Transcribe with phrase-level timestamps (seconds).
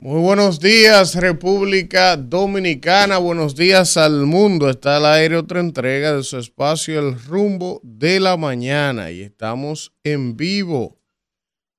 [0.00, 3.18] Muy buenos días, República Dominicana.
[3.18, 4.68] Buenos días al mundo.
[4.68, 9.92] Está al aire otra entrega de su espacio El Rumbo de la Mañana y estamos
[10.02, 10.98] en vivo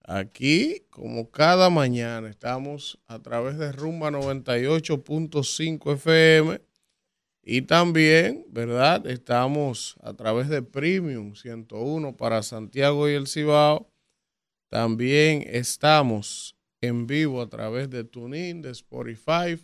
[0.02, 2.30] aquí como cada mañana.
[2.30, 6.67] Estamos a través de Rumba 98.5 FM
[7.50, 9.08] y también, ¿verdad?
[9.08, 13.90] Estamos a través de Premium 101 para Santiago y el Cibao.
[14.68, 19.64] También estamos en vivo a través de TuneIn, de Spotify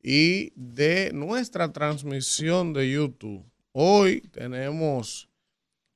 [0.00, 3.44] y de nuestra transmisión de YouTube.
[3.72, 5.28] Hoy tenemos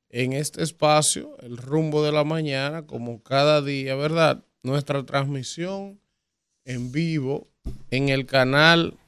[0.09, 4.45] en este espacio el rumbo de la mañana, como cada día, ¿verdad?
[4.65, 6.01] Nuestra transmisión
[6.65, 7.47] en vivo
[7.93, 8.99] en el canal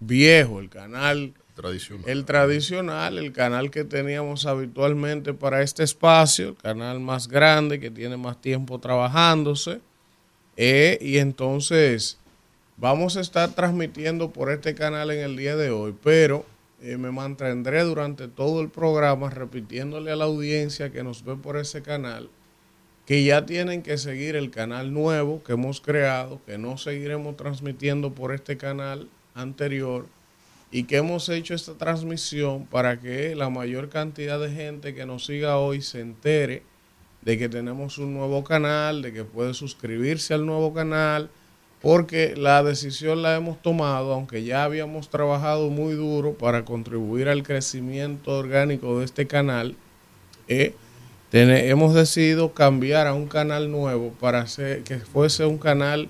[0.00, 2.08] viejo, el canal tradicional.
[2.08, 7.90] El tradicional, el canal que teníamos habitualmente para este espacio, el canal más grande que
[7.90, 9.80] tiene más tiempo trabajándose.
[10.56, 12.18] Eh, y entonces
[12.76, 16.46] vamos a estar transmitiendo por este canal en el día de hoy, pero
[16.80, 21.56] eh, me mantendré durante todo el programa repitiéndole a la audiencia que nos ve por
[21.56, 22.30] ese canal
[23.08, 28.12] que ya tienen que seguir el canal nuevo que hemos creado, que no seguiremos transmitiendo
[28.12, 29.08] por este canal
[29.38, 30.06] anterior
[30.70, 35.24] y que hemos hecho esta transmisión para que la mayor cantidad de gente que nos
[35.24, 36.62] siga hoy se entere
[37.22, 41.30] de que tenemos un nuevo canal, de que puede suscribirse al nuevo canal,
[41.80, 47.42] porque la decisión la hemos tomado, aunque ya habíamos trabajado muy duro para contribuir al
[47.42, 49.74] crecimiento orgánico de este canal,
[50.48, 50.74] eh,
[51.32, 54.46] hemos decidido cambiar a un canal nuevo para
[54.84, 56.08] que fuese un canal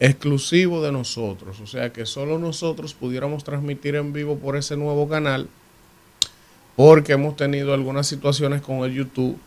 [0.00, 5.08] exclusivo de nosotros, o sea que solo nosotros pudiéramos transmitir en vivo por ese nuevo
[5.08, 5.46] canal,
[6.74, 9.38] porque hemos tenido algunas situaciones con el YouTube,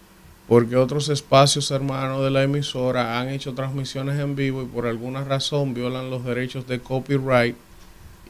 [0.48, 5.24] porque otros espacios hermanos de la emisora han hecho transmisiones en vivo y por alguna
[5.24, 7.56] razón violan los derechos de copyright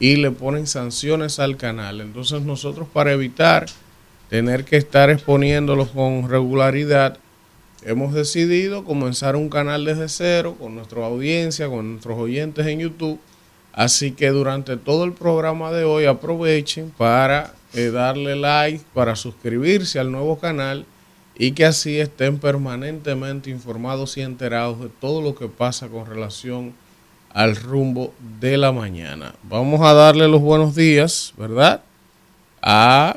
[0.00, 2.00] y le ponen sanciones al canal.
[2.00, 3.66] Entonces nosotros para evitar
[4.30, 7.18] tener que estar exponiéndolos con regularidad,
[7.84, 13.20] hemos decidido comenzar un canal desde cero con nuestra audiencia, con nuestros oyentes en YouTube.
[13.72, 19.98] Así que durante todo el programa de hoy aprovechen para eh, darle like, para suscribirse
[19.98, 20.86] al nuevo canal
[21.36, 26.72] y que así estén permanentemente informados y enterados de todo lo que pasa con relación
[27.30, 29.34] al rumbo de la mañana.
[29.42, 31.82] Vamos a darle los buenos días, ¿verdad?
[32.62, 33.16] A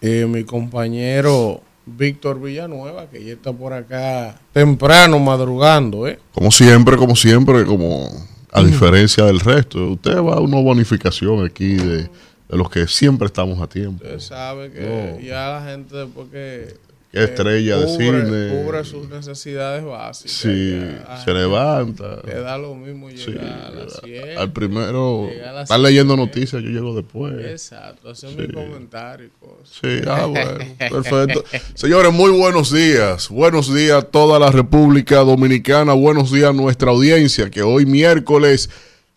[0.00, 1.62] eh, mi compañero
[1.96, 6.18] Víctor Villanueva, que ya está por acá temprano, madrugando, ¿eh?
[6.32, 8.08] Como siempre, como siempre, como
[8.52, 9.92] a diferencia del resto.
[9.92, 14.02] Usted va a una bonificación aquí de, de los que siempre estamos a tiempo.
[14.04, 14.80] Usted sabe que
[15.20, 15.20] No.
[15.26, 16.87] ya la gente después que...
[17.10, 18.62] Qué estrella de cubre- cine.
[18.62, 20.30] Cubre sus necesidades básicas.
[20.30, 20.78] Sí,
[21.24, 22.20] se levanta.
[22.26, 24.36] Le da lo mismo llegar Sí, a las 7.
[24.36, 25.26] al primero,
[25.62, 27.34] estar leyendo noticias, yo llego después.
[27.46, 28.36] Exacto, hacer Sí.
[28.36, 29.78] mi comentario y cosas.
[29.80, 31.44] Sí, ah, bueno, perfecto.
[31.74, 33.30] Señores, muy buenos días.
[33.30, 35.94] Buenos días a toda la República Dominicana.
[35.94, 38.68] Buenos días a nuestra audiencia, que hoy miércoles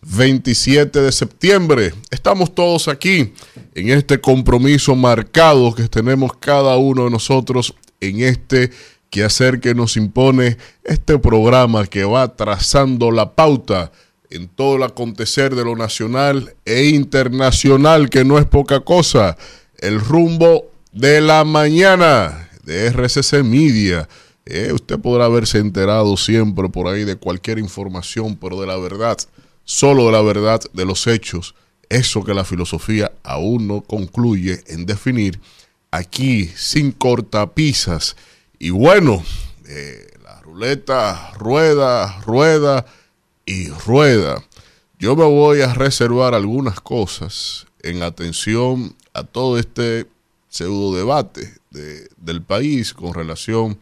[0.01, 3.34] 27 de septiembre estamos todos aquí
[3.75, 8.72] en este compromiso marcado que tenemos cada uno de nosotros en este
[9.12, 13.91] quehacer que nos impone este programa que va trazando la pauta
[14.31, 19.38] en todo el acontecer de lo nacional e internacional, que no es poca cosa.
[19.78, 24.07] El rumbo de la mañana de RCC Media.
[24.45, 29.18] Eh, usted podrá haberse enterado siempre por ahí de cualquier información, pero de la verdad,
[29.63, 31.55] solo de la verdad de los hechos,
[31.89, 35.39] eso que la filosofía aún no concluye en definir,
[35.91, 38.16] aquí sin cortapisas.
[38.59, 39.23] Y bueno,
[39.67, 42.85] eh, la ruleta rueda, rueda
[43.45, 44.44] y rueda.
[45.00, 50.05] Yo me voy a reservar algunas cosas en atención a todo este
[50.47, 53.77] pseudo debate de- del país con relación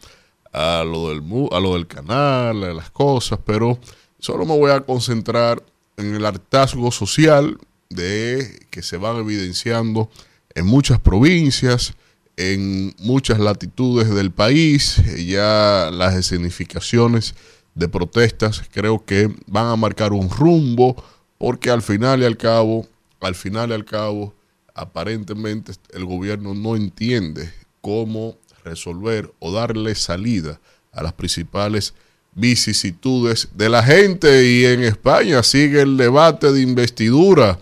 [0.52, 1.22] a lo, del,
[1.52, 3.78] a lo del canal, a las cosas, pero
[4.18, 5.62] solo me voy a concentrar
[6.00, 7.58] en el hartazgo social
[7.88, 10.10] de que se van evidenciando
[10.54, 11.94] en muchas provincias,
[12.36, 17.34] en muchas latitudes del país, ya las escenificaciones
[17.74, 20.96] de protestas creo que van a marcar un rumbo
[21.38, 22.86] porque al final y al cabo,
[23.20, 24.34] al final y al cabo,
[24.74, 30.60] aparentemente el gobierno no entiende cómo resolver o darle salida
[30.92, 31.94] a las principales
[32.34, 37.58] vicisitudes de la gente y en España sigue el debate de investidura.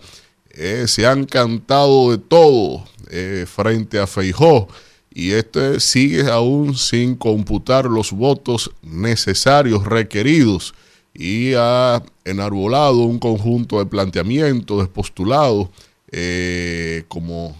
[0.51, 4.67] Eh, se han cantado de todo eh, frente a Feijó
[5.11, 10.73] y este sigue aún sin computar los votos necesarios requeridos
[11.13, 15.69] y ha enarbolado un conjunto de planteamientos, de postulados,
[16.11, 17.55] eh, como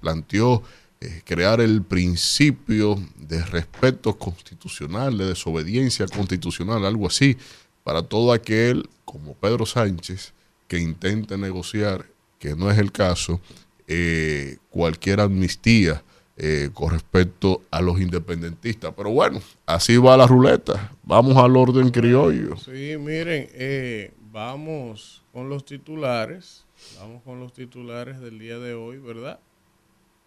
[0.00, 0.62] planteó
[1.00, 7.36] eh, crear el principio de respeto constitucional, de desobediencia constitucional, algo así,
[7.84, 10.32] para todo aquel como Pedro Sánchez
[10.66, 12.04] que intente negociar,
[12.38, 13.40] que no es el caso,
[13.86, 16.02] eh, cualquier amnistía
[16.36, 18.92] eh, con respecto a los independentistas.
[18.96, 20.92] Pero bueno, así va la ruleta.
[21.02, 22.56] Vamos al orden criollo.
[22.56, 26.64] Sí, miren, eh, vamos con los titulares.
[27.00, 29.40] Vamos con los titulares del día de hoy, ¿verdad?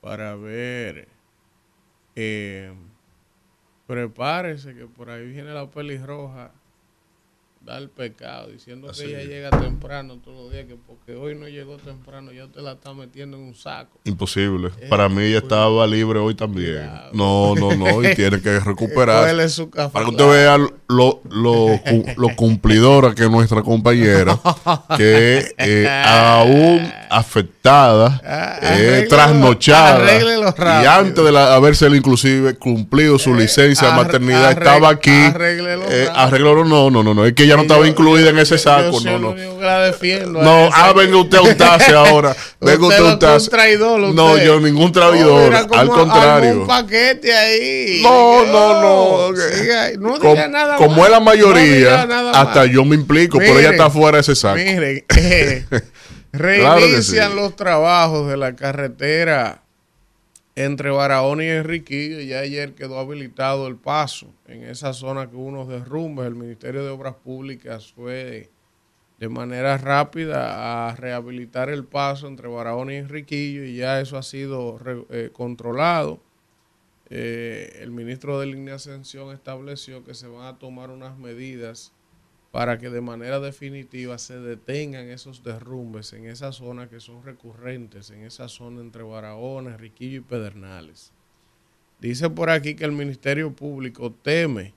[0.02, 1.08] Para ver.
[2.16, 2.74] Eh,
[3.88, 6.52] prepárese que por ahí viene la pelirroja
[7.66, 11.48] da el pecado, diciendo que ella llega temprano todos los días, que porque hoy no
[11.48, 14.00] llegó temprano, ya te la está metiendo en un saco.
[14.04, 14.72] Imposible.
[14.90, 16.90] Para mí ella estaba libre hoy también.
[17.14, 19.24] No, no, no, y tiene que recuperar.
[19.92, 20.58] Para que usted vea
[20.92, 21.80] lo, lo,
[22.18, 24.38] lo cumplidora que es nuestra compañera,
[24.98, 33.34] que eh, aún afectada, ah, eh, trasnochada, y antes de la, haberse inclusive cumplido su
[33.36, 35.12] eh, licencia de maternidad, estaba aquí.
[36.14, 39.00] Arregló, no, no, no, no, es que ella no estaba incluida en ese saco.
[39.02, 39.34] no, no.
[39.34, 42.36] no, ah, venga usted a untarse ahora.
[42.62, 43.52] Venga usted a untarse.
[44.14, 45.54] No, yo ningún traidor.
[45.56, 46.68] al contrario.
[46.68, 48.02] Paquete ahí.
[48.04, 49.32] No, no, no.
[50.00, 52.02] no diga nada como es la mayoría,
[52.34, 54.56] hasta yo me implico, pero ella está fuera de ese saco.
[54.56, 55.66] Miren, eh,
[56.32, 59.62] reinician los trabajos de la carretera
[60.56, 62.20] entre Barahona y Enriquillo.
[62.22, 66.26] Ya ayer quedó habilitado el paso en esa zona que hubo unos derrumbes.
[66.26, 68.50] El Ministerio de Obras Públicas fue
[69.20, 74.24] de manera rápida a rehabilitar el paso entre Barahona y Enriquillo y ya eso ha
[74.24, 74.80] sido
[75.12, 76.20] eh, controlado.
[77.14, 81.92] Eh, el ministro de Línea Ascensión estableció que se van a tomar unas medidas
[82.54, 88.12] para que de manera definitiva se detengan esos derrumbes en esa zona que son recurrentes,
[88.12, 91.12] en esa zona entre Barahona, Riquillo y Pedernales.
[92.00, 94.74] Dice por aquí que el Ministerio Público teme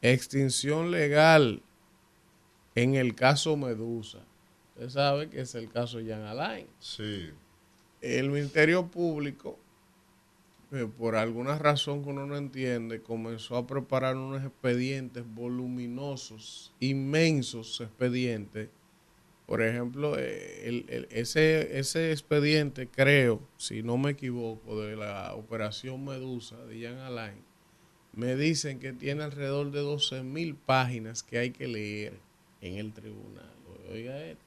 [0.00, 1.62] extinción legal
[2.74, 4.20] en el caso Medusa.
[4.74, 6.66] Usted sabe que es el caso Jan Alain.
[6.78, 7.28] Sí.
[8.00, 9.58] El Ministerio Público
[10.96, 18.68] por alguna razón que uno no entiende, comenzó a preparar unos expedientes voluminosos, inmensos expedientes.
[19.46, 26.56] Por ejemplo, eh, ese, ese expediente, creo, si no me equivoco, de la operación Medusa
[26.64, 27.44] de Jan Alain,
[28.12, 32.14] me dicen que tiene alrededor de 12 mil páginas que hay que leer
[32.60, 33.52] en el tribunal.
[33.90, 34.44] Oiga esto.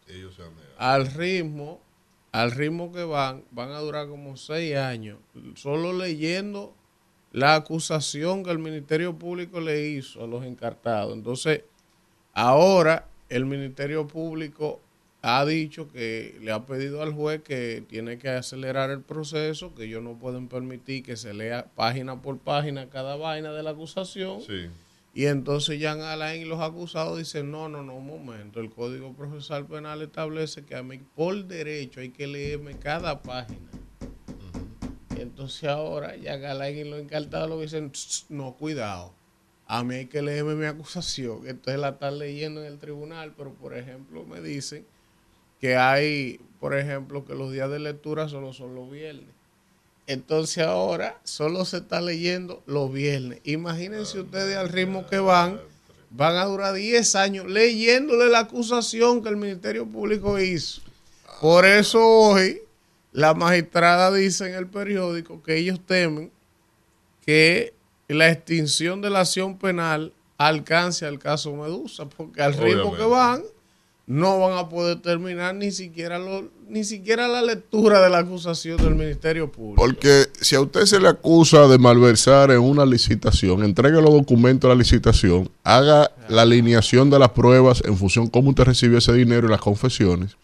[0.77, 1.81] Al ritmo
[2.31, 5.19] al ritmo que van, van a durar como seis años,
[5.55, 6.73] solo leyendo
[7.31, 11.13] la acusación que el Ministerio Público le hizo a los encartados.
[11.13, 11.63] Entonces,
[12.33, 14.81] ahora el Ministerio Público
[15.21, 19.85] ha dicho que le ha pedido al juez que tiene que acelerar el proceso, que
[19.85, 24.41] ellos no pueden permitir que se lea página por página cada vaina de la acusación.
[24.41, 24.69] Sí
[25.17, 29.15] y entonces Jean Alain y los acusados dicen, no, no, no, un momento, el Código
[29.15, 33.71] Procesal Penal establece que a mí por derecho hay que leerme cada página.
[35.17, 37.91] Entonces ahora Jean Alain y los encartados lo dicen,
[38.29, 39.15] no, cuidado,
[39.65, 41.47] a mí hay que leerme mi acusación.
[41.47, 44.85] Entonces la están leyendo en el tribunal, pero por ejemplo me dicen
[45.59, 49.33] que hay, por ejemplo, que los días de lectura solo son los viernes.
[50.07, 53.41] Entonces ahora solo se está leyendo los viernes.
[53.43, 55.59] Imagínense ustedes al ritmo que van,
[56.09, 60.81] van a durar 10 años leyéndole la acusación que el Ministerio Público hizo.
[61.41, 62.61] Por eso hoy
[63.11, 66.31] la magistrada dice en el periódico que ellos temen
[67.25, 67.73] que
[68.07, 73.43] la extinción de la acción penal alcance al caso Medusa, porque al ritmo que van,
[74.05, 78.77] no van a poder terminar ni siquiera lo, ni siquiera la lectura de la acusación
[78.77, 79.81] del Ministerio Público.
[79.81, 84.69] Porque si a usted se le acusa de malversar en una licitación, entregue los documentos
[84.69, 88.97] de la licitación, haga la alineación de las pruebas en función de cómo usted recibió
[88.97, 90.35] ese dinero y las confesiones.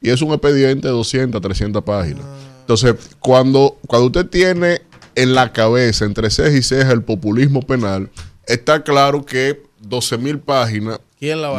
[0.00, 2.24] Y es un expediente de 200, 300 páginas.
[2.24, 2.36] Ah.
[2.60, 4.82] Entonces, cuando, cuando usted tiene
[5.14, 8.10] en la cabeza, entre ceja y ceja, el populismo penal,
[8.46, 11.00] está claro que 12 mil páginas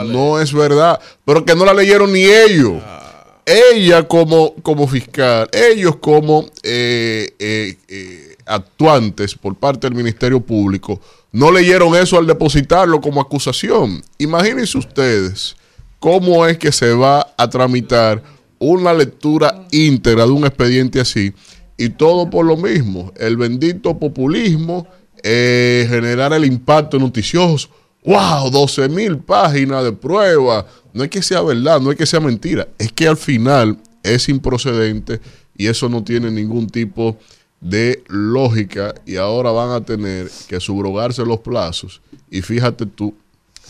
[0.08, 2.82] no es verdad, pero que no la leyeron ni ellos.
[2.86, 3.03] Ah.
[3.46, 11.02] Ella como, como fiscal, ellos como eh, eh, eh, actuantes por parte del Ministerio Público,
[11.32, 14.02] no leyeron eso al depositarlo como acusación.
[14.18, 15.56] Imagínense ustedes
[16.00, 18.24] cómo es que se va a tramitar
[18.60, 21.34] una lectura íntegra de un expediente así
[21.78, 24.88] Y todo por lo mismo, el bendito populismo,
[25.24, 27.70] eh, generar el impacto noticioso.
[28.06, 28.50] ¡Wow!
[28.52, 30.66] 12 mil páginas de prueba.
[30.94, 34.30] No es que sea verdad, no es que sea mentira, es que al final es
[34.30, 35.20] improcedente
[35.58, 37.18] y eso no tiene ningún tipo
[37.62, 42.02] de lógica y ahora van a tener que subrogarse los plazos.
[42.30, 43.16] Y fíjate tú,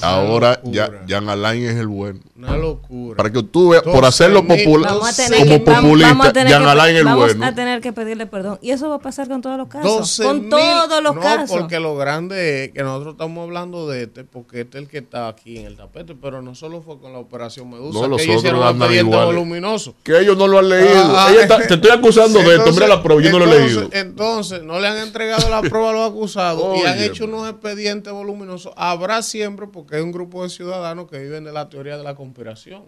[0.02, 2.20] Ahora ya Jan Alain es el bueno.
[2.36, 3.16] Una locura.
[3.16, 7.34] Para que tú veas, por hacerlo popular, como populista, Jan Alain es el bueno.
[7.34, 8.60] Vamos a tener que pedirle perdón.
[8.62, 10.20] Y eso va a pasar con todos los casos.
[10.22, 11.52] Con todos los casos.
[11.52, 14.90] No, porque lo grande es que nosotros estamos hablando de este, porque este es el
[14.90, 18.18] que está aquí en el tapete, pero no solo fue con la operación Medusa, no,
[18.18, 19.96] que ellos hicieron un expediente voluminoso.
[20.04, 21.14] Que ellos no lo han leído.
[21.16, 21.30] Ah,
[21.68, 23.90] te estoy acusando de esto, mira la prueba, yo no lo he leído.
[23.92, 28.12] Entonces, no le han entregado la prueba a los acusados y han hecho unos expedientes
[28.12, 28.74] voluminosos.
[28.76, 32.04] Habrá siempre, porque que es un grupo de ciudadanos que viven de la teoría de
[32.04, 32.84] la conspiración.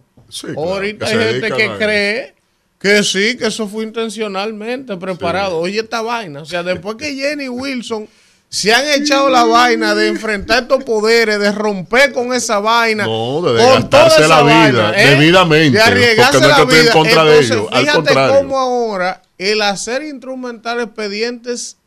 [0.56, 2.36] Ahorita hay gente que cree
[2.80, 5.60] que sí, que eso fue intencionalmente preparado.
[5.60, 6.42] Oye, esta vaina.
[6.42, 8.08] O sea, después que Jenny Wilson
[8.50, 13.06] se han echado la vaina de enfrentar estos poderes, de romper con esa vaina.
[13.06, 15.10] No, de gastarse la vida, ¿eh?
[15.10, 15.78] debidamente.
[15.78, 16.82] De arriesgarse la vida.
[16.82, 17.68] En contra de ellos.
[17.74, 21.78] Fíjate cómo ahora el hacer instrumental expedientes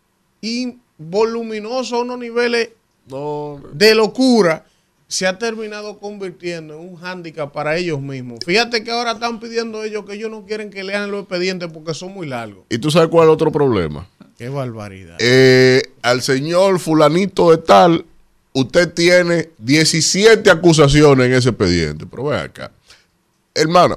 [0.99, 2.71] voluminosos a unos niveles
[3.73, 4.65] de locura
[5.09, 8.41] se ha terminado convirtiendo en un hándicap para ellos mismos.
[8.45, 11.95] Fíjate que ahora están pidiendo ellos que ellos no quieren que lean los expedientes porque
[11.95, 12.65] son muy largos.
[12.69, 14.07] ¿Y tú sabes cuál es el otro problema?
[14.37, 15.17] Qué barbaridad.
[15.19, 18.05] Eh, al señor fulanito de tal,
[18.53, 22.05] usted tiene 17 acusaciones en ese expediente.
[22.09, 22.71] Pero ve acá.
[23.55, 23.97] Hermana,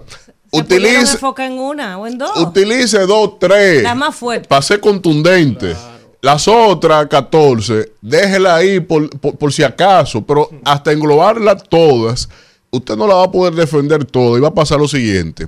[0.50, 2.36] utilice, en una o en dos.
[2.38, 3.84] utilice dos, tres.
[3.84, 4.48] La más fuerte.
[4.48, 5.76] Para ser contundente.
[6.22, 9.10] Las otras 14, déjela ahí por,
[9.52, 12.30] si acaso, pero hasta englobarlas todas,
[12.70, 14.38] usted no la va a poder defender todo.
[14.38, 15.48] Y va a pasar lo siguiente,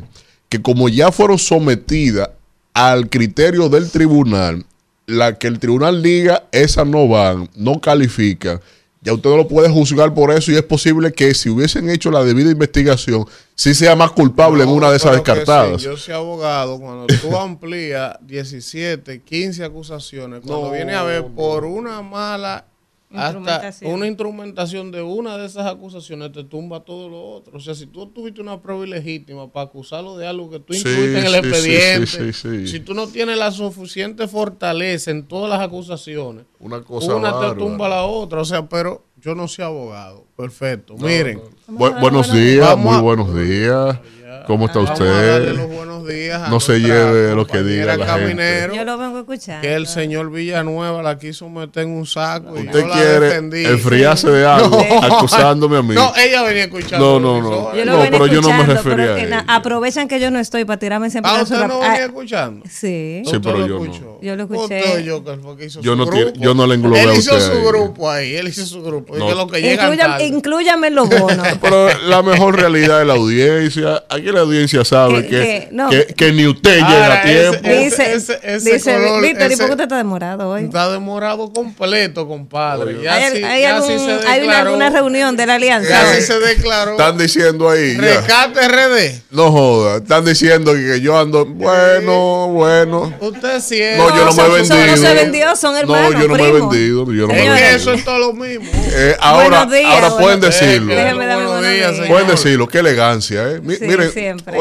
[0.49, 2.31] que como ya fueron sometidas
[2.73, 4.65] al criterio del tribunal,
[5.05, 8.59] la que el tribunal diga, esas no van, no califican,
[9.03, 12.09] ya usted no lo puede juzgar por eso y es posible que si hubiesen hecho
[12.09, 15.81] la debida investigación, sí sea más culpable en una de esas descartadas.
[15.81, 22.01] yo soy abogado, cuando tú amplías 17, 15 acusaciones, cuando viene a ver por una
[22.01, 22.65] mala
[23.13, 27.57] hasta una instrumentación de una de esas acusaciones te tumba todo lo otro.
[27.57, 31.19] O sea, si tú tuviste una prueba ilegítima para acusarlo de algo que tú incluiste
[31.19, 32.33] en el expediente,
[32.67, 37.55] si tú no tienes la suficiente fortaleza en todas las acusaciones, una, cosa una te
[37.55, 38.41] tumba la otra.
[38.41, 40.25] O sea, pero yo no soy abogado.
[40.35, 40.95] Perfecto.
[40.97, 41.41] Miren.
[41.67, 43.99] buenos días, muy buenos días.
[44.47, 45.53] ¿Cómo está usted?
[45.53, 46.49] los buenos días.
[46.49, 48.75] no se lleve lo que diga la caminero.
[48.75, 49.61] Yo lo vengo a escuchar.
[49.61, 53.67] Que el señor Villanueva la quiso meter en un saco y usted yo la quiere
[53.69, 55.95] enfriarse de algo acusándome a mí.
[55.95, 57.19] No, ella venía escuchando.
[57.19, 57.75] No, no, no.
[57.75, 59.45] Yo no, pero yo no me refería a ella.
[59.47, 62.65] Aprovechan que yo no estoy para tirarme siempre ¿Ah, usted no venía escuchando?
[62.69, 63.23] Sí.
[63.25, 64.19] Sí, pero yo no.
[64.21, 65.03] Yo lo escuché.
[65.03, 65.23] Yo,
[65.81, 68.35] yo, no, yo no le englobé Él hizo su grupo ahí.
[68.35, 69.17] Él hizo su grupo.
[69.17, 69.27] No.
[70.19, 71.47] Incluyame los bonos.
[71.61, 74.03] Pero la mejor realidad de la audiencia.
[74.23, 77.67] Aquí la audiencia sabe que, ni usted llega a tiempo.
[77.67, 78.17] Dice,
[78.59, 80.63] dice Víctor, ¿y por qué usted está demorado hoy?
[80.63, 83.09] Está demorado completo, compadre.
[83.09, 85.89] hay, hay, alguna reunión de la alianza.
[85.89, 86.91] Ya se declaró.
[86.91, 87.97] Están diciendo ahí.
[87.97, 89.23] Rescate RD.
[89.31, 89.97] No joda.
[89.97, 91.45] Están diciendo que yo ando.
[91.45, 93.13] Bueno, bueno.
[93.19, 94.87] Usted sí No, yo no, me he vendido.
[94.87, 96.13] No se vendió, son hermanos.
[96.13, 97.11] No, yo no me he vendido.
[97.11, 97.67] Yo no me he vendido.
[97.75, 98.71] Eso es todo lo mismo.
[98.95, 100.95] Eh, ahora, ahora pueden decirlo.
[102.07, 102.67] Pueden decirlo.
[102.69, 103.59] Qué elegancia, ¿eh?
[103.61, 104.57] Miren, siempre.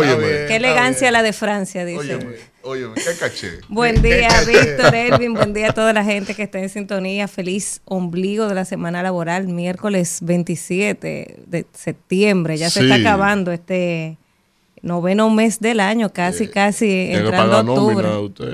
[0.49, 2.17] Qué elegancia la de Francia, dice.
[2.17, 3.51] Óyeme, óyeme, qué caché.
[3.69, 7.29] Buen día, Víctor, Elvin, buen día a toda la gente que está en sintonía.
[7.29, 12.57] Feliz ombligo de la semana laboral, miércoles 27 de septiembre.
[12.57, 14.19] Ya se está acabando este
[14.83, 18.09] noveno mes del año, casi, casi entrando octubre.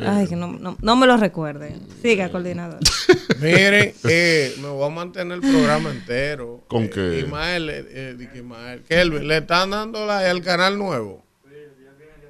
[0.07, 1.75] Ay, que no, no, me lo recuerde.
[2.03, 2.79] Siga, coordinador.
[3.41, 6.63] Miren, eh, me voy a mantener el programa entero.
[6.69, 7.19] ¿Con eh, qué?
[7.21, 11.25] Ismael, eh, eh Ismael, Kelvin, ¿le están dando like al canal nuevo?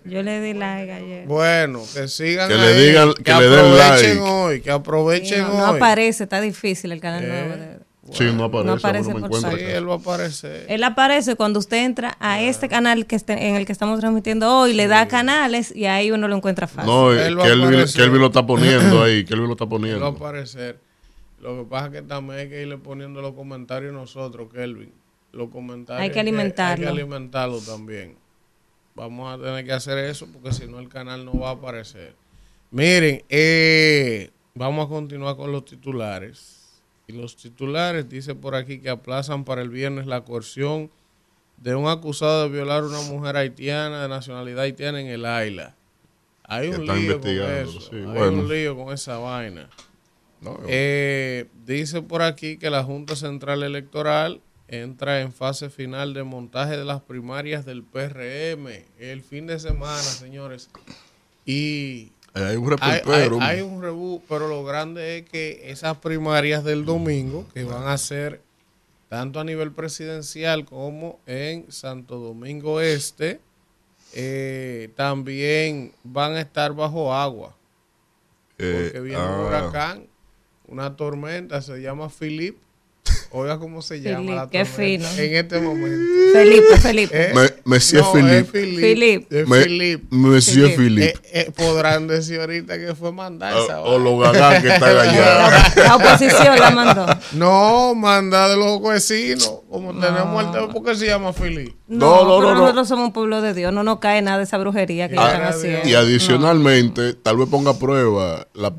[0.05, 1.27] Yo le di like ayer.
[1.27, 4.19] Bueno, que sigan que le digan, que, le den like.
[4.21, 5.57] hoy, que aprovechen no, hoy.
[5.57, 7.55] No aparece, está difícil el canal nuevo.
[8.13, 8.67] Sí, no aparece.
[8.67, 10.67] No aparece por sí, él va a aparecer.
[10.69, 14.53] Él aparece cuando usted entra a este canal que este, en el que estamos transmitiendo
[14.53, 16.91] hoy, le da canales y ahí uno lo encuentra fácil.
[16.91, 19.99] No, él Kelvin, lo está poniendo ahí, Kelvin lo está poniendo.
[19.99, 20.81] Él va a aparecer.
[21.41, 24.93] Lo que pasa es que también hay que irle poniendo los comentarios nosotros, Kelvin.
[25.33, 26.03] Los comentarios.
[26.03, 26.89] Hay que alimentarlo.
[26.89, 28.17] Hay que alimentarlo también.
[28.95, 32.17] Vamos a tener que hacer eso porque si no el canal no va a aparecer.
[32.71, 36.58] Miren, eh, vamos a continuar con los titulares.
[37.09, 40.91] Y los titulares dice por aquí que aplazan para el viernes la coerción
[41.57, 45.75] de un acusado de violar a una mujer haitiana de nacionalidad haitiana en el Aila.
[46.45, 47.91] Hay un lío con eso.
[47.93, 49.71] Hay un lío con esa vaina.
[50.69, 56.77] Eh, dice por aquí que la Junta Central Electoral entra en fase final de montaje
[56.77, 58.67] de las primarias del PRM
[58.99, 60.69] el fin de semana, señores.
[61.47, 67.89] Y hay un hay, pero lo grande es que esas primarias del domingo, que van
[67.89, 68.43] a ser
[69.09, 73.41] tanto a nivel presidencial como en Santo Domingo Este,
[74.13, 77.57] eh, también van a estar bajo agua.
[78.59, 79.47] Eh, porque viene un ah.
[79.47, 80.07] huracán,
[80.67, 82.59] una tormenta, se llama Philip
[83.31, 85.07] Oiga cómo se llama la qué fino.
[85.17, 86.13] En este momento.
[86.33, 87.31] Felipe, Felipe.
[87.31, 88.45] Eh, me, Monsieur no, Philippe.
[88.45, 89.45] Philippe.
[89.45, 90.07] Philippe.
[90.11, 90.71] Monsieur.
[90.79, 95.73] Eh, eh, podrán decir ahorita que fue mandar esa O, los gagán que están allá.
[95.77, 97.07] La, oposición la mandó.
[97.33, 99.61] No, manda de los vecinos.
[99.69, 101.77] Como tenemos el tema, ¿por qué se llama Philippe?
[101.87, 103.73] No, no, no, Nosotros somos un pueblo de Dios.
[103.73, 105.87] No nos cae nada de esa brujería que están haciendo.
[105.87, 108.73] Y adicionalmente, tal vez ponga a prueba la,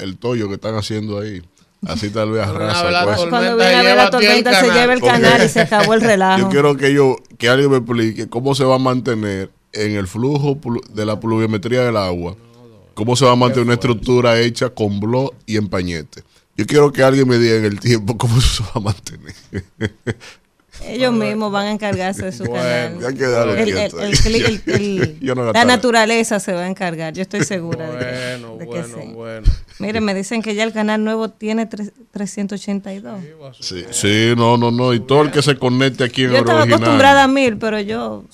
[0.00, 1.42] el tollo que están haciendo ahí.
[1.86, 3.04] Así tal vez arrasa.
[3.04, 3.16] Pues.
[3.28, 6.40] Cuando viene a ver la tormenta se lleva el canal y se acabó el relajo.
[6.40, 10.06] Yo quiero que yo, que alguien me explique cómo se va a mantener en el
[10.06, 10.58] flujo
[10.92, 12.36] de la pluviometría del agua,
[12.94, 16.22] cómo se va a mantener una estructura hecha con blog y empañete.
[16.56, 19.34] Yo quiero que alguien me diga en el tiempo cómo se va a mantener.
[20.86, 22.98] Ellos mismos van a encargarse de su canal.
[24.66, 25.18] el,
[25.54, 29.12] la naturaleza se va a encargar, yo estoy segura bueno, de que, bueno, sí.
[29.14, 29.50] bueno.
[29.78, 33.20] Miren, me dicen que ya el canal nuevo tiene 382.
[33.60, 34.92] Sí, sí, no, no, no.
[34.92, 37.80] Y todo el que se conecte aquí en yo el estaba acostumbrada a mil, pero
[37.80, 38.24] yo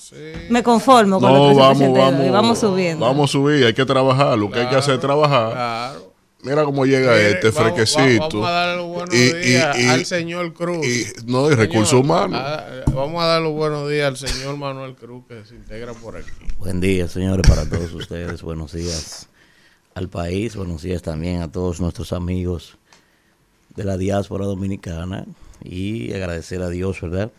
[0.49, 3.05] me conformo con los 382 vamos, y vamos subiendo.
[3.05, 4.37] Vamos a subir, hay que trabajar.
[4.37, 5.53] Lo que hay que hacer es trabajar.
[5.53, 6.06] Claro.
[6.47, 8.39] Mira cómo llega este frequecito.
[8.39, 10.85] Vamos a darle los buenos días al señor Cruz.
[11.25, 12.41] no, y recursos humanos.
[12.93, 16.31] vamos a dar los buenos días al señor Manuel Cruz que se integra por aquí.
[16.57, 18.41] Buen día, señores, para todos ustedes.
[18.41, 19.27] buenos días
[19.93, 20.55] al país.
[20.55, 22.77] Buenos días también a todos nuestros amigos
[23.75, 25.25] de la diáspora dominicana.
[25.61, 27.29] Y agradecer a Dios, ¿verdad?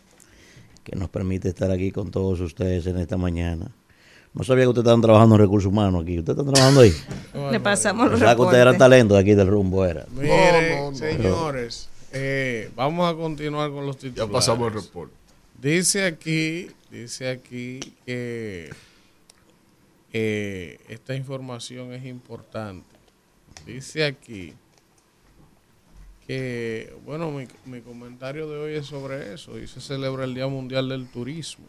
[0.85, 3.71] Que nos permite estar aquí con todos ustedes en esta mañana
[4.35, 6.19] no sabía que ustedes estaban trabajando en recursos humanos aquí.
[6.19, 6.93] ¿Ustedes están trabajando ahí?
[7.53, 10.07] Le pasamos los que ustedes eran talento de aquí del rumbo, era.
[10.11, 14.29] Miren, señores, eh, vamos a continuar con los titulares.
[14.29, 15.15] Ya pasamos el reporte.
[15.61, 18.71] Dice aquí, dice aquí que
[20.13, 22.87] eh, esta información es importante.
[23.67, 24.55] Dice aquí
[26.27, 29.59] que, bueno, mi, mi comentario de hoy es sobre eso.
[29.59, 31.65] Y se celebra el Día Mundial del Turismo.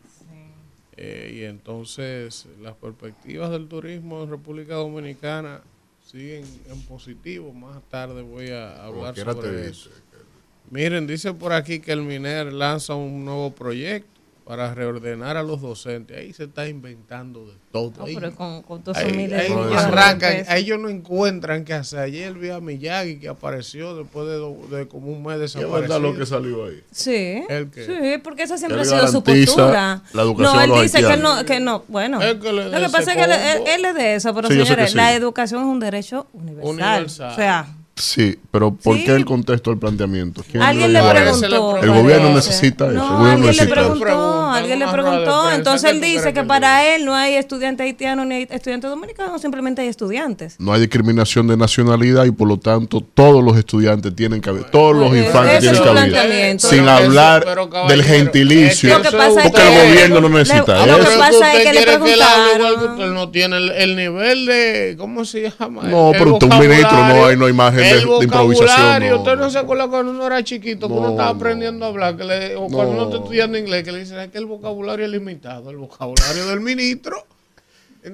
[1.02, 5.62] Eh, y entonces las perspectivas del turismo en República Dominicana
[6.06, 7.54] siguen en positivo.
[7.54, 9.92] Más tarde voy a hablar sobre eso.
[10.70, 14.19] Miren, dice por aquí que el MINER lanza un nuevo proyecto
[14.50, 16.18] para reordenar a los docentes.
[16.18, 17.94] Ahí se está inventando de todo.
[18.00, 22.00] No, pero con, con todos ahí, miles ahí arrancan, ellos no encuentran qué hacer.
[22.00, 26.02] Ayer vi a Miyagi que apareció después de, de como un mes desaparecido.
[26.02, 26.84] ¿Qué lo que salió ahí?
[26.90, 27.44] Sí.
[27.76, 30.02] Sí, porque esa siempre ha sido su postura.
[30.14, 31.84] La educación no, él dice que no, que no.
[31.88, 35.62] Bueno, lo que pasa es que él, él, es de eso, pero señores, la educación
[35.62, 36.72] es un derecho universal.
[36.72, 37.32] universal.
[37.34, 37.68] O sea,
[38.00, 40.42] Sí, pero ¿por qué el contexto del planteamiento?
[40.62, 41.78] Alguien le preguntó.
[41.78, 42.96] El gobierno necesita eso.
[42.96, 45.52] No, alguien le preguntó, alguien le preguntó.
[45.52, 49.90] Entonces él dice que para él no hay estudiantes haitianos ni estudiantes dominicanos, simplemente hay
[49.90, 50.56] estudiantes.
[50.60, 54.64] No hay discriminación de nacionalidad y por lo tanto todos los estudiantes tienen que haber,
[54.72, 56.60] todos los infantes tienen que haber.
[56.60, 57.46] Sin hablar
[57.90, 59.02] del gentilicio.
[59.44, 60.98] porque el gobierno no necesita eso.
[60.98, 62.98] Lo que pasa es que le preguntaron.
[62.98, 65.84] Que no tiene el, nivel de, ¿cómo se llama?
[65.84, 67.54] No, pero un ministro no hay, no hay
[67.92, 69.18] el vocabulario.
[69.18, 72.24] Usted no se acuerda cuando uno era chiquito, que uno estaba aprendiendo a hablar, que
[72.24, 75.70] le, o cuando uno está estudiando inglés, que le dicen que el vocabulario es limitado.
[75.70, 77.26] El vocabulario del ministro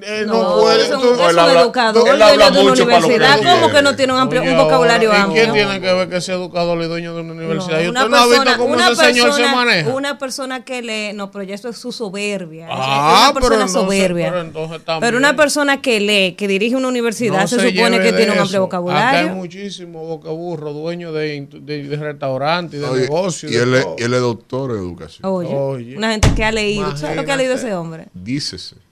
[0.02, 0.84] eh, no, puede.
[0.84, 3.38] Es un, es un educador él habla de una universidad.
[3.42, 5.42] ¿Cómo que no tiene un, amplio, un vocabulario amplio?
[5.42, 7.80] ¿Quién tiene que ver que sea educador y dueño de una universidad?
[7.80, 9.94] y usted no ha visto cómo ese señor se maneja.
[9.94, 12.68] Una persona que lee, no, pero ya esto es su soberbia.
[12.70, 14.28] Ah, una persona pero soberbia.
[14.30, 18.32] Pero, entonces pero, una persona que lee, que dirige una universidad, se, supone que tiene
[18.32, 19.08] un amplio vocabulario.
[19.08, 23.52] Acá hay muchísimo bocaburro, dueño de, de, restaurantes y de negocios.
[23.52, 23.74] Y, él
[24.14, 25.20] es doctor en educación.
[25.30, 26.96] Oye, una gente que ha leído.
[26.96, 28.06] ¿Sabes lo que ha leído ese hombre?
[28.14, 28.85] Dícese.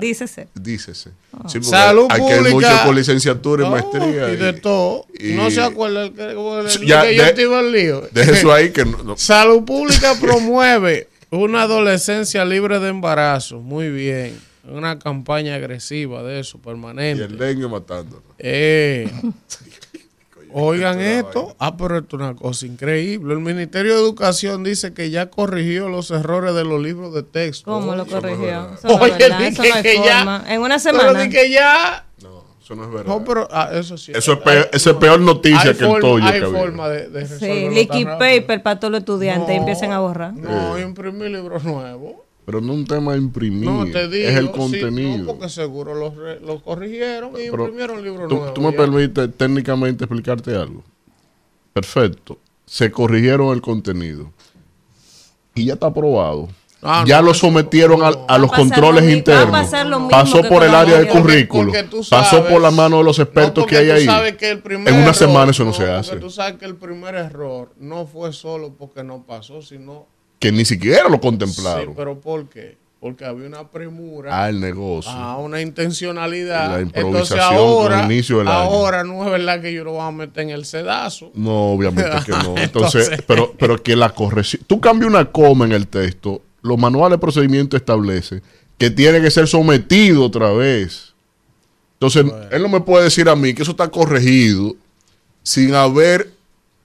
[0.00, 0.48] Dícese.
[0.54, 1.10] Dícese.
[1.32, 1.48] Oh.
[1.48, 2.46] Salud aquí pública.
[2.46, 4.32] hay mucho con licenciatura y maestría.
[4.32, 5.06] Y, de todo.
[5.20, 8.08] no se acuerda el que, ya, que yo estuve en lío.
[8.12, 8.84] Deje eso ahí que
[9.16, 13.60] Salud Pública promueve una adolescencia libre de embarazo.
[13.60, 14.38] Muy bien.
[14.64, 17.22] Una campaña agresiva de eso, permanente.
[17.22, 18.22] Y el dengue matando.
[18.38, 19.10] Eh.
[20.52, 21.54] Oigan esto.
[21.58, 23.34] Ah, pero esto es una cosa increíble.
[23.34, 27.70] El Ministerio de Educación dice que ya corrigió los errores de los libros de texto.
[27.70, 28.74] ¿Cómo lo corrigió?
[28.74, 29.42] Eso no es verdad.
[29.42, 30.44] Eso no hay forma.
[30.48, 31.12] En una semana.
[31.12, 32.04] Pero que ya
[32.68, 33.06] eso no es verdad.
[33.06, 34.12] No, pero ah, eso sí.
[34.14, 36.26] Eso es peor, esa es peor noticia que el toyo.
[36.26, 40.34] Hay forma de, de Sí, liquid paper para todos los estudiantes y empiecen a borrar.
[40.34, 42.27] No, imprimir libros nuevos.
[42.48, 45.16] Pero no un tema de imprimir, no, te digo, es el contenido.
[45.16, 48.54] Sí, no, porque seguro los, los corrigieron y imprimieron libros nuevos.
[48.54, 50.82] ¿Tú me permites técnicamente explicarte algo?
[51.74, 52.38] Perfecto.
[52.64, 54.32] Se corrigieron el contenido.
[55.54, 56.48] Y ya está aprobado.
[56.80, 59.68] Ah, ya lo sometieron a, los controles internos.
[60.10, 61.70] Pasó por el área de currículo.
[62.08, 64.06] pasó por la mano de los expertos que hay ahí.
[64.06, 66.16] en una semana eso no, se hace.
[66.16, 70.06] Tú sabes que el primer error no fue solo porque no pasó, sino
[70.38, 71.86] que ni siquiera lo contemplaron.
[71.86, 72.76] Sí, pero ¿por qué?
[73.00, 74.44] Porque había una premura.
[74.44, 75.10] Al negocio.
[75.10, 76.72] A una intencionalidad.
[76.72, 80.10] La improvisación Entonces ahora, inicio del ahora no es verdad que yo lo voy a
[80.10, 81.30] meter en el sedazo.
[81.34, 82.54] No, obviamente que no.
[82.58, 84.62] Entonces, pero, pero que la corrección.
[84.66, 88.42] Tú cambias una coma en el texto los manuales de procedimiento establecen
[88.76, 91.14] que tiene que ser sometido otra vez.
[91.94, 94.76] Entonces, él no me puede decir a mí que eso está corregido
[95.42, 96.30] sin haber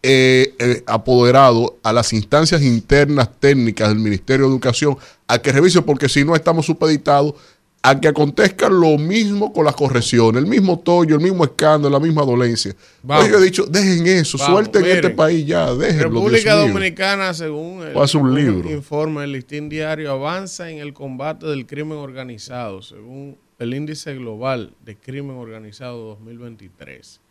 [0.06, 5.82] eh, eh, apoderado a las instancias internas técnicas del Ministerio de Educación a que revise,
[5.82, 7.36] porque si no estamos supeditados
[7.82, 12.06] a que acontezca lo mismo con las correcciones, el mismo tollo, el mismo escándalo, la
[12.06, 12.76] misma dolencia.
[13.02, 16.20] yo he dicho, dejen eso, suelten este país ya, déjenlo.
[16.20, 22.82] República Dominicana, según el, informe del listín diario, avanza en el combate del crimen organizado,
[22.82, 27.22] según el índice global de crimen organizado 2023.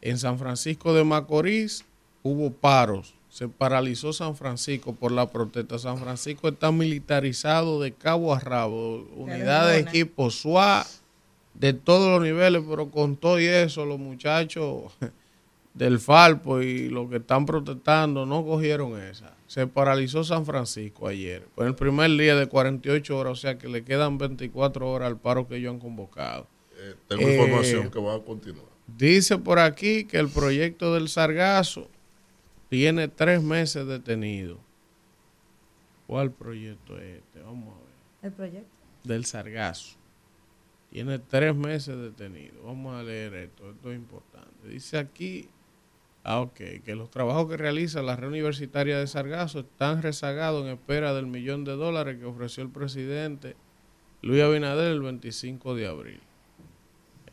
[0.00, 1.84] En San Francisco de Macorís
[2.24, 5.76] hubo paros se paralizó San Francisco por la protesta.
[5.76, 10.86] San Francisco está militarizado de cabo a rabo, unidades de equipo SWAT
[11.54, 14.92] de todos los niveles, pero con todo y eso, los muchachos
[15.74, 19.34] del Falpo y los que están protestando no cogieron esa.
[19.48, 23.66] Se paralizó San Francisco ayer, fue el primer día de 48 horas, o sea que
[23.66, 26.46] le quedan 24 horas al paro que ellos han convocado.
[26.78, 28.66] Eh, tengo información eh, que va a continuar.
[28.86, 31.88] Dice por aquí que el proyecto del Sargazo
[32.68, 34.58] tiene tres meses detenido.
[36.06, 37.40] ¿Cuál proyecto es este?
[37.40, 37.94] Vamos a ver.
[38.22, 38.68] ¿El proyecto?
[39.04, 39.96] Del Sargazo.
[40.90, 42.62] Tiene tres meses detenido.
[42.64, 44.68] Vamos a leer esto, esto es importante.
[44.68, 45.48] Dice aquí,
[46.22, 50.72] ah, ok, que los trabajos que realiza la red universitaria de Sargazo están rezagados en
[50.72, 53.56] espera del millón de dólares que ofreció el presidente
[54.22, 56.20] Luis Abinader el 25 de abril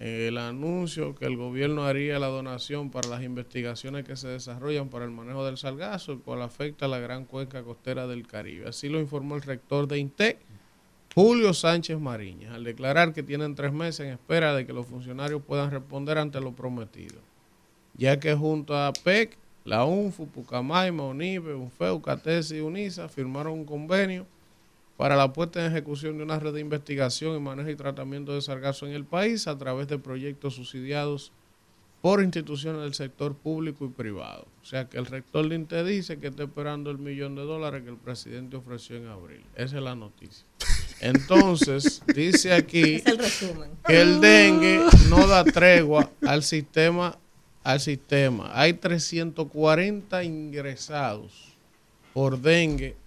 [0.02, 5.06] el anuncio que el gobierno haría la donación para las investigaciones que se desarrollan para
[5.06, 8.68] el manejo del salgazo, el cual afecta a la gran cuenca costera del Caribe.
[8.68, 10.40] Así lo informó el rector de INTEC,
[11.14, 15.44] Julio Sánchez Mariñas, al declarar que tienen tres meses en espera de que los funcionarios
[15.44, 17.20] puedan responder ante lo prometido,
[17.94, 23.66] ya que junto a PEC, la UNFU, Pucamaima, UNIBE, UNFEU, CATES y UNISA firmaron un
[23.66, 24.26] convenio
[25.02, 28.42] para la puesta en ejecución de una red de investigación y manejo y tratamiento de
[28.44, 31.32] sargazo en el país a través de proyectos subsidiados
[32.04, 34.46] por instituciones del sector público y privado.
[34.62, 37.90] O sea que el rector Linte dice que está esperando el millón de dólares que
[37.90, 39.44] el presidente ofreció en abril.
[39.56, 40.46] Esa es la noticia.
[41.00, 43.02] Entonces, dice aquí
[43.88, 47.18] que el dengue no da tregua al sistema,
[47.64, 48.52] al sistema.
[48.54, 51.58] Hay 340 ingresados
[52.14, 53.01] por dengue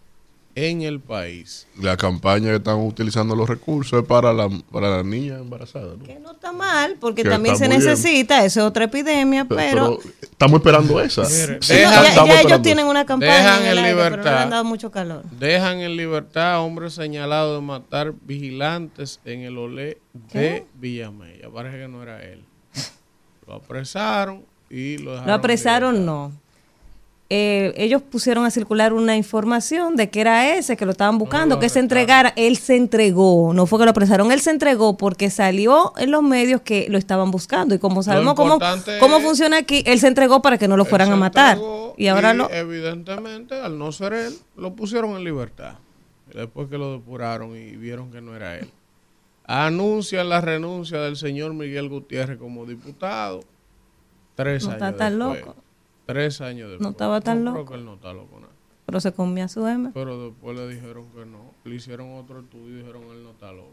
[0.54, 1.66] en el país.
[1.80, 5.96] La campaña que están utilizando los recursos es para la, para la niña embarazada.
[6.04, 11.00] Que no está mal, porque también se necesita, esa es otra epidemia, pero, estamos esperando
[11.00, 11.24] esa.
[11.60, 15.24] ya, ellos tienen una campaña dejan en, libertad, pero han dado mucho calor.
[15.38, 19.98] Dejan en libertad a hombres señalados de matar vigilantes en el olé
[20.32, 21.50] de Villamella.
[21.50, 22.44] Parece que no era él.
[23.46, 25.26] Lo apresaron y lo dejaron.
[25.26, 26.43] Lo apresaron, no
[27.30, 31.58] eh, ellos pusieron a circular una información de que era ese, que lo estaban buscando,
[31.58, 32.34] que se entregara.
[32.36, 36.22] Él se entregó, no fue que lo apresaron, él se entregó porque salió en los
[36.22, 37.74] medios que lo estaban buscando.
[37.74, 38.58] Y como sabemos cómo,
[39.00, 41.58] cómo funciona aquí, él se entregó para que no lo fueran a matar.
[41.96, 42.50] Y ahora no.
[42.50, 45.76] Evidentemente, al no ser él, lo pusieron en libertad.
[46.32, 48.68] Después que lo depuraron y vieron que no era él.
[49.46, 53.40] Anuncian la renuncia del señor Miguel Gutiérrez como diputado.
[54.34, 54.74] Tres años.
[54.74, 55.54] Está tan loco.
[56.06, 56.82] Tres años después.
[56.82, 57.64] No estaba tan loco.
[57.64, 58.52] Creo que él no está loco nada.
[58.86, 59.90] Pero se comía su M.
[59.94, 61.52] Pero después le dijeron que no.
[61.64, 63.72] Le hicieron otro estudio y dijeron él no está loco.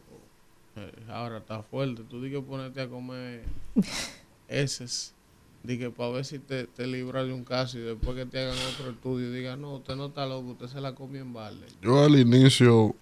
[0.77, 2.03] Eh, ahora está fuerte.
[2.09, 3.43] Tú di que ponerte a comer
[4.47, 5.13] heces
[5.63, 8.57] Dije, para ver si te, te libras de un caso y después que te hagan
[8.73, 11.67] otro estudio diga no, usted no está loco, usted se la comió en balde.
[11.83, 12.95] Yo al inicio,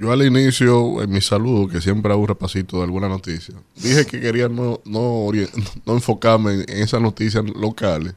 [0.00, 4.06] yo al inicio, en mi saludo, que siempre hago un repasito de alguna noticia, dije
[4.06, 5.28] que quería no, no,
[5.86, 8.14] no enfocarme en, esas noticias locales,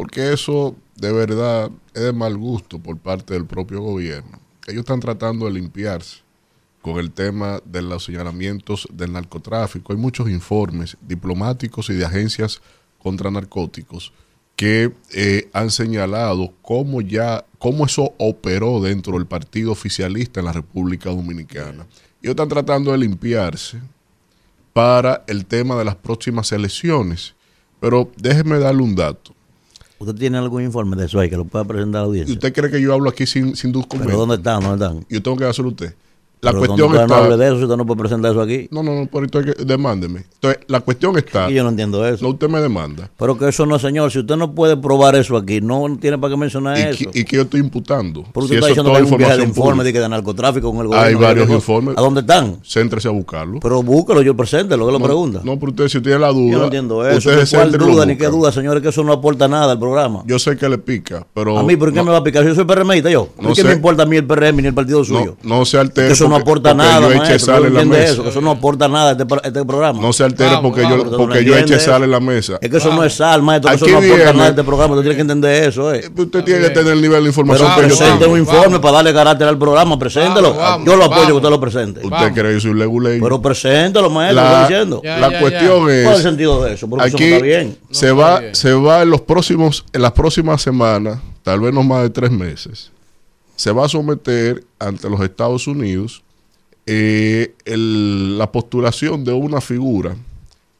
[0.00, 4.40] porque eso de verdad es de mal gusto por parte del propio gobierno.
[4.66, 6.20] Ellos están tratando de limpiarse
[6.80, 9.92] con el tema de los señalamientos del narcotráfico.
[9.92, 12.62] Hay muchos informes diplomáticos y de agencias
[12.98, 14.14] contra narcóticos
[14.56, 20.54] que eh, han señalado cómo ya, cómo eso operó dentro del partido oficialista en la
[20.54, 21.86] República Dominicana.
[22.22, 23.82] Y están tratando de limpiarse
[24.72, 27.34] para el tema de las próximas elecciones.
[27.80, 29.34] Pero déjeme darle un dato.
[30.00, 32.32] ¿Usted tiene algún informe de eso ahí que lo pueda presentar a la audiencia?
[32.32, 34.06] ¿Y usted cree que yo hablo aquí sin, sin documentos?
[34.06, 34.62] ¿Pero dónde están?
[34.62, 35.06] ¿Dónde están?
[35.10, 35.94] Yo tengo que a usted.
[36.40, 37.06] La cuestión está.
[37.06, 38.68] No hable de eso, usted no puede presentar eso aquí.
[38.70, 40.24] No, no, no, por esto que, demándeme.
[40.34, 41.50] Entonces, la cuestión está.
[41.50, 42.24] Y yo no entiendo eso.
[42.24, 43.10] No, usted me demanda.
[43.18, 44.10] Pero que eso no, señor.
[44.10, 47.10] Si usted no puede probar eso aquí, no tiene para qué mencionar eso.
[47.12, 48.24] ¿Y que yo estoy imputando?
[48.32, 50.80] Porque usted está diciendo que hay un viaje de informe de, que de narcotráfico con
[50.80, 51.08] el gobierno.
[51.08, 51.96] Hay varios informes.
[51.98, 52.58] ¿A dónde están?
[52.64, 53.60] Céntrese a buscarlo.
[53.60, 55.40] Pero búsquelo, yo presente, lo que lo pregunta.
[55.44, 56.52] No, pero usted, si tiene la duda.
[56.52, 57.30] Yo no entiendo eso.
[57.50, 58.82] ¿Cuál duda ni qué duda, señores?
[58.82, 60.22] Que eso no aporta nada al programa.
[60.26, 61.58] Yo sé que le pica, pero.
[61.58, 62.44] A mí, ¿por qué me va a picar?
[62.44, 63.26] Yo soy PRMista, yo.
[63.26, 65.36] ¿Por qué me importa a mí el PRM ni el partido suyo?
[65.42, 66.14] No, se altere.
[66.30, 67.08] Eso no aporta nada
[68.04, 70.00] eso, que eso no aporta nada a este, este, programa.
[70.00, 72.58] No se altere porque yo, porque yo eche sal en la mesa.
[72.60, 74.94] Es que eso no es sal, maestro, eso no aporta nada a este programa.
[74.94, 75.94] Usted tiene que entender eso.
[75.94, 76.10] Eh.
[76.14, 79.12] Usted tiene que tener el nivel de información Pero que presente un informe para darle
[79.12, 80.56] carácter al programa, preséntelo.
[80.84, 82.00] yo lo apoyo que usted lo presente.
[82.04, 83.20] Usted cree que soy leguley.
[83.20, 85.02] Pero preséntelo, maestro, la, diciendo.
[85.04, 86.04] la cuestión es.
[86.04, 86.88] ¿Cuál es el sentido de eso?
[86.88, 87.78] Porque aquí eso está bien.
[87.90, 92.02] Se va, se va en los próximos, en las próximas semanas, tal vez no más
[92.02, 92.90] de tres meses,
[93.60, 96.22] se va a someter ante los Estados Unidos
[96.86, 100.16] eh, la postulación de una figura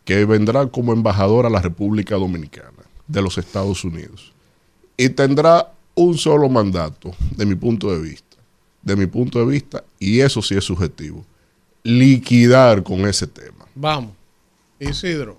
[0.06, 4.32] que vendrá como embajadora a la República Dominicana de los Estados Unidos.
[4.96, 8.38] Y tendrá un solo mandato, de mi punto de vista.
[8.80, 11.22] De mi punto de vista, y eso sí es subjetivo.
[11.82, 13.66] Liquidar con ese tema.
[13.74, 14.12] Vamos.
[14.78, 15.36] Isidro.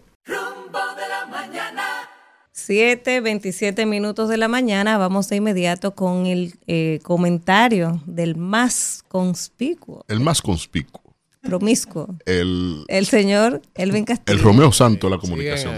[2.71, 4.97] 7, 27 minutos de la mañana.
[4.97, 10.05] Vamos de inmediato con el eh, comentario del más conspicuo.
[10.07, 11.13] El más conspicuo.
[11.41, 12.15] Promiscuo.
[12.25, 14.37] El, el señor Elvin Castillo.
[14.37, 15.75] El Romeo Santo de la comunicación.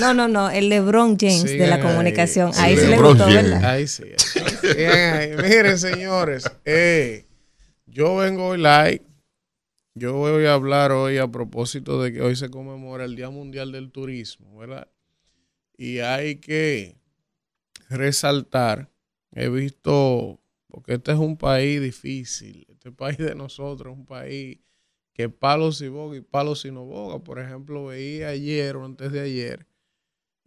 [0.00, 2.50] No, no, no, el LeBron James de la comunicación.
[2.56, 3.64] Ahí sí, le gustó, ¿verdad?
[3.64, 4.02] Ahí sí.
[5.40, 7.26] Miren, señores, eh,
[7.86, 9.06] yo vengo hoy like.
[9.94, 13.70] Yo voy a hablar hoy a propósito de que hoy se conmemora el Día Mundial
[13.70, 14.88] del Turismo, ¿verdad?
[15.76, 16.96] Y hay que
[17.88, 18.90] resaltar,
[19.32, 24.58] he visto, porque este es un país difícil, este país de nosotros un país
[25.12, 27.22] que palos y boga y palos y no boga.
[27.22, 29.66] Por ejemplo, veía ayer o antes de ayer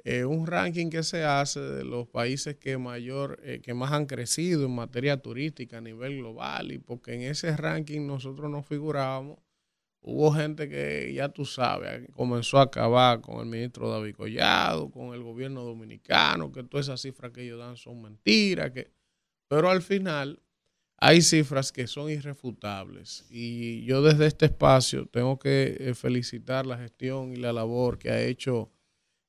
[0.04, 4.06] eh, un ranking que se hace de los países que mayor, eh, que más han
[4.06, 9.40] crecido en materia turística a nivel global y porque en ese ranking nosotros nos figurábamos
[10.02, 15.14] hubo gente que ya tú sabes, comenzó a acabar con el ministro David Collado, con
[15.14, 18.92] el gobierno dominicano, que todas esas cifras que ellos dan son mentiras, que...
[19.48, 20.42] pero al final
[21.00, 23.26] hay cifras que son irrefutables.
[23.30, 28.10] Y yo desde este espacio tengo que eh, felicitar la gestión y la labor que
[28.10, 28.72] ha hecho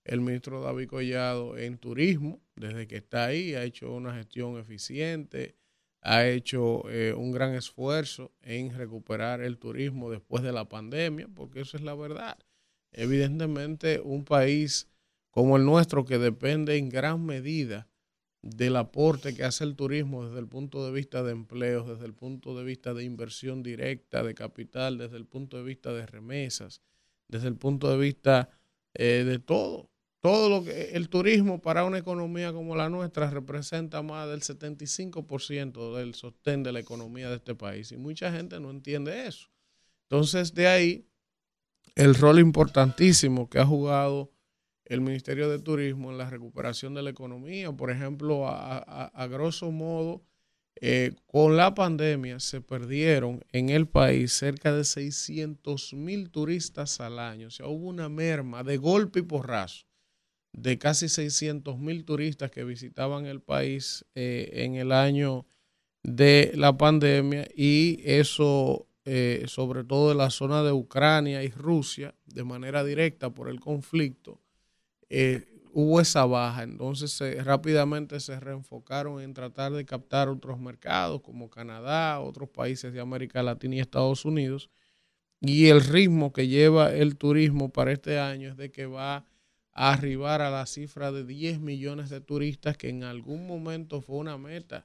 [0.04, 5.57] el ministro David Collado en turismo, desde que está ahí, ha hecho una gestión eficiente,
[6.08, 11.60] ha hecho eh, un gran esfuerzo en recuperar el turismo después de la pandemia, porque
[11.60, 12.38] eso es la verdad.
[12.92, 14.88] Evidentemente, un país
[15.30, 17.88] como el nuestro que depende en gran medida
[18.40, 22.14] del aporte que hace el turismo desde el punto de vista de empleos, desde el
[22.14, 26.80] punto de vista de inversión directa de capital, desde el punto de vista de remesas,
[27.26, 28.48] desde el punto de vista
[28.94, 29.90] eh, de todo
[30.20, 35.96] todo lo que el turismo para una economía como la nuestra representa más del 75%
[35.96, 39.48] del sostén de la economía de este país y mucha gente no entiende eso.
[40.04, 41.08] Entonces, de ahí
[41.94, 44.32] el rol importantísimo que ha jugado
[44.84, 47.70] el Ministerio de Turismo en la recuperación de la economía.
[47.72, 50.22] Por ejemplo, a, grosso modo,
[50.80, 57.18] eh, con la pandemia se perdieron en el país cerca de 600 mil turistas al
[57.18, 57.48] año.
[57.48, 59.87] O sea, hubo una merma de golpe y porrazo
[60.62, 65.46] de casi 600 mil turistas que visitaban el país eh, en el año
[66.02, 72.14] de la pandemia y eso eh, sobre todo en la zona de Ucrania y Rusia
[72.26, 74.40] de manera directa por el conflicto
[75.08, 76.62] eh, hubo esa baja.
[76.62, 83.00] Entonces rápidamente se reenfocaron en tratar de captar otros mercados como Canadá otros países de
[83.00, 84.70] América Latina y Estados Unidos.
[85.40, 89.24] Y el ritmo que lleva el turismo para este año es de que va
[89.78, 94.36] arribar a la cifra de 10 millones de turistas, que en algún momento fue una
[94.36, 94.84] meta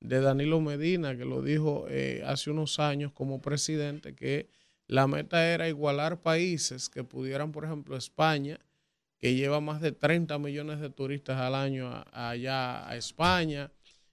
[0.00, 4.48] de Danilo Medina, que lo dijo eh, hace unos años como presidente, que
[4.86, 8.58] la meta era igualar países que pudieran, por ejemplo, España,
[9.18, 13.70] que lleva más de 30 millones de turistas al año allá a España,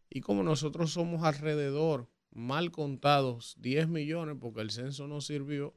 [0.10, 5.74] y como nosotros somos alrededor, mal contados, 10 millones, porque el censo no sirvió,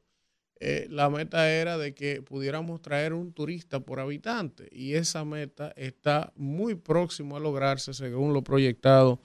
[0.63, 5.73] eh, la meta era de que pudiéramos traer un turista por habitante y esa meta
[5.75, 9.19] está muy próximo a lograrse según lo proyectado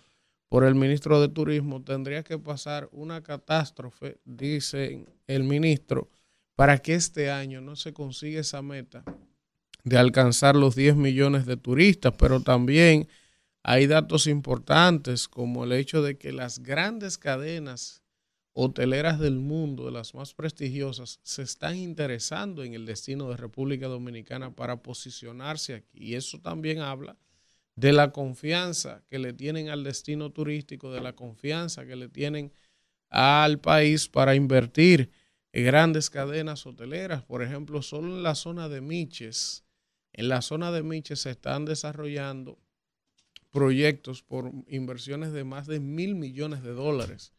[0.49, 1.83] por el ministro de Turismo.
[1.83, 6.09] Tendría que pasar una catástrofe, dice el ministro,
[6.55, 9.05] para que este año no se consiga esa meta
[9.85, 13.09] de alcanzar los 10 millones de turistas, pero también
[13.63, 18.03] hay datos importantes como el hecho de que las grandes cadenas
[18.59, 23.87] hoteleras del mundo, de las más prestigiosas, se están interesando en el destino de República
[23.87, 25.99] Dominicana para posicionarse aquí.
[25.99, 27.19] Y eso también habla
[27.75, 32.51] de la confianza que le tienen al destino turístico, de la confianza que le tienen
[33.11, 35.11] al país para invertir
[35.53, 37.23] en grandes cadenas hoteleras.
[37.23, 39.65] Por ejemplo, solo en la zona de Miches,
[40.15, 42.59] en la zona de Miches se están desarrollando
[43.51, 47.36] proyectos por inversiones de más de mil millones de dólares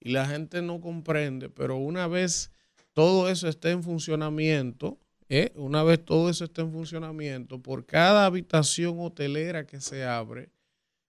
[0.00, 2.52] y la gente no comprende, pero una vez
[2.92, 5.52] todo eso esté en funcionamiento, ¿eh?
[5.54, 10.50] una vez todo eso esté en funcionamiento, por cada habitación hotelera que se abre,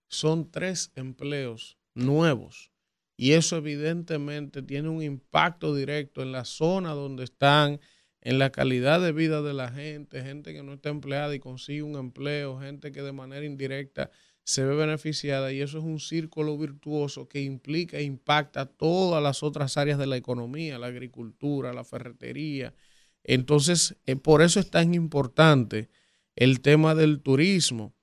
[0.08, 2.70] son tres empleos nuevos.
[3.16, 7.78] Y eso evidentemente tiene un impacto directo en la zona donde están,
[8.22, 11.82] en la calidad de vida de la gente, gente que no está empleada y consigue
[11.82, 14.10] un empleo, gente que de manera indirecta
[14.50, 19.44] se ve beneficiada y eso es un círculo virtuoso que implica e impacta todas las
[19.44, 22.74] otras áreas de la economía, la agricultura, la ferretería.
[23.22, 25.88] Entonces, eh, por eso es tan importante
[26.34, 27.94] el tema del turismo.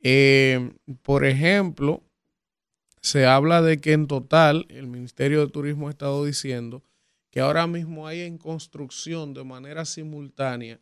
[0.00, 2.02] Eh, por ejemplo,
[3.02, 6.82] se habla de que en total el Ministerio de Turismo ha estado diciendo
[7.30, 10.80] que ahora mismo hay en construcción de manera simultánea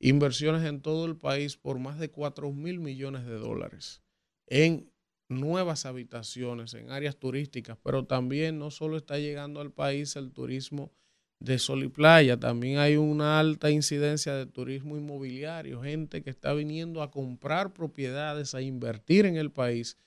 [0.00, 4.02] inversiones en todo el país por más de 4 mil millones de dólares
[4.46, 4.90] en
[5.28, 10.92] nuevas habitaciones, en áreas turísticas, pero también no solo está llegando al país el turismo
[11.38, 16.54] de sol y playa, también hay una alta incidencia de turismo inmobiliario, gente que está
[16.54, 19.98] viniendo a comprar propiedades, a invertir en el país.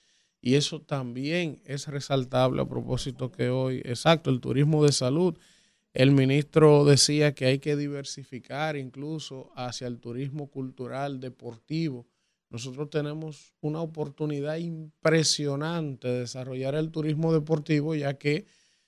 [0.42, 5.38] Y eso también es resaltable a propósito que hoy, exacto, el turismo de salud.
[5.94, 12.08] El ministro decía que hay que diversificar incluso hacia el turismo cultural, deportivo,
[12.50, 18.46] nosotros tenemos una oportunidad impresionante de desarrollar el turismo deportivo, ya que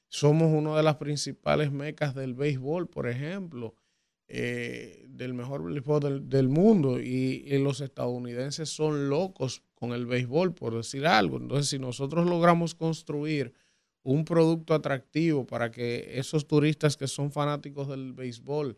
[0.07, 3.75] somos una de las principales mecas del béisbol, por ejemplo,
[4.27, 10.75] eh, del mejor béisbol del, mundo, y, los estadounidenses son locos con el béisbol, por
[10.75, 11.37] decir algo.
[11.37, 13.53] Entonces, si nosotros logramos construir
[14.03, 18.77] un producto atractivo para que esos turistas que son fanáticos del béisbol,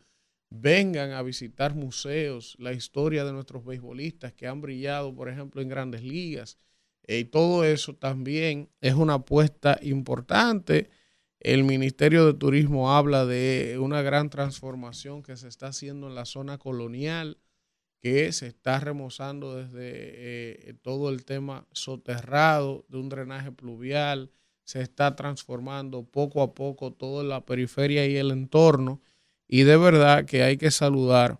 [0.56, 5.68] vengan a visitar museos, la historia de nuestros beisbolistas que han brillado, por ejemplo, en
[5.68, 6.60] grandes ligas.
[7.08, 10.92] Eh, y todo eso también es una apuesta importante.
[11.40, 16.26] El Ministerio de Turismo habla de una gran transformación que se está haciendo en la
[16.26, 17.40] zona colonial,
[18.00, 24.30] que se está remozando desde eh, todo el tema soterrado de un drenaje pluvial,
[24.66, 29.02] se está transformando poco a poco toda la periferia y el entorno
[29.54, 31.40] y de verdad que hay que saludar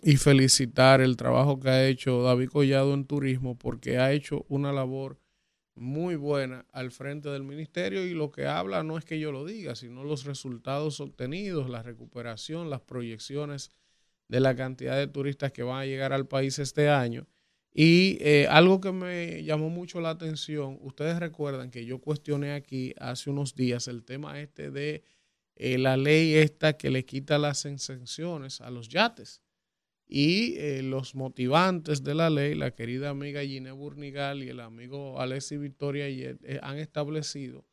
[0.00, 4.70] y felicitar el trabajo que ha hecho David Collado en turismo porque ha hecho una
[4.70, 5.18] labor
[5.74, 9.44] muy buena al frente del ministerio y lo que habla no es que yo lo
[9.44, 13.72] diga, sino los resultados obtenidos, la recuperación, las proyecciones
[14.28, 17.26] de la cantidad de turistas que van a llegar al país este año.
[17.74, 22.94] Y eh, algo que me llamó mucho la atención, ustedes recuerdan que yo cuestioné aquí
[23.00, 25.02] hace unos días el tema este de
[25.56, 29.40] eh, la ley esta que le quita las exenciones a los yates.
[30.08, 35.20] Y eh, los motivantes de la ley, la querida amiga Gine Burnigal y el amigo
[35.20, 37.64] Alessi Victoria eh, han establecido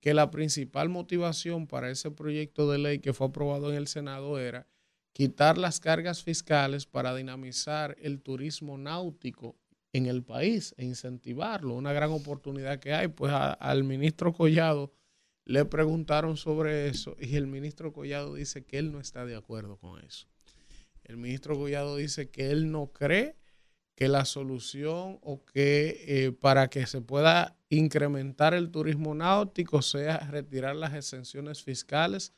[0.00, 4.38] que la principal motivación para ese proyecto de ley que fue aprobado en el Senado
[4.38, 4.66] era
[5.12, 9.56] quitar las cargas fiscales para dinamizar el turismo náutico
[9.92, 13.08] en el país e incentivarlo, una gran oportunidad que hay.
[13.08, 14.92] Pues al ministro Collado
[15.46, 19.78] le preguntaron sobre eso y el ministro Collado dice que él no está de acuerdo
[19.78, 20.26] con eso.
[21.04, 23.36] El ministro Collado dice que él no cree
[23.94, 30.18] que la solución o que eh, para que se pueda incrementar el turismo náutico sea
[30.18, 32.32] retirar las exenciones fiscales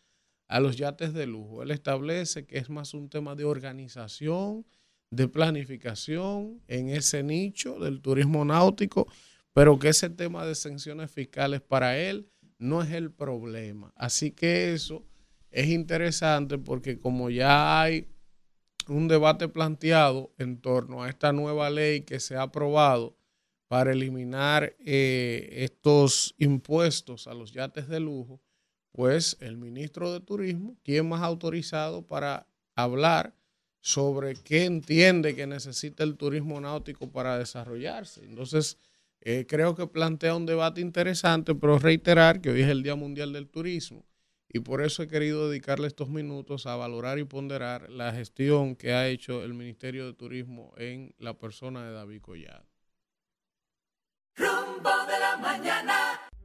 [0.46, 1.62] a los yates de lujo.
[1.62, 4.66] Él establece que es más un tema de organización,
[5.10, 9.08] de planificación en ese nicho del turismo náutico,
[9.54, 12.28] pero que ese tema de sanciones fiscales para él
[12.58, 13.92] no es el problema.
[13.96, 15.04] Así que eso
[15.50, 18.08] es interesante porque como ya hay
[18.88, 23.16] un debate planteado en torno a esta nueva ley que se ha aprobado
[23.68, 28.40] para eliminar eh, estos impuestos a los yates de lujo,
[28.92, 33.34] pues el ministro de Turismo, ¿quién más autorizado para hablar
[33.80, 38.24] sobre qué entiende que necesita el turismo náutico para desarrollarse?
[38.24, 38.78] Entonces,
[39.20, 43.32] eh, creo que plantea un debate interesante, pero reiterar que hoy es el Día Mundial
[43.32, 44.04] del Turismo
[44.50, 48.92] y por eso he querido dedicarle estos minutos a valorar y ponderar la gestión que
[48.92, 52.64] ha hecho el Ministerio de Turismo en la persona de David Collado.
[54.36, 55.94] Rumbo de la mañana.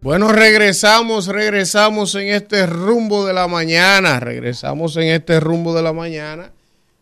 [0.01, 5.93] Bueno, regresamos, regresamos en este rumbo de la mañana, regresamos en este rumbo de la
[5.93, 6.51] mañana.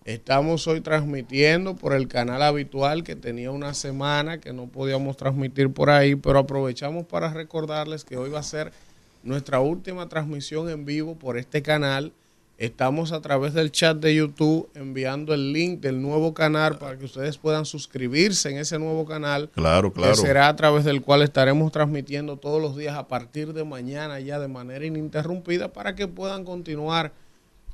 [0.03, 5.71] Estamos hoy transmitiendo por el canal habitual que tenía una semana que no podíamos transmitir
[5.71, 8.73] por ahí, pero aprovechamos para recordarles que hoy va a ser
[9.21, 12.13] nuestra última transmisión en vivo por este canal.
[12.57, 17.05] Estamos a través del chat de YouTube enviando el link del nuevo canal para que
[17.05, 19.49] ustedes puedan suscribirse en ese nuevo canal.
[19.53, 20.13] Claro, claro.
[20.13, 24.19] Que será a través del cual estaremos transmitiendo todos los días a partir de mañana
[24.19, 27.13] ya de manera ininterrumpida para que puedan continuar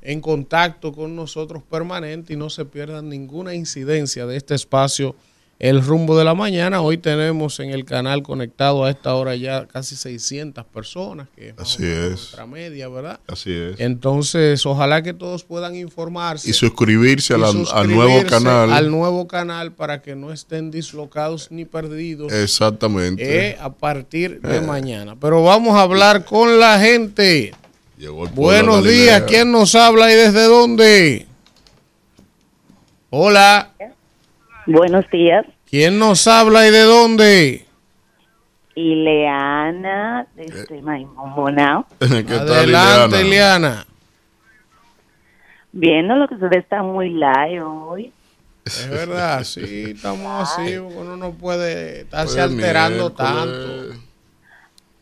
[0.02, 5.16] en contacto con nosotros permanente y no se pierdan ninguna incidencia de este espacio
[5.58, 6.80] el rumbo de la mañana.
[6.82, 11.54] Hoy tenemos en el canal conectado a esta hora ya casi 600 personas, que es,
[11.58, 12.10] Así es.
[12.10, 13.18] nuestra media, ¿verdad?
[13.26, 13.80] Así es.
[13.80, 16.48] Entonces, ojalá que todos puedan informarse.
[16.48, 17.38] Y suscribirse, a
[17.72, 18.72] al nuevo canal.
[18.72, 23.48] Al nuevo canal para que no estén dislocados ni perdidos Exactamente.
[23.50, 25.16] eh, a partir de mañana.
[25.18, 27.52] Pero vamos a hablar con la gente.
[27.98, 31.26] Llegó el pueblo Buenos días, ¿quién nos habla y desde dónde?
[33.10, 33.72] Hola,
[34.66, 37.66] Buenos días, ¿quién nos habla y de dónde?
[38.76, 40.66] Ileana desde.
[41.98, 43.24] ¿Qué tal, Adelante?
[43.24, 43.86] Liana.
[45.72, 48.12] Viendo lo que ustedes están muy live hoy.
[48.64, 53.16] Es verdad, sí, estamos así, porque uno no puede estarse Pues, alterando miércoles.
[53.16, 54.07] tanto.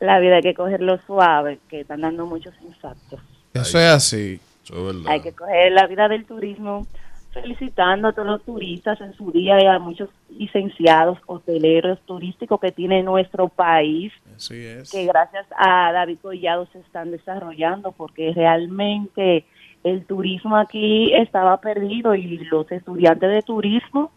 [0.01, 3.21] La vida hay que cogerlo suave, que están dando muchos infartos.
[3.55, 4.41] Eso es así.
[4.65, 5.13] Eso es verdad.
[5.13, 6.87] Hay que coger la vida del turismo
[7.33, 12.73] felicitando a todos los turistas en su día y a muchos licenciados hoteleros turísticos que
[12.73, 14.13] tiene nuestro país.
[14.35, 14.91] Así es.
[14.91, 19.45] que gracias a David Collado se están desarrollando porque realmente
[19.85, 24.11] el turismo aquí estaba perdido y los estudiantes de turismo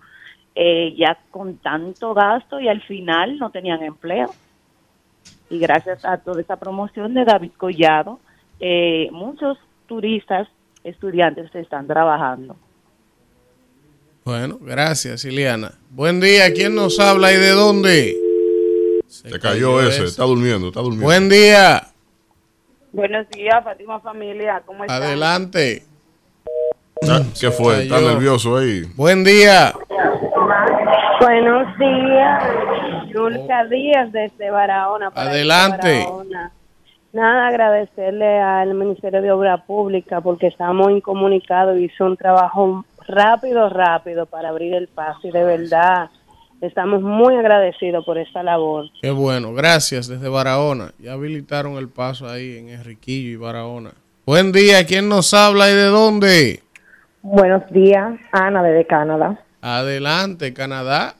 [0.56, 4.30] eh, ya con tanto gasto y al final no tenían empleo.
[5.50, 8.20] Y gracias a toda esa promoción de David Collado,
[8.60, 10.48] eh, muchos turistas,
[10.84, 12.56] estudiantes están trabajando.
[14.26, 15.72] Bueno, gracias, Iliana.
[15.90, 18.16] Buen día, ¿quién nos habla y de dónde?
[19.08, 21.06] Se Se cayó ese, está durmiendo, está durmiendo.
[21.06, 21.84] Buen día,
[22.92, 25.02] Buenos días, Fátima Familia, ¿cómo están?
[25.04, 25.84] adelante.
[27.08, 27.84] Ah, ¿Qué fue?
[27.84, 28.10] Está cayó.
[28.10, 28.82] nervioso ahí.
[28.96, 29.74] Buen día.
[31.42, 32.44] Buenos días,
[33.14, 35.10] Dulca Díaz desde Barahona.
[35.16, 36.00] Adelante.
[36.00, 36.52] Barahona.
[37.14, 43.70] Nada, agradecerle al Ministerio de Obra Pública porque estamos incomunicados y hizo un trabajo rápido,
[43.70, 46.10] rápido para abrir el paso y de verdad
[46.60, 48.88] estamos muy agradecidos por esta labor.
[49.02, 50.92] Qué bueno, gracias desde Barahona.
[51.00, 53.92] Ya habilitaron el paso ahí en Enriquillo y Barahona.
[54.26, 56.64] Buen día, ¿quién nos habla y de dónde?
[57.22, 59.40] Buenos días, Ana desde Canadá.
[59.62, 61.16] Adelante, Canadá.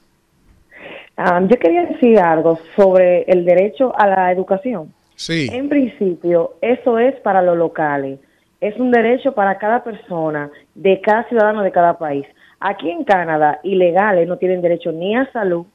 [1.22, 4.90] Ah, yo quería decir algo sobre el derecho a la educación.
[5.16, 8.20] Sí, En principio, eso es para los locales.
[8.58, 12.24] Es un derecho para cada persona, de cada ciudadano de cada país.
[12.58, 15.66] Aquí en Canadá, ilegales no tienen derecho ni a salud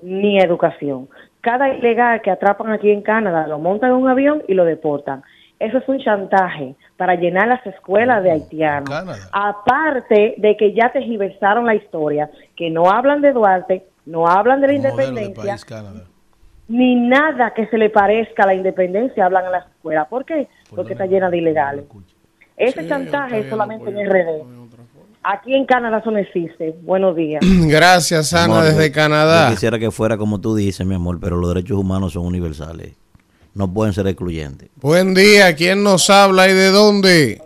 [0.00, 1.06] ni a educación.
[1.42, 5.22] Cada ilegal que atrapan aquí en Canadá lo montan en un avión y lo deportan.
[5.58, 8.88] Eso es un chantaje para llenar las escuelas de haitianos.
[8.88, 9.18] Canadá.
[9.32, 14.66] Aparte de que ya tergiversaron la historia, que no hablan de Duarte, no hablan de
[14.66, 16.02] la de independencia, país,
[16.68, 20.04] ni nada que se le parezca a la independencia hablan en la escuela.
[20.08, 20.48] ¿Por qué?
[20.74, 21.84] Porque está llena de ilegales.
[22.56, 24.64] Ese Sí, chantaje es solamente en bien, RD.
[25.26, 26.74] Aquí en Canadá eso no existe.
[26.82, 27.42] Buenos días.
[27.66, 29.48] gracias Ana Amor, desde yo- Canadá.
[29.48, 32.94] Yo quisiera que fuera como tú dices, mi amor, pero los derechos humanos son universales.
[33.54, 34.68] No pueden ser excluyentes.
[34.76, 37.40] Buen día, ¿quién nos habla y de dónde?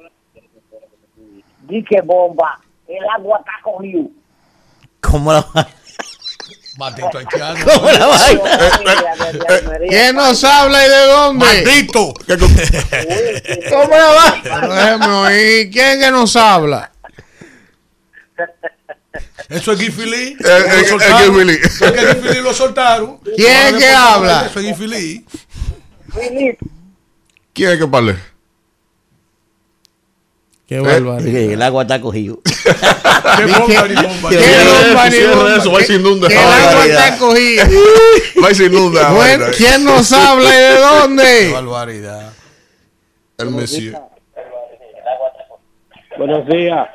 [1.69, 4.05] Dice bomba, el agua está cogido.
[5.01, 5.45] ¿Cómo la
[6.79, 7.65] Matito haitiano.
[7.65, 8.43] ¿Cómo la vaina?
[9.89, 11.45] ¿Quién nos habla y de dónde?
[11.45, 12.15] ¡Maldito!
[13.71, 14.41] ¿Cómo la va?
[14.43, 15.71] Pero déjeme oír.
[15.73, 16.93] ¿Quién que nos habla?
[19.49, 20.37] Eso es Giffy Lee.
[20.39, 23.19] Eh, eh, Lo eh, que Giffy Lee lo soltaron.
[23.19, 24.47] ¿Quién que habla?
[24.47, 25.27] Eso es Giffy Lee.
[27.53, 28.17] ¿Quién es que parle?
[30.69, 32.41] Qué El agua está cogido.
[39.57, 41.51] ¿Quién nos habla y de Qué dónde?
[41.53, 42.33] barbaridad.
[43.39, 43.93] El Messi.
[46.17, 46.89] Buenos días,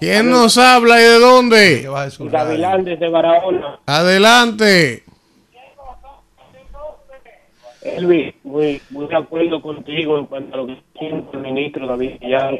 [0.00, 1.88] ¿Quién nos habla y de ¿Qué dónde?
[2.18, 3.78] Gavilán desde Barahona.
[3.86, 5.04] Adelante.
[7.82, 12.12] Elvis, muy, muy de acuerdo contigo en cuanto a lo que dice el ministro David
[12.18, 12.58] Villar.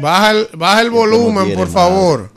[0.00, 2.30] Baja el, baja el volumen, por favor.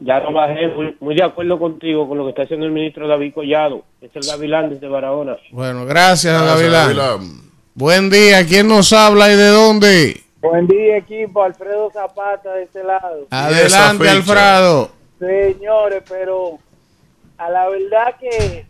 [0.00, 3.08] Ya lo bajé, muy, muy de acuerdo contigo con lo que está haciendo el ministro
[3.08, 3.82] David Collado.
[4.00, 5.36] Es el Gavilán desde Barahona.
[5.50, 6.96] Bueno, gracias, Gracias, Gavilán.
[6.96, 7.40] Gavilán.
[7.74, 8.44] Buen día.
[8.46, 10.20] ¿Quién nos habla y de dónde?
[10.42, 11.42] Buen día, equipo.
[11.42, 13.26] Alfredo Zapata de este lado.
[13.30, 14.08] Adelante.
[14.08, 14.90] Alfredo.
[15.18, 16.58] Señores, pero
[17.38, 18.66] a la verdad que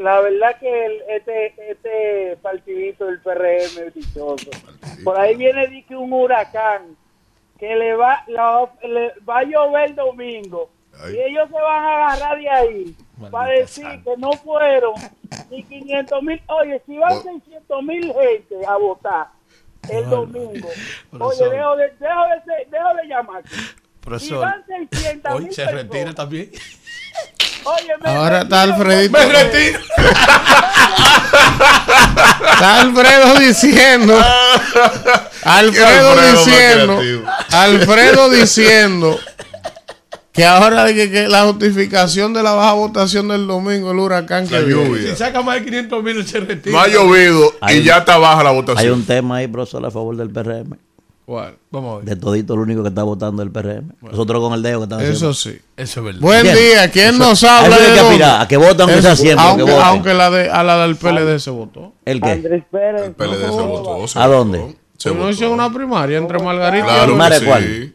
[0.00, 4.50] la verdad que el- este este partidito del PRM es dichoso.
[5.04, 6.96] Por ahí viene di que un huracán
[7.62, 10.68] que le va la- le va a llover el domingo
[11.00, 11.14] Ay.
[11.14, 12.96] y ellos se van a agarrar de ahí
[13.30, 14.94] para decir que no fueron
[15.48, 16.42] ni 500 mil.
[16.48, 19.28] Oye, si van 600 mil gente a votar
[19.88, 20.68] el domingo,
[21.20, 23.42] oye, dejo de, dejo de, dejo de llamar.
[23.48, 23.56] Si
[24.00, 24.40] Profesor.
[24.40, 26.50] van 600 Hoy mil se retira también.
[27.64, 29.12] Oye, me Ahora está Alfredito.
[29.18, 29.78] Me retiro.
[32.52, 34.14] Está Alfredo diciendo.
[35.44, 37.00] Alfredo Alfredo diciendo.
[37.52, 39.18] Alfredo diciendo.
[40.32, 44.62] Que ahora que, que la justificación de la baja votación del domingo, el huracán que
[44.66, 45.10] lluvia.
[45.10, 46.74] Si saca más de 500 mil, se retira.
[46.74, 48.92] No ha llovido Hay y un- ya está baja la Hay votación.
[48.94, 50.78] un tema ahí, profesor, a favor del PRM.
[51.24, 51.56] ¿Cuál?
[51.70, 52.04] Vamos a ver.
[52.06, 53.92] De todito, lo único que está votando es el PRM.
[54.02, 55.34] Nosotros con el dedo que estamos Eso haciendo.
[55.34, 55.64] sí.
[55.76, 56.20] Eso es verdad.
[56.20, 56.90] Buen día.
[56.90, 58.56] ¿Quién Eso- nos habla hay de que aspirar, a que
[59.02, 61.92] sea Eso, siempre, aunque, que aunque la de, a la del PLD se votó.
[62.04, 62.30] ¿El qué?
[62.32, 63.02] Andrés Pérez.
[63.06, 64.08] El PLD se votó.
[64.08, 64.76] se ¿A votó, dónde?
[64.98, 65.32] Se Hoy no votó.
[65.32, 67.64] hicieron una primaria entre Margarita y Claro ¿Primaria que cuál?
[67.64, 67.94] sí.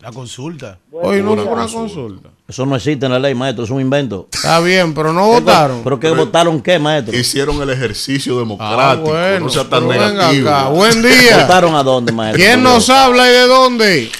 [0.00, 0.78] La consulta.
[0.92, 2.28] Hoy no fue una consulta.
[2.46, 4.28] Eso no existe en la ley, maestro, es un invento.
[4.30, 5.80] Está bien, pero no votaron.
[5.82, 7.16] ¿Pero qué votaron qué, maestro?
[7.16, 9.08] Hicieron el ejercicio Ah, democrático.
[9.10, 9.40] bueno.
[9.40, 10.50] no sea tan negativo.
[10.50, 10.68] acá.
[10.68, 11.38] Buen día.
[11.40, 12.44] ¿Votaron a dónde, maestro?
[12.44, 14.12] ¿Quién nos habla y de dónde?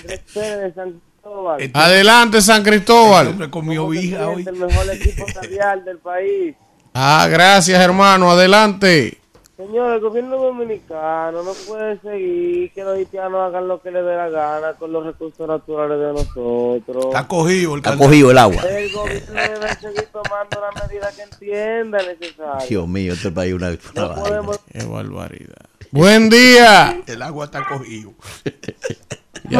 [0.00, 1.60] Andrés Pérez de San Cristóbal.
[1.62, 3.50] Este Adelante, San Cristóbal.
[3.78, 4.44] hoy.
[4.46, 6.56] el mejor equipo radial del país.
[6.92, 8.32] Ah, gracias, hermano.
[8.32, 9.19] Adelante.
[9.60, 14.16] Señor, el gobierno dominicano no puede seguir que los haitianos hagan lo que les dé
[14.16, 17.04] la gana con los recursos naturales de nosotros.
[17.08, 18.62] Está cogido el Está cogido el agua.
[18.62, 22.66] El gobierno debe seguir tomando la medida que entienda necesaria.
[22.66, 24.22] Dios mío, este país es una, una No vaina.
[24.22, 25.66] podemos Qué barbaridad.
[25.90, 27.02] Buen día.
[27.06, 28.14] El agua está cogido.
[29.44, 29.56] Un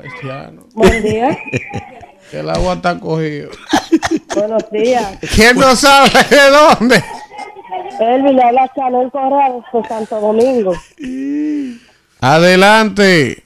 [0.00, 0.66] haitiano.
[0.72, 1.38] Buen día.
[2.32, 3.50] El agua está cogido.
[4.34, 5.18] Buenos días.
[5.34, 7.04] ¿Quién nos habla y de dónde?
[8.00, 9.52] Elvi le habla Chanel Correa
[9.88, 10.72] Santo Domingo.
[12.20, 13.42] Adelante.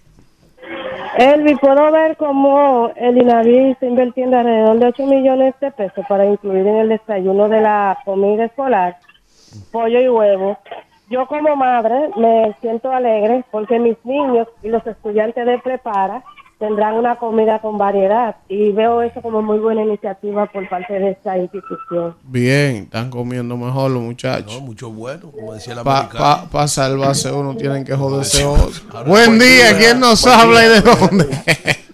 [1.18, 6.24] Elvi, puedo ver cómo el INAVI está invirtiendo alrededor de 8 millones de pesos para
[6.26, 8.96] incluir en el desayuno de la comida escolar
[9.72, 10.58] pollo y huevo.
[11.10, 16.22] Yo como madre me siento alegre porque mis niños y los estudiantes de prepara
[16.58, 21.10] tendrán una comida con variedad y veo eso como muy buena iniciativa por parte de
[21.12, 22.16] esta institución.
[22.24, 24.60] Bien, están comiendo mejor los No, muchachos.
[24.62, 26.24] mucho bueno, como decía la Para americana.
[26.24, 29.04] pa, pa salvarse uno tienen que joderse otro.
[29.06, 31.26] Buen día, ¿quién nos habla y de dónde?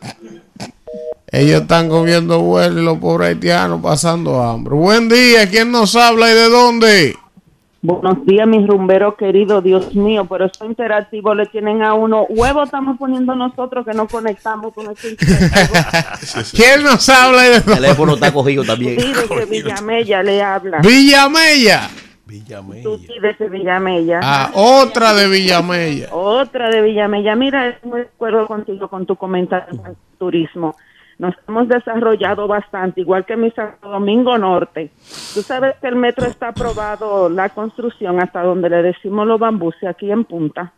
[1.31, 4.75] Ellos están comiendo bueno y los pobres haitianos pasando hambre.
[4.77, 7.17] Buen día, ¿quién nos habla y de dónde?
[7.85, 12.25] Buenos días, mis rumberos queridos, Dios mío, pero eso interactivo le tienen a uno.
[12.31, 15.19] Huevo estamos poniendo nosotros que no conectamos con este.
[16.57, 18.99] ¿Quién nos habla de El teléfono está cogido también.
[18.99, 20.79] Sí, desde Villamella le habla.
[20.79, 21.91] Villamella.
[22.25, 22.83] Villamella.
[22.83, 24.21] Tú sí, desde Villamella.
[24.23, 26.09] Ah, otra de Villamella.
[26.11, 27.37] Otra de Villamella.
[27.37, 30.75] Mira, estoy de acuerdo contigo con tu comentario del turismo.
[31.19, 34.91] Nos hemos desarrollado bastante, igual que mi Santo Domingo Norte.
[35.35, 39.85] Tú sabes que el metro está aprobado, la construcción, hasta donde le decimos los bambuses,
[39.85, 40.73] aquí en Punta.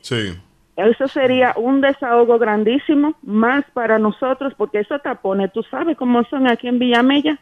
[0.00, 0.38] Sí.
[0.76, 6.48] Eso sería un desahogo grandísimo, más para nosotros, porque esos tapones, tú sabes cómo son
[6.48, 7.38] aquí en Villamella.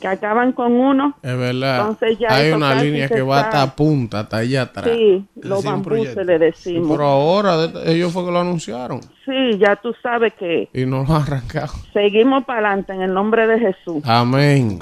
[0.00, 1.16] Que acaban con uno.
[1.22, 1.80] Es verdad.
[1.80, 4.88] Entonces ya Hay una línea se que va hasta punta, hasta allá atrás.
[4.94, 6.90] Sí, los bambuses le decimos.
[6.90, 11.04] Pero ahora de- ellos fue que lo anunciaron Sí, ya tú sabes que y no
[11.04, 11.72] lo han arrancado.
[11.92, 14.02] seguimos para adelante en el nombre de Jesús.
[14.04, 14.78] Amén.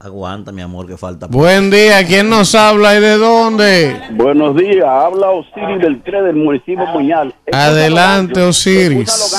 [0.00, 1.26] Aguanta, mi amor, que falta.
[1.26, 4.00] Buen día, ¿quién nos habla y de dónde?
[4.12, 7.34] Buenos días, habla Osiris del 3 del municipio Puñal.
[7.50, 9.34] Adelante, Osiris.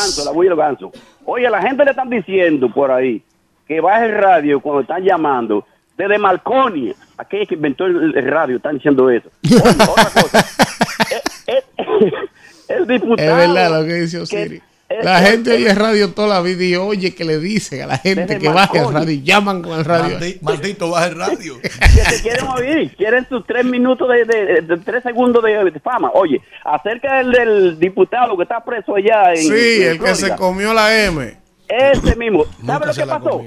[1.25, 3.23] Oye, la gente le están diciendo por ahí
[3.69, 5.65] que baje el radio cuando están llamando.
[5.95, 9.29] Desde Marconi, aquel que inventó el, radio, están diciendo eso.
[9.43, 10.45] Oye, otra cosa.
[11.11, 11.21] Eh,
[11.77, 12.11] eh,
[12.69, 13.29] el diputado.
[13.41, 14.61] Es verdad lo que dice Osiris.
[15.03, 18.39] La gente oye radio toda la vida y oye que le dicen a la gente
[18.39, 20.17] que baje el radio y llaman con el radio.
[20.41, 21.61] Maldito baja el radio.
[21.61, 25.79] que te quieren oír, quieren sus tres minutos de, de- de tres segundos de, de
[25.79, 26.09] fama.
[26.15, 30.35] Oye, acerca del, del diputado que está preso allá en Sí, en el que se
[30.35, 31.37] comió la M.
[31.69, 32.45] Ese mismo.
[32.65, 33.41] ¿Sabe lo que pasó?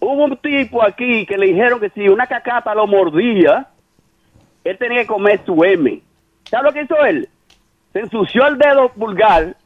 [0.00, 3.68] Hubo un tipo aquí que le dijeron que si una cacata lo mordía,
[4.64, 6.00] él tenía que comer su M.
[6.44, 7.28] ¿Sabe lo que hizo él?
[7.92, 9.56] Se ensució el dedo pulgar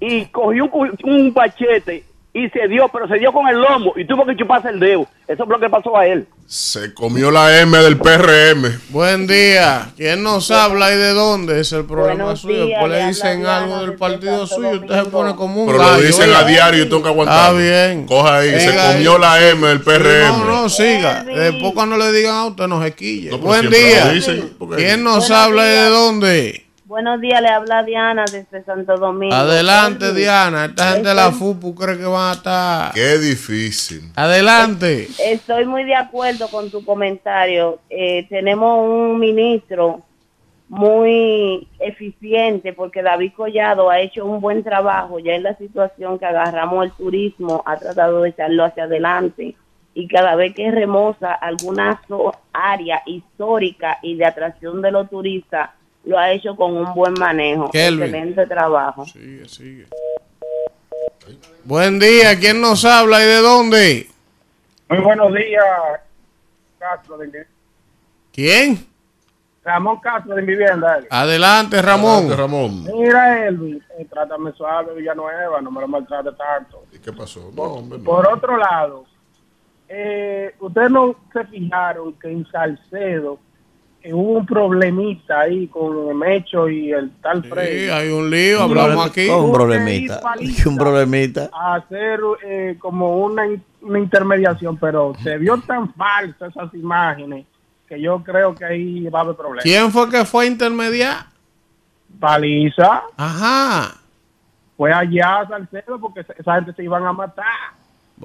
[0.00, 4.06] y cogió un, un bachete y se dio, pero se dio con el lomo y
[4.06, 5.06] tuvo que chuparse el dedo.
[5.26, 6.26] Eso es lo que pasó a él.
[6.46, 8.80] Se comió la M del PRM.
[8.90, 9.90] Buen día.
[9.96, 11.60] ¿Quién nos habla y de dónde?
[11.60, 12.66] Es el problema Buenos suyo.
[12.66, 14.80] días, Después le dicen algo del partido suyo.
[14.80, 16.38] Usted se pone como un Pero lo gallo, dicen oiga.
[16.40, 17.38] a diario y tengo que aguantar.
[17.38, 18.06] Está bien.
[18.06, 19.20] Coja ahí, se comió ahí.
[19.20, 20.28] la M del PRM.
[20.38, 21.22] No, no, siga.
[21.24, 23.30] Después cuando le digan a usted, no se quille.
[23.30, 24.04] No, pero Buen día.
[24.06, 26.66] lo dicen, ¿Quién nos Buenos habla y de dónde?
[26.90, 29.32] Buenos días, le habla Diana desde Santo Domingo.
[29.32, 30.64] Adelante, Diana.
[30.64, 32.92] Esta gente de la FUPU cree que van a estar.
[32.92, 34.10] Qué difícil.
[34.16, 35.06] Adelante.
[35.24, 37.78] Estoy muy de acuerdo con tu comentario.
[37.88, 40.02] Eh, tenemos un ministro
[40.68, 46.26] muy eficiente porque David Collado ha hecho un buen trabajo ya en la situación que
[46.26, 49.54] agarramos el turismo, ha tratado de echarlo hacia adelante
[49.94, 52.02] y cada vez que remoza alguna
[52.52, 55.70] área histórica y de atracción de los turistas,
[56.04, 57.70] lo ha hecho con un buen manejo.
[57.70, 58.02] Kelvin.
[58.04, 59.04] Excelente trabajo.
[59.06, 59.86] Sigue, sigue.
[61.64, 62.38] Buen día.
[62.38, 64.06] ¿Quién nos habla y de dónde?
[64.88, 65.64] Muy buenos días,
[66.78, 67.18] Castro.
[67.18, 67.46] De,
[68.32, 68.86] ¿Quién?
[69.62, 70.98] Ramón Castro de Vivienda.
[70.98, 71.06] eh.
[71.10, 72.34] Adelante, Ramón.
[72.36, 72.84] Ramón.
[72.84, 76.84] Mira, Elvis, eh, trátame suave, Villanueva, no me lo maltrate tanto.
[76.92, 77.50] ¿Y qué pasó?
[77.54, 78.04] No, hombre, no.
[78.04, 79.04] Por otro lado,
[79.88, 83.38] eh, ustedes no se fijaron que en Salcedo
[84.06, 87.84] hubo un problemita ahí con el Mecho y el tal Freddy.
[87.86, 88.62] Sí, hay un lío.
[88.62, 89.28] Hablamos aquí.
[89.28, 90.20] Un problemita.
[90.66, 91.50] Un problemita.
[91.52, 93.42] a hacer eh, como una,
[93.82, 97.46] una intermediación, pero se vio tan falsa esas imágenes
[97.88, 99.64] que yo creo que ahí va a haber problemas.
[99.64, 101.26] ¿Quién fue que fue a intermediar?
[102.18, 103.02] Paliza.
[103.16, 103.96] Ajá.
[104.76, 107.44] Fue allá a Salcedo porque esa- gente se iban a matar.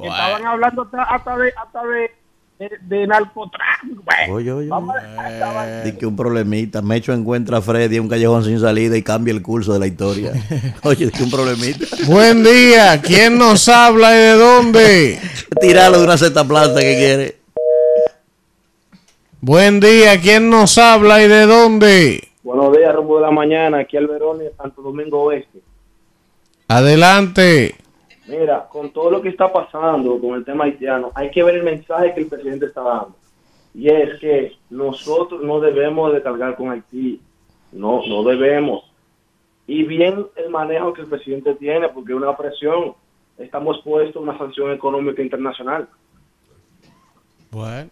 [0.01, 2.11] Estaban hablando hasta, hasta de, hasta de,
[2.59, 4.03] de, de narcotráfico.
[4.29, 4.67] Oye, oye.
[4.69, 6.81] vamos a- que un problemita.
[6.81, 9.87] Mecho encuentra a Freddy en un callejón sin salida y cambia el curso de la
[9.87, 10.31] historia.
[10.83, 11.85] Oye, que un problemita.
[12.07, 13.01] Buen día.
[13.01, 15.19] ¿Quién nos habla y de dónde?
[15.59, 17.35] Tirarlo de una cesta planta que quiere.
[19.41, 20.19] Buen día.
[20.21, 22.27] ¿Quién nos habla y de dónde?
[22.43, 25.59] Buenos días, rumbo de la mañana, aquí al Verón, Santo Domingo Oeste.
[26.67, 27.75] Adelante.
[28.27, 31.63] Mira, con todo lo que está pasando con el tema haitiano, hay que ver el
[31.63, 33.15] mensaje que el presidente está dando.
[33.73, 37.21] Y es que nosotros no debemos de cargar con Haití.
[37.71, 38.83] No, no debemos.
[39.67, 42.95] Y bien el manejo que el presidente tiene, porque es una presión.
[43.37, 45.89] Estamos puestos a una sanción económica internacional.
[47.51, 47.89] Bueno.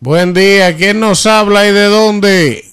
[0.00, 0.76] Buen día.
[0.76, 2.64] ¿Quién nos habla y de dónde?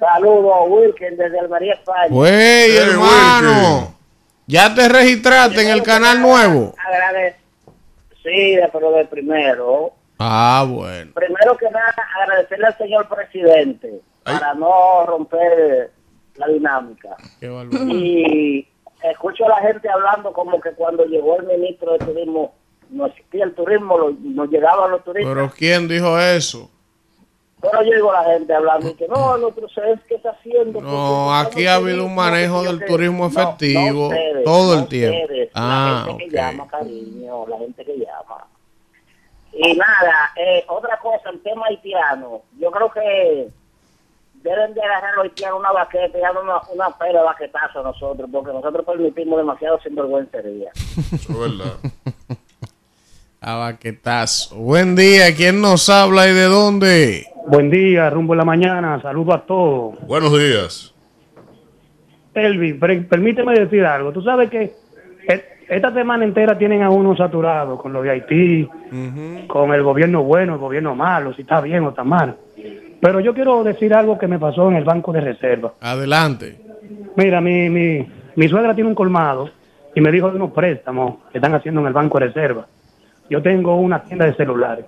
[0.00, 2.08] Saludos a Wilken desde Almería, España.
[2.08, 3.94] Güey, hermano.
[4.52, 6.74] ¿Ya te registraste en el canal nuevo?
[6.76, 7.36] Agradec-
[8.22, 9.92] Sí, de- pero de primero.
[10.18, 11.10] Ah, bueno.
[11.14, 15.90] Primero que nada, agradecerle al señor presidente para no romper
[16.36, 17.16] la dinámica.
[17.40, 17.46] Qué.
[17.88, 18.68] Y
[19.02, 22.54] escucho a la gente hablando como que cuando llegó el ministro de turismo
[22.90, 25.32] no existía el turismo, lo- no llegaban los turistas.
[25.34, 26.70] Pero ¿quién dijo eso?
[27.62, 29.14] Pero yo digo a la gente hablando y que no,
[29.46, 30.80] otro es que está haciendo.
[30.80, 35.22] No, aquí ha habido un manejo del turismo efectivo ustedes, todo el no tiempo.
[35.22, 36.30] ustedes, Ah, la gente ok.
[36.30, 38.46] que llama, cariño, la gente que llama.
[39.52, 42.42] Y nada, eh, otra cosa, el tema haitiano.
[42.58, 43.48] Yo creo que
[44.42, 47.82] deben de agarrar los haitianos una baqueta y darle una, una pera de baquetazo a
[47.84, 50.72] nosotros, porque nosotros permitimos demasiado sinvergüencería.
[51.12, 51.74] Es verdad.
[53.40, 54.54] A baquetazo.
[54.56, 55.34] Buen día.
[55.34, 57.26] ¿Quién nos habla y de dónde?
[57.46, 59.94] Buen día, rumbo en la mañana, saludo a todos.
[60.06, 60.94] Buenos días.
[62.34, 64.12] Elvis, per- permíteme decir algo.
[64.12, 64.72] Tú sabes que
[65.28, 68.68] el, esta semana entera tienen a uno saturado con lo de Haití,
[69.48, 72.36] con el gobierno bueno, el gobierno malo, si está bien o está mal.
[73.00, 75.74] Pero yo quiero decir algo que me pasó en el Banco de Reserva.
[75.80, 76.58] Adelante.
[77.16, 79.50] Mira, mi, mi, mi suegra tiene un colmado
[79.94, 82.66] y me dijo de unos préstamos que están haciendo en el Banco de Reserva.
[83.28, 84.84] Yo tengo una tienda de celulares.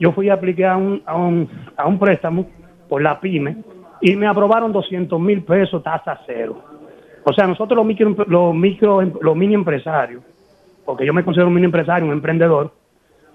[0.00, 2.46] Yo fui a aplicar a un, a un, a un préstamo
[2.88, 3.58] por la PYME
[4.00, 6.64] y me aprobaron 200 mil pesos tasa cero.
[7.22, 10.22] O sea, nosotros los micro, los micro, los mini empresarios,
[10.86, 12.72] porque yo me considero un mini empresario, un emprendedor,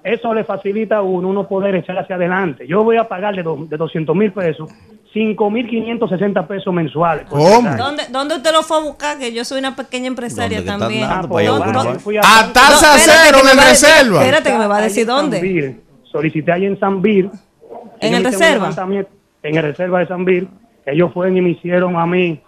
[0.03, 2.68] eso le facilita a uno, uno poder echar hacia adelante.
[2.68, 4.70] Yo voy a pagar de, do- de 200 mil pesos,
[5.13, 7.26] 5 mil 560 pesos mensuales.
[7.32, 7.78] empezar.
[7.78, 9.18] ¿Dónde, ¿Dónde usted lo fue a buscar?
[9.20, 11.07] Que yo soy una pequeña empresaria ¿Dónde que también.
[11.07, 11.74] para allá a ¿Dónde- buscar?
[11.86, 14.20] dónde- Fui a- A tasa cero decir- reserva.
[14.22, 15.85] Espérate que me va a decir Ahí en dónde.
[16.16, 17.30] Solicité ahí en Sanvir.
[17.99, 18.74] ¿En el reserva?
[19.43, 20.47] En el reserva de Sanvir.
[20.86, 22.41] Ellos fueron y me hicieron a mí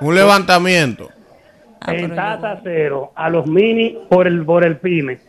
[0.00, 1.08] Un levantamiento.
[1.80, 5.20] Ah, en tasa cero a los mini por el, por el PYME.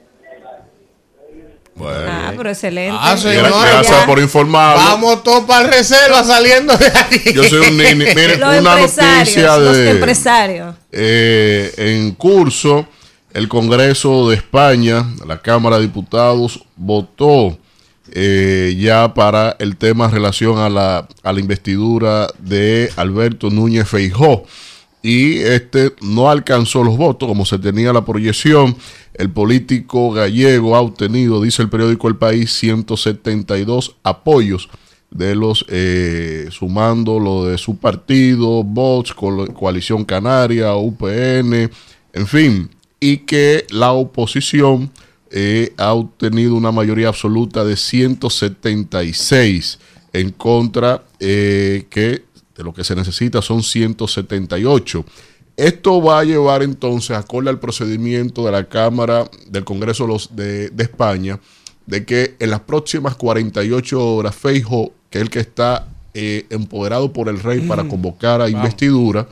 [1.80, 2.98] Ah, pero excelente.
[3.00, 4.84] Ah, Gracias por informarnos.
[4.84, 7.32] Vamos todos para el reserva saliendo de aquí.
[7.32, 8.06] Yo soy un nini.
[8.16, 9.92] Mire, Los una noticia los de.
[9.92, 10.76] empresarios.
[10.92, 12.88] Eh, en curso,
[13.36, 17.56] el Congreso de España, la Cámara de Diputados, votó
[18.12, 23.88] eh, ya para el tema en relación a la, a la investidura de Alberto Núñez
[23.88, 24.46] Feijó.
[25.04, 28.76] Y este no alcanzó los votos como se tenía la proyección.
[29.14, 34.70] El político gallego ha obtenido, dice el periódico El País, 172 apoyos
[35.12, 41.70] de los, eh, sumando lo de su partido, Vox, Coalición Canaria, UPN,
[42.14, 44.92] en fin, y que la oposición
[45.32, 49.80] eh, ha obtenido una mayoría absoluta de 176
[50.14, 52.24] en contra, eh, que
[52.56, 55.06] de lo que se necesita son 178.
[55.56, 60.36] Esto va a llevar entonces, acorde al procedimiento de la Cámara del Congreso de los-
[60.36, 61.40] de, de España,
[61.86, 67.14] de que en las próximas 48 horas Feijo, que es el que está eh, empoderado
[67.14, 69.28] por el rey para convocar a investidura,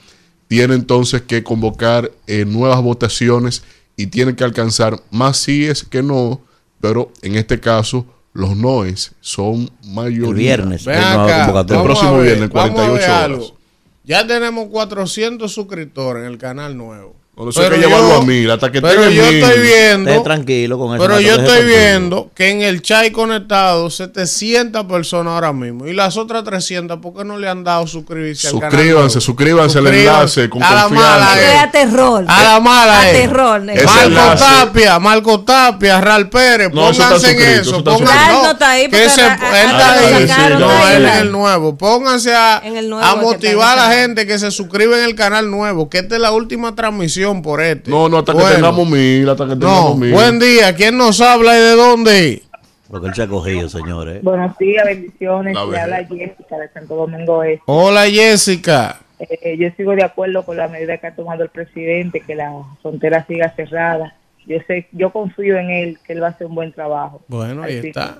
[0.48, 3.64] tiene entonces que convocar eh, nuevas votaciones
[3.98, 6.42] y tiene que alcanzar más síes que no,
[6.82, 10.30] pero en este caso los noes son mayoría.
[10.30, 13.24] El viernes, Ven acá, El próximo a ver, viernes, vamos a ver 48 horas.
[13.24, 13.58] algo.
[14.04, 17.16] Ya tenemos 400 suscriptores en el canal nuevo.
[17.38, 19.44] No, eso hay que llevarlo a mil, hasta que pero yo mil.
[19.44, 21.04] estoy viendo, Esté tranquilo con eso.
[21.06, 26.16] pero yo estoy viendo que en el chat conectado 700 personas ahora mismo y las
[26.16, 28.72] otras 300 ¿por qué no le han dado suscribirse al canal?
[28.72, 31.46] Suscríbanse, suscríbanse al enlace con a la mala es.
[31.46, 32.26] Crea terror.
[32.26, 33.18] A la mala A es.
[33.22, 33.62] terror.
[33.62, 34.44] Marco enlace.
[34.46, 37.84] Tapia, Marco Tapia, Ral Pérez, No, eso está pónganse en eso.
[37.84, 40.54] Ral no está ahí que se- a- a- él a- está a- ahí.
[40.58, 41.78] No, él en el nuevo.
[41.78, 45.90] Pónganse a, a es motivar a la gente que se suscribe en el canal nuevo,
[45.90, 47.90] que esta es la última transmisión por este.
[47.90, 50.12] No, no, hasta que tengamos mil, hasta que No, tengamos mil.
[50.14, 50.76] buen día.
[50.76, 52.44] ¿Quién nos habla y de dónde?
[52.88, 54.22] Porque él se ha cogido, señores.
[54.24, 55.56] Buenos días, bendiciones.
[55.56, 55.84] Verdad.
[55.84, 57.64] habla Jessica de Santo Domingo Este.
[57.66, 59.00] Hola, Jessica.
[59.20, 62.52] Eh, yo sigo de acuerdo con la medida que ha tomado el presidente, que la
[62.82, 64.16] frontera siga cerrada.
[64.46, 67.22] Yo sé, yo confío en él, que él va a hacer un buen trabajo.
[67.28, 68.20] Bueno, ahí Así está.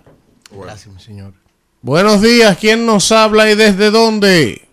[0.52, 1.34] Gracias, mi señor.
[1.82, 2.58] Buenos días.
[2.58, 4.64] ¿Quién nos habla y desde dónde?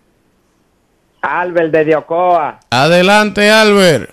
[1.21, 2.59] Albert de Ocoa.
[2.71, 4.09] Adelante, Albert.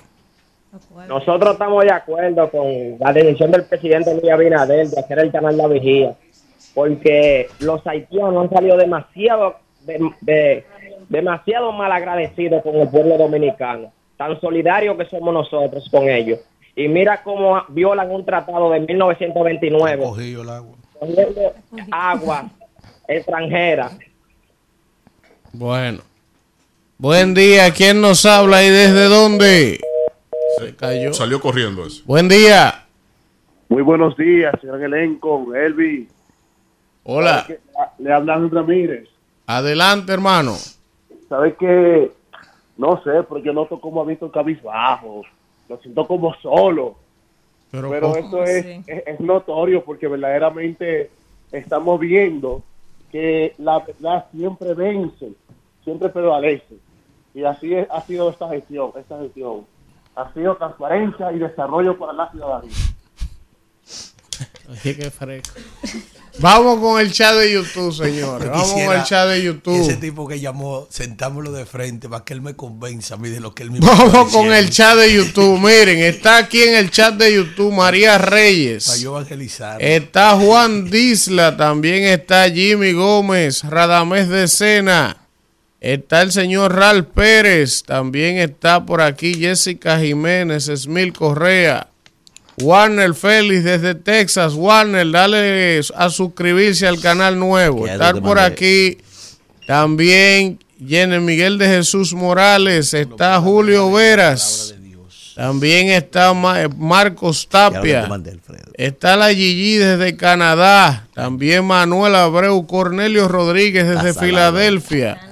[1.10, 5.56] Nosotros estamos de acuerdo con la decisión del presidente Luis Abinader de hacer el canal
[5.56, 6.14] La Vigía,
[6.72, 10.64] porque los haitianos han salido demasiado, de- de-
[11.08, 16.38] demasiado mal agradecidos con el pueblo dominicano, tan solidarios que somos nosotros con ellos.
[16.76, 20.76] Y mira cómo violan un tratado de 1929, Cogido el agua.
[20.96, 21.52] cogiendo
[21.90, 22.44] agua
[23.08, 23.90] extranjera.
[25.52, 26.02] Bueno.
[26.98, 27.72] Buen día.
[27.72, 29.80] ¿Quién nos habla y desde dónde?
[30.60, 31.12] Se cayó.
[31.12, 32.02] Salió corriendo eso.
[32.06, 32.84] Buen día.
[33.68, 36.08] Muy buenos días, señor elenco, Elvi.
[37.04, 37.46] Hola.
[37.98, 39.08] Le habla Ángel Ramírez.
[39.46, 40.54] Adelante, hermano.
[41.28, 42.10] ¿Sabe que
[42.76, 45.22] No sé, pero yo noto como ha visto el cabizbajo.
[45.68, 46.96] Lo siento como solo.
[47.70, 51.10] Pero, Pero ¿cómo esto es, es, es notorio porque verdaderamente
[51.52, 52.62] estamos viendo
[53.12, 55.28] que la verdad siempre vence,
[55.84, 56.74] siempre prevalece.
[57.34, 59.64] Y así es- ha sido esta gestión, esta gestión.
[60.20, 62.72] Ha sido transparencia y desarrollo para la ciudadanía.
[64.68, 65.54] Oye, qué fresco.
[66.38, 68.48] Vamos con el chat de YouTube, señores.
[68.48, 70.00] Vamos con el chat de Ese YouTube.
[70.00, 73.54] tipo que llamó, sentámoslo de frente para que él me convenza a mí de lo
[73.54, 75.58] que él mismo está Vamos con el chat de YouTube.
[75.58, 79.00] Miren, está aquí en el chat de YouTube María Para Reyes.
[79.00, 79.82] yo evangelizar.
[79.82, 85.16] Está Juan Disla, también está Jimmy Gómez, Radamés de Sena.
[85.80, 91.88] Está el señor Ral Pérez, también está por aquí Jessica Jiménez, Esmil Correa.
[92.60, 94.52] Warner Félix desde Texas.
[94.54, 97.86] Warner, dale a suscribirse al canal nuevo.
[97.86, 98.98] Estar por aquí
[99.66, 102.92] también Jenny Miguel de Jesús Morales.
[102.92, 104.74] Está Julio Veras.
[105.34, 108.06] También está eh, Marcos Tapia.
[108.74, 111.06] Está la Gigi desde Canadá.
[111.14, 114.12] También Manuel Abreu Cornelio Rodríguez desde.
[114.12, 115.29] Filadelfia.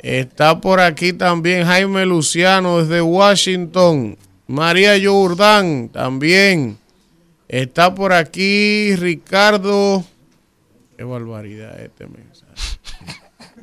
[0.00, 4.16] Está por aquí también Jaime Luciano desde Washington.
[4.46, 6.78] María Jordán también.
[7.48, 10.04] Está por aquí Ricardo.
[10.96, 12.78] Qué barbaridad este mensaje.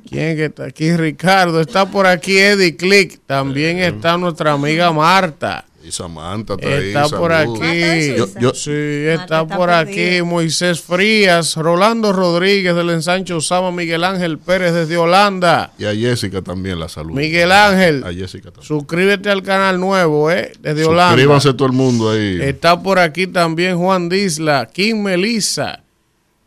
[0.08, 0.96] ¿Quién que está aquí?
[0.96, 1.62] Ricardo.
[1.62, 3.20] Está por aquí Eddie Click.
[3.26, 5.66] También está nuestra amiga Marta.
[5.88, 7.60] Y Samantha está ahí, Está por saludos.
[7.62, 8.16] aquí.
[8.18, 10.22] Yo- yo- sí, está está por aquí.
[10.24, 15.74] Moisés Frías, Rolando Rodríguez del ensancho Sama, Miguel Ángel Pérez desde Holanda.
[15.78, 17.16] y a Jessica también la saludo.
[17.16, 18.66] Miguel Ángel, A Jessica también.
[18.68, 20.54] suscríbete al canal nuevo, ¿eh?
[20.60, 21.10] Desde Holanda.
[21.12, 22.40] Suscríbanse todo el mundo ahí.
[22.42, 25.84] Está por aquí también Juan Disla, Kim Melissa.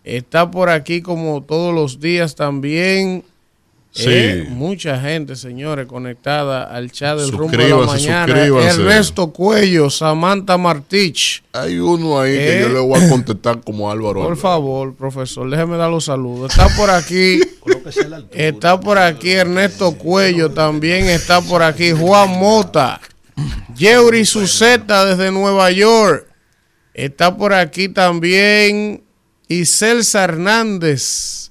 [0.03, 3.23] Está por aquí como todos los días también.
[3.99, 4.05] Sí.
[4.09, 8.45] Eh, mucha gente, señores, conectada al chat del rumbo de la Suscríbanse, mañana.
[8.65, 11.43] Ernesto Cuello, Samantha Martich.
[11.53, 12.63] Hay uno ahí que Eh.
[12.63, 14.23] yo le voy a contestar como Álvaro.
[14.23, 16.51] Por favor, profesor, déjeme dar los saludos.
[16.53, 17.41] Está por aquí,
[18.33, 23.01] está por aquí Ernesto Cuello, también está por aquí Juan Mota,
[23.77, 26.25] Yeuri Suceta desde Nueva York,
[26.95, 29.03] está por aquí también
[29.49, 31.48] Iselsa Hernández,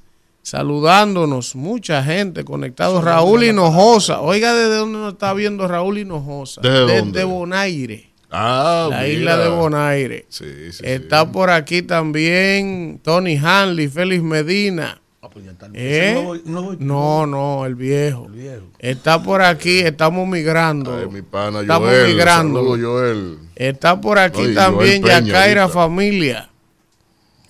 [0.47, 6.79] saludándonos, mucha gente conectado, Raúl Hinojosa, oiga desde dónde nos está viendo Raúl Hinojosa, ¿Desde
[6.85, 7.23] desde dónde?
[7.25, 8.09] Bonaire.
[8.31, 9.07] Ah, La mira.
[9.09, 10.25] isla de Bonaire.
[10.29, 15.01] Sí, sí, Está por aquí también Tony Hanley, Félix Medina.
[15.73, 16.13] ¿Eh?
[16.15, 18.27] No voy- no voy- No, no, el viejo.
[18.79, 20.97] Está por aquí, estamos migrando.
[20.97, 22.07] Ay, mi pana estamos Joel.
[22.07, 22.59] migrando.
[22.59, 23.37] Saludos, Joel.
[23.55, 25.67] Está por aquí Ay, también Yacaira ahorita.
[25.79, 26.49] Familia.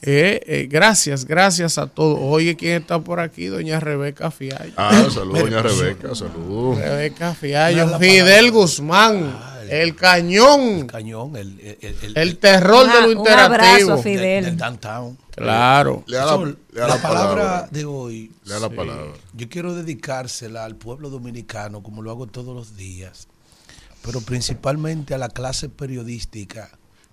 [0.04, 2.20] Eh, eh, gracias, gracias a todos.
[2.22, 3.48] Oye, ¿quién está por aquí?
[3.48, 4.74] Doña Rebeca Fiallo.
[4.78, 6.14] Ah, saludos, doña Rebeca.
[6.14, 6.78] Saludos.
[6.78, 7.98] Rebeca Fiallo.
[7.98, 8.52] Fidel.
[8.52, 9.36] Guzmán.
[9.70, 10.88] el cañón.
[10.88, 13.54] Cañón, el, el, el, el- El terror Un de lo un interactivo.
[13.56, 14.46] abrazo a del- Fidel.
[14.46, 15.18] del downtown.
[15.36, 16.04] Claro.
[16.08, 17.68] Le da la, le da la la palabra palabra.
[17.72, 19.12] de hoy, Le da la palabra.
[19.34, 23.28] yo quiero dedicársela al pueblo dominicano, como lo hago todos los días,
[24.04, 26.70] pero principalmente a la clase periodística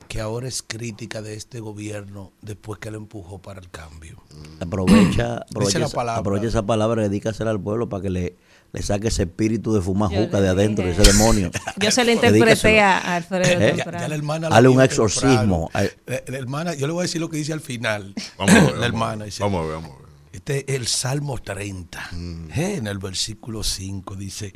[0.08, 4.22] que ahora es crítica de este gobierno después que lo empujó para el cambio.
[4.60, 6.20] Aprovecha, Dice aprovecha, la esa- palabra.
[6.20, 8.36] aprovecha esa palabra y dedícasela al pueblo para que le,
[8.72, 11.02] le saque ese espíritu de fumajuca Yo le de adentro, dije.
[11.02, 11.50] ese demonio.
[11.80, 13.74] Yo se lo interpreté a Alfredo ¿Eh?
[13.76, 13.98] Ya, temprano.
[14.00, 15.70] ya la hermana lo Hazle un exorcismo.
[15.72, 15.90] temprano.
[16.06, 18.14] La, la hermana, yo le voy a decir lo que dice al final.
[18.38, 18.64] Vamos a ver.
[18.64, 20.04] la vamos, hermana dice, vamos a ver, vamos a ver.
[20.32, 22.10] Este es el Salmo 30.
[22.54, 24.52] Eh, En el versículo 5 dice,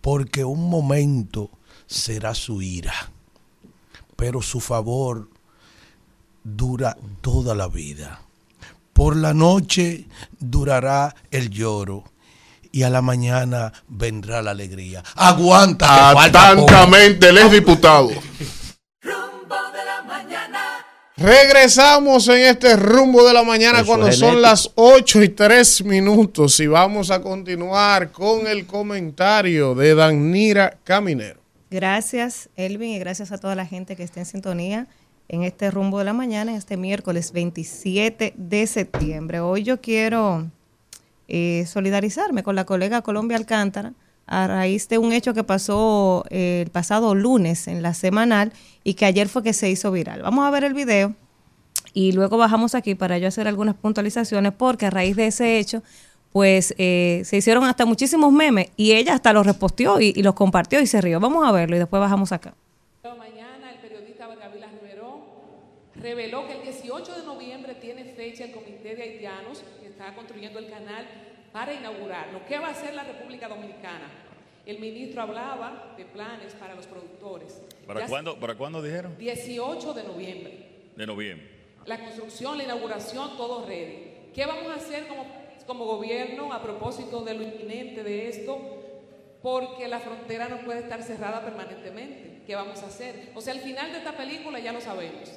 [0.00, 1.50] porque un momento
[1.86, 2.92] será su ira,
[4.20, 5.30] pero su favor
[6.44, 8.20] dura toda la vida.
[8.92, 10.08] Por la noche
[10.38, 12.04] durará el lloro
[12.70, 15.02] y a la mañana vendrá la alegría.
[15.14, 16.10] Aguanta.
[16.10, 18.10] Atentamente, él es diputado.
[21.16, 26.60] Regresamos en este rumbo de la mañana Eso cuando son las 8 y 3 minutos
[26.60, 31.39] y vamos a continuar con el comentario de Danira Caminero.
[31.70, 34.88] Gracias, Elvin, y gracias a toda la gente que está en sintonía
[35.28, 39.38] en este rumbo de la mañana, en este miércoles 27 de septiembre.
[39.38, 40.50] Hoy yo quiero
[41.28, 43.92] eh, solidarizarme con la colega Colombia Alcántara
[44.26, 48.52] a raíz de un hecho que pasó eh, el pasado lunes en la semanal
[48.82, 50.22] y que ayer fue que se hizo viral.
[50.22, 51.14] Vamos a ver el video
[51.94, 55.84] y luego bajamos aquí para yo hacer algunas puntualizaciones porque a raíz de ese hecho
[56.32, 60.34] pues eh, se hicieron hasta muchísimos memes y ella hasta los reposteó y, y los
[60.34, 61.18] compartió y se rió.
[61.20, 62.54] Vamos a verlo y después bajamos acá.
[63.18, 65.20] Mañana el periodista Gabriela Rivero
[65.96, 70.58] reveló que el 18 de noviembre tiene fecha el Comité de Haitianos que está construyendo
[70.58, 71.06] el canal
[71.52, 72.40] para inaugurarlo.
[72.46, 74.08] ¿Qué va a hacer la República Dominicana?
[74.66, 77.60] El ministro hablaba de planes para los productores.
[77.86, 79.16] ¿Para Ya- cuándo, ¿Para cuándo dijeron?
[79.18, 80.68] 18 de noviembre.
[80.96, 81.48] De noviembre.
[81.86, 84.10] La construcción, la inauguración, todo ready.
[84.34, 85.24] ¿Qué vamos a hacer como,
[85.66, 88.58] como gobierno a propósito de lo inminente de esto?
[89.42, 92.42] Porque la frontera no puede estar cerrada permanentemente.
[92.46, 93.32] ¿Qué vamos a hacer?
[93.34, 95.30] O sea, al final de esta película ya lo sabemos.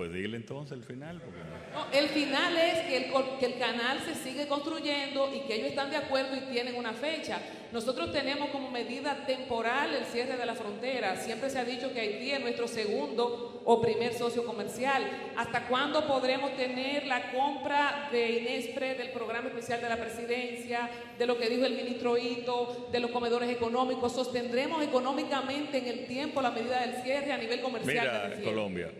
[0.00, 1.20] Pues dile entonces el final.
[1.20, 1.40] Porque
[1.74, 5.68] no- el final es que el, que el canal se sigue construyendo y que ellos
[5.68, 7.38] están de acuerdo y tienen una fecha.
[7.70, 11.16] Nosotros tenemos como medida temporal el cierre de la frontera.
[11.16, 15.02] Siempre se ha dicho que Haití es nuestro segundo o primer socio comercial.
[15.36, 20.88] ¿Hasta cuándo podremos tener la compra de Inespre, del programa especial de la presidencia,
[21.18, 24.14] de lo que dijo el ministro Ito, de los comedores económicos?
[24.14, 28.30] ¿Sostendremos económicamente en el tiempo la medida del cierre a nivel comercial?
[28.30, 28.50] me Mira?
[28.50, 28.90] Colombia,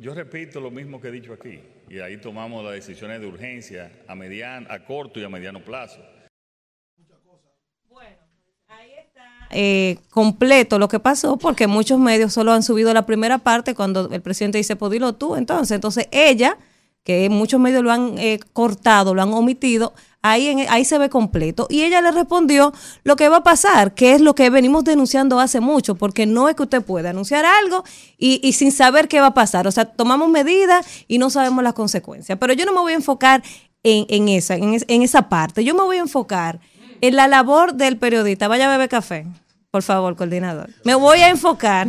[0.00, 3.92] yo repito lo mismo que he dicho aquí, y ahí tomamos las decisiones de urgencia
[4.08, 6.00] a, mediano, a corto y a mediano plazo.
[9.50, 14.08] eh, completo lo que pasó porque muchos medios solo han subido la primera parte cuando
[14.10, 15.36] el presidente dice, pues dilo tú.
[15.36, 16.56] Entonces, entonces ella,
[17.04, 21.66] que muchos medios lo han eh, cortado, lo han omitido, ahí, ahí se ve completo.
[21.70, 22.72] Y ella le respondió
[23.04, 26.48] lo que va a pasar, que es lo que venimos denunciando hace mucho, porque no
[26.48, 27.84] es que usted pueda anunciar algo
[28.18, 29.66] y, y sin saber qué va a pasar.
[29.66, 32.38] O sea, tomamos medidas y no sabemos las consecuencias.
[32.38, 33.42] Pero yo no me voy a enfocar
[33.82, 35.64] en, en esa, en, en esa parte.
[35.64, 36.60] Yo me voy a enfocar
[37.00, 38.46] en la labor del periodista.
[38.46, 39.26] Vaya a beber café,
[39.70, 40.70] por favor, coordinador.
[40.84, 41.88] Me voy a enfocar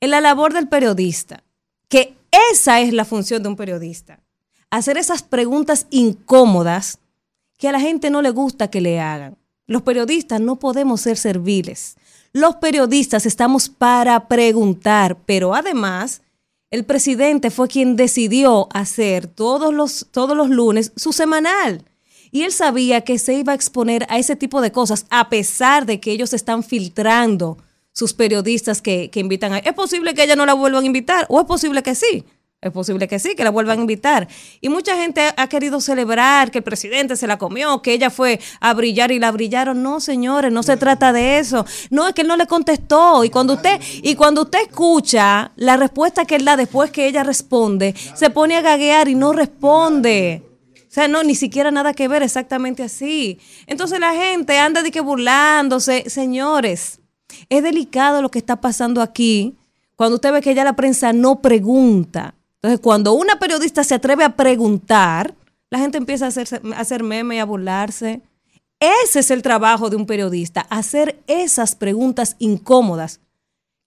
[0.00, 1.44] en la labor del periodista,
[1.88, 2.14] que
[2.52, 4.20] esa es la función de un periodista.
[4.70, 6.98] Hacer esas preguntas incómodas
[7.58, 9.36] que a la gente no le gusta que le hagan.
[9.66, 11.96] Los periodistas no podemos ser serviles.
[12.32, 16.22] Los periodistas estamos para preguntar, pero además
[16.70, 21.84] el presidente fue quien decidió hacer todos los, todos los lunes su semanal.
[22.30, 25.84] Y él sabía que se iba a exponer a ese tipo de cosas, a pesar
[25.84, 27.58] de que ellos están filtrando
[28.00, 29.58] sus periodistas que, que invitan a...
[29.58, 31.26] ¿Es posible que ella no la vuelvan a invitar?
[31.28, 32.24] ¿O es posible que sí?
[32.62, 34.26] Es posible que sí, que la vuelvan a invitar.
[34.62, 38.40] Y mucha gente ha querido celebrar que el presidente se la comió, que ella fue
[38.58, 39.82] a brillar y la brillaron.
[39.82, 41.66] No, señores, no se trata de eso.
[41.90, 43.22] No, es que él no le contestó.
[43.22, 47.22] Y cuando usted, y cuando usted escucha la respuesta que él da después que ella
[47.22, 50.42] responde, se pone a gaguear y no responde.
[50.74, 53.38] O sea, no, ni siquiera nada que ver exactamente así.
[53.66, 56.08] Entonces la gente anda de que burlándose.
[56.08, 56.99] Señores,
[57.48, 59.56] es delicado lo que está pasando aquí
[59.96, 62.34] cuando usted ve que ya la prensa no pregunta.
[62.56, 65.34] Entonces, cuando una periodista se atreve a preguntar,
[65.70, 68.22] la gente empieza a, hacerse, a hacer meme y a burlarse.
[68.80, 73.20] Ese es el trabajo de un periodista, hacer esas preguntas incómodas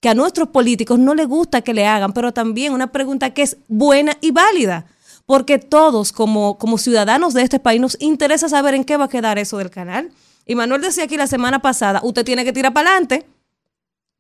[0.03, 3.41] que a nuestros políticos no les gusta que le hagan, pero también una pregunta que
[3.41, 4.85] es buena y válida,
[5.25, 9.09] porque todos como, como ciudadanos de este país nos interesa saber en qué va a
[9.09, 10.11] quedar eso del canal.
[10.45, 13.25] Y Manuel decía aquí la semana pasada, usted tiene que tirar para adelante.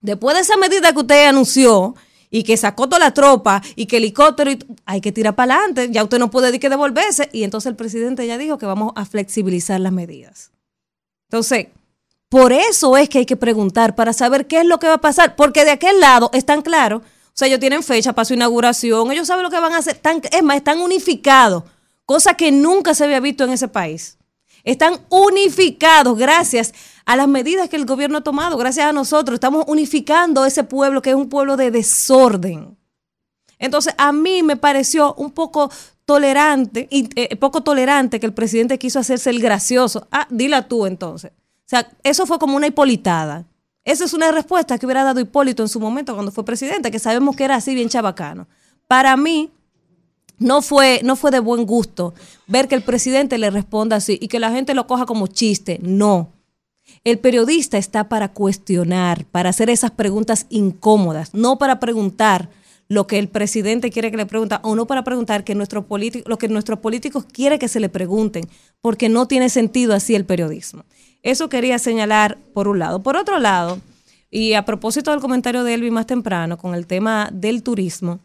[0.03, 1.95] Después de esa medida que usted anunció
[2.29, 5.55] y que sacó toda la tropa y que el helicóptero, y- hay que tirar para
[5.55, 7.29] adelante, ya usted no puede decir que devolverse.
[7.31, 10.51] Y entonces el presidente ya dijo que vamos a flexibilizar las medidas.
[11.29, 11.67] Entonces,
[12.29, 15.01] por eso es que hay que preguntar para saber qué es lo que va a
[15.01, 19.11] pasar, porque de aquel lado están claros, o sea, ellos tienen fecha para su inauguración,
[19.11, 21.63] ellos saben lo que van a hacer, están, es más, están unificados,
[22.05, 24.17] cosa que nunca se había visto en ese país.
[24.63, 26.73] Están unificados gracias
[27.05, 31.01] a las medidas que el gobierno ha tomado, gracias a nosotros, estamos unificando ese pueblo
[31.01, 32.77] que es un pueblo de desorden.
[33.59, 35.71] Entonces, a mí me pareció un poco
[36.05, 40.07] tolerante, y, eh, poco tolerante que el presidente quiso hacerse el gracioso.
[40.11, 41.31] Ah, dila tú entonces.
[41.31, 43.45] O sea, eso fue como una hipolitada.
[43.85, 46.99] Esa es una respuesta que hubiera dado Hipólito en su momento cuando fue presidente, que
[46.99, 48.47] sabemos que era así bien chabacano.
[48.87, 49.51] Para mí,
[50.39, 52.13] no fue, no fue de buen gusto
[52.47, 55.79] ver que el presidente le responda así y que la gente lo coja como chiste.
[55.81, 56.31] No.
[57.03, 62.49] El periodista está para cuestionar, para hacer esas preguntas incómodas, no para preguntar
[62.87, 65.85] lo que el presidente quiere que le pregunte o no para preguntar que nuestro
[66.25, 68.47] lo que nuestros políticos quieren que se le pregunten,
[68.79, 70.85] porque no tiene sentido así el periodismo.
[71.23, 73.03] Eso quería señalar por un lado.
[73.03, 73.79] Por otro lado,
[74.31, 78.19] y a propósito del comentario de Elvi más temprano con el tema del turismo,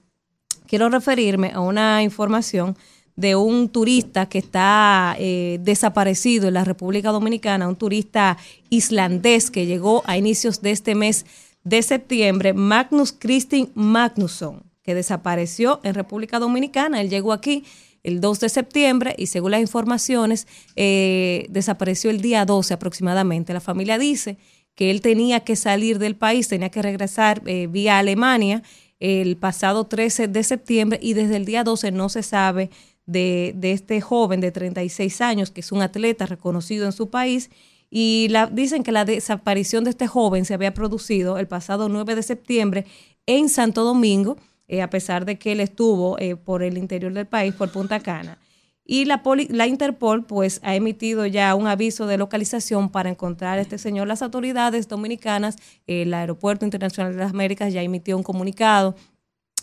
[0.66, 2.76] quiero referirme a una información
[3.18, 8.38] de un turista que está eh, desaparecido en la República Dominicana, un turista
[8.70, 11.26] islandés que llegó a inicios de este mes
[11.64, 17.00] de septiembre, Magnus Christin Magnusson, que desapareció en República Dominicana.
[17.00, 17.64] Él llegó aquí
[18.04, 20.46] el 2 de septiembre y según las informaciones
[20.76, 23.52] eh, desapareció el día 12 aproximadamente.
[23.52, 24.36] La familia dice
[24.76, 28.62] que él tenía que salir del país, tenía que regresar eh, vía Alemania
[29.00, 32.70] el pasado 13 de septiembre y desde el día 12 no se sabe
[33.08, 37.50] de, este joven de 36 años, que es un atleta reconocido en su país,
[37.90, 42.14] y la, dicen que la desaparición de este joven se había producido el pasado 9
[42.14, 42.86] de septiembre
[43.26, 44.36] en Santo Domingo,
[44.68, 48.00] eh, a pesar de que él estuvo eh, por el interior del país, por Punta
[48.00, 48.38] Cana.
[48.84, 53.76] Y la Interpol pues ha emitido ya un aviso de localización para encontrar a este
[53.76, 54.08] señor.
[54.08, 55.56] Las autoridades dominicanas,
[55.86, 58.94] el Aeropuerto Internacional de las Américas ya emitió un comunicado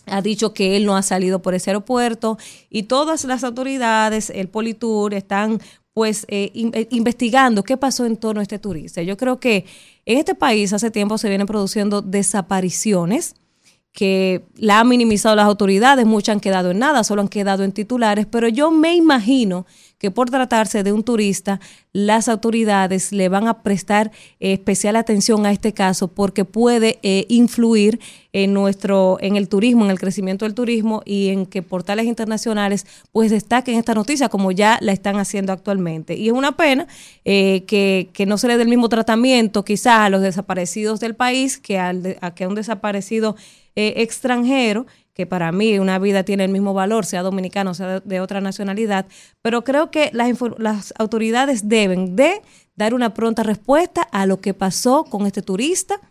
[0.05, 2.37] ha dicho que él no ha salido por ese aeropuerto
[2.69, 5.59] y todas las autoridades, el Politur, están
[5.93, 9.01] pues eh, eh, investigando qué pasó en torno a este turista.
[9.01, 9.65] Yo creo que
[10.05, 13.35] en este país hace tiempo se vienen produciendo desapariciones
[13.93, 17.71] que la han minimizado las autoridades, muchas han quedado en nada, solo han quedado en
[17.71, 19.65] titulares, pero yo me imagino
[19.97, 21.59] que por tratarse de un turista,
[21.93, 27.99] las autoridades le van a prestar especial atención a este caso porque puede eh, influir
[28.33, 32.85] en nuestro, en el turismo, en el crecimiento del turismo y en que portales internacionales
[33.13, 36.15] pues destaquen esta noticia como ya la están haciendo actualmente.
[36.15, 36.87] Y es una pena
[37.23, 41.15] eh, que, que no se le dé el mismo tratamiento quizás a los desaparecidos del
[41.15, 43.35] país que, al a, que a un desaparecido
[43.75, 44.85] eh, extranjero,
[45.15, 49.05] que para mí una vida tiene el mismo valor, sea dominicano, sea de, otra nacionalidad,
[49.41, 52.41] pero creo que las, autoridades deben de
[52.75, 56.01] dar una pronta respuesta a lo que pasó con este turista,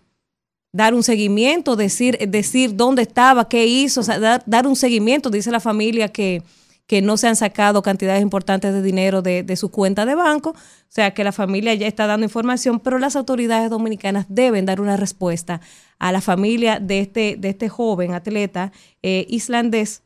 [0.72, 5.60] dar un seguimiento, decir, decir dónde estaba, qué hizo, dar, dar un seguimiento, dice la
[5.60, 6.42] familia que,
[6.86, 10.50] que no se han sacado cantidades importantes de dinero de, de su cuenta de banco,
[10.50, 10.56] o
[10.88, 14.96] sea que la familia ya está dando información, pero las autoridades dominicanas deben dar una
[14.96, 15.60] respuesta
[15.98, 18.72] a la familia de este, de este joven atleta
[19.02, 20.02] eh, islandés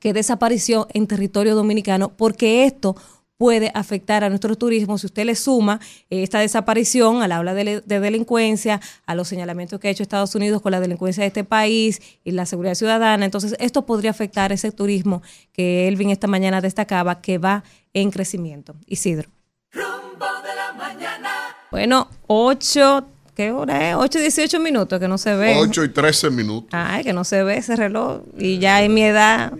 [0.00, 2.94] que desapareció en territorio dominicano, porque esto
[3.38, 7.54] puede afectar a nuestro turismo si usted le suma eh, esta desaparición a la ola
[7.54, 11.28] de, de delincuencia, a los señalamientos que ha hecho Estados Unidos con la delincuencia de
[11.28, 13.24] este país y la seguridad ciudadana.
[13.24, 17.62] Entonces, esto podría afectar ese turismo que Elvin esta mañana destacaba que va
[17.94, 18.74] en crecimiento.
[18.86, 19.30] Isidro.
[21.70, 23.06] Bueno, 8,
[23.38, 23.94] ¿qué hora es?
[23.94, 25.54] 8 y 18 minutos que no se ve.
[25.58, 26.70] 8 y 13 minutos.
[26.72, 28.22] Ay, que no se ve ese reloj.
[28.36, 29.52] Y ya en mi edad.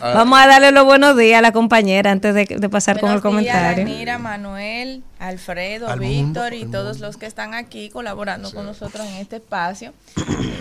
[0.00, 0.12] Ah.
[0.14, 3.16] Vamos a darle los buenos días a la compañera antes de, de pasar con el
[3.16, 3.84] días, comentario.
[3.84, 9.14] Danira, Manuel, Alfredo, Al Víctor y todos los que están aquí colaborando con nosotros en
[9.16, 9.92] este espacio.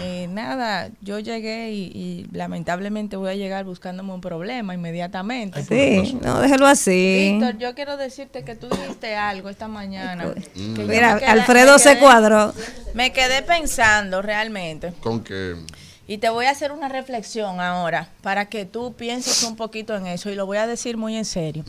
[0.01, 5.63] Eh, nada, yo llegué y, y lamentablemente voy a llegar buscándome un problema inmediatamente.
[5.63, 7.31] Sí, no, déjelo así.
[7.39, 10.33] Víctor, yo quiero decirte que tú dijiste algo esta mañana.
[10.53, 12.53] que yo Mira, quedé- Alfredo me se quedé- cuadró.
[12.93, 14.91] Me quedé pensando realmente.
[14.99, 15.55] Con que
[16.09, 20.07] Y te voy a hacer una reflexión ahora para que tú pienses un poquito en
[20.07, 21.63] eso y lo voy a decir muy en serio.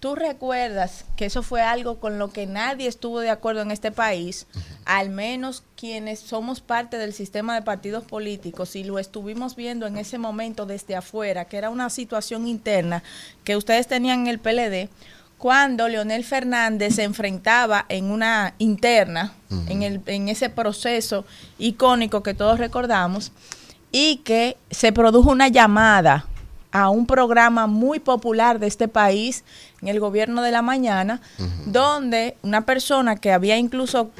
[0.00, 3.92] ¿Tú recuerdas que eso fue algo con lo que nadie estuvo de acuerdo en este
[3.92, 4.46] país?
[4.86, 9.98] Al menos quienes somos parte del sistema de partidos políticos y lo estuvimos viendo en
[9.98, 13.02] ese momento desde afuera, que era una situación interna
[13.44, 14.88] que ustedes tenían en el PLD,
[15.36, 19.34] cuando Leonel Fernández se enfrentaba en una interna,
[19.68, 21.26] en, el, en ese proceso
[21.58, 23.32] icónico que todos recordamos,
[23.92, 26.26] y que se produjo una llamada
[26.72, 29.44] a un programa muy popular de este país
[29.80, 31.20] en el gobierno de la mañana,
[31.66, 34.10] donde una persona que había incluso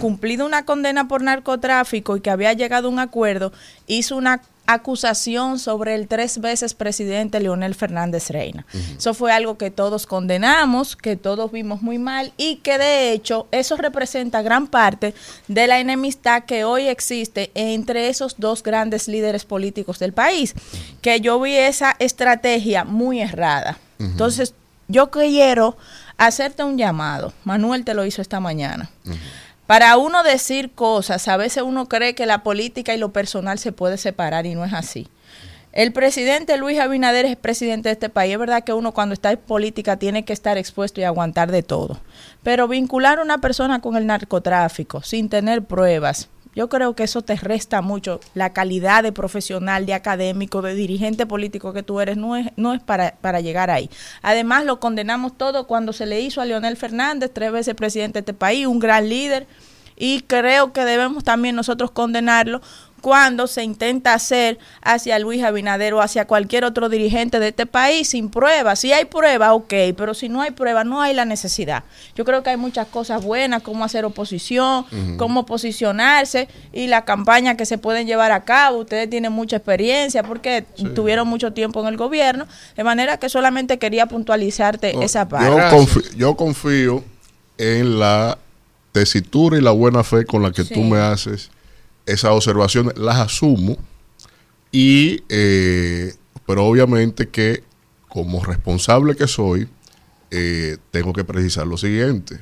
[0.00, 3.52] cumplido una condena por narcotráfico y que había llegado a un acuerdo,
[3.86, 8.66] hizo una acusación sobre el tres veces presidente Leonel Fernández Reina.
[8.96, 13.46] Eso fue algo que todos condenamos, que todos vimos muy mal y que de hecho
[13.50, 15.14] eso representa gran parte
[15.48, 20.54] de la enemistad que hoy existe entre esos dos grandes líderes políticos del país,
[21.02, 23.78] que yo vi esa estrategia muy errada.
[23.98, 24.54] Entonces,
[24.88, 25.76] yo quiero
[26.16, 27.32] hacerte un llamado.
[27.44, 28.90] Manuel te lo hizo esta mañana.
[29.66, 33.72] Para uno decir cosas, a veces uno cree que la política y lo personal se
[33.72, 35.08] puede separar y no es así.
[35.72, 38.32] El presidente Luis Abinader es presidente de este país.
[38.32, 41.62] Es verdad que uno cuando está en política tiene que estar expuesto y aguantar de
[41.62, 41.98] todo.
[42.42, 47.22] Pero vincular a una persona con el narcotráfico sin tener pruebas, yo creo que eso
[47.22, 52.16] te resta mucho la calidad de profesional, de académico, de dirigente político que tú eres,
[52.16, 53.90] no es, no es para, para llegar ahí.
[54.22, 58.20] Además, lo condenamos todo cuando se le hizo a Leonel Fernández, tres veces presidente de
[58.20, 59.46] este país, un gran líder,
[59.96, 62.60] y creo que debemos también nosotros condenarlo
[63.00, 68.08] cuando se intenta hacer hacia Luis Abinader o hacia cualquier otro dirigente de este país
[68.08, 68.80] sin pruebas.
[68.80, 71.84] Si hay pruebas, ok, pero si no hay pruebas, no hay la necesidad.
[72.14, 74.86] Yo creo que hay muchas cosas buenas, como hacer oposición,
[75.18, 78.78] cómo posicionarse y la campaña que se pueden llevar a cabo.
[78.78, 83.78] Ustedes tienen mucha experiencia porque tuvieron mucho tiempo en el gobierno, de manera que solamente
[83.78, 85.46] quería puntualizarte No, esa parte.
[85.48, 87.04] yo, confío, yo confío
[87.58, 88.38] en la
[88.92, 91.50] tesitura y la buena fe con la que tú me haces
[92.06, 93.76] esas observaciones, las asumo
[94.72, 96.14] y eh,
[96.46, 97.62] pero obviamente que
[98.08, 99.68] como responsable que soy
[100.30, 102.40] eh, tengo que precisar lo siguiente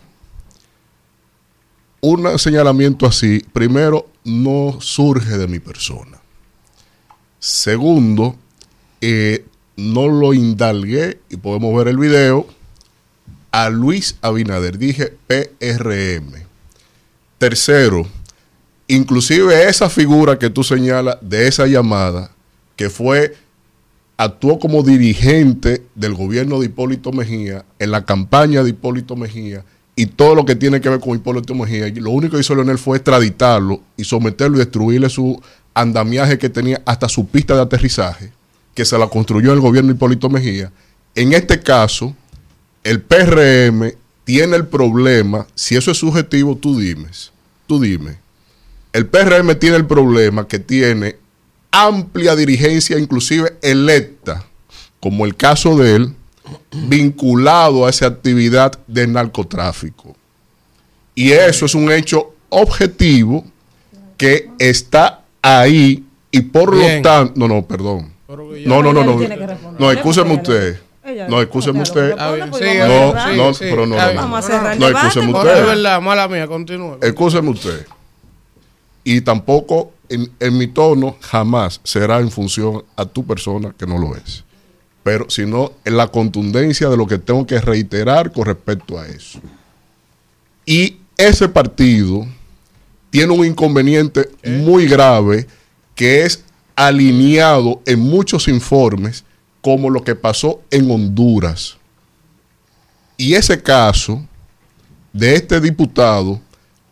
[2.01, 6.21] un señalamiento así primero no surge de mi persona
[7.39, 8.37] segundo
[9.01, 9.45] eh,
[9.77, 12.47] no lo indalgué y podemos ver el video
[13.55, 14.79] a Luis Abinader.
[14.79, 16.33] Dije PRM.
[17.39, 18.07] Tercero,
[18.89, 22.31] inclusive esa figura que tú señalas de esa llamada
[22.77, 23.35] que fue,
[24.17, 29.65] actuó como dirigente del gobierno de Hipólito Mejía, en la campaña de Hipólito Mejía,
[29.97, 31.89] y todo lo que tiene que ver con Hipólito Mejía.
[31.97, 35.41] Lo único que hizo Leonel fue extraditarlo y someterlo y destruirle su
[35.73, 38.33] andamiaje que tenía hasta su pista de aterrizaje,
[38.75, 40.73] que se la construyó el gobierno de Hipólito Mejía.
[41.15, 42.15] En este caso,
[42.83, 43.93] el PRM
[44.25, 47.31] tiene el problema, si eso es subjetivo, tú dimes,
[47.67, 48.24] tú dime.
[48.95, 51.17] El PRM tiene el problema que tiene
[51.73, 54.45] amplia dirigencia, inclusive electa,
[55.01, 56.15] como el caso de él,
[56.89, 60.15] vinculado a esa actividad de narcotráfico.
[61.17, 63.45] Y eso es un hecho objetivo
[64.17, 66.99] que está ahí y por Bien.
[66.99, 68.13] lo tanto, no, no, perdón.
[68.29, 69.19] No, no, no, no.
[69.79, 70.81] No, excúseme usted.
[71.29, 72.15] No, excúseme usted.
[72.61, 74.21] Bien, No, no, pero no, no, no.
[74.21, 75.61] Vamos a cerrar el No, debate, excúseme porque- usted.
[75.63, 76.99] Es verdad, mala mía, continúe.
[77.03, 77.87] Excúseme usted.
[79.05, 83.99] Y tampoco en, en mi tono jamás será en función a tu persona que no
[83.99, 84.45] lo es.
[85.03, 89.39] Pero sino en la contundencia de lo que tengo que reiterar con respecto a eso.
[90.65, 92.27] Y ese partido
[93.11, 95.47] tiene un inconveniente muy grave
[95.95, 96.43] que es
[96.75, 99.25] alineado en muchos informes
[99.61, 101.77] como lo que pasó en Honduras.
[103.17, 104.27] Y ese caso
[105.13, 106.41] de este diputado,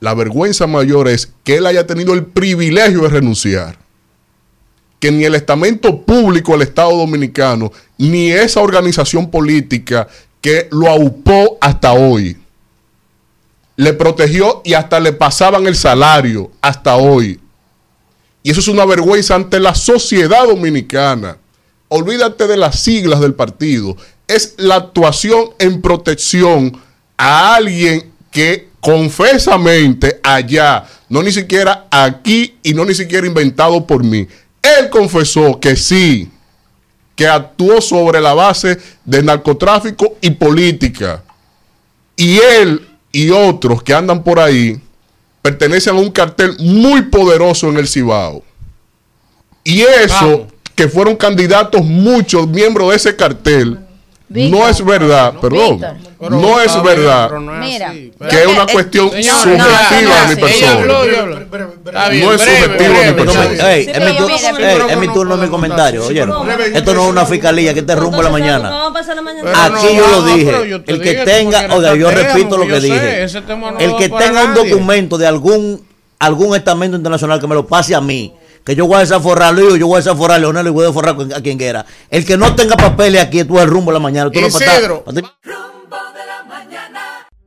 [0.03, 3.79] la vergüenza mayor es que él haya tenido el privilegio de renunciar.
[4.99, 10.09] Que ni el estamento público del Estado Dominicano, ni esa organización política
[10.41, 12.37] que lo aupó hasta hoy,
[13.77, 17.39] le protegió y hasta le pasaban el salario hasta hoy.
[18.43, 21.37] Y eso es una vergüenza ante la sociedad dominicana.
[21.87, 23.97] Olvídate de las siglas del partido.
[24.27, 26.77] Es la actuación en protección
[27.17, 34.03] a alguien que confesamente allá, no ni siquiera aquí y no ni siquiera inventado por
[34.03, 34.27] mí,
[34.61, 36.29] él confesó que sí,
[37.15, 41.23] que actuó sobre la base de narcotráfico y política.
[42.17, 44.81] Y él y otros que andan por ahí
[45.43, 48.43] pertenecen a un cartel muy poderoso en el Cibao.
[49.63, 53.79] Y eso, que fueron candidatos muchos miembros de ese cartel,
[54.33, 56.33] no es verdad, perdón, Víctor.
[56.33, 57.31] no es verdad
[57.61, 60.85] Mira, que es una cuestión subjetiva de mi persona.
[62.13, 63.75] No es subjetivo de mi persona.
[63.77, 66.07] Es mi turno, mi comentario.
[66.07, 66.27] Oye,
[66.75, 68.87] esto no es una fiscalía que te rumbo la mañana.
[69.55, 70.83] Aquí yo lo dije.
[70.87, 73.25] El que tenga, oiga, yo repito lo que dije.
[73.79, 78.01] El que tenga un documento de algún algún estamento internacional que me lo pase a
[78.01, 78.33] mí.
[78.65, 81.17] Que yo voy a desaforrar Luis, yo voy a desaforrar Leonel y voy a desaforrar
[81.37, 81.85] a quien quiera.
[82.11, 84.31] El que no tenga papeles aquí, tú el rumbo de la mañana.
[84.31, 85.05] Tú no Isidro.
[85.07, 85.25] estar-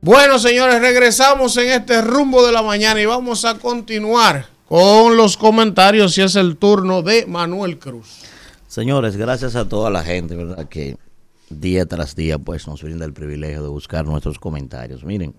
[0.00, 5.36] Bueno, señores, regresamos en este rumbo de la mañana y vamos a continuar con los
[5.36, 8.20] comentarios y es el turno de Manuel Cruz.
[8.68, 10.68] Señores, gracias a toda la gente, ¿verdad?
[10.68, 10.96] Que
[11.48, 15.02] día tras día, pues, nos brinda el privilegio de buscar nuestros comentarios.
[15.02, 15.34] Miren,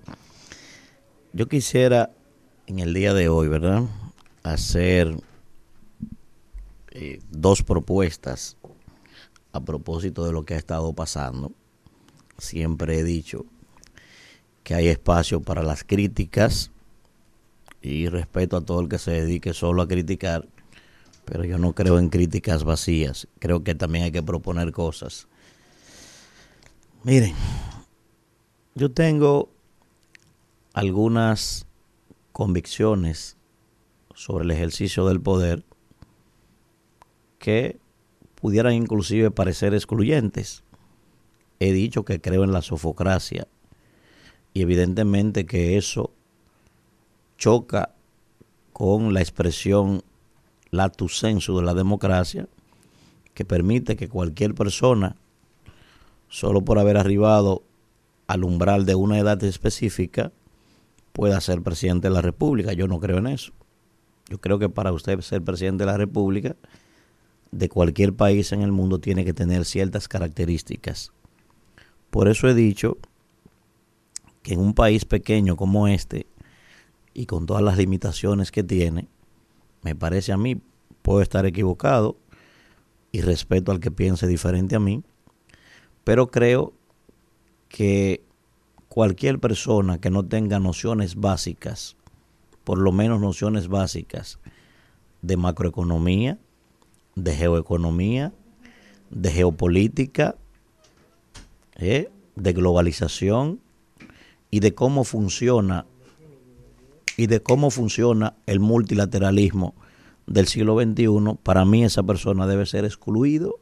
[1.34, 2.10] yo quisiera
[2.66, 3.84] en el día de hoy, ¿verdad?
[4.44, 5.16] Hacer
[7.00, 8.58] eh, dos propuestas
[9.52, 11.52] a propósito de lo que ha estado pasando.
[12.40, 13.46] Siempre he dicho
[14.64, 16.72] que hay espacio para las críticas
[17.84, 20.48] y respeto a todo el que se dedique solo a criticar,
[21.24, 23.28] pero yo no creo en críticas vacías.
[23.38, 25.28] Creo que también hay que proponer cosas.
[27.04, 27.36] Miren,
[28.74, 29.52] yo tengo
[30.74, 31.68] algunas
[32.32, 33.38] convicciones
[34.16, 35.64] sobre el ejercicio del poder
[37.40, 37.80] que
[38.36, 40.64] pudieran inclusive parecer excluyentes.
[41.60, 43.48] He dicho que creo en la sofocracia
[44.54, 46.12] y evidentemente que eso
[47.38, 47.94] choca
[48.74, 50.04] con la expresión
[50.72, 52.48] latus sensu de la democracia
[53.34, 55.16] que permite que cualquier persona
[56.28, 57.64] solo por haber arribado
[58.28, 60.32] al umbral de una edad específica
[61.14, 62.74] pueda ser presidente de la República.
[62.74, 63.54] Yo no creo en eso.
[64.30, 66.56] Yo creo que para usted ser presidente de la República
[67.52, 71.12] de cualquier país en el mundo tiene que tener ciertas características.
[72.10, 72.98] Por eso he dicho
[74.44, 76.28] que en un país pequeño como este
[77.14, 79.08] y con todas las limitaciones que tiene,
[79.82, 80.62] me parece a mí,
[81.02, 82.18] puedo estar equivocado
[83.12, 85.04] y respeto al que piense diferente a mí,
[86.04, 86.74] pero creo
[87.70, 88.24] que
[88.88, 91.96] cualquier persona que no tenga nociones básicas,
[92.64, 94.40] por lo menos nociones básicas
[95.22, 96.40] de macroeconomía,
[97.18, 98.32] de geoeconomía,
[99.10, 100.36] de geopolítica,
[101.76, 102.12] ¿eh?
[102.36, 103.60] de globalización
[104.52, 105.86] y de cómo funciona
[107.18, 109.74] y de cómo funciona el multilateralismo
[110.28, 113.60] del siglo XXI, para mí esa persona debe ser excluido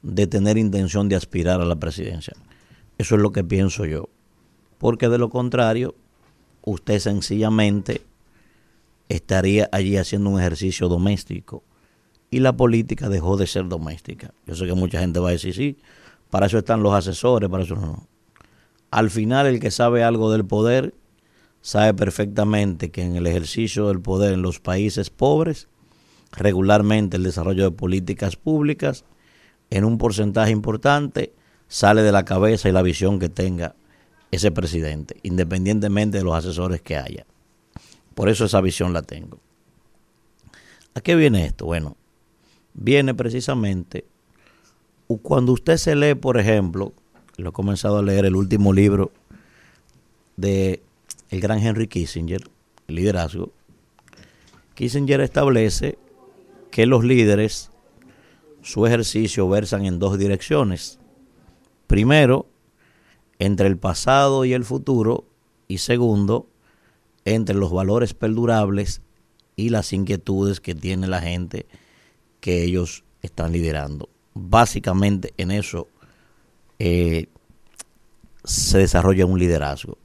[0.00, 2.32] de tener intención de aspirar a la presidencia.
[2.96, 4.08] Eso es lo que pienso yo.
[4.78, 5.94] Porque de lo contrario,
[6.62, 8.00] usted sencillamente
[9.10, 11.62] estaría allí haciendo un ejercicio doméstico
[12.32, 14.32] y la política dejó de ser doméstica.
[14.46, 15.76] Yo sé que mucha gente va a decir, sí,
[16.30, 18.08] para eso están los asesores, para eso no.
[18.90, 20.94] Al final el que sabe algo del poder
[21.60, 25.68] sabe perfectamente que en el ejercicio del poder en los países pobres,
[26.32, 29.04] regularmente el desarrollo de políticas públicas,
[29.68, 31.34] en un porcentaje importante,
[31.68, 33.74] sale de la cabeza y la visión que tenga
[34.30, 37.26] ese presidente, independientemente de los asesores que haya.
[38.14, 39.38] Por eso esa visión la tengo.
[40.94, 41.66] ¿A qué viene esto?
[41.66, 41.96] Bueno,
[42.74, 44.04] viene precisamente
[45.18, 46.92] cuando usted se lee, por ejemplo,
[47.36, 49.12] lo he comenzado a leer el último libro
[50.36, 50.82] de
[51.30, 52.42] el gran Henry Kissinger,
[52.88, 53.52] liderazgo.
[54.74, 55.98] Kissinger establece
[56.70, 57.70] que los líderes,
[58.62, 60.98] su ejercicio versan en dos direcciones.
[61.86, 62.46] Primero,
[63.38, 65.24] entre el pasado y el futuro,
[65.68, 66.48] y segundo,
[67.24, 69.02] entre los valores perdurables
[69.56, 71.66] y las inquietudes que tiene la gente
[72.42, 74.08] que ellos están liderando.
[74.34, 75.86] Básicamente en eso
[76.80, 77.28] eh,
[78.42, 79.96] se desarrolla un liderazgo.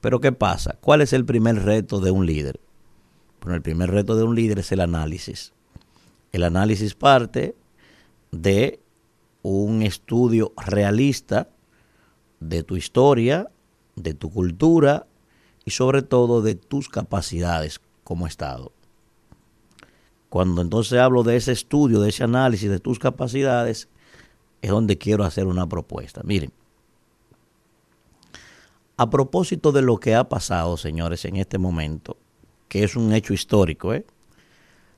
[0.00, 0.78] Pero ¿qué pasa?
[0.80, 2.58] ¿Cuál es el primer reto de un líder?
[3.42, 5.52] Bueno, el primer reto de un líder es el análisis.
[6.32, 7.54] El análisis parte
[8.32, 8.80] de
[9.42, 11.50] un estudio realista
[12.40, 13.50] de tu historia,
[13.96, 15.06] de tu cultura
[15.66, 18.72] y sobre todo de tus capacidades como Estado.
[20.30, 23.88] Cuando entonces hablo de ese estudio, de ese análisis de tus capacidades,
[24.62, 26.22] es donde quiero hacer una propuesta.
[26.24, 26.52] Miren,
[28.96, 32.16] a propósito de lo que ha pasado, señores, en este momento,
[32.68, 34.06] que es un hecho histórico, ¿eh?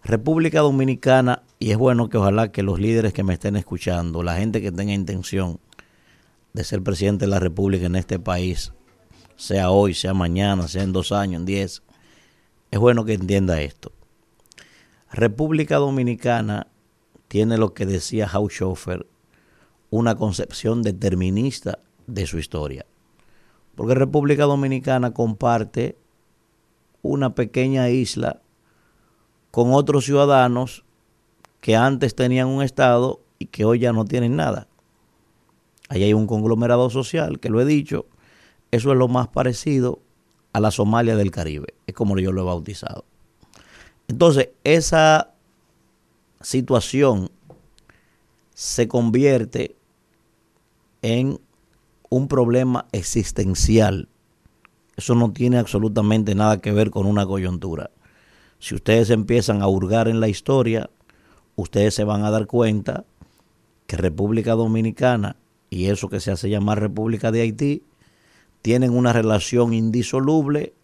[0.05, 4.37] República Dominicana, y es bueno que ojalá que los líderes que me estén escuchando, la
[4.37, 5.61] gente que tenga intención
[6.53, 8.73] de ser presidente de la República en este país,
[9.37, 11.83] sea hoy, sea mañana, sea en dos años, en diez,
[12.71, 13.93] es bueno que entienda esto.
[15.13, 16.69] República Dominicana
[17.29, 19.07] tiene lo que decía Haushofer,
[19.91, 22.87] una concepción determinista de su historia.
[23.75, 25.99] Porque República Dominicana comparte
[27.03, 28.41] una pequeña isla
[29.51, 30.83] con otros ciudadanos
[31.61, 34.67] que antes tenían un Estado y que hoy ya no tienen nada.
[35.91, 38.07] Ahí hay un conglomerado social, que lo he dicho,
[38.71, 40.01] eso es lo más parecido
[40.55, 43.05] a la Somalia del Caribe, es como yo lo he bautizado.
[44.13, 45.33] Entonces, esa
[46.43, 47.31] situación
[48.53, 49.75] se convierte
[51.01, 51.41] en
[52.11, 54.11] un problema existencial.
[54.99, 57.91] Eso no tiene absolutamente nada que ver con una coyuntura.
[58.59, 60.91] Si ustedes empiezan a hurgar en la historia,
[61.57, 63.07] ustedes se van a dar cuenta
[63.87, 65.37] que República Dominicana
[65.71, 67.83] y eso que se hace llamar República de Haití
[68.61, 70.75] tienen una relación indisoluble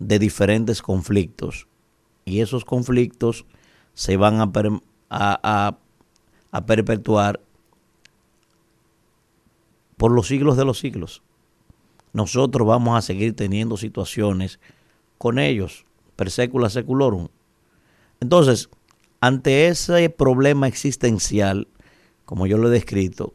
[0.00, 1.68] de diferentes conflictos.
[2.24, 3.44] Y esos conflictos
[3.94, 4.40] se van
[5.10, 5.78] a,
[6.66, 7.40] perpetuar
[9.96, 11.22] por los siglos de los siglos.
[12.12, 14.60] Nosotros vamos a seguir teniendo situaciones
[15.18, 15.86] con ellos,
[16.16, 17.28] per secula seculorum.
[18.20, 18.68] Entonces,
[19.20, 21.68] ante ese problema existencial,
[22.24, 23.32] como yo lo he descrito,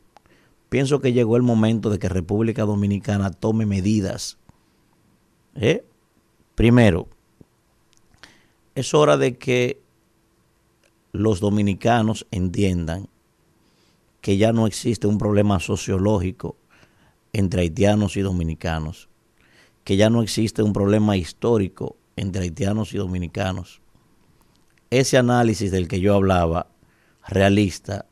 [0.70, 4.38] pienso que llegó el momento de que República Dominicana tome medidas.
[5.56, 5.84] ¿Eh?
[6.56, 7.08] Primero,
[8.78, 9.82] es hora de que
[11.12, 13.10] los dominicanos entiendan
[14.22, 16.58] que ya no existe un problema sociológico
[17.34, 19.10] entre haitianos y dominicanos,
[19.84, 23.82] que ya no existe un problema histórico entre haitianos y dominicanos.
[24.91, 26.68] Ese análisis del que yo hablaba,
[27.28, 28.06] realista,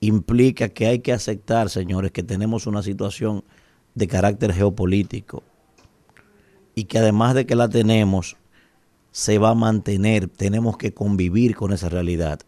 [0.00, 3.44] implica que hay que aceptar, señores, que tenemos una situación
[3.94, 5.44] de carácter geopolítico
[6.74, 8.36] y que además de que la tenemos,
[9.14, 12.40] se va a mantener, tenemos que convivir con esa realidad.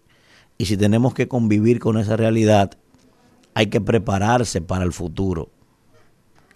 [0.59, 2.73] Y si tenemos que convivir con esa realidad,
[3.55, 5.49] hay que prepararse para el futuro.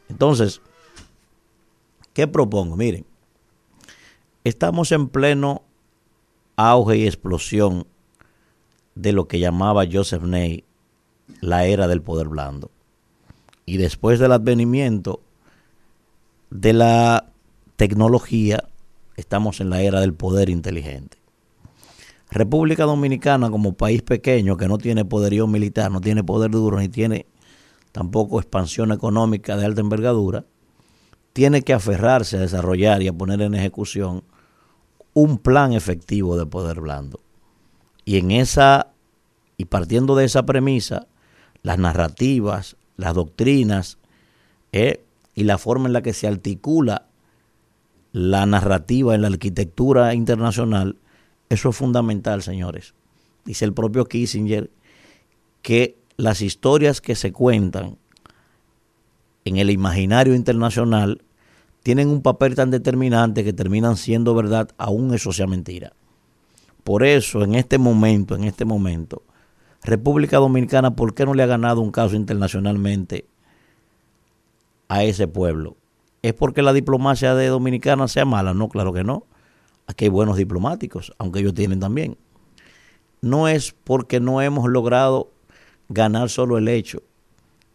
[0.09, 0.63] Entonces,
[2.13, 2.77] ¿qué propongo?
[2.77, 3.07] Miren,
[4.43, 5.63] estamos en pleno
[6.57, 7.87] auge y explosión
[8.97, 10.65] de lo que llamaba Joseph Ney
[11.41, 12.73] la era del poder blando.
[13.65, 15.21] Y después del advenimiento
[16.51, 17.31] de la
[17.77, 18.65] tecnología,
[19.21, 21.19] estamos en la era del poder inteligente.
[22.31, 26.89] República Dominicana como país pequeño que no tiene poderío militar, no tiene poder duro, ni
[26.89, 27.27] tiene
[27.93, 30.45] tampoco expansión económica de alta envergadura,
[31.33, 34.23] tiene que aferrarse a desarrollar y a poner en ejecución
[35.13, 37.21] un plan efectivo de poder blando.
[38.05, 38.93] Y en esa,
[39.57, 41.09] y partiendo de esa premisa,
[41.63, 43.99] las narrativas, las doctrinas
[44.73, 47.07] eh, y la forma en la que se articula
[48.13, 50.97] la narrativa en la arquitectura internacional,
[51.49, 52.95] eso es fundamental, señores.
[53.45, 54.71] Dice el propio Kissinger
[55.63, 57.99] que las historias que se cuentan
[59.45, 61.23] en el imaginario internacional
[61.83, 65.93] tienen un papel tan determinante que terminan siendo verdad, aún eso sea mentira.
[66.85, 69.23] Por eso, en este momento, en este momento,
[69.83, 73.27] República Dominicana, ¿por qué no le ha ganado un caso internacionalmente
[74.89, 75.77] a ese pueblo?
[76.23, 78.53] ¿Es porque la diplomacia de Dominicana sea mala?
[78.53, 79.25] No, claro que no.
[79.87, 82.17] Aquí hay buenos diplomáticos, aunque ellos tienen también.
[83.23, 85.31] No es porque no hemos logrado
[85.89, 87.03] ganar solo el hecho,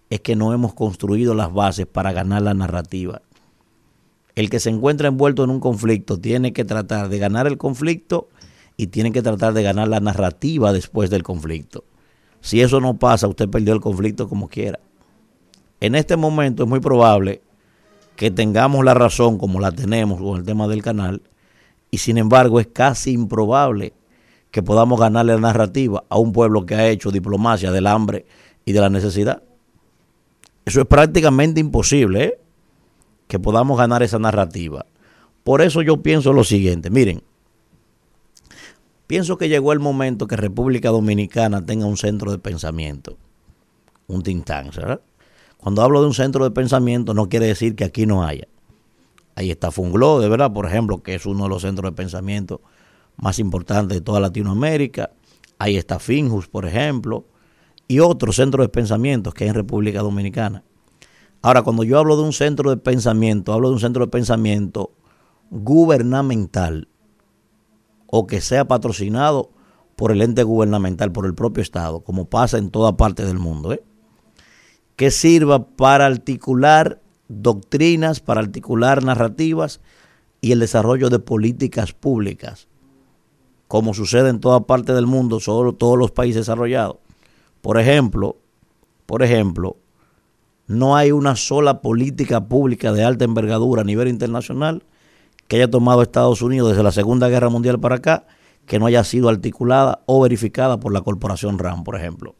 [0.09, 3.21] es que no hemos construido las bases para ganar la narrativa.
[4.35, 8.29] El que se encuentra envuelto en un conflicto tiene que tratar de ganar el conflicto
[8.77, 11.83] y tiene que tratar de ganar la narrativa después del conflicto.
[12.41, 14.79] Si eso no pasa, usted perdió el conflicto como quiera.
[15.79, 17.41] En este momento es muy probable
[18.15, 21.21] que tengamos la razón como la tenemos con el tema del canal
[21.91, 23.93] y sin embargo es casi improbable
[24.51, 28.25] que podamos ganarle la narrativa a un pueblo que ha hecho diplomacia del hambre
[28.63, 29.43] y de la necesidad.
[30.63, 32.39] Eso es prácticamente imposible, ¿eh?
[33.27, 34.85] que podamos ganar esa narrativa.
[35.43, 37.21] Por eso yo pienso lo siguiente, miren,
[39.07, 43.17] pienso que llegó el momento que República Dominicana tenga un centro de pensamiento,
[44.07, 45.01] un think ¿verdad?
[45.65, 48.47] Cuando hablo de un centro de pensamiento no quiere decir que aquí no haya.
[49.33, 52.61] Ahí está Funglo, de verdad, por ejemplo, que es uno de los centros de pensamiento
[53.17, 55.09] más importantes de toda Latinoamérica.
[55.57, 57.25] Ahí está Finjus, por ejemplo
[57.87, 60.63] y otros centros de pensamiento que hay en República Dominicana.
[61.41, 64.91] Ahora, cuando yo hablo de un centro de pensamiento, hablo de un centro de pensamiento
[65.49, 66.89] gubernamental
[68.05, 69.49] o que sea patrocinado
[69.95, 73.73] por el ente gubernamental, por el propio Estado, como pasa en toda parte del mundo,
[73.73, 73.83] ¿eh?
[74.95, 79.81] Que sirva para articular doctrinas, para articular narrativas
[80.41, 82.67] y el desarrollo de políticas públicas,
[83.67, 86.97] como sucede en toda parte del mundo, solo todos los países desarrollados.
[87.61, 88.37] Por ejemplo,
[89.05, 89.77] por ejemplo,
[90.67, 94.83] no hay una sola política pública de alta envergadura a nivel internacional
[95.47, 98.25] que haya tomado Estados Unidos desde la Segunda Guerra Mundial para acá
[98.65, 102.35] que no haya sido articulada o verificada por la corporación RAM, por ejemplo.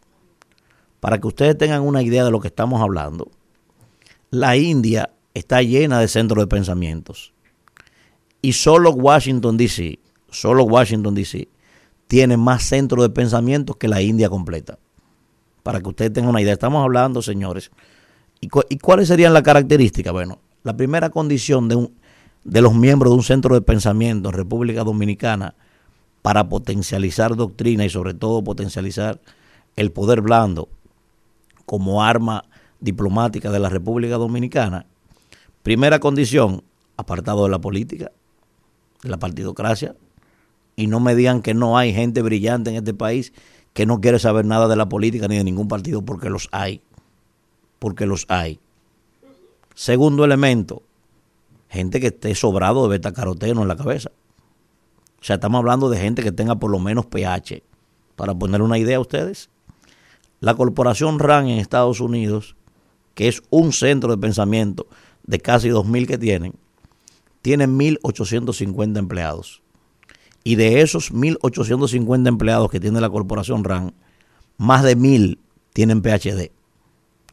[0.99, 3.29] Para que ustedes tengan una idea de lo que estamos hablando,
[4.31, 7.33] la India está llena de centros de pensamientos
[8.41, 9.99] y solo Washington DC,
[10.29, 11.47] solo Washington DC
[12.07, 14.77] tiene más centros de pensamientos que la India completa
[15.63, 16.53] para que ustedes tengan una idea.
[16.53, 17.71] Estamos hablando, señores,
[18.39, 18.47] ¿y,
[18.77, 20.13] cuáles serían las características?
[20.13, 21.95] Bueno, la primera condición de, un,
[22.43, 25.55] de los miembros de un centro de pensamiento en República Dominicana
[26.21, 29.19] para potencializar doctrina y sobre todo potencializar
[29.75, 30.69] el poder blando
[31.65, 32.45] como arma
[32.79, 34.85] diplomática de la República Dominicana.
[35.63, 36.63] Primera condición,
[36.97, 38.11] apartado de la política,
[39.01, 39.95] de la partidocracia,
[40.75, 43.33] y no me digan que no hay gente brillante en este país
[43.73, 46.81] que no quiere saber nada de la política ni de ningún partido porque los hay.
[47.79, 48.59] Porque los hay.
[49.73, 50.83] Segundo elemento,
[51.69, 54.11] gente que esté sobrado de beta caroteno en la cabeza.
[55.19, 57.63] O sea, estamos hablando de gente que tenga por lo menos pH.
[58.15, 59.49] Para poner una idea a ustedes,
[60.39, 62.55] la corporación RAN en Estados Unidos,
[63.13, 64.87] que es un centro de pensamiento
[65.23, 66.53] de casi 2.000 que tienen,
[67.41, 69.61] tiene 1.850 empleados.
[70.43, 73.93] Y de esos 1.850 empleados que tiene la corporación RAN,
[74.57, 75.39] más de 1.000
[75.73, 76.51] tienen PhD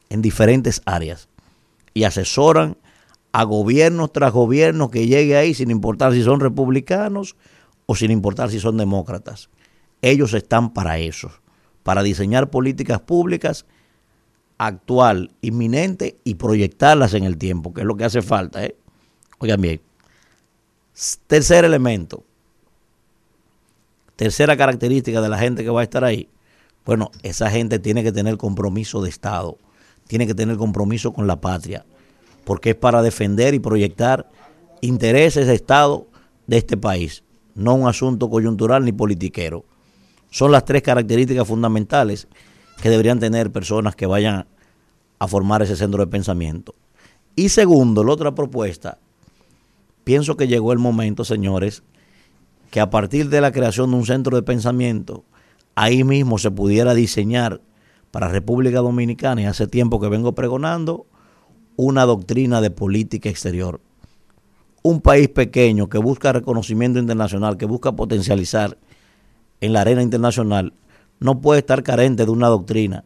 [0.08, 1.28] en diferentes áreas
[1.94, 2.76] y asesoran
[3.32, 7.36] a gobiernos tras gobiernos que llegue ahí sin importar si son republicanos
[7.86, 9.48] o sin importar si son demócratas.
[10.02, 11.30] Ellos están para eso,
[11.82, 13.66] para diseñar políticas públicas
[14.58, 18.64] actual, inminente y proyectarlas en el tiempo, que es lo que hace falta.
[18.64, 18.76] ¿eh?
[19.38, 19.80] Oigan bien.
[21.26, 22.22] Tercer elemento,
[24.16, 26.28] Tercera característica de la gente que va a estar ahí,
[26.84, 29.58] bueno, esa gente tiene que tener compromiso de Estado,
[30.06, 31.84] tiene que tener compromiso con la patria,
[32.44, 34.30] porque es para defender y proyectar
[34.80, 36.06] intereses de Estado
[36.46, 39.64] de este país, no un asunto coyuntural ni politiquero.
[40.32, 42.26] Son las tres características fundamentales
[42.80, 44.46] que deberían tener personas que vayan
[45.18, 46.74] a formar ese centro de pensamiento.
[47.36, 48.96] Y segundo, la otra propuesta,
[50.04, 51.82] pienso que llegó el momento, señores,
[52.70, 55.22] que a partir de la creación de un centro de pensamiento,
[55.74, 57.60] ahí mismo se pudiera diseñar
[58.10, 61.04] para República Dominicana, y hace tiempo que vengo pregonando,
[61.76, 63.82] una doctrina de política exterior,
[64.82, 68.78] un país pequeño que busca reconocimiento internacional, que busca potencializar
[69.62, 70.74] en la arena internacional,
[71.20, 73.04] no puede estar carente de una doctrina.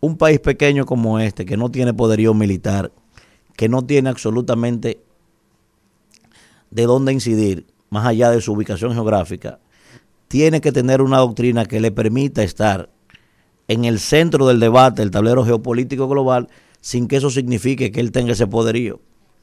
[0.00, 2.90] Un país pequeño como este, que no tiene poderío militar,
[3.56, 5.02] que no tiene absolutamente
[6.70, 9.58] de dónde incidir, más allá de su ubicación geográfica,
[10.28, 12.88] tiene que tener una doctrina que le permita estar
[13.68, 16.48] en el centro del debate, el tablero geopolítico global,
[16.80, 19.00] sin que eso signifique que él tenga ese poderío.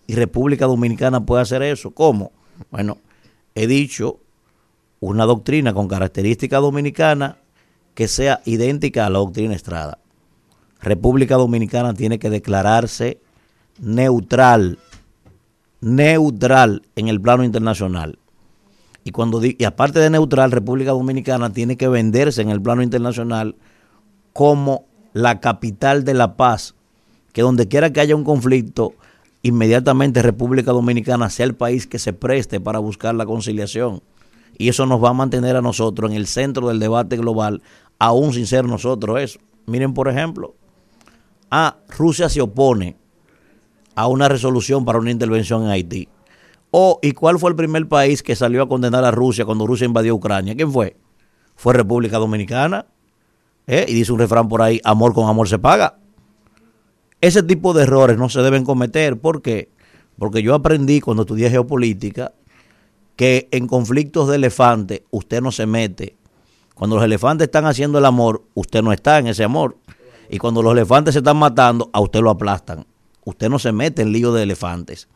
[0.08, 1.92] Y República Dominicana puede hacer eso.
[1.92, 2.32] ¿Cómo?
[2.72, 2.98] Bueno,
[3.54, 4.20] he dicho
[5.00, 7.38] una doctrina con característica dominicana
[7.94, 10.00] que sea idéntica a la doctrina Estrada.
[10.82, 13.20] República Dominicana tiene que declararse
[13.80, 14.78] neutral,
[15.82, 18.20] neutral en el plano internacional.
[19.04, 23.56] Y, cuando, y aparte de neutral, República Dominicana tiene que venderse en el plano internacional
[24.34, 26.76] como la capital de la paz,
[27.34, 28.94] que donde quiera que haya un conflicto,
[29.42, 34.02] inmediatamente República Dominicana sea el país que se preste para buscar la conciliación.
[34.58, 37.62] Y eso nos va a mantener a nosotros en el centro del debate global,
[38.00, 39.40] aún sin ser nosotros eso.
[39.68, 40.56] Miren, por ejemplo,
[41.52, 42.98] a Rusia se opone
[43.96, 46.08] a una resolución para una intervención en Haití.
[46.72, 49.86] O, ¿y cuál fue el primer país que salió a condenar a Rusia cuando Rusia
[49.86, 50.56] invadió Ucrania?
[50.56, 50.98] ¿Quién fue?
[51.56, 52.86] Fue República Dominicana.
[53.68, 53.86] ¿eh?
[53.88, 56.00] Y dice un refrán por ahí, amor con amor se paga.
[57.22, 59.20] Ese tipo de errores no se deben cometer.
[59.20, 59.70] ¿Por qué?
[60.20, 62.34] Porque yo aprendí cuando estudié geopolítica
[63.18, 66.16] que en conflictos de elefantes usted no se mete.
[66.76, 69.76] Cuando los elefantes están haciendo el amor, usted no está en ese amor.
[70.30, 72.86] Y cuando los elefantes se están matando, a usted lo aplastan.
[73.26, 75.08] Usted no se mete en lío de elefantes.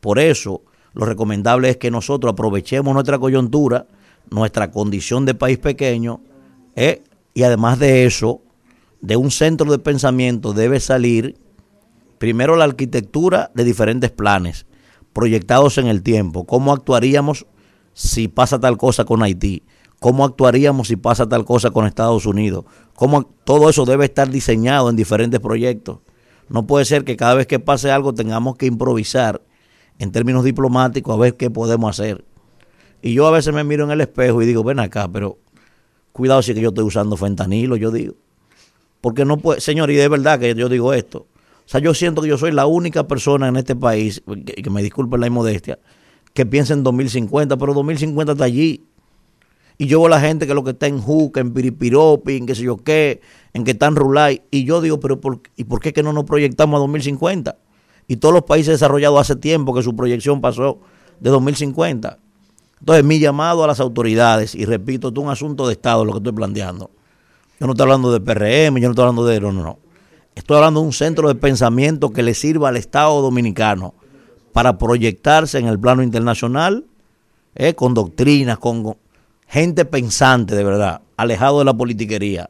[0.00, 0.62] Por eso,
[0.94, 3.86] lo recomendable es que nosotros aprovechemos nuestra coyuntura,
[4.30, 6.20] nuestra condición de país pequeño,
[6.74, 7.02] ¿eh?
[7.34, 8.40] y además de eso,
[9.02, 11.36] de un centro de pensamiento debe salir
[12.16, 14.64] primero la arquitectura de diferentes planes
[15.12, 16.44] proyectados en el tiempo.
[16.44, 17.46] ¿Cómo actuaríamos
[17.92, 19.62] si pasa tal cosa con Haití?
[20.00, 22.64] ¿Cómo actuaríamos si pasa tal cosa con Estados Unidos?
[22.94, 26.00] ¿Cómo todo eso debe estar diseñado en diferentes proyectos?
[26.48, 29.42] No puede ser que cada vez que pase algo tengamos que improvisar
[29.98, 32.24] en términos diplomáticos a ver qué podemos hacer.
[33.00, 35.38] Y yo a veces me miro en el espejo y digo, ven acá, pero
[36.12, 38.14] cuidado si que yo estoy usando fentanilo, yo digo.
[39.00, 41.26] Porque no puede, señor, y de verdad que yo digo esto.
[41.64, 44.70] O sea, yo siento que yo soy la única persona en este país, que, que
[44.70, 45.78] me disculpen la inmodestia,
[46.34, 48.84] que piensa en 2050, pero 2050 está allí.
[49.78, 52.46] Y yo veo a la gente que lo que está en Juca, en Piripiropi, en
[52.46, 53.20] qué sé yo qué,
[53.52, 54.42] en que están Rulay.
[54.50, 57.56] Y yo digo, pero por, ¿y por qué que no nos proyectamos a 2050?
[58.06, 60.80] Y todos los países desarrollados hace tiempo que su proyección pasó
[61.20, 62.18] de 2050.
[62.80, 66.12] Entonces, mi llamado a las autoridades, y repito, esto es un asunto de Estado lo
[66.12, 66.90] que estoy planteando.
[67.60, 69.40] Yo no estoy hablando de PRM, yo no estoy hablando de...
[69.40, 69.78] No, no, no.
[70.34, 73.94] Estoy hablando de un centro de pensamiento que le sirva al Estado dominicano
[74.52, 76.86] para proyectarse en el plano internacional,
[77.54, 78.96] eh, con doctrinas, con
[79.46, 82.48] gente pensante de verdad, alejado de la politiquería.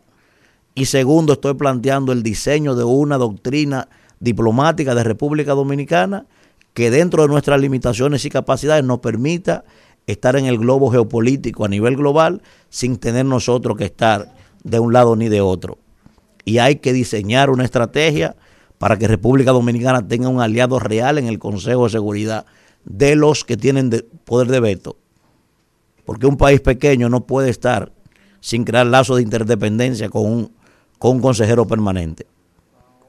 [0.74, 3.88] Y segundo, estoy planteando el diseño de una doctrina
[4.20, 6.26] diplomática de República Dominicana
[6.74, 9.64] que dentro de nuestras limitaciones y capacidades nos permita
[10.06, 14.32] estar en el globo geopolítico a nivel global sin tener nosotros que estar
[14.62, 15.78] de un lado ni de otro.
[16.44, 18.36] Y hay que diseñar una estrategia
[18.78, 22.46] para que República Dominicana tenga un aliado real en el Consejo de Seguridad
[22.84, 23.90] de los que tienen
[24.24, 24.96] poder de veto
[26.04, 27.92] porque un país pequeño no puede estar
[28.40, 30.52] sin crear lazos de interdependencia con un,
[30.98, 32.26] con un consejero permanente.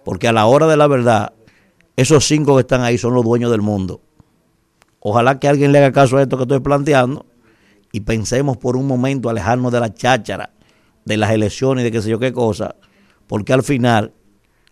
[0.06, 1.34] Porque a la hora de la verdad,
[1.96, 4.02] esos cinco que están ahí son los dueños del mundo.
[5.00, 7.26] Ojalá que alguien le haga caso a esto que estoy planteando
[7.92, 10.52] y pensemos por un momento alejarnos de la cháchara,
[11.06, 12.76] de las elecciones y de qué sé yo qué cosa,
[13.28, 14.14] porque al final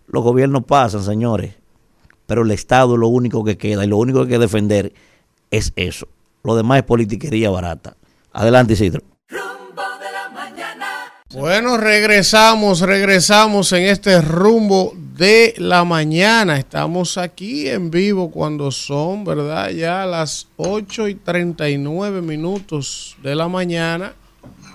[0.08, 1.56] los gobiernos pasan, señores,
[2.28, 4.94] pero el Estado es lo único que queda y lo único que hay que defender
[5.50, 6.08] es eso.
[6.44, 7.96] Lo demás es politiquería barata.
[8.34, 9.02] Adelante, Isidro.
[11.34, 16.58] Bueno, regresamos, regresamos en este rumbo de la mañana.
[16.58, 19.70] Estamos aquí en vivo cuando son, ¿verdad?
[19.70, 24.14] Ya las 8 y 39 minutos de la mañana.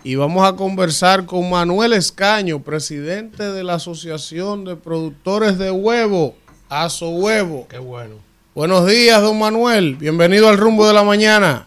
[0.07, 6.37] Y vamos a conversar con Manuel Escaño, presidente de la Asociación de Productores de Huevo,
[6.69, 7.67] Aso Huevo.
[7.69, 8.15] Qué bueno.
[8.55, 9.97] Buenos días, don Manuel.
[9.97, 11.67] Bienvenido al rumbo de la mañana.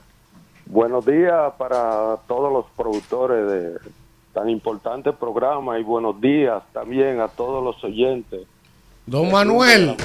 [0.68, 3.78] Buenos días para todos los productores de
[4.34, 8.40] tan importante programa y buenos días también a todos los oyentes.
[9.06, 9.98] Don Manuel,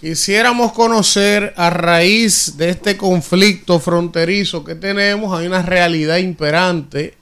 [0.00, 7.18] quisiéramos conocer a raíz de este conflicto fronterizo que tenemos, hay una realidad imperante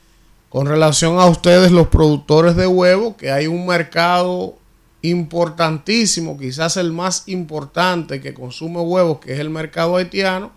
[0.53, 4.59] con relación a ustedes los productores de huevo, que hay un mercado
[5.01, 10.53] importantísimo, quizás el más importante que consume huevos, que es el mercado haitiano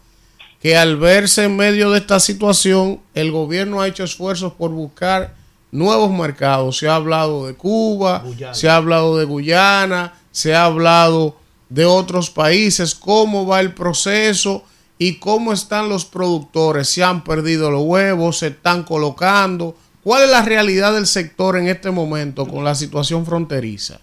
[0.66, 5.36] que al verse en medio de esta situación, el gobierno ha hecho esfuerzos por buscar
[5.72, 6.80] nuevos mercados.
[6.80, 11.38] Se ha hablado de Cuba, se ha hablado de Guyana, se ha hablado
[11.70, 14.64] de otros países, cómo va el proceso
[14.98, 19.76] y cómo están los productores, se han perdido los huevos, se están colocando.
[20.06, 24.00] ¿Cuál es la realidad del sector en este momento con la situación fronteriza?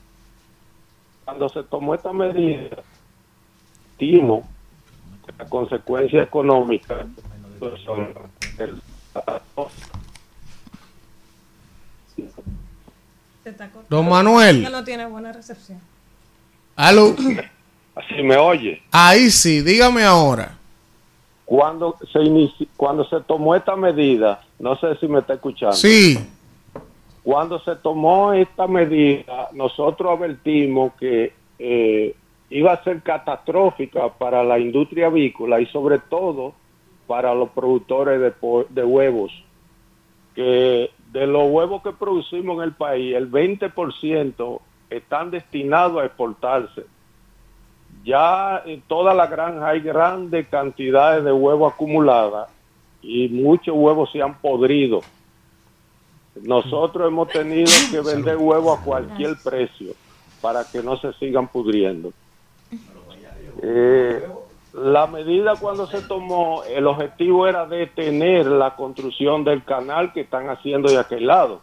[1.25, 2.77] Cuando se tomó esta medida,
[3.99, 4.43] timo
[5.25, 7.07] que la consecuencia económica
[7.85, 8.09] son
[8.59, 8.83] el-
[13.89, 14.69] Don Manuel.
[14.73, 15.79] No tiene buena recepción.
[16.75, 17.15] Aló.
[17.95, 18.83] Así me oye.
[18.91, 20.59] Ahí sí, dígame ahora.
[21.45, 25.75] Cuando se inici- cuando se tomó esta medida, no sé si me está escuchando.
[25.77, 26.19] Sí.
[27.23, 32.15] Cuando se tomó esta medida, nosotros advertimos que eh,
[32.51, 36.55] iba a ser catastrófica para la industria avícola y sobre todo
[37.07, 38.33] para los productores de,
[38.71, 39.33] de huevos,
[40.35, 44.61] que de los huevos que producimos en el país, el 20%
[44.91, 46.85] están destinados a exportarse.
[48.05, 52.51] Ya en toda la granja hay grandes cantidades de huevos acumuladas
[53.01, 55.01] y muchos huevos se han podrido.
[56.43, 59.93] Nosotros hemos tenido que vender huevos a cualquier precio
[60.41, 62.13] para que no se sigan pudriendo.
[63.63, 64.27] Eh,
[64.73, 70.49] la medida cuando se tomó, el objetivo era detener la construcción del canal que están
[70.49, 71.61] haciendo de aquel lado.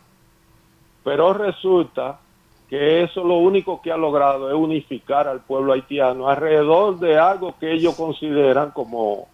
[1.03, 2.19] Pero resulta
[2.69, 7.55] que eso lo único que ha logrado es unificar al pueblo haitiano alrededor de algo
[7.59, 9.27] que ellos consideran como,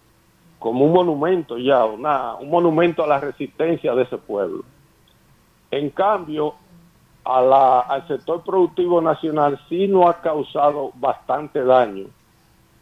[0.58, 4.64] como un monumento ya, una, un monumento a la resistencia de ese pueblo.
[5.70, 6.54] En cambio,
[7.24, 12.06] al sector productivo nacional sí nos ha causado bastante daño.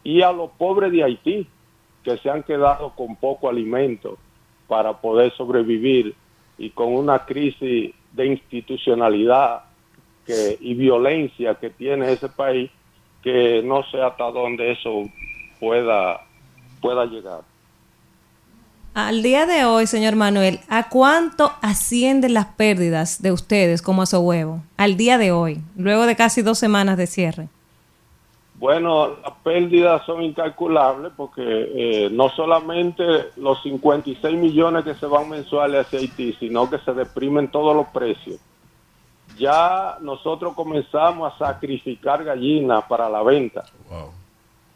[0.05, 1.47] Y a los pobres de Haití,
[2.01, 4.17] que se han quedado con poco alimento
[4.67, 6.15] para poder sobrevivir
[6.57, 9.63] y con una crisis de institucionalidad
[10.25, 12.71] que, y violencia que tiene ese país,
[13.23, 15.09] que no sé hasta dónde eso
[15.59, 16.21] pueda,
[16.81, 17.41] pueda llegar.
[18.95, 24.19] Al día de hoy, señor Manuel, ¿a cuánto ascienden las pérdidas de ustedes como a
[24.19, 24.63] huevo?
[24.77, 27.49] Al día de hoy, luego de casi dos semanas de cierre.
[28.57, 33.03] Bueno, las pérdidas son incalculables porque eh, no solamente
[33.35, 37.87] los 56 millones que se van mensuales hacia Haití, sino que se deprimen todos los
[37.87, 38.39] precios.
[39.37, 43.63] Ya nosotros comenzamos a sacrificar gallinas para la venta.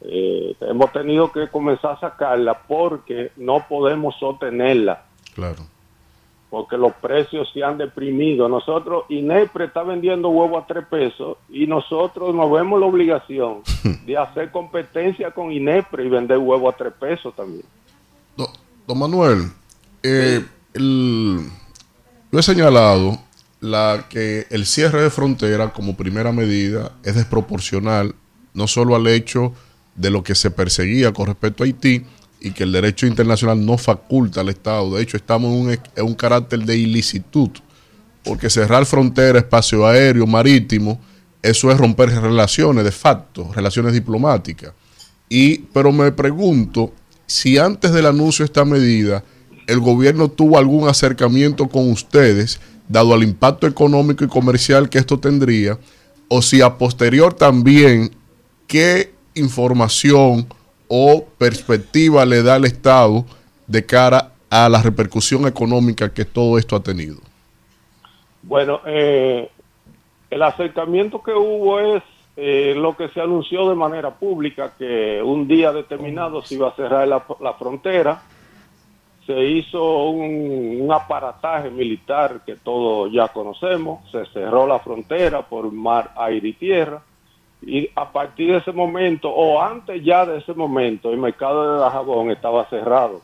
[0.02, 5.02] Eh, hemos tenido que comenzar a sacarla porque no podemos sostenerla,
[5.34, 5.62] Claro.
[6.48, 8.48] porque los precios se han deprimido.
[8.48, 13.60] Nosotros, INEPRE está vendiendo huevo a tres pesos y nosotros nos vemos la obligación
[14.06, 17.64] de hacer competencia con INEPRE y vender huevo a tres pesos también.
[18.86, 19.42] Don Manuel,
[20.02, 21.40] eh, el-
[22.32, 23.18] yo he señalado
[23.60, 28.14] la que el cierre de frontera como primera medida es desproporcional
[28.54, 29.52] no solo al hecho
[29.94, 32.04] de lo que se perseguía con respecto a Haití
[32.40, 34.94] y que el derecho internacional no faculta al Estado.
[34.94, 37.50] De hecho, estamos en un, en un carácter de ilicitud,
[38.24, 41.00] porque cerrar frontera, espacio aéreo, marítimo,
[41.42, 44.72] eso es romper relaciones de facto, relaciones diplomáticas.
[45.28, 46.92] Y, pero me pregunto
[47.26, 49.22] si antes del anuncio de esta medida
[49.66, 52.60] el gobierno tuvo algún acercamiento con ustedes,
[52.90, 55.78] dado al impacto económico y comercial que esto tendría,
[56.28, 58.10] o si a posterior también,
[58.66, 60.46] qué información
[60.88, 63.24] o perspectiva le da al Estado
[63.68, 67.18] de cara a la repercusión económica que todo esto ha tenido.
[68.42, 69.48] Bueno, eh,
[70.28, 72.02] el acercamiento que hubo es
[72.36, 76.74] eh, lo que se anunció de manera pública, que un día determinado se iba a
[76.74, 78.22] cerrar la, la frontera.
[79.30, 84.00] Se hizo un, aparataje militar que todos ya conocemos.
[84.10, 87.00] Se cerró la frontera por mar, aire y tierra.
[87.62, 91.78] Y a partir de ese momento, o antes ya de ese momento, el mercado de
[91.78, 93.20] Dajabón estaba cerrado.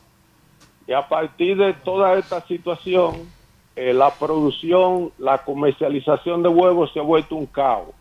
[0.86, 3.28] Y a partir de toda esta situación,
[3.74, 7.95] eh, la producción, la comercialización de huevos se ha vuelto un caos.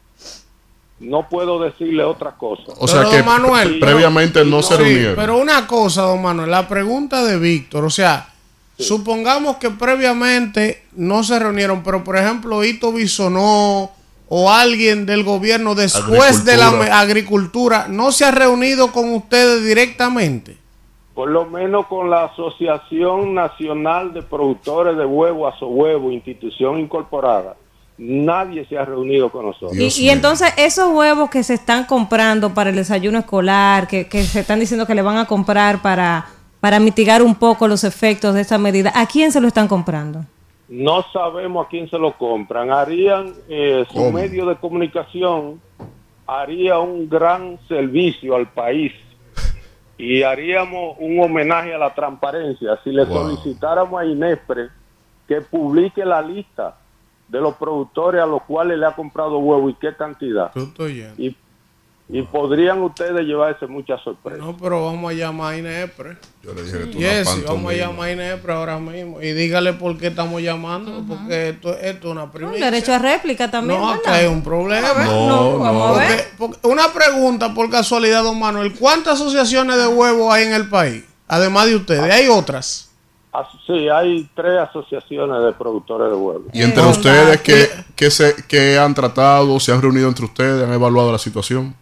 [1.00, 2.64] No puedo decirle otra cosa.
[2.80, 5.16] O sea Pero, que don Manuel, previamente no se Sí, reunieron.
[5.16, 8.30] pero una cosa, don Manuel, la pregunta de Víctor, o sea,
[8.78, 13.92] supongamos que previamente no se reunieron, pero por ejemplo, Ito Bisonó
[14.30, 16.70] o alguien del gobierno después de la
[17.00, 17.88] Agricultura.
[17.90, 20.58] no se ha reunido con ustedes directamente.
[21.14, 27.56] Por lo menos con la Asociación Nacional de Productores de Huevo, Asohuevo, institución incorporada,
[27.98, 29.78] nadie se ha reunido con nosotros.
[29.78, 34.24] Y, y entonces esos huevos que se están comprando para el desayuno escolar, que, que
[34.24, 36.26] se están diciendo que le van a comprar para,
[36.60, 38.92] para mitigar un poco los efectos de esta medida.
[38.96, 40.26] ¿A quién se lo están comprando?
[40.68, 42.72] No sabemos a quién se lo compran.
[42.72, 44.12] Harían eh, su ¿Cómo?
[44.14, 45.62] medio de comunicación
[46.28, 48.92] haría un gran servicio al país
[49.98, 53.30] y haríamos un homenaje a la transparencia si le Wow.
[53.30, 54.70] solicitáramos a Inespre
[55.28, 56.76] que publique la lista
[57.28, 60.52] de los productores a los cuales le ha comprado huevo y qué cantidad.
[61.18, 61.36] Y,
[62.08, 64.40] y podrían ustedes llevarse muchas sorpresas.
[64.40, 66.18] No, pero vamos a llamar a Inepre.
[66.44, 69.20] Yo le dije que tú Yes, vamos a llamar a Inepre ahora mismo.
[69.24, 72.66] Y dígale por qué estamos llamando, porque esto, esto es una Un primicia.
[72.70, 73.80] derecho a réplica también.
[73.82, 74.88] No, acá hay un problema.
[75.04, 76.08] No, vamos a ver.
[76.38, 78.74] Porque- porque- una pregunta por casualidad, don Manuel.
[78.78, 81.04] ¿Cuántas asociaciones de huevos hay en el país?
[81.28, 82.92] Además de ustedes, ¿hay otras?
[83.66, 86.44] Sí, hay tres asociaciones de productores de huevos.
[86.54, 89.60] Y entre ustedes, ¿qué, qué se, qué han tratado?
[89.60, 90.68] ¿Se han reunido entre ustedes?
[90.68, 91.76] ¿Han evaluado la situación?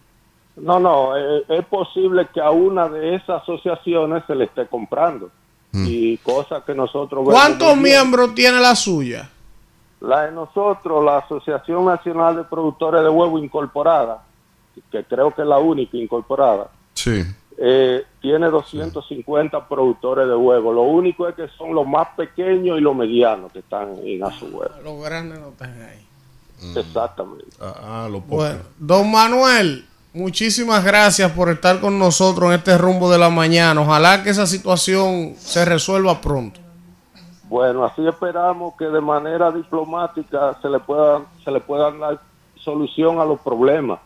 [0.56, 5.30] No, no, eh, es posible que a una de esas asociaciones se le esté comprando.
[5.76, 9.28] Y cosas que nosotros vemos ¿Cuántos miembros tiene la suya?
[10.00, 14.22] La de nosotros, la Asociación Nacional de Productores de Huevo Incorporada,
[14.92, 17.24] que creo que es la única incorporada, Sí.
[17.56, 20.72] Eh, tiene 250 productores de huevo.
[20.72, 24.30] Lo único es que son los más pequeños y los medianos que están en a
[24.32, 24.74] su huevo.
[24.82, 26.04] Los grandes no están ahí.
[26.76, 27.56] Exactamente.
[27.60, 33.18] Ah, lo Bueno, don Manuel, muchísimas gracias por estar con nosotros en este rumbo de
[33.18, 33.80] la mañana.
[33.80, 36.60] Ojalá que esa situación se resuelva pronto.
[37.48, 42.20] Bueno, así esperamos que de manera diplomática se le pueda se le puedan dar
[42.56, 44.00] solución a los problemas.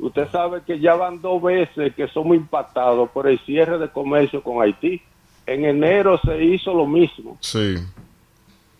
[0.00, 4.42] Usted sabe que ya van dos veces que somos impactados por el cierre de comercio
[4.42, 5.02] con Haití.
[5.46, 7.76] En enero se hizo lo mismo Sí.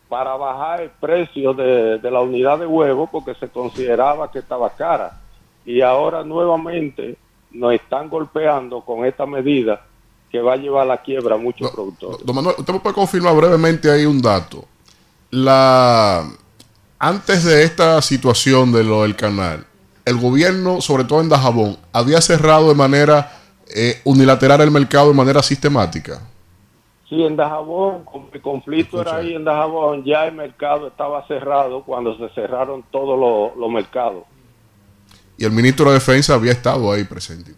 [0.09, 4.70] para bajar el precio de, de la unidad de huevo porque se consideraba que estaba
[4.70, 5.20] cara.
[5.66, 7.16] Y ahora nuevamente
[7.51, 9.85] nos están golpeando con esta medida
[10.31, 12.24] que va a llevar a la quiebra a muchos productores.
[12.24, 14.65] Don Manuel, ¿usted me puede confirmar brevemente ahí un dato?
[15.31, 16.28] La
[16.99, 19.65] antes de esta situación de lo del canal,
[20.09, 23.32] el gobierno, sobre todo en Dajabón, había cerrado de manera
[23.74, 26.20] eh, unilateral el mercado de manera sistemática.
[27.09, 32.16] Sí, en Dajabón, el conflicto era ahí en Dajabón, ya el mercado estaba cerrado cuando
[32.16, 34.24] se cerraron todos los, los mercados.
[35.36, 37.52] Y el ministro de Defensa había estado ahí presente.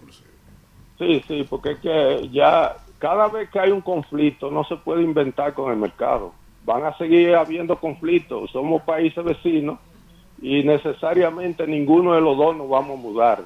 [0.99, 5.03] Sí, sí, porque es que ya cada vez que hay un conflicto no se puede
[5.03, 6.33] inventar con el mercado.
[6.67, 8.51] Van a seguir habiendo conflictos.
[8.51, 9.79] Somos países vecinos
[10.43, 13.45] y necesariamente ninguno de los dos nos vamos a mudar.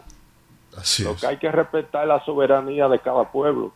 [1.00, 3.72] Lo que hay que respetar es la soberanía de cada pueblo.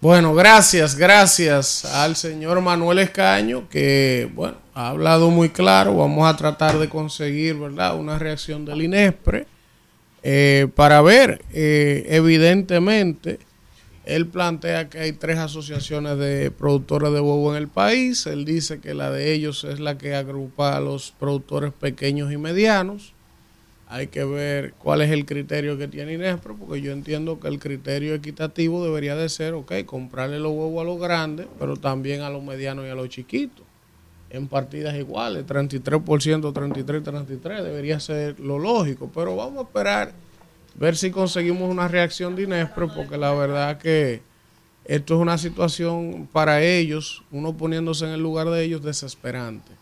[0.00, 5.96] Bueno, gracias, gracias al señor Manuel Escaño, que bueno, ha hablado muy claro.
[5.96, 9.46] Vamos a tratar de conseguir, ¿verdad?, una reacción del INESPRE
[10.22, 13.38] eh, para ver, eh, evidentemente,
[14.06, 18.26] él plantea que hay tres asociaciones de productores de huevo en el país.
[18.26, 22.36] Él dice que la de ellos es la que agrupa a los productores pequeños y
[22.36, 23.14] medianos.
[23.86, 27.58] Hay que ver cuál es el criterio que tiene Inespro, porque yo entiendo que el
[27.58, 32.30] criterio equitativo debería de ser, ok, comprarle los huevos a los grandes, pero también a
[32.30, 33.64] los medianos y a los chiquitos,
[34.30, 40.12] en partidas iguales, 33%, 33, 33, debería ser lo lógico, pero vamos a esperar,
[40.74, 44.22] ver si conseguimos una reacción de Inespro, porque la verdad que
[44.84, 49.72] esto es una situación para ellos, uno poniéndose en el lugar de ellos, desesperante.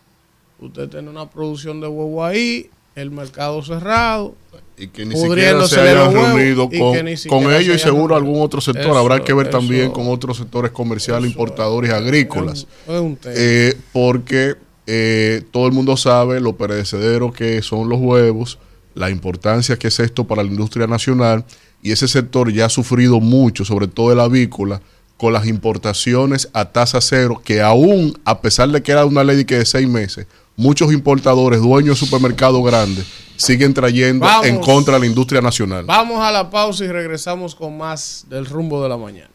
[0.59, 4.35] Usted tiene una producción de huevo ahí, el mercado cerrado,
[4.77, 6.95] Y que ni siquiera se hayan reunido con,
[7.27, 8.91] con ellos y seguro algún otro sector.
[8.91, 12.67] Eso, Habrá que ver también con otros sectores comerciales, importadores agrícolas.
[12.87, 13.35] es un tema.
[13.37, 14.55] Eh, porque
[14.87, 18.59] eh, todo el mundo sabe lo perecedero que son los huevos,
[18.95, 21.45] la importancia que es esto para la industria nacional
[21.81, 24.81] y ese sector ya ha sufrido mucho, sobre todo el avícola,
[25.17, 29.37] con las importaciones a tasa cero, que aún, a pesar de que era una ley
[29.37, 33.05] de que de seis meses, muchos importadores, dueños de supermercados grandes,
[33.35, 34.45] siguen trayendo Vamos.
[34.45, 35.85] en contra de la industria nacional.
[35.85, 39.29] Vamos a la pausa y regresamos con más del rumbo de la mañana.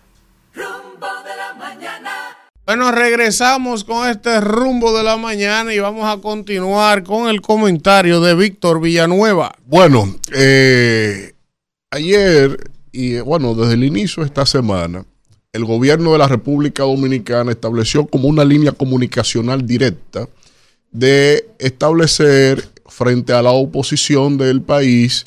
[2.69, 8.21] Bueno, regresamos con este rumbo de la mañana y vamos a continuar con el comentario
[8.21, 9.57] de Víctor Villanueva.
[9.65, 11.33] Bueno, eh,
[11.91, 15.07] ayer y bueno, desde el inicio de esta semana,
[15.55, 20.29] el gobierno de la República Dominicana estableció como una línea comunicacional directa
[20.91, 25.25] de establecer frente a la oposición del país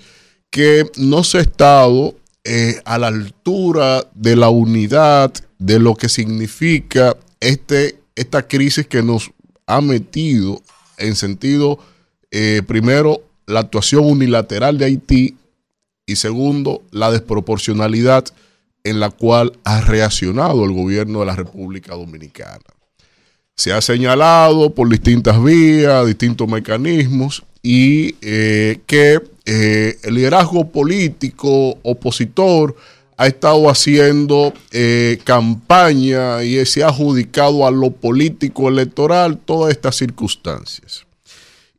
[0.52, 2.14] que no se ha estado
[2.44, 9.04] eh, a la altura de la unidad de lo que significa este, esta crisis que
[9.04, 9.32] nos
[9.68, 10.62] ha metido
[10.98, 11.80] en sentido,
[12.32, 15.36] eh, primero, la actuación unilateral de Haití
[16.06, 18.26] y segundo, la desproporcionalidad
[18.84, 22.64] en la cual ha reaccionado el gobierno de la República Dominicana.
[23.56, 31.78] Se ha señalado por distintas vías, distintos mecanismos, y eh, que eh, el liderazgo político
[31.84, 32.76] opositor
[33.22, 39.96] ha estado haciendo eh, campaña y se ha adjudicado a lo político electoral todas estas
[39.96, 41.06] circunstancias.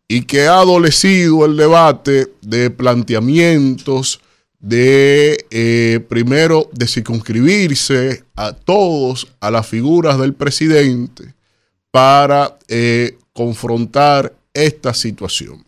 [0.06, 4.20] Y que ha adolecido el debate de planteamientos
[4.60, 11.34] de, eh, primero, de circunscribirse a todos a las figuras del presidente
[11.90, 15.64] para eh, confrontar esta situación.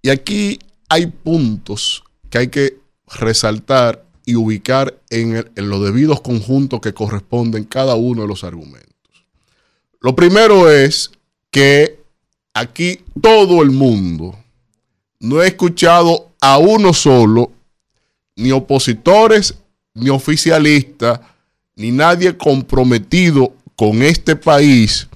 [0.00, 2.76] Y aquí hay puntos que hay que
[3.18, 8.92] resaltar y ubicar en, los debidos conjuntos que corresponden cada uno de los argumentos.
[10.00, 11.12] Lo primero es
[11.50, 12.00] que
[12.52, 14.36] aquí todo el mundo,
[15.20, 17.52] no he escuchado a uno solo,
[18.34, 19.54] ni opositores,
[19.94, 21.20] ni oficialistas,
[21.76, 25.08] ni nadie comprometido con este país,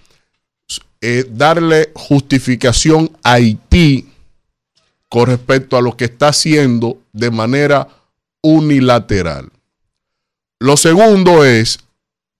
[1.00, 4.06] eh, darle justificación a Haití
[5.08, 7.88] con respecto a lo que está haciendo de manera
[8.42, 9.50] unilateral.
[10.58, 11.80] Lo segundo es,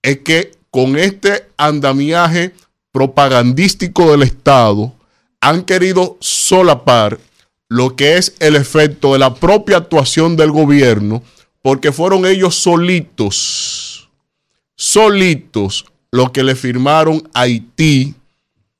[0.01, 2.53] es que con este andamiaje
[2.91, 4.93] propagandístico del Estado
[5.41, 7.19] han querido solapar
[7.67, 11.23] lo que es el efecto de la propia actuación del gobierno,
[11.61, 14.09] porque fueron ellos solitos,
[14.75, 18.13] solitos, lo que le firmaron a Haití.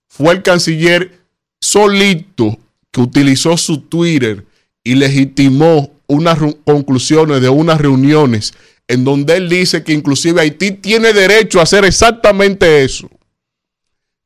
[0.09, 1.19] Fue el canciller
[1.61, 2.57] solito
[2.91, 4.45] que utilizó su Twitter
[4.83, 8.53] y legitimó unas conclusiones de unas reuniones
[8.87, 13.09] en donde él dice que inclusive Haití tiene derecho a hacer exactamente eso.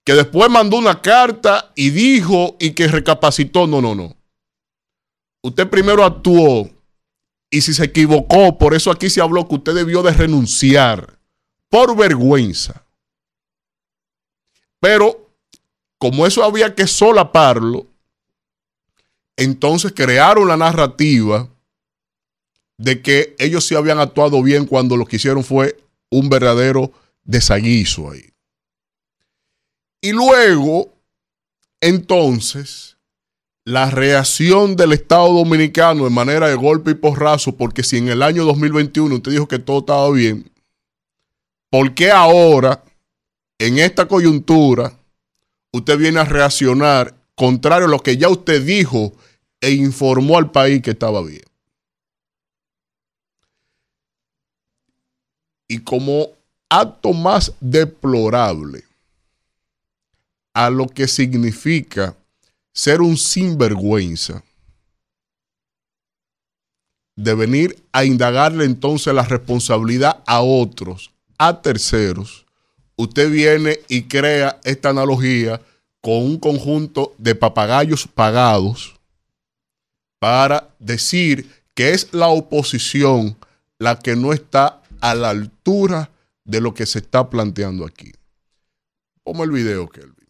[0.04, 3.68] Que después mandó una carta y dijo y que recapacitó.
[3.68, 4.16] No, no, no.
[5.44, 6.68] Usted primero actuó
[7.52, 11.20] y si se equivocó, por eso aquí se habló que usted debió de renunciar
[11.70, 12.84] por vergüenza.
[14.80, 15.30] Pero
[16.00, 17.86] como eso había que solaparlo,
[19.38, 21.48] entonces crearon la narrativa
[22.78, 25.78] de que ellos sí habían actuado bien cuando lo que hicieron fue
[26.10, 26.92] un verdadero
[27.24, 28.30] desaguiso ahí.
[30.02, 30.94] Y luego,
[31.82, 32.98] entonces,
[33.66, 38.22] la reacción del Estado Dominicano en manera de golpe y porrazo, porque si en el
[38.22, 40.52] año 2021 usted dijo que todo estaba bien,
[41.72, 42.84] ¿por qué ahora,
[43.58, 44.94] en esta coyuntura,
[45.74, 49.14] usted viene a reaccionar contrario a lo que ya usted dijo
[49.60, 51.42] e informó al país que estaba bien?
[55.68, 56.30] Y como
[56.70, 58.84] acto más deplorable
[60.54, 62.16] a lo que significa
[62.74, 64.44] ser un sinvergüenza,
[67.16, 72.46] de venir a indagarle entonces la responsabilidad a otros, a terceros,
[72.98, 75.62] usted viene y crea esta analogía
[76.02, 78.96] con un conjunto de papagayos pagados
[80.20, 83.38] para decir que es la oposición
[83.80, 86.12] la que no está a la altura
[86.44, 88.12] de lo que se está planteando aquí.
[89.24, 90.30] Ponme el video, Kelvin.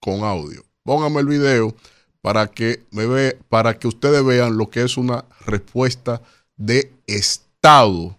[0.00, 0.64] Con audio.
[0.82, 1.74] Póngame el video
[2.22, 6.22] para que me ve, para que ustedes vean lo que es una respuesta
[6.56, 8.18] de Estado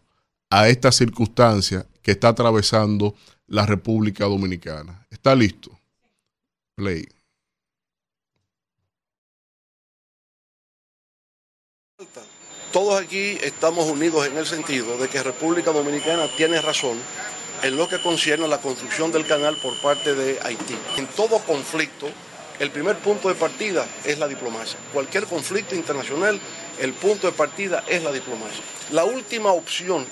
[0.50, 3.16] a esta circunstancia que está atravesando
[3.48, 5.06] la República Dominicana.
[5.10, 5.78] ¿Está listo?
[6.76, 7.08] Play.
[12.72, 16.98] Todos aquí estamos unidos en el sentido de que República Dominicana tiene razón
[17.64, 20.78] en lo que concierne a la construcción del canal por parte de Haití.
[20.98, 22.10] En todo conflicto,
[22.60, 24.78] el primer punto de partida es la diplomacia.
[24.94, 26.40] Cualquier conflicto internacional,
[26.80, 28.64] el punto de partida es la diplomacia.
[28.92, 30.06] La última opción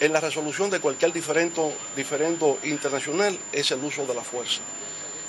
[0.00, 4.60] en la resolución de cualquier diferendo, diferendo internacional es el uso de la fuerza.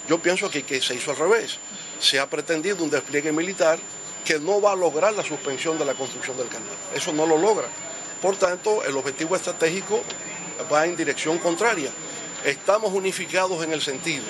[0.09, 1.59] Yo pienso que, que se hizo al revés.
[1.99, 3.77] Se ha pretendido un despliegue militar
[4.25, 6.75] que no va a lograr la suspensión de la construcción del canal.
[6.93, 7.67] Eso no lo logra.
[8.21, 10.01] Por tanto, el objetivo estratégico
[10.71, 11.91] va en dirección contraria.
[12.45, 14.23] Estamos unificados en el sentido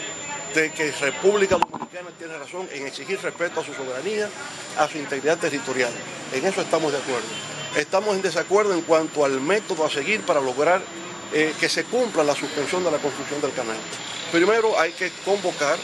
[0.53, 4.29] de que República Dominicana tiene razón en exigir respeto a su soberanía,
[4.77, 5.91] a su integridad territorial.
[6.33, 7.27] En eso estamos de acuerdo.
[7.75, 10.81] Estamos en desacuerdo en cuanto al método a seguir para lograr
[11.33, 13.77] eh, que se cumpla la suspensión de la construcción del canal.
[14.31, 15.77] Primero hay que convocar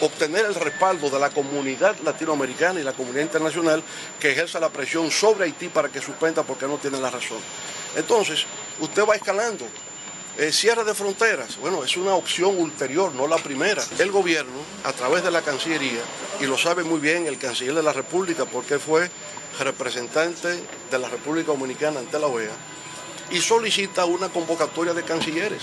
[0.00, 3.82] obtener el respaldo de la comunidad latinoamericana y la comunidad internacional
[4.18, 7.38] que ejerza la presión sobre Haití para que suspenda porque no tiene la razón.
[7.96, 8.44] Entonces,
[8.80, 9.66] usted va escalando
[10.38, 13.82] Eh, cierre de fronteras, bueno, es una opción ulterior, no la primera.
[13.98, 16.00] El gobierno, a través de la Cancillería,
[16.40, 19.10] y lo sabe muy bien el canciller de la República, porque fue
[19.58, 20.48] representante
[20.90, 22.52] de la República Dominicana ante la OEA,
[23.32, 25.62] y solicita una convocatoria de cancilleres.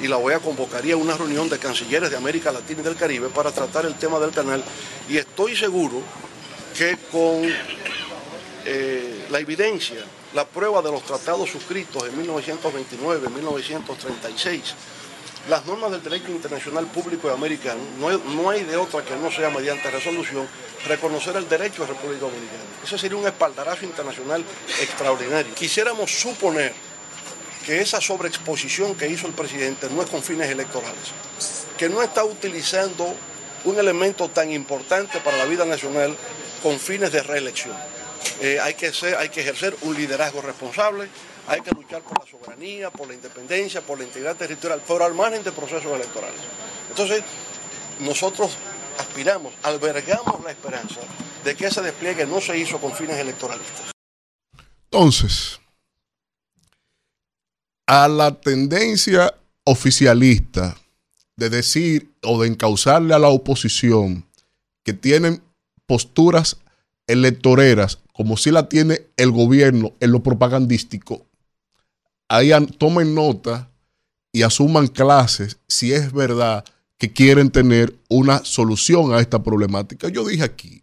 [0.00, 3.52] Y la OEA convocaría una reunión de cancilleres de América Latina y del Caribe para
[3.52, 4.62] tratar el tema del canal.
[5.08, 6.02] Y estoy seguro
[6.76, 7.44] que con
[8.64, 10.04] eh, la evidencia,
[10.34, 14.74] la prueba de los tratados suscritos en 1929, 1936,
[15.48, 19.30] las normas del derecho internacional público y americano, no, no hay de otra que no
[19.30, 20.46] sea mediante resolución,
[20.86, 22.62] reconocer el derecho de República Dominicana.
[22.84, 24.44] Ese sería un espaldarazo internacional
[24.80, 25.54] extraordinario.
[25.54, 26.72] Quisiéramos suponer
[27.64, 31.12] que esa sobreexposición que hizo el presidente no es con fines electorales,
[31.78, 33.14] que no está utilizando
[33.64, 36.16] un elemento tan importante para la vida nacional
[36.62, 37.76] con fines de reelección.
[38.40, 41.08] Eh, hay, que ser, hay que ejercer un liderazgo responsable,
[41.46, 45.14] hay que luchar por la soberanía, por la independencia, por la integridad territorial, pero al
[45.14, 46.40] margen de procesos electorales.
[46.88, 47.22] Entonces,
[48.00, 48.56] nosotros
[48.98, 51.00] aspiramos, albergamos la esperanza
[51.44, 53.92] de que ese despliegue no se hizo con fines electoralistas.
[54.90, 55.60] Entonces,
[57.92, 60.78] a la tendencia oficialista
[61.36, 64.24] de decir o de encauzarle a la oposición
[64.82, 65.42] que tienen
[65.84, 66.56] posturas
[67.06, 71.26] electoreras como si la tiene el gobierno en lo propagandístico,
[72.28, 73.68] ahí tomen nota
[74.32, 76.64] y asuman clases si es verdad
[76.96, 80.08] que quieren tener una solución a esta problemática.
[80.08, 80.82] Yo dije aquí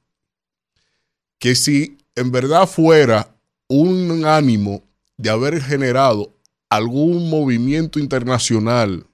[1.39, 3.35] que si en verdad fuera
[3.67, 4.83] un ánimo
[5.17, 6.35] de haber generado
[6.69, 9.07] algún movimiento internacional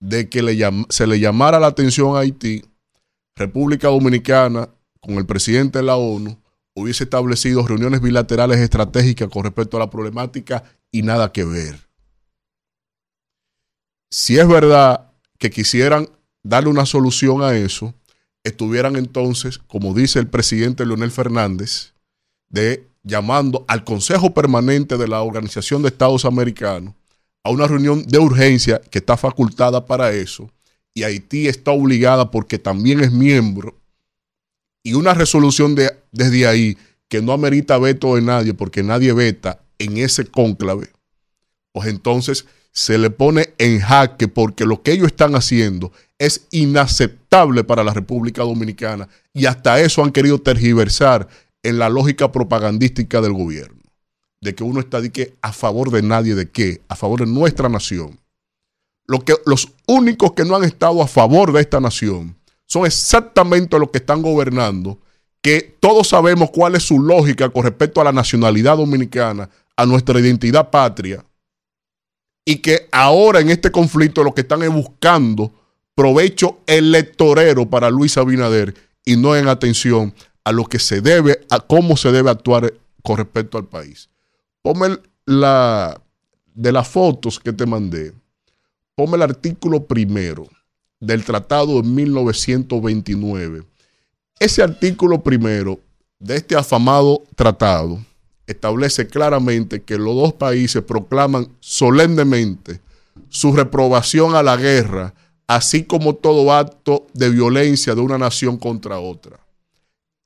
[0.00, 0.40] de que
[0.90, 2.64] se le llamara la atención a Haití,
[3.34, 4.68] República Dominicana,
[5.00, 6.38] con el presidente de la ONU,
[6.74, 11.88] hubiese establecido reuniones bilaterales estratégicas con respecto a la problemática y nada que ver.
[14.10, 16.08] Si es verdad que quisieran
[16.42, 17.94] darle una solución a eso,
[18.44, 21.94] estuvieran entonces, como dice el presidente Leonel Fernández,
[22.48, 26.92] de llamando al Consejo Permanente de la Organización de Estados Americanos
[27.44, 30.50] a una reunión de urgencia que está facultada para eso,
[30.92, 33.76] y Haití está obligada porque también es miembro,
[34.82, 36.76] y una resolución de, desde ahí
[37.08, 40.90] que no amerita veto de nadie, porque nadie veta en ese cónclave,
[41.72, 47.62] pues entonces se le pone en jaque porque lo que ellos están haciendo es inaceptable
[47.62, 51.28] para la República Dominicana y hasta eso han querido tergiversar
[51.68, 53.82] en la lógica propagandística del gobierno,
[54.40, 55.00] de que uno está
[55.42, 58.20] a favor de nadie, de qué, a favor de nuestra nación.
[59.06, 62.36] Lo que, los únicos que no han estado a favor de esta nación
[62.66, 64.98] son exactamente los que están gobernando,
[65.42, 70.20] que todos sabemos cuál es su lógica con respecto a la nacionalidad dominicana, a nuestra
[70.20, 71.24] identidad patria,
[72.44, 75.52] y que ahora en este conflicto lo que están es buscando
[75.96, 78.74] provecho electorero para Luis Abinader
[79.04, 80.14] y no en atención
[80.46, 84.08] a lo que se debe, a cómo se debe actuar con respecto al país.
[84.62, 86.00] Ponme la
[86.54, 88.12] de las fotos que te mandé,
[88.94, 90.46] ponme el artículo primero
[91.00, 93.64] del tratado de 1929.
[94.38, 95.80] Ese artículo primero
[96.20, 97.98] de este afamado tratado
[98.46, 102.80] establece claramente que los dos países proclaman solemnemente
[103.30, 105.12] su reprobación a la guerra,
[105.48, 109.40] así como todo acto de violencia de una nación contra otra.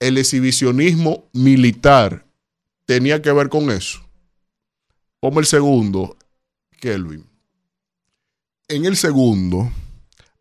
[0.01, 2.25] El exhibicionismo militar
[2.87, 4.01] tenía que ver con eso.
[5.21, 6.17] Como el segundo,
[6.81, 7.25] Kelvin.
[8.67, 9.71] En el segundo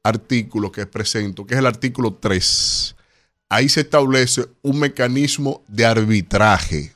[0.01, 2.95] artículo que presento, que es el artículo 3,
[3.49, 6.95] ahí se establece un mecanismo de arbitraje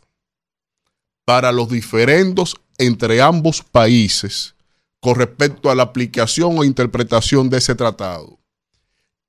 [1.25, 4.55] para los diferendos entre ambos países
[5.01, 8.39] con respecto a la aplicación o interpretación de ese tratado.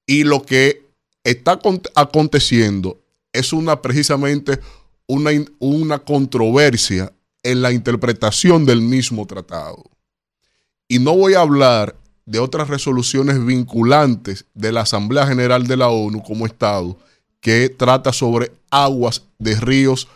[0.06, 0.86] Y lo que
[1.24, 1.59] está
[1.97, 3.03] aconteciendo
[3.35, 4.59] es una precisamente
[5.06, 7.12] una, una controversia
[7.43, 9.85] en la interpretación del mismo tratado.
[10.89, 15.89] Y no voy a hablar de otras resoluciones vinculantes de la Asamblea General de la
[15.89, 16.97] ONU como Estado
[17.40, 20.09] que trata sobre aguas de ríos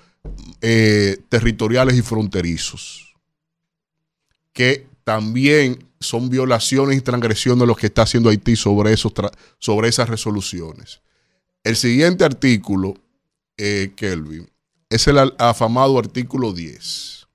[0.62, 3.15] eh, territoriales y fronterizos,
[4.55, 9.12] que también son violaciones y transgresiones de lo que está haciendo Haití sobre, esos
[9.59, 11.01] sobre esas resoluciones.
[11.65, 12.95] El siguiente artículo,
[13.59, 14.48] eh, Kelvin,
[14.89, 17.26] es el afamado artículo 10,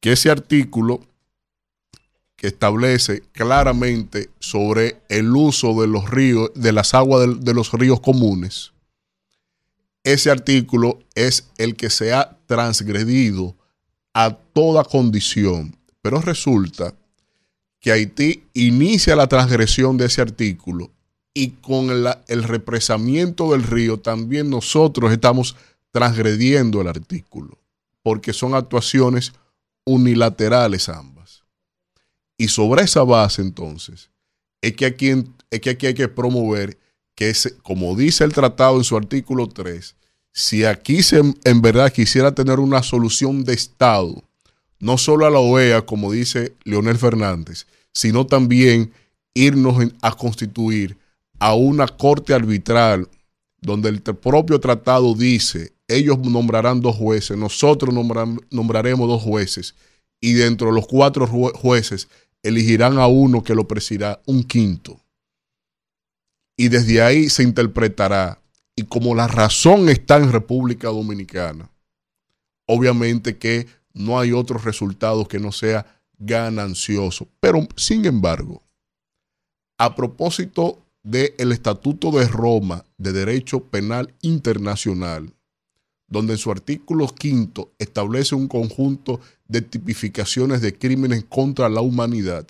[0.00, 1.00] que ese artículo
[2.36, 8.00] que establece claramente sobre el uso de los ríos, de las aguas de los ríos
[8.00, 8.72] comunes,
[10.04, 13.54] ese artículo es el que se ha transgredido
[14.14, 15.76] a toda condición.
[16.00, 17.08] Pero resulta que
[17.80, 20.90] que Haití inicia la transgresión de ese artículo
[21.34, 25.56] y con el, represamiento del río también nosotros estamos
[25.90, 27.58] transgrediendo el artículo,
[28.02, 29.32] porque son actuaciones
[29.84, 31.44] unilaterales ambas.
[32.36, 34.10] Y sobre esa base entonces,
[34.60, 35.10] es que aquí,
[35.50, 36.78] es que aquí hay que promover
[37.14, 37.32] que,
[37.62, 39.96] como dice el tratado en su artículo 3,
[40.32, 44.22] si aquí se, en verdad quisiera tener una solución de Estado,
[44.78, 48.92] no solo a la OEA, como dice Leonel Fernández, sino también
[49.34, 50.96] irnos a constituir
[51.38, 53.08] a una corte arbitral
[53.60, 57.94] donde el propio tratado dice, ellos nombrarán dos jueces, nosotros
[58.50, 59.74] nombraremos dos jueces,
[60.20, 62.08] y dentro de los cuatro jueces
[62.42, 65.00] elegirán a uno que lo presidirá un quinto
[66.58, 68.42] y desde ahí se interpretará.
[68.76, 71.70] Y como la razón está en República Dominicana,
[72.66, 75.86] obviamente que no hay otro resultado que no sea
[76.18, 77.28] ganancioso.
[77.40, 78.62] Pero, sin embargo,
[79.78, 85.32] a propósito del Estatuto de Roma de Derecho Penal Internacional,
[86.06, 92.46] donde en su artículo quinto establece un conjunto de tipificaciones de crímenes contra la humanidad,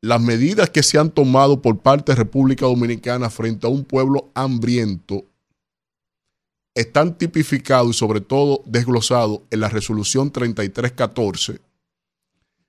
[0.00, 4.30] las medidas que se han tomado por parte de República Dominicana frente a un pueblo
[4.34, 5.24] hambriento
[6.72, 11.58] están tipificados y sobre todo desglosados en la resolución 3314.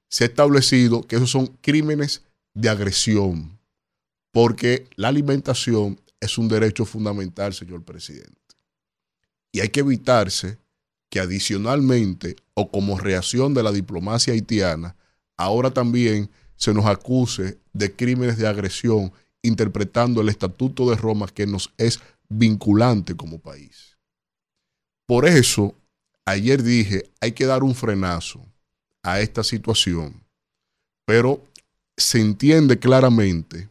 [0.10, 2.24] Se ha establecido que esos son crímenes
[2.56, 3.57] de agresión,
[4.38, 8.38] porque la alimentación es un derecho fundamental, señor presidente.
[9.52, 10.60] Y hay que evitarse
[11.10, 14.96] que adicionalmente o como reacción de la diplomacia haitiana,
[15.38, 19.12] ahora también se nos acuse de crímenes de agresión
[19.42, 22.00] interpretando el Estatuto de Roma que nos es
[22.30, 23.98] vinculante como país.
[25.08, 25.74] Por eso,
[26.26, 28.46] ayer dije, hay que dar un frenazo
[29.02, 30.24] a esta situación,
[31.08, 31.44] pero
[31.98, 33.68] se entiende claramente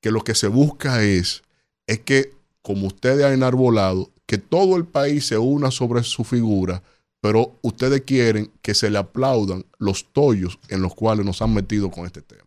[0.00, 1.42] que lo que se busca es,
[1.86, 2.32] es que,
[2.62, 6.82] como ustedes han enarbolado, que todo el país se una sobre su figura,
[7.20, 11.90] pero ustedes quieren que se le aplaudan los tollos en los cuales nos han metido
[11.90, 12.45] con este tema.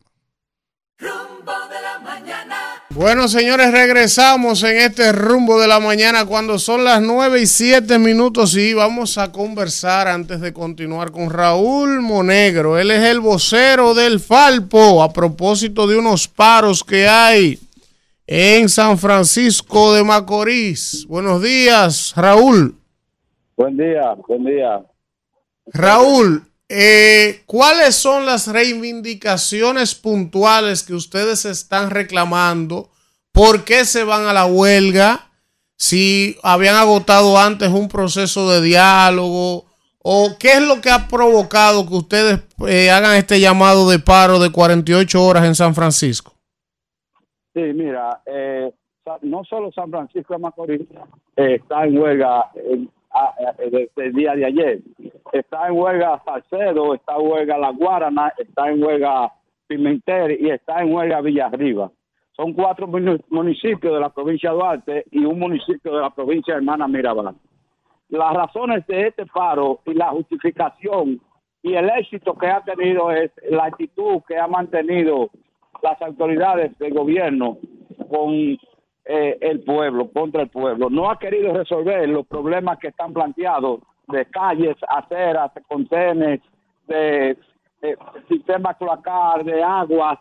[2.92, 8.00] Bueno, señores, regresamos en este rumbo de la mañana cuando son las 9 y 7
[8.00, 12.80] minutos y vamos a conversar antes de continuar con Raúl Monegro.
[12.80, 17.60] Él es el vocero del Falpo a propósito de unos paros que hay
[18.26, 21.06] en San Francisco de Macorís.
[21.08, 22.74] Buenos días, Raúl.
[23.56, 24.84] Buen día, buen día.
[25.68, 32.90] Raúl, eh, ¿cuáles son las reivindicaciones puntuales que ustedes están reclamando?
[33.32, 35.32] ¿Por qué se van a la huelga?
[35.76, 39.66] Si habían agotado antes un proceso de diálogo
[40.04, 44.38] o qué es lo que ha provocado que ustedes eh, hagan este llamado de paro
[44.38, 46.34] de 48 horas en San Francisco.
[47.54, 48.72] Sí, mira, eh,
[49.24, 50.82] no solo San Francisco de Macorís
[51.36, 52.52] está en huelga,
[53.58, 54.80] desde el día de ayer.
[55.32, 59.32] Está en huelga Salcedo, está en huelga La Guarana, está en huelga
[59.68, 61.92] Pimentel y está en huelga Villarriba.
[62.36, 66.60] Son cuatro municipios de la provincia de Duarte y un municipio de la provincia de
[66.60, 67.36] Hermana Mirabal.
[68.10, 71.20] Las razones de este paro y la justificación
[71.62, 75.30] y el éxito que ha tenido es la actitud que ha mantenido
[75.84, 77.58] las autoridades del gobierno
[78.10, 78.58] con
[79.12, 80.90] eh, el pueblo, contra el pueblo.
[80.90, 86.42] No ha querido resolver los problemas que están planteados de calles, aceras, contenes,
[86.88, 87.36] de,
[87.82, 90.20] de sistema cloacal, de aguas,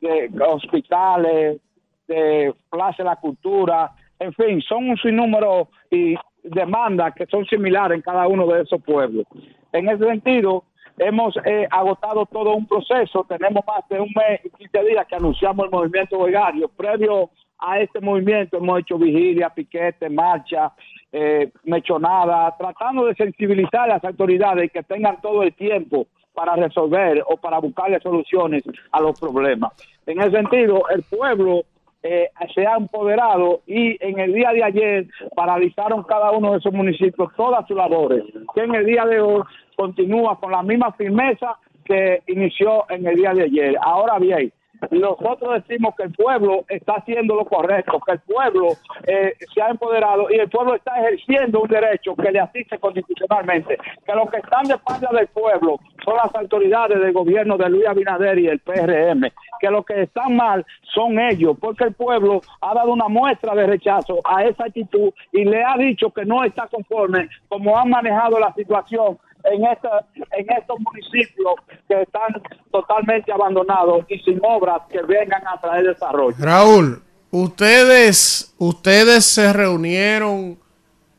[0.00, 1.60] de hospitales,
[2.08, 7.96] de Plaza de la Cultura, en fin, son un sinnúmero y demandas que son similares
[7.96, 9.24] en cada uno de esos pueblos.
[9.72, 10.64] En ese sentido,
[10.98, 15.16] hemos eh, agotado todo un proceso, tenemos más de un mes y 15 días que
[15.16, 17.30] anunciamos el movimiento huelgario, previo
[17.60, 20.72] a este movimiento hemos hecho vigilia, piquete, marcha,
[21.12, 27.22] eh, mechonada, tratando de sensibilizar a las autoridades que tengan todo el tiempo para resolver
[27.26, 28.62] o para buscarle soluciones
[28.92, 29.72] a los problemas.
[30.06, 31.64] En ese sentido, el pueblo
[32.02, 35.06] eh, se ha empoderado y en el día de ayer
[35.36, 38.24] paralizaron cada uno de esos municipios todas sus labores,
[38.54, 39.42] que en el día de hoy
[39.76, 43.76] continúa con la misma firmeza que inició en el día de ayer.
[43.82, 44.52] Ahora bien,
[44.90, 48.68] nosotros decimos que el pueblo está haciendo lo correcto, que el pueblo
[49.06, 53.78] eh, se ha empoderado y el pueblo está ejerciendo un derecho que le asiste constitucionalmente,
[54.06, 57.86] que los que están de parte del pueblo son las autoridades del gobierno de Luis
[57.86, 59.30] Abinader y el PRM,
[59.60, 63.66] que los que están mal son ellos, porque el pueblo ha dado una muestra de
[63.66, 68.38] rechazo a esa actitud y le ha dicho que no está conforme como han manejado
[68.38, 71.54] la situación en, esta, en estos municipios
[71.88, 76.36] que están totalmente abandonados y sin obras que vengan a traer desarrollo.
[76.38, 80.58] Raúl, ustedes, ustedes se reunieron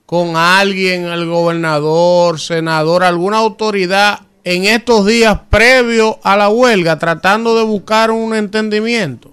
[0.06, 7.56] con alguien, el gobernador, senador, alguna autoridad en estos días previo a la huelga, tratando
[7.58, 9.30] de buscar un entendimiento.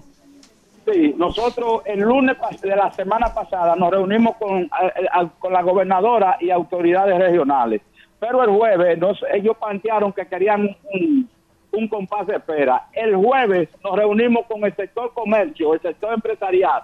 [0.91, 5.63] Sí, nosotros el lunes de la semana pasada nos reunimos con, a- a- con la
[5.63, 7.83] gobernadora y autoridades regionales,
[8.21, 12.87] pero el jueves nos- ellos plantearon que querían un, compás de espera.
[12.93, 16.83] El jueves nos reunimos con el sector comercio, el sector empresarial,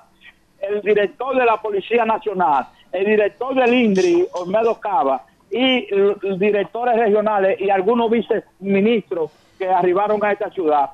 [0.60, 6.96] el director de la Policía Nacional, el director del INDRI, Olmedo Cava, y los directores
[6.96, 10.90] regionales y algunos viceministros que arribaron a esta ciudad.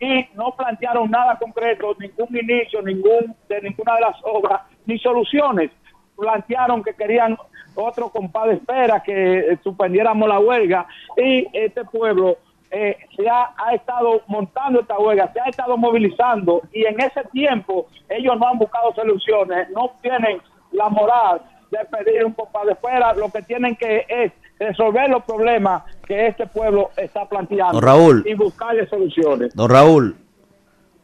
[0.00, 5.70] Y no plantearon nada concreto, ningún inicio, ningún de ninguna de las obras, ni soluciones.
[6.16, 7.36] Plantearon que querían
[7.84, 10.86] otro compás de espera, que eh, suspendiéramos la huelga,
[11.16, 12.36] y este pueblo
[12.70, 17.22] eh, se ha, ha estado montando esta huelga, se ha estado movilizando y en ese
[17.32, 20.38] tiempo ellos no han buscado soluciones, no tienen
[20.72, 21.40] la moral
[21.70, 26.26] de pedir un compás de espera, lo que tienen que es resolver los problemas que
[26.26, 28.22] este pueblo está planteando Don Raúl.
[28.26, 29.54] y buscarle soluciones.
[29.54, 30.16] Don Raúl,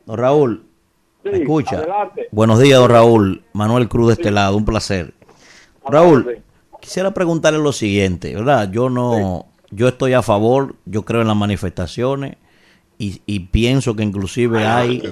[0.04, 0.66] don Raúl,
[1.22, 1.76] ¿me Sí, escucha?
[1.78, 2.28] adelante.
[2.30, 3.42] Buenos días, don Raúl.
[3.54, 5.14] Manuel Cruz de este lado, un placer.
[5.86, 6.42] Raúl,
[6.84, 8.70] quisiera preguntarle lo siguiente, ¿verdad?
[8.70, 12.36] Yo no, yo estoy a favor, yo creo en las manifestaciones
[12.98, 15.02] y, y pienso que inclusive hay,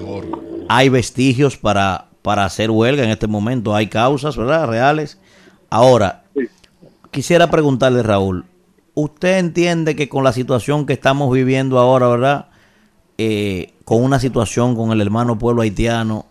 [0.69, 4.67] hay vestigios para, para hacer huelga en este momento, hay causas, ¿verdad?
[4.67, 5.17] Reales.
[5.71, 6.25] Ahora,
[7.09, 8.45] quisiera preguntarle, Raúl,
[8.93, 12.45] ¿usted entiende que con la situación que estamos viviendo ahora, ¿verdad?
[13.17, 16.27] Eh, con una situación con el hermano pueblo haitiano,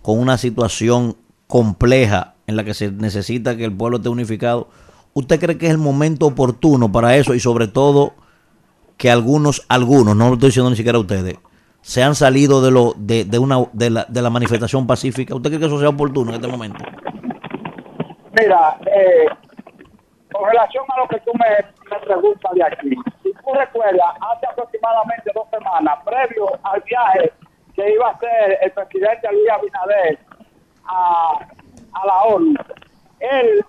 [0.00, 1.14] con una situación
[1.46, 4.68] compleja en la que se necesita que el pueblo esté unificado,
[5.12, 8.14] ¿usted cree que es el momento oportuno para eso y sobre todo
[8.96, 11.36] que algunos, algunos, no lo estoy diciendo ni siquiera ustedes,
[11.82, 15.34] se han salido de lo de, de una de la, de la manifestación pacífica?
[15.34, 16.82] ¿Usted cree que eso sea oportuno en este momento?
[18.40, 19.26] Mira, eh,
[20.32, 24.46] con relación a lo que tú me, me preguntas de aquí, si tú recuerdas, hace
[24.46, 27.30] aproximadamente dos semanas, previo al viaje
[27.74, 30.18] que iba a hacer el presidente Luis Abinader
[30.86, 31.46] a,
[31.92, 32.54] a la ONU,
[33.20, 33.64] él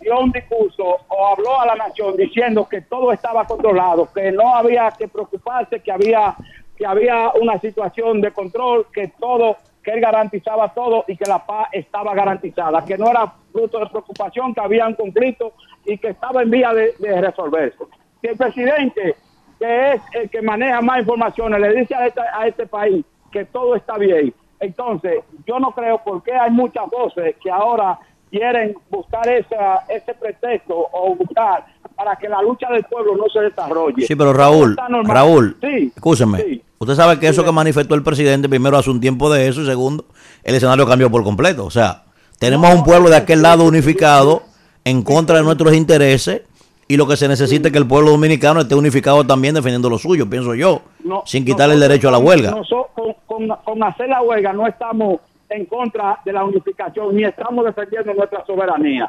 [0.00, 4.54] dio un discurso o habló a la nación diciendo que todo estaba controlado, que no
[4.54, 6.36] había que preocuparse, que había
[6.76, 11.44] que había una situación de control, que todo, que él garantizaba todo y que la
[11.44, 15.52] paz estaba garantizada, que no era fruto de preocupación, que había un conflicto
[15.84, 17.78] y que estaba en vía de, de resolverse.
[18.20, 19.16] Si el presidente,
[19.58, 23.44] que es el que maneja más informaciones, le dice a este, a este país que
[23.44, 27.98] todo está bien, entonces yo no creo porque hay muchas voces que ahora
[28.30, 33.40] quieren buscar esa, ese pretexto o buscar para que la lucha del pueblo no se
[33.40, 34.06] desarrolle.
[34.06, 34.74] Sí, pero Raúl.
[35.04, 36.38] Raúl, Sí, escúcheme.
[36.38, 36.62] sí.
[36.78, 39.66] Usted sabe que eso que manifestó el presidente, primero hace un tiempo de eso y
[39.66, 40.06] segundo,
[40.42, 41.64] el escenario cambió por completo.
[41.66, 42.04] O sea,
[42.40, 44.42] tenemos a un pueblo de aquel lado unificado
[44.84, 46.42] en contra de nuestros intereses
[46.88, 49.98] y lo que se necesita es que el pueblo dominicano esté unificado también defendiendo lo
[49.98, 52.50] suyo, pienso yo, No, sin quitarle el nosotros derecho a la huelga.
[52.50, 57.24] noso- con, con- con hacer la huelga no estamos en contra de la unificación ni
[57.24, 59.06] estamos defendiendo nuestra soberanía.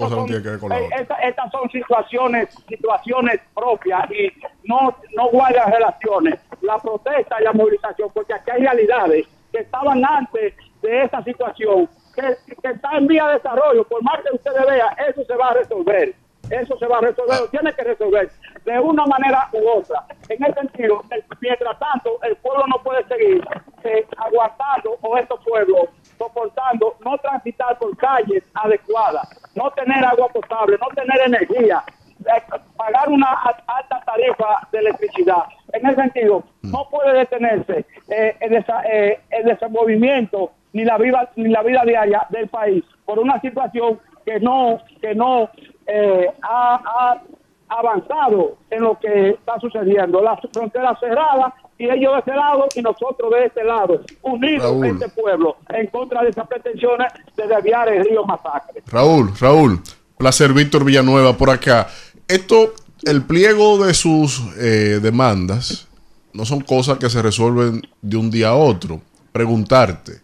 [0.00, 0.96] No son- tiene que ver con la otra.
[0.98, 4.32] esta- estas son situaciones situaciones propias y
[4.64, 6.40] no, no guardan relaciones.
[6.62, 11.88] La protesta y la movilización, porque aquí hay realidades que estaban antes de esa situación,
[12.14, 12.22] que,
[12.62, 13.84] que está en vía de desarrollo.
[13.84, 16.14] Por más que ustedes vean, eso se va a resolver.
[16.50, 18.30] Eso se va a resolver, o tiene que resolver
[18.64, 20.04] de una manera u otra.
[20.28, 21.02] En ese sentido,
[21.40, 23.42] mientras tanto, el pueblo no puede seguir
[23.84, 25.88] eh, aguantando, o estos pueblos
[26.18, 31.82] soportando, no transitar por calles adecuadas, no tener agua potable, no tener energía,
[32.20, 32.42] eh,
[32.76, 33.32] pagar una
[33.66, 35.44] alta tarifa de electricidad.
[35.72, 41.30] En ese sentido, no puede detenerse eh, el, desa- eh, el desenvolvimiento ni la vida
[41.36, 45.50] ni la vida diaria del país por una situación que no que no
[45.86, 47.22] eh, ha, ha
[47.68, 50.20] avanzado en lo que está sucediendo.
[50.20, 54.86] Las fronteras cerradas y ellos de este lado y nosotros de este lado, unidos Raúl.
[54.86, 58.82] este pueblo en contra de esas pretensiones de desviar el río Masacre.
[58.86, 59.80] Raúl, Raúl,
[60.16, 61.88] placer Víctor Villanueva por acá.
[62.28, 62.74] Esto,
[63.04, 65.88] el pliego de sus eh, demandas
[66.32, 69.00] no son cosas que se resuelven de un día a otro.
[69.32, 70.20] Preguntarte,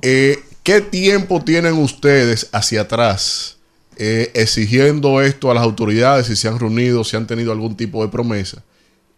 [0.00, 3.58] eh, ¿qué tiempo tienen ustedes hacia atrás
[3.96, 8.02] eh, exigiendo esto a las autoridades, si se han reunido, si han tenido algún tipo
[8.02, 8.64] de promesa?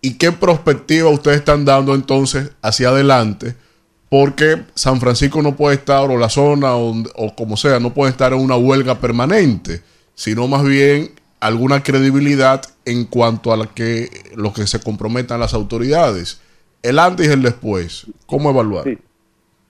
[0.02, 3.54] ¿Y qué perspectiva ustedes están dando entonces hacia adelante?
[4.10, 8.10] Porque San Francisco no puede estar, o la zona, o, o como sea, no puede
[8.10, 9.80] estar en una huelga permanente,
[10.14, 15.54] sino más bien alguna credibilidad en cuanto a la que, lo que se comprometan las
[15.54, 16.40] autoridades.
[16.82, 18.84] El antes y el después, ¿cómo evaluar?
[18.84, 18.98] Sí.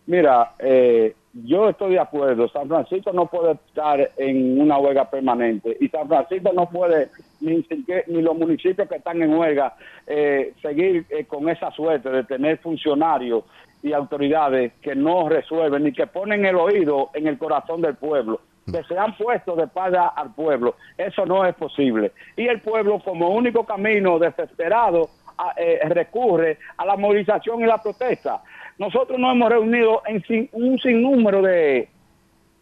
[0.06, 2.48] Mira, eh, yo estoy de acuerdo.
[2.48, 7.10] San Francisco no puede estar en una huelga permanente y San Francisco no puede,
[7.40, 7.64] ni,
[8.06, 9.74] ni los municipios que están en huelga,
[10.06, 13.44] eh, seguir eh, con esa suerte de tener funcionarios
[13.82, 18.40] y autoridades que no resuelven ni que ponen el oído en el corazón del pueblo
[18.66, 20.74] que se han puesto de espalda al pueblo.
[20.98, 22.10] Eso no es posible.
[22.36, 25.08] Y el pueblo, como único camino desesperado,
[25.56, 28.42] eh, recurre a la movilización y la protesta.
[28.78, 31.88] Nosotros nos hemos reunido en sin- un sinnúmero de,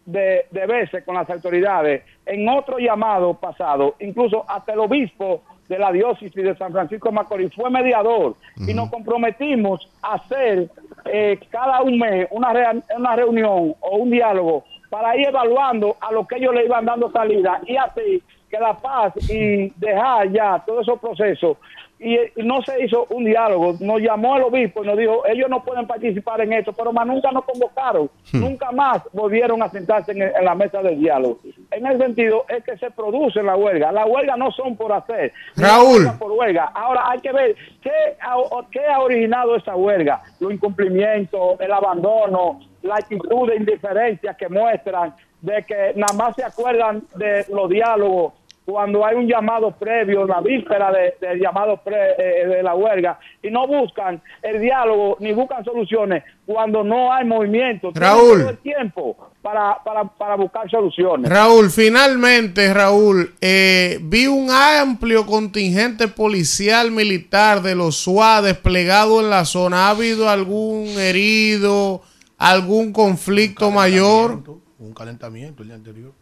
[0.06, 5.78] de, de veces con las autoridades en otro llamado pasado, incluso hasta el obispo de
[5.78, 8.34] la diócesis de San Francisco de Macorís fue mediador
[8.68, 10.68] y nos comprometimos a hacer
[11.06, 16.12] eh, cada un mes una, rea- una reunión o un diálogo para ir evaluando a
[16.12, 17.60] lo que ellos le iban dando salida.
[17.66, 21.56] Y así que la paz y dejar ya todos esos procesos
[22.04, 25.64] y, no se hizo un diálogo, nos llamó el obispo y nos dijo, ellos no
[25.64, 30.44] pueden participar en esto, pero más nunca nos convocaron, nunca más volvieron a sentarse en,
[30.44, 31.38] la mesa del diálogo.
[31.70, 35.32] En el sentido es que se produce la huelga, las huelgas no son por hacer,
[35.56, 36.06] Raúl.
[36.18, 36.70] por huelga.
[36.74, 37.90] Ahora hay que ver qué
[38.20, 38.36] ha,
[38.70, 45.14] qué ha originado esa huelga, los incumplimientos, el abandono, la actitud de indiferencia que muestran,
[45.40, 48.34] de que nada más se acuerdan de los diálogos
[48.64, 53.18] cuando hay un llamado previo, la víspera de- del llamado pre- eh, de la huelga,
[53.42, 57.92] y no buscan el diálogo ni buscan soluciones cuando no hay movimiento.
[57.92, 58.40] Tienen Raúl.
[58.40, 61.30] todo el tiempo para, para, para buscar soluciones.
[61.30, 69.28] Raúl, finalmente, Raúl, eh, vi un amplio contingente policial militar de los SUA desplegado en
[69.28, 69.88] la zona.
[69.88, 72.00] ¿Ha habido algún herido,
[72.38, 74.42] algún conflicto mayor?
[74.78, 76.12] Un calentamiento el día anterior.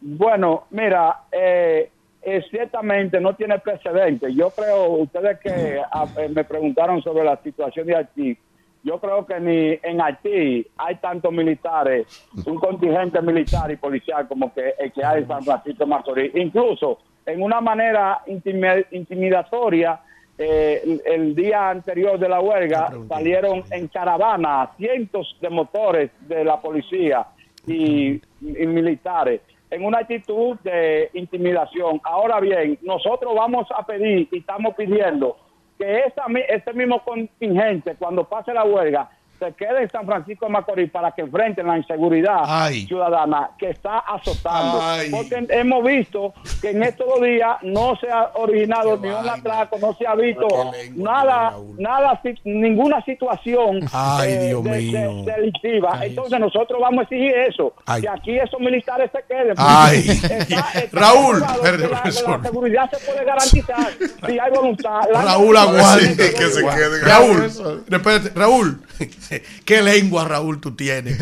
[0.00, 1.90] Bueno, mira, eh,
[2.22, 4.32] eh, ciertamente no tiene precedente.
[4.34, 8.38] Yo creo, ustedes que eh, me preguntaron sobre la situación de Haití,
[8.82, 12.06] yo creo que ni en Haití hay tantos militares,
[12.46, 16.34] un contingente militar y policial como que el que hay en San Francisco de Macorís.
[16.34, 20.00] Incluso, en una manera intimi- intimidatoria,
[20.38, 26.42] eh, el, el día anterior de la huelga salieron en caravana cientos de motores de
[26.42, 27.26] la policía
[27.66, 32.00] y, y militares en una actitud de intimidación.
[32.04, 35.36] Ahora bien, nosotros vamos a pedir y estamos pidiendo
[35.78, 39.10] que esa, ese mismo contingente, cuando pase la huelga,
[39.40, 43.98] se quede en San Francisco de Macorís para que enfrenten la inseguridad ciudadana que está
[43.98, 44.80] azotando.
[45.10, 49.78] Porque hemos visto que en estos dos días no se ha originado ni un atraco,
[49.80, 50.46] no se ha visto
[50.94, 55.24] nada, nada, si- ninguna situación eh, Ay, Dios de- de- mío.
[55.24, 55.98] delictiva.
[56.02, 58.02] Entonces nosotros vamos a exigir eso, Ay.
[58.02, 59.54] que aquí esos militares se queden.
[59.56, 59.98] Ay.
[60.08, 60.36] Está-
[60.74, 62.10] está Raúl, la,
[62.42, 63.88] seguridad se puede garantizar
[64.26, 65.00] si hay voluntad.
[65.12, 66.16] La- Raúl aguante.
[66.34, 67.00] que se quede.
[67.02, 67.50] Raúl,
[67.88, 68.82] respete, Raúl,
[69.64, 71.18] qué lengua Raúl tú tienes.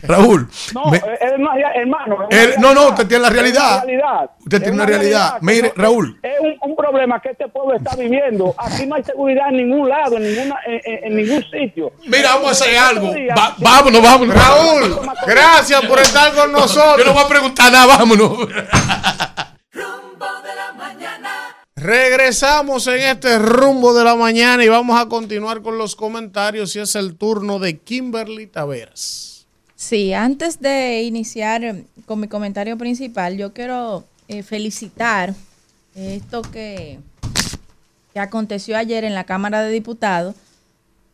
[0.02, 2.28] Raúl, No, me- es hermano.
[2.30, 3.82] es una Él- no, no, usted tiene la realidad.
[3.84, 4.30] realidad.
[4.40, 5.38] Usted Es tiene una realidad.
[5.40, 6.18] Mire, no- Raúl.
[6.22, 8.54] Es un, un problema que este pueblo está viviendo.
[8.58, 11.92] Aquí no hay seguridad en ningún lado, en, ninguna, en, en- en ningún sitio.
[12.06, 13.12] Mira, vamos a hacer algo.
[13.36, 14.34] Va- vámonos, vámonos.
[14.34, 16.98] Raúl, gracias por estar con nosotros.
[16.98, 18.48] Yo no voy a preguntar nada, vámonos.
[21.80, 26.80] Regresamos en este rumbo de la mañana y vamos a continuar con los comentarios y
[26.80, 29.46] es el turno de Kimberly Taveras.
[29.76, 35.34] Sí, antes de iniciar con mi comentario principal, yo quiero eh, felicitar
[35.94, 36.98] esto que,
[38.12, 40.34] que aconteció ayer en la Cámara de Diputados,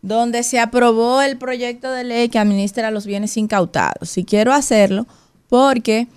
[0.02, 4.18] donde se aprobó el proyecto de ley que administra los bienes incautados.
[4.18, 5.06] Y quiero hacerlo
[5.48, 6.08] porque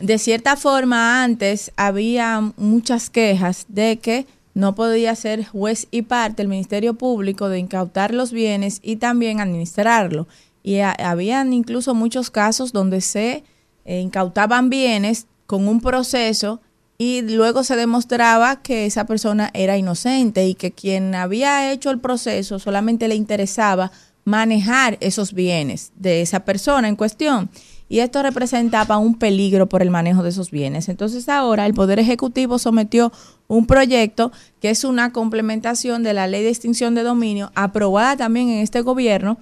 [0.00, 6.42] de cierta forma antes había muchas quejas de que no podía ser juez y parte
[6.42, 10.26] el Ministerio Público de incautar los bienes y también administrarlo.
[10.62, 13.44] Y ha- habían incluso muchos casos donde se
[13.84, 16.60] eh, incautaban bienes con un proceso
[16.98, 22.00] y luego se demostraba que esa persona era inocente y que quien había hecho el
[22.00, 23.92] proceso solamente le interesaba
[24.24, 27.50] manejar esos bienes de esa persona en cuestión.
[27.88, 30.88] Y esto representaba un peligro por el manejo de esos bienes.
[30.88, 33.12] Entonces ahora el Poder Ejecutivo sometió
[33.46, 38.48] un proyecto que es una complementación de la ley de extinción de dominio aprobada también
[38.48, 39.38] en este gobierno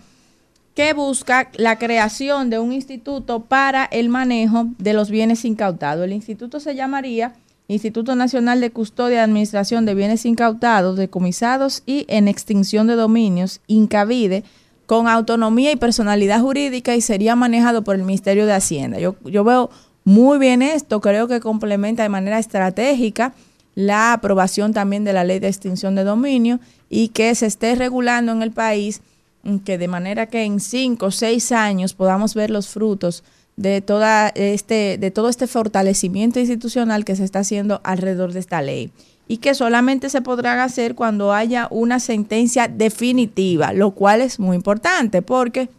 [0.75, 6.05] que busca la creación de un instituto para el manejo de los bienes incautados.
[6.05, 7.35] El instituto se llamaría
[7.69, 13.61] Instituto Nacional de Custodia y Administración de Bienes Incautados, Decomisados y en Extinción de Dominios,
[13.69, 14.45] Incavide,
[14.87, 18.99] con autonomía y personalidad jurídica y sería manejado por el Ministerio de Hacienda.
[18.99, 19.71] Yo, yo veo
[20.05, 23.35] muy bien esto, creo que complementa de manera estratégica
[23.75, 28.33] la aprobación también de la ley de extinción de dominio y que se esté regulando
[28.33, 29.01] en el país,
[29.43, 33.25] mm, que de manera que en cinco o seis años podamos ver los frutos
[33.57, 38.61] de toda este de todo este fortalecimiento institucional que se está haciendo alrededor de esta
[38.63, 38.91] ley
[39.27, 44.57] y que solamente se podrán hacer cuando haya una sentencia definitiva, lo cual es muy
[44.57, 45.71] importante porque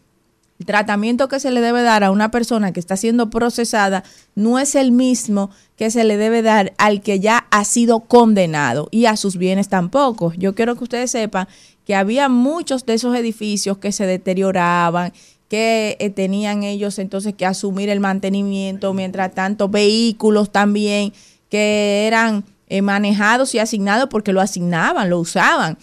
[0.58, 4.04] el tratamiento que se le debe dar a una persona que está siendo procesada
[4.36, 8.88] no es el mismo que se le debe dar al que ya ha sido condenado
[8.90, 10.32] y a sus bienes tampoco.
[10.38, 11.48] Yo quiero que ustedes sepan
[11.86, 15.12] que había muchos de esos edificios que se deterioraban,
[15.50, 21.12] que eh, tenían ellos entonces que asumir el mantenimiento, mientras tanto vehículos también
[21.50, 25.78] que eran eh, manejados y asignados porque lo asignaban, lo usaban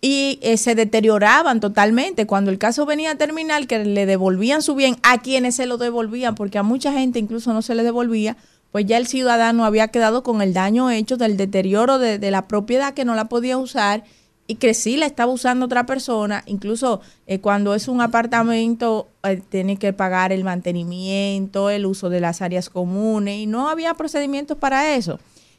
[0.00, 2.26] y eh, se deterioraban totalmente.
[2.26, 5.78] Cuando el caso venía a terminar, que le devolvían su bien a quienes se lo
[5.78, 8.36] devolvían, porque a mucha gente incluso no se le devolvía,
[8.70, 12.94] pues ya el ciudadano había quedado con el daño hecho del deterioro de, la propiedad
[12.94, 14.04] que no la podía usar
[14.46, 16.42] y que sí la estaba usando otra persona.
[16.46, 19.08] Incluso eh, cuando es un apartamento,
[19.48, 24.56] tiene que pagar el mantenimiento, el uso de las áreas comunes y no había procedimientos
[24.56, 25.18] para eso.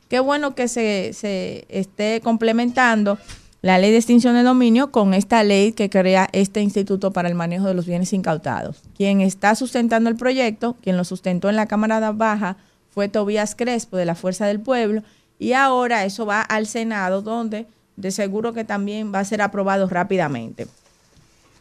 [0.09, 3.19] Qué bueno que se, se esté complementando
[3.61, 7.35] la ley de extinción de dominio con esta ley que crea este Instituto para el
[7.35, 8.81] Manejo de los Bienes Incautados.
[8.95, 12.57] Quien está sustentando el proyecto, quien lo sustentó en la Cámara Baja,
[12.89, 15.03] fue Tobías Crespo de la Fuerza del Pueblo
[15.37, 19.87] y ahora eso va al Senado donde de seguro que también va a ser aprobado
[19.87, 20.67] rápidamente.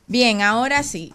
[0.07, 1.13] Bien, ahora sí.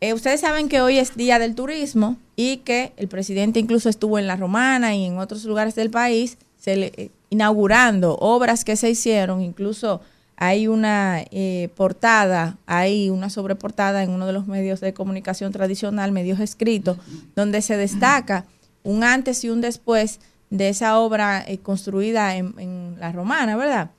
[0.00, 4.18] Eh, ustedes saben que hoy es Día del Turismo y que el presidente incluso estuvo
[4.18, 8.76] en La Romana y en otros lugares del país se le, eh, inaugurando obras que
[8.76, 10.00] se hicieron, incluso
[10.36, 16.12] hay una eh, portada, hay una sobreportada en uno de los medios de comunicación tradicional,
[16.12, 16.98] medios escritos,
[17.34, 18.46] donde se destaca
[18.84, 20.20] un antes y un después
[20.50, 23.90] de esa obra eh, construida en, La Romana, ¿verdad?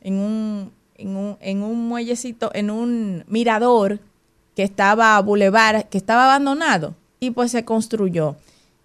[0.00, 3.98] En un, en un, en un muellecito, en un mirador
[4.54, 8.36] que estaba bulevar, que estaba abandonado y pues se construyó.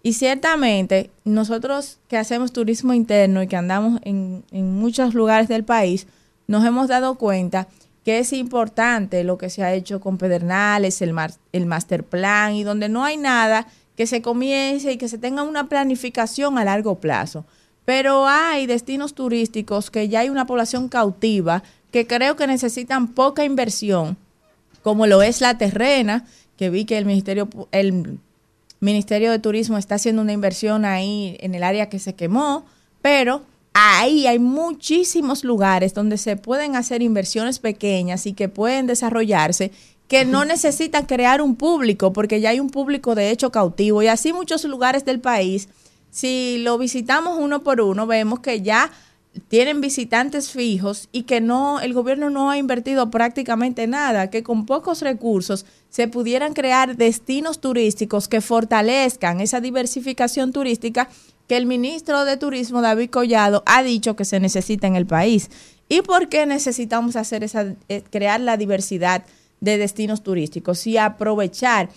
[0.02, 6.06] Y ciertamente nosotros que hacemos turismo interno y que andamos en, muchos lugares del país,
[6.46, 7.68] nos hemos dado cuenta
[8.04, 11.14] que es importante lo que se ha hecho con Pedernales, el,
[11.52, 15.42] el master plan y donde no hay nada que se comience y que se tenga
[15.42, 17.44] una planificación a largo plazo.
[17.84, 23.44] Pero hay destinos turísticos que ya hay una población cautiva que creo que necesitan poca
[23.44, 24.16] inversión,
[24.82, 26.24] como lo es la terrena,
[26.56, 28.18] que vi que el Ministerio, el
[28.80, 32.64] Ministerio de Turismo está haciendo una inversión ahí en el área que se quemó,
[33.02, 33.42] pero
[33.74, 39.70] ahí hay muchísimos lugares donde se pueden hacer inversiones pequeñas y que pueden desarrollarse
[40.08, 44.02] que no necesitan crear un público, porque ya hay un público de hecho cautivo.
[44.02, 45.68] Y así muchos lugares del país,
[46.10, 48.90] si lo visitamos uno por uno, vemos que ya
[49.48, 54.66] tienen visitantes fijos y que no el gobierno no ha invertido prácticamente nada, que con
[54.66, 61.08] pocos recursos se pudieran crear destinos turísticos que fortalezcan esa diversificación turística
[61.46, 65.50] que el ministro de Turismo David Collado ha dicho que se necesita en el país.
[65.88, 69.24] ¿Y por qué necesitamos hacer esa eh, crear la diversidad
[69.60, 71.88] de destinos turísticos y aprovechar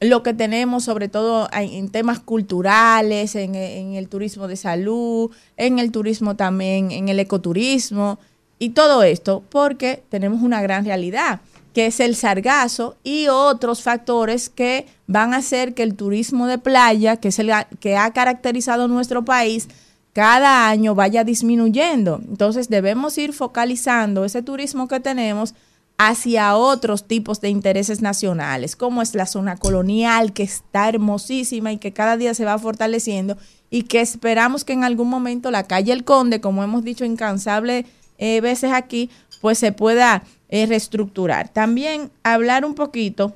[0.00, 5.92] lo que tenemos, sobre todo en temas culturales, en, el turismo de salud, en el
[5.92, 8.18] turismo también, en el ecoturismo
[8.58, 11.40] y todo esto, porque tenemos una gran realidad,
[11.74, 16.58] que es el sargazo y otros factores que van a hacer que el turismo de
[16.58, 19.68] playa, que es el que ha caracterizado nuestro país,
[20.14, 22.20] cada año vaya disminuyendo.
[22.26, 25.54] Entonces debemos ir focalizando ese turismo que tenemos
[26.02, 31.76] hacia otros tipos de intereses nacionales, como es la zona colonial, que está hermosísima y
[31.76, 33.36] que cada día se va fortaleciendo
[33.68, 37.84] y que esperamos que en algún momento la calle El Conde, como hemos dicho incansables
[38.16, 39.10] eh, veces aquí,
[39.42, 41.50] pues se pueda eh, reestructurar.
[41.50, 43.34] También hablar un poquito,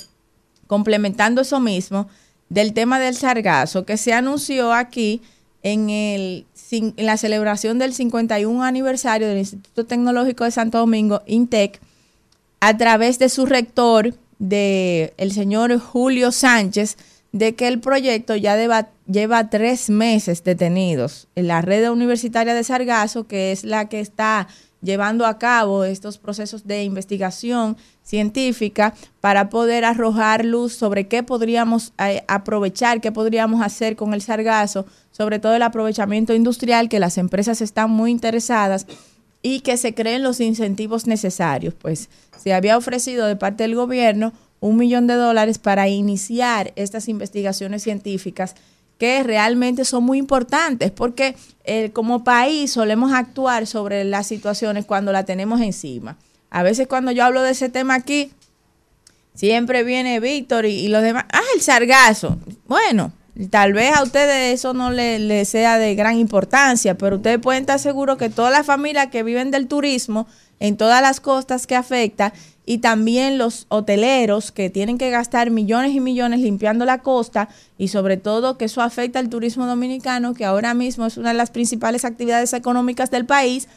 [0.67, 2.09] complementando eso mismo,
[2.49, 5.21] del tema del sargazo, que se anunció aquí
[5.63, 11.79] en, el, en la celebración del 51 aniversario del Instituto Tecnológico de Santo Domingo, INTEC,
[12.67, 16.97] a través de su rector, de el señor Julio Sánchez,
[17.31, 18.57] de que el proyecto ya
[19.07, 21.29] lleva tres meses detenidos.
[21.35, 24.49] En la red universitaria de Sargazo, que es la que está
[24.81, 31.93] llevando a cabo estos procesos de investigación científica para poder arrojar luz sobre qué podríamos
[31.99, 37.19] eh, aprovechar, qué podríamos hacer con el sargazo, sobre todo el aprovechamiento industrial, que las
[37.19, 38.87] empresas están muy interesadas
[39.45, 41.75] y que se creen los incentivos necesarios.
[41.75, 42.09] Pues
[42.43, 47.83] se había ofrecido de parte del gobierno un millón de dólares para iniciar estas investigaciones
[47.83, 48.55] científicas
[48.99, 55.13] que realmente son muy importantes, porque eh, como país solemos actuar sobre las situaciones cuando
[55.13, 56.17] la tenemos encima.
[56.49, 58.33] A veces cuando yo hablo de ese tema aquí,
[59.35, 62.39] siempre viene Víctor y, los demás, ah, el sargazo.
[62.67, 63.13] Bueno,
[63.51, 67.79] tal vez a ustedes eso no le, sea de gran importancia, pero ustedes pueden estar
[67.79, 70.27] seguros que todas las familias que viven del turismo
[70.61, 72.33] en todas las costas que afecta
[72.65, 77.89] y también los hoteleros que tienen que gastar millones y millones limpiando la costa y
[77.89, 81.51] sobre todo que eso afecta al turismo dominicano, que ahora mismo es una de las
[81.51, 83.69] principales actividades económicas del país,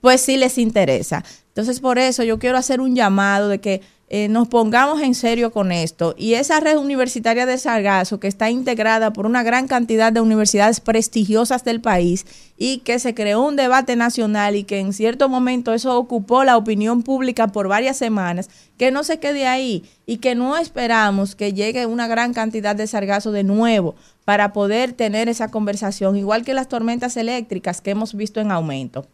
[0.00, 1.24] pues sí les interesa.
[1.50, 3.82] Entonces por eso yo quiero hacer un llamado de que
[4.12, 6.16] eh, nos pongamos en serio con esto.
[6.18, 10.80] Y esa red universitaria de Sargazo, que está integrada por una gran cantidad de universidades
[10.80, 12.26] prestigiosas del país
[12.58, 16.56] y que se creó un debate nacional y que en cierto momento eso ocupó la
[16.56, 21.52] opinión pública por varias semanas, que no se quede ahí y que no esperamos que
[21.52, 23.94] llegue una gran cantidad de sargazo de nuevo
[24.24, 29.06] para poder tener esa conversación, igual que las tormentas eléctricas que hemos visto en aumento.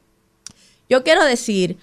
[0.89, 1.77] Yo quiero decir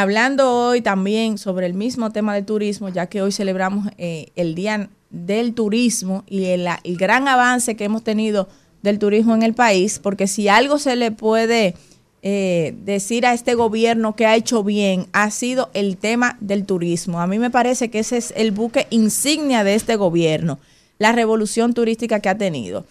[0.00, 4.54] hablando hoy también sobre el mismo tema de turismo, ya que hoy celebramos eh, el
[4.54, 6.66] Día del Turismo y el,
[6.96, 8.48] gran avance que hemos tenido
[8.82, 11.74] del turismo en el país, porque si algo se le puede
[12.22, 17.20] eh, decir a este gobierno que ha hecho bien, ha sido el tema del turismo.
[17.20, 20.58] A mí me parece que ese es el buque insignia de este gobierno,
[20.98, 22.86] la revolución turística que ha tenido.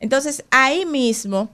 [0.00, 1.50] Entonces, ahí mismo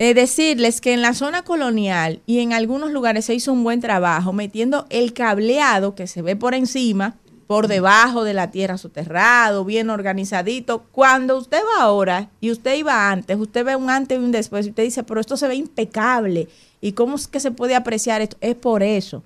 [0.00, 3.80] eh, decirles que en la zona colonial y en algunos lugares se hizo un buen
[3.80, 7.16] trabajo metiendo el cableado que se ve por encima,
[7.48, 10.84] por debajo de la tierra soterrado, bien organizadito.
[10.92, 14.66] Cuando usted va ahora y usted iba antes, usted ve un antes y un después
[14.66, 16.46] y usted dice, pero esto se ve impecable.
[16.80, 18.36] ¿Y cómo es que se puede apreciar esto?
[18.40, 19.24] Es por eso.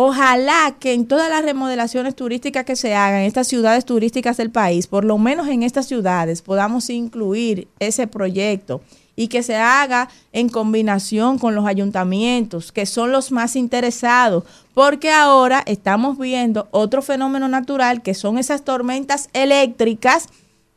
[0.00, 4.52] Ojalá que en todas las remodelaciones turísticas que se hagan en estas ciudades turísticas del
[4.52, 8.80] país, por lo menos en estas ciudades, podamos incluir ese proyecto
[9.16, 15.10] y que se haga en combinación con los ayuntamientos, que son los más interesados, porque
[15.10, 20.28] ahora estamos viendo otro fenómeno natural que son esas tormentas eléctricas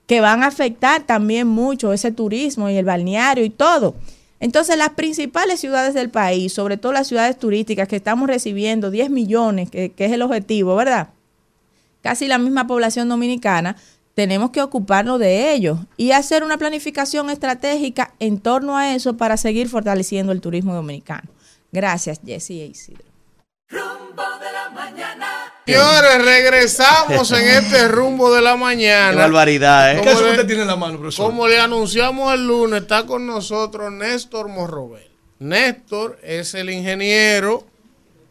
[0.07, 3.93] que van a afectar también mucho ese turismo y el balneario y todo.
[4.41, 9.11] Entonces, las principales ciudades del país, sobre todo las ciudades turísticas que estamos recibiendo 10
[9.11, 11.09] millones, que, es el objetivo, ¿verdad?
[12.01, 13.77] Casi la misma población dominicana,
[14.15, 19.37] tenemos que ocuparnos de ello y hacer una planificación estratégica en torno a eso para
[19.37, 21.29] seguir fortaleciendo el turismo dominicano.
[21.71, 23.05] Gracias, Jesse e Isidro.
[25.71, 29.11] Señores, regresamos en este rumbo de la mañana.
[29.11, 30.01] Qué barbaridad, ¿eh?
[30.01, 31.27] ¿Qué usted tiene en la mano, profesor?
[31.27, 35.09] Como le anunciamos el lunes, está con nosotros Néstor Morrobel.
[35.39, 37.65] Néstor es el ingeniero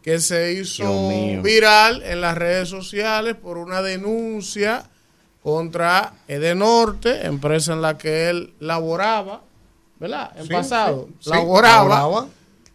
[0.01, 1.09] que se hizo
[1.41, 4.89] viral en las redes sociales por una denuncia
[5.43, 9.41] contra Edenorte, empresa en la que él laboraba,
[9.99, 10.31] ¿verdad?
[10.37, 12.27] En pasado, laboraba,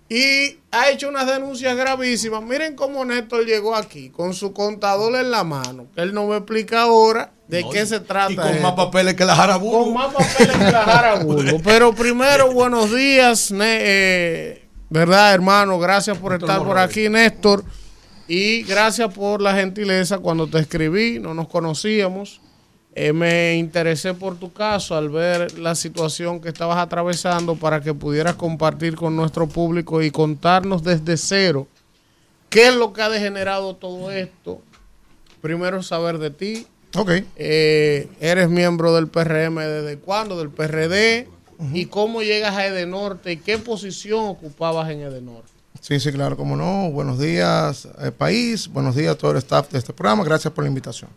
[0.09, 2.43] Y ha hecho unas denuncias gravísimas.
[2.43, 5.89] Miren cómo Néstor llegó aquí, con su contador en la mano.
[5.97, 8.33] Él no me explica ahora de qué se trata.
[8.33, 9.79] Y con más papeles que la Jarabulo.
[9.85, 11.59] Con más papeles que la Jarabulo.
[11.65, 15.79] Pero primero, buenos días, eh, ¿verdad, hermano?
[15.79, 17.65] Gracias por estar por aquí, Néstor.
[18.29, 22.41] Y gracias por la gentileza cuando te escribí, no nos conocíamos.
[22.99, 27.93] Eh, me interesé por tu caso al ver la situación que estabas atravesando para que
[27.93, 31.69] pudieras compartir con nuestro público y contarnos desde cero
[32.49, 34.63] qué es lo que ha degenerado todo esto.
[35.43, 36.67] Primero saber de ti.
[36.97, 37.11] Ok.
[37.37, 41.29] Eh, eres miembro del PRM desde cuándo, del PRD,
[41.75, 45.51] y cómo llegas a Edenorte y qué posición ocupabas en Edenorte.
[45.83, 46.91] Sí, sí, claro, como no.
[46.91, 48.69] Buenos días, eh, país.
[48.69, 50.25] Buenos días a todo el staff de este programa.
[50.25, 51.11] Gracias por la invitación.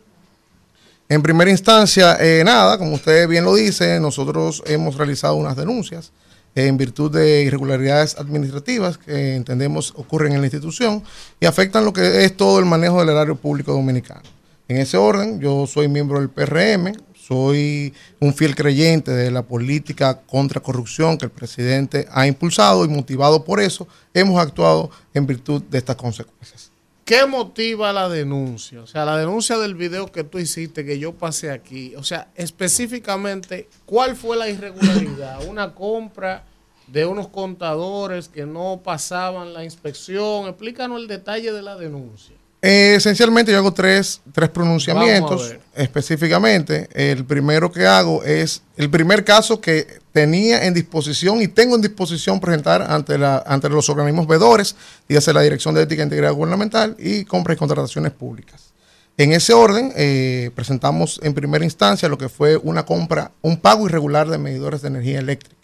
[1.12, 6.12] En primera instancia, eh, nada, como usted bien lo dice, nosotros hemos realizado unas denuncias
[6.54, 11.02] en virtud de irregularidades administrativas que entendemos ocurren en la institución
[11.40, 14.22] y afectan lo que es todo el manejo del erario público dominicano.
[14.68, 20.22] En ese orden, yo soy miembro del PRM, soy un fiel creyente de la política
[20.28, 25.64] contra corrupción que el presidente ha impulsado y motivado por eso, hemos actuado en virtud
[25.64, 26.69] de estas consecuencias.
[27.10, 28.84] ¿Qué motiva la denuncia?
[28.84, 31.96] O sea, la denuncia del video que tú hiciste, que yo pasé aquí.
[31.96, 35.44] O sea, específicamente, ¿cuál fue la irregularidad?
[35.50, 36.44] ¿Una compra
[36.86, 40.50] de unos contadores que no pasaban la inspección?
[40.50, 42.36] Explícanos el detalle de la denuncia.
[42.62, 46.90] Eh, esencialmente yo hago tres, tres pronunciamientos específicamente.
[46.94, 51.82] El primero que hago es el primer caso que tenía en disposición y tengo en
[51.82, 54.76] disposición presentar ante, la, ante los organismos vedores,
[55.08, 58.74] dígase la Dirección de Ética e Integridad Gubernamental y Compras y Contrataciones Públicas.
[59.16, 63.86] En ese orden, eh, presentamos en primera instancia lo que fue una compra, un pago
[63.86, 65.56] irregular de medidores de energía eléctrica.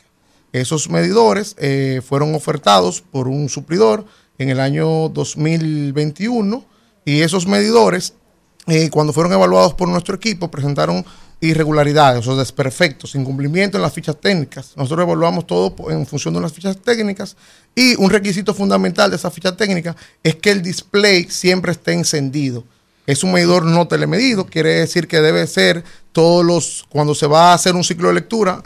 [0.54, 4.06] Esos medidores eh, fueron ofertados por un suplidor
[4.38, 6.75] en el año 2021
[7.06, 8.14] y esos medidores,
[8.68, 11.06] eh, cuando fueron evaluados por nuestro equipo, presentaron
[11.40, 14.74] irregularidades o desperfectos, incumplimiento en las fichas técnicas.
[14.76, 17.38] Nosotros evaluamos todo en función de unas fichas técnicas
[17.76, 22.64] y un requisito fundamental de esa ficha técnica es que el display siempre esté encendido
[23.08, 27.52] es un medidor no telemedido, quiere decir que debe ser todos los, cuando se va
[27.52, 28.64] a hacer un ciclo de lectura,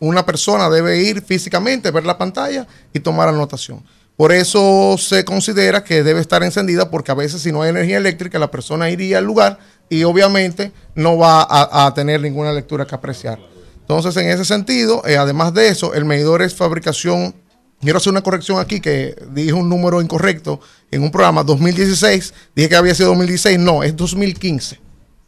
[0.00, 3.82] una persona debe ir físicamente, ver la pantalla y tomar anotación.
[4.18, 7.98] Por eso se considera que debe estar encendida porque a veces si no hay energía
[7.98, 12.96] eléctrica la persona iría al lugar y obviamente no va a, tener ninguna lectura que
[12.96, 13.38] apreciar.
[13.80, 17.32] Entonces en ese sentido, eh, además de eso, el medidor es fabricación
[17.80, 22.34] Quiero hacer una corrección aquí que dije un número incorrecto en un programa 2016.
[22.56, 23.56] Dije que había sido 2016.
[23.60, 24.80] No, es 2015.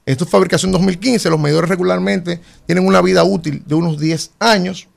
[0.04, 1.30] Esto es fabricación 2015.
[1.30, 4.88] Los medidores regularmente tienen una vida útil de unos 10 años.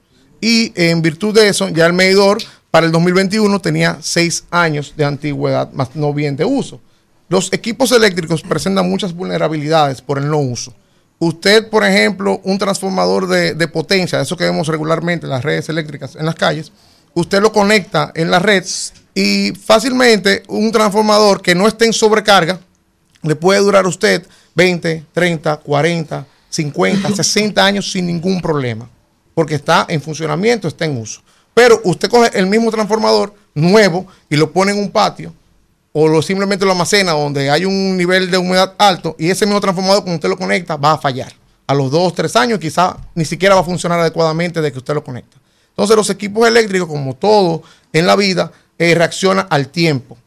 [0.42, 2.40] Y en virtud de eso, ya el medidor
[2.74, 6.82] para el 2021 tenía 6 años de antigüedad, más no bien de uso.
[7.30, 10.74] Los equipos eléctricos presentan muchas vulnerabilidades por el no uso.
[11.20, 15.70] Usted, por ejemplo, un transformador de, de potencia, eso que vemos regularmente en las redes
[15.70, 16.72] eléctricas en las calles,
[17.14, 18.66] usted lo conecta en la red
[19.14, 22.60] y fácilmente un transformador que no esté en sobrecarga
[23.22, 24.26] le puede durar a usted
[24.56, 28.90] 20, 30, 40, 50, 60 años sin ningún problema,
[29.36, 31.22] porque está en funcionamiento, está en uso.
[31.54, 35.34] Pero usted coge el mismo transformador nuevo y lo pone en un patio
[35.94, 39.62] o lo simplemente lo almacena donde hay un nivel de humedad alto y ese mismo
[39.62, 41.32] transformador cuando usted lo conecta va a fallar.
[41.66, 44.94] A los 2, 3 años quizá ni siquiera va a funcionar adecuadamente de que usted
[44.94, 45.38] lo conecta.
[45.70, 47.64] Entonces los equipos eléctricos, como todo
[47.94, 50.18] en la vida, eh, reaccionan al tiempo,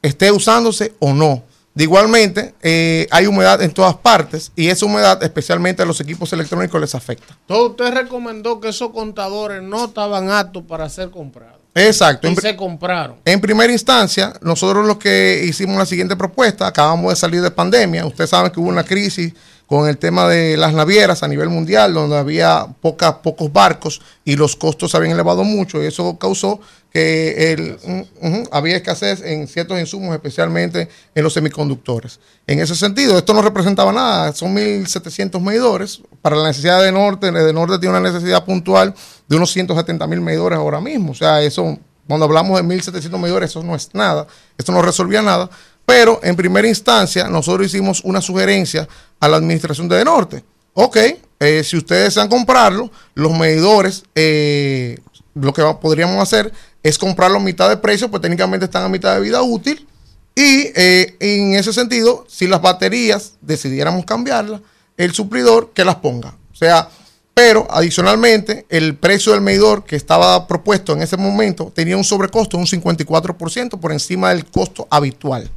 [0.00, 1.42] esté usándose o no.
[1.74, 6.32] De igualmente, eh, hay humedad en todas partes y esa humedad, especialmente a los equipos
[6.32, 7.36] electrónicos, les afecta.
[7.46, 11.62] Todo usted recomendó que esos contadores no estaban aptos para ser comprados.
[11.74, 12.28] Exacto.
[12.28, 13.16] Y se compraron.
[13.24, 18.04] En primera instancia, nosotros los que hicimos la siguiente propuesta, acabamos de salir de pandemia.
[18.04, 19.32] Ustedes saben que hubo una crisis
[19.66, 24.54] con el tema de las navieras a nivel mundial, donde había pocos barcos y los
[24.54, 26.60] costos se habían elevado mucho y eso causó
[26.92, 28.06] que el,
[28.50, 32.20] había escasez en ciertos insumos, especialmente en los semiconductores.
[32.46, 36.02] En ese sentido, esto no representaba nada, son 1.700 medidores.
[36.20, 38.94] Para la necesidad de Norte, de Norte tiene una necesidad puntual
[39.26, 41.12] de unos 170 mil medidores ahora mismo.
[41.12, 44.26] O sea, eso, cuando hablamos de 1.700 medidores, eso no es nada,
[44.58, 45.48] esto no resolvía nada.
[45.86, 48.86] Pero en primera instancia, nosotros hicimos una sugerencia
[49.18, 50.44] a la administración de Norte.
[50.74, 50.96] Ok,
[51.40, 54.98] eh, si ustedes desean comprarlo, los medidores, eh,
[55.34, 56.52] lo que podríamos hacer
[56.82, 59.86] es comprarlo a mitad de precio, pues técnicamente están a mitad de vida útil.
[60.34, 64.60] Y eh, en ese sentido, si las baterías decidiéramos cambiarlas,
[64.96, 66.34] el suplidor que las ponga.
[66.52, 66.88] O sea,
[67.34, 72.56] pero adicionalmente, el precio del medidor que estaba propuesto en ese momento tenía un sobrecosto
[72.56, 75.50] de un 54% por encima del costo habitual.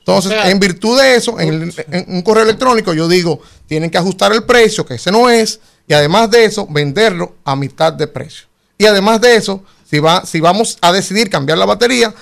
[0.00, 1.70] Entonces, en virtud de eso, en,
[2.08, 5.92] un correo electrónico yo digo, tienen que ajustar el precio, que ese no es, y
[5.92, 8.46] además de eso, venderlo a mitad de precio.
[8.78, 12.14] Y además de eso, si, va, si vamos a decidir cambiar la batería,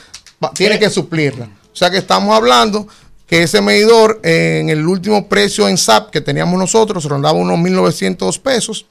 [0.55, 1.47] tiene que suplirla.
[1.73, 2.87] O sea que estamos hablando
[3.27, 8.41] que ese medidor en el último precio en SAP que teníamos nosotros rondaba unos 1.900
[8.41, 8.87] pesos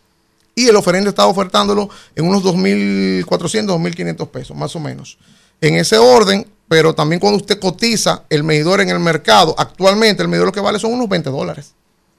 [0.56, 5.18] y el oferente estaba ofertándolo en unos 2.400, 2.500 pesos, más o menos.
[5.62, 10.30] En ese orden, pero también cuando usted cotiza el medidor en el mercado, actualmente el
[10.30, 11.74] medidor lo que vale son unos 20 dólares.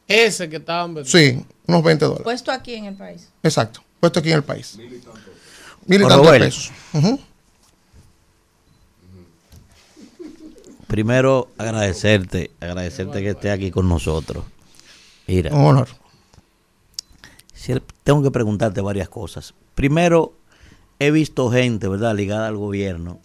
[0.09, 1.19] Ese que estaban vendiendo.
[1.19, 2.25] Sí, unos 20 dólares.
[2.25, 3.29] Puesto aquí en el país.
[3.43, 4.79] Exacto, puesto aquí en el país.
[5.87, 6.73] Mil y tantos pesos.
[10.87, 14.45] Primero, agradecerte, agradecerte que esté aquí con nosotros.
[15.27, 15.53] Mira.
[15.53, 15.89] Un honor.
[18.05, 19.55] Tengo que preguntarte varias cosas.
[19.75, 20.35] Primero,
[21.01, 23.19] he visto gente, ¿verdad?, ligada al gobierno,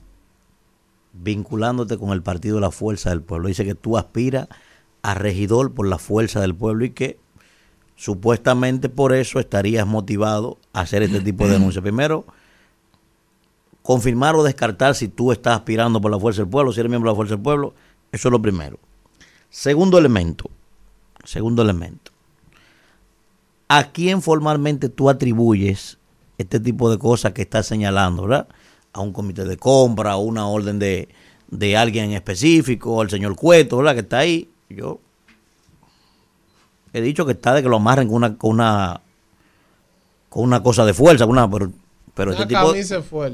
[1.13, 3.47] vinculándote con el partido de la Fuerza del Pueblo.
[3.47, 4.47] Dice que tú aspiras
[5.03, 7.19] a regidor por la Fuerza del Pueblo y que
[7.95, 11.83] supuestamente por eso estarías motivado a hacer este tipo de denuncias.
[11.83, 12.25] Primero,
[13.81, 17.09] confirmar o descartar si tú estás aspirando por la Fuerza del Pueblo, si eres miembro
[17.09, 17.73] de la Fuerza del Pueblo,
[18.11, 18.79] eso es lo primero.
[19.49, 20.49] Segundo elemento,
[21.23, 22.11] segundo elemento.
[23.67, 25.97] ¿A quién formalmente tú atribuyes
[26.37, 28.47] este tipo de cosas que estás señalando, verdad?
[28.93, 31.09] a un comité de compra o una orden de,
[31.49, 33.93] de alguien en específico, el señor Cueto, ¿verdad?
[33.93, 34.49] Que está ahí.
[34.69, 34.99] Yo
[36.93, 39.01] he dicho que está de que lo amarren con una, con una,
[40.29, 41.71] con una cosa de fuerza, una, pero
[42.13, 42.59] Pero este tipo.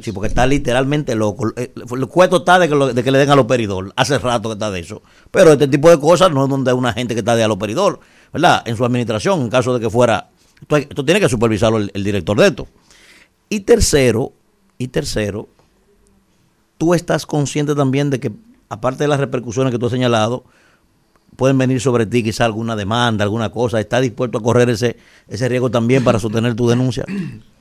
[0.04, 1.52] Sí, porque está literalmente loco.
[1.56, 3.92] Eh, El cueto está de que, lo- de que le den al operador.
[3.96, 5.02] Hace rato que está de eso.
[5.32, 7.52] Pero este tipo de cosas no es donde hay una gente que está de al
[7.52, 8.00] operador,
[8.32, 8.62] ¿verdad?
[8.68, 10.30] En su administración, en caso de que fuera.
[10.62, 12.68] Esto, hay- esto tiene que supervisarlo el, el director de esto.
[13.50, 14.34] Y tercero,
[14.78, 15.48] y tercero,
[16.78, 18.32] tú estás consciente también de que,
[18.70, 20.44] aparte de las repercusiones que tú has señalado,
[21.36, 23.80] pueden venir sobre ti quizá alguna demanda, alguna cosa.
[23.80, 24.98] ¿Estás dispuesto a correr ese,
[25.28, 27.04] ese riesgo también para sostener tu denuncia?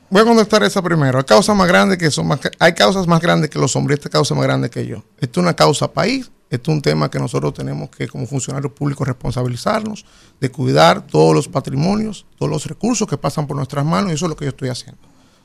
[0.08, 1.18] Voy a contestar esa primero.
[1.18, 4.08] Hay causas más grandes que son más, hay causas más grandes que los hombres, esta
[4.08, 5.02] causa más grande que yo.
[5.18, 8.72] Esto es una causa país, esto es un tema que nosotros tenemos que como funcionarios
[8.72, 10.06] públicos responsabilizarnos
[10.40, 14.26] de cuidar todos los patrimonios, todos los recursos que pasan por nuestras manos y eso
[14.26, 15.00] es lo que yo estoy haciendo.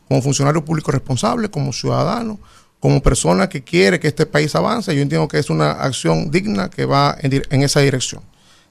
[0.08, 2.40] Como funcionario público responsable, como ciudadano,
[2.80, 6.70] como persona que quiere que este país avance, yo entiendo que es una acción digna
[6.70, 8.22] que va en, en esa dirección.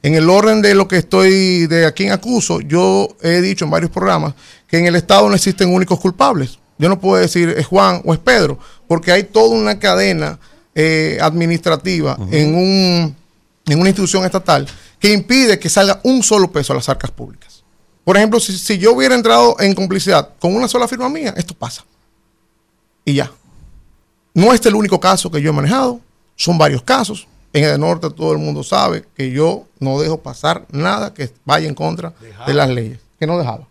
[0.02, 3.70] En el orden de lo que estoy, de a quién acuso, yo he dicho en
[3.70, 4.34] varios programas
[4.66, 6.58] que en el Estado no existen únicos culpables.
[6.78, 10.38] Yo no puedo decir es Juan o es Pedro, porque hay toda una cadena
[10.74, 13.16] eh, administrativa en, un,
[13.66, 14.66] en una institución estatal
[14.98, 17.62] que impide que salga un solo peso a las arcas públicas.
[18.02, 21.52] Por ejemplo, si, si yo hubiera entrado en complicidad con una sola firma mía, esto
[21.52, 21.84] pasa.
[23.04, 23.30] Y ya.
[24.32, 26.00] No este es el único caso que yo he manejado,
[26.36, 27.26] son varios casos.
[27.52, 31.68] En el norte todo el mundo sabe que yo no dejo pasar nada que vaya
[31.68, 32.12] en contra
[32.46, 33.66] de las leyes, que no dejaba.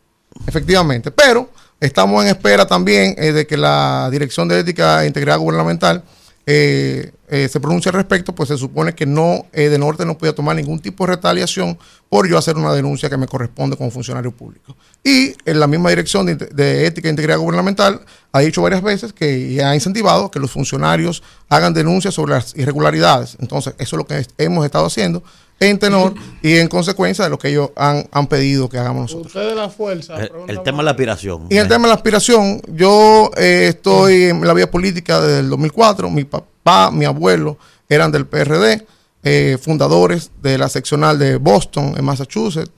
[0.47, 1.49] Efectivamente, pero
[1.79, 6.03] estamos en espera también eh, de que la Dirección de Ética e Integridad Gubernamental
[6.51, 10.17] eh, eh, se pronuncie al respecto, pues se supone que no, eh, de norte no
[10.17, 11.77] podía tomar ningún tipo de retaliación
[12.09, 14.75] por yo hacer una denuncia que me corresponde como funcionario público.
[15.03, 19.61] Y en la misma Dirección de, Ética e Integridad Gubernamental ha dicho varias veces que
[19.63, 23.37] ha incentivado que los funcionarios hagan denuncias sobre las irregularidades.
[23.39, 25.21] Entonces, eso es lo que hemos estado haciendo
[25.59, 29.27] en tenor y en consecuencia de lo que ellos han, han pedido que hagamos nosotros.
[29.27, 30.17] Usted de la fuerza.
[30.17, 31.47] El, el tema de la aspiración.
[31.49, 35.49] Y el tema de la aspiración, yo eh, estoy en la vida política desde el
[35.49, 36.09] 2004.
[36.09, 37.57] Mi papá, mi abuelo
[37.87, 38.85] eran del PRD,
[39.23, 42.71] eh, fundadores de la seccional de Boston, en Massachusetts.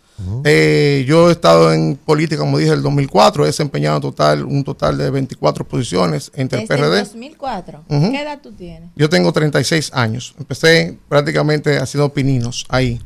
[0.43, 3.43] Eh, yo he estado en política, como dije, el 2004.
[3.43, 6.99] He desempeñado en total, un total de 24 posiciones entre Desde el el PRD.
[7.03, 7.83] 2004.
[7.87, 8.11] Ujú.
[8.11, 8.89] ¿Qué edad tú tienes?
[8.95, 10.33] Yo tengo 36 años.
[10.39, 12.99] Empecé prácticamente haciendo pininos ahí.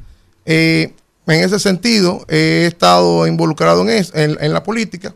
[0.46, 0.94] Eh,
[1.28, 5.14] en ese sentido, he estado involucrado en, es- en, en la política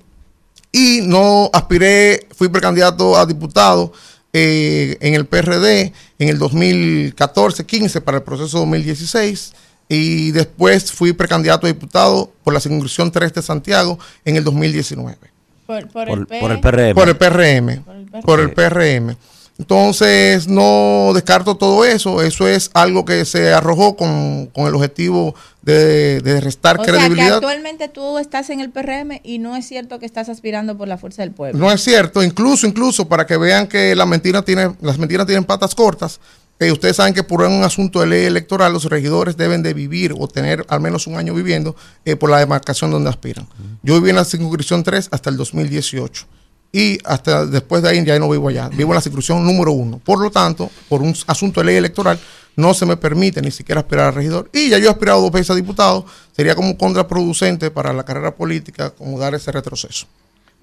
[0.72, 3.92] y no aspiré, fui precandidato a diputado
[4.34, 9.54] eh, en el PRD en el 2014-15 para el proceso 2016
[9.90, 15.18] y después fui precandidato a diputado por la circunscripción 3 de Santiago en el 2019.
[15.66, 16.94] Por, por Por- el, P- por el PRM.
[16.96, 17.84] Por el PRM.
[17.84, 18.22] PRM.
[18.24, 19.16] Por el PRM.
[19.60, 22.22] Entonces, no descarto todo eso.
[22.22, 26.94] Eso es algo que se arrojó con, con el objetivo de, de restar O sea,
[26.94, 27.36] que credibilidad.
[27.36, 30.98] actualmente tú estás en el PRM y no es cierto que estás aspirando por la
[30.98, 31.60] fuerza del pueblo.
[31.60, 35.44] No es cierto, incluso, incluso para que vean que la mentira tiene, las mentiras tienen
[35.44, 36.20] patas cortas.
[36.60, 40.14] Eh, ustedes saben que por un asunto de ley electoral los regidores deben de vivir
[40.18, 43.48] o tener al menos un año viviendo eh, por la demarcación donde aspiran.
[43.82, 46.26] Yo viví en la circunscripción 3 hasta el 2018
[46.72, 48.68] y hasta después de ahí ya no vivo allá.
[48.70, 50.00] Vivo en la circunscripción número 1.
[50.00, 52.20] Por lo tanto, por un asunto de ley electoral
[52.58, 54.50] no se me permite ni siquiera aspirar a regidor.
[54.54, 56.06] Y ya yo he aspirado dos veces a diputado.
[56.36, 60.08] Sería como contraproducente para la carrera política como dar ese retroceso.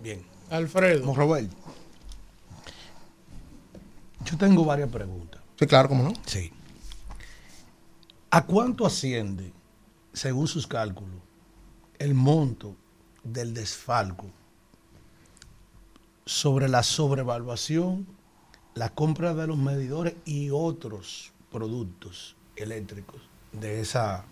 [0.00, 0.22] Bien.
[0.50, 1.14] Alfredo.
[1.14, 1.50] Robert.
[4.26, 5.40] Yo tengo varias preguntas.
[5.58, 6.12] Sí, claro, cómo no.
[6.26, 6.52] Sí.
[8.30, 9.52] ¿A cuánto asciende,
[10.12, 11.16] según sus cálculos,
[11.98, 12.76] el monto
[13.24, 14.26] del desfalco
[16.26, 18.06] sobre la sobrevaluación,
[18.74, 24.24] la compra de los medidores y otros productos eléctricos de esa,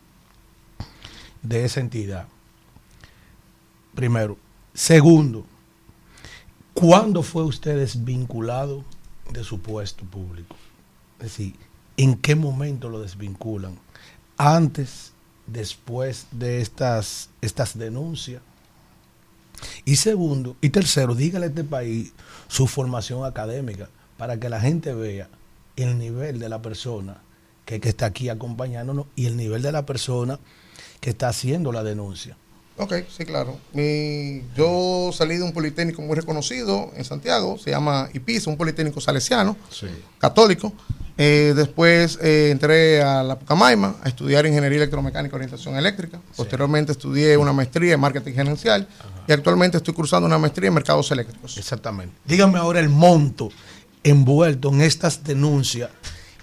[1.43, 2.29] de esa entidad?
[3.95, 4.37] Primero.
[4.75, 5.47] Segundo,
[6.75, 8.85] ¿cuándo fue usted desvinculado
[9.31, 10.57] de su puesto público?
[11.19, 11.55] Es decir,
[11.97, 13.79] ¿en qué momento lo desvinculan?
[14.37, 15.13] Antes,
[15.47, 18.43] después de estas, estas denuncias.
[19.85, 22.13] Y segundo, y tercero, dígale a este país
[22.49, 25.29] su formación académica para que la gente vea
[25.77, 27.19] el nivel de la persona
[27.65, 30.39] que, que está aquí acompañándonos y el nivel de la persona
[31.01, 32.37] que está haciendo la denuncia.
[32.77, 33.57] Ok, sí, claro.
[33.73, 39.01] Mi- yo salí de un politécnico muy reconocido en Santiago, se llama IPISA, un politécnico
[39.01, 39.57] salesiano,
[40.19, 40.73] católico.
[41.17, 46.21] Eh, después eh, entré a la Pucamaima a estudiar ingeniería electromecánica y orientación eléctrica.
[46.37, 48.89] Posteriormente estudié una maestría en marketing gerencial
[49.29, 51.57] y actualmente estoy cursando una maestría en mercados eléctricos.
[51.57, 52.15] Exactamente.
[52.25, 53.51] Dígame ahora el monto
[54.03, 55.91] envuelto en estas denuncias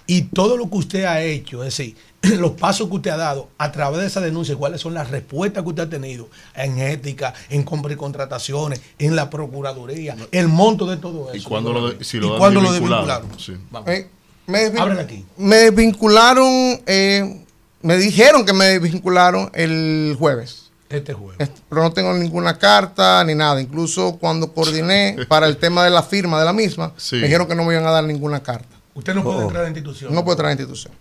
[0.06, 1.96] y todo lo que usted ha hecho, es decir,
[2.38, 5.62] los pasos que usted ha dado a través de esa denuncia, cuáles son las respuestas
[5.62, 10.86] que usted ha tenido en ética, en compra y contrataciones, en la Procuraduría, el monto
[10.86, 11.36] de todo eso.
[11.36, 12.38] ¿Y cuándo lo, de, si ¿Y lo
[12.72, 13.28] desvincularon?
[13.38, 13.54] Sí.
[13.86, 14.08] Eh,
[14.52, 15.24] me, aquí.
[15.36, 17.44] me desvincularon, eh,
[17.82, 20.70] me dijeron que me desvincularon el jueves.
[20.88, 21.36] Este jueves.
[21.40, 23.60] Este, Pero no tengo ninguna carta ni nada.
[23.60, 27.16] Incluso cuando coordiné para el tema de la firma de la misma, Sí.
[27.16, 28.68] me dijeron que no me iban a dar ninguna carta.
[28.94, 29.42] Usted no puede Oh.
[29.42, 30.14] entrar a la institución.
[30.14, 30.92] No puedo entrar a la institución.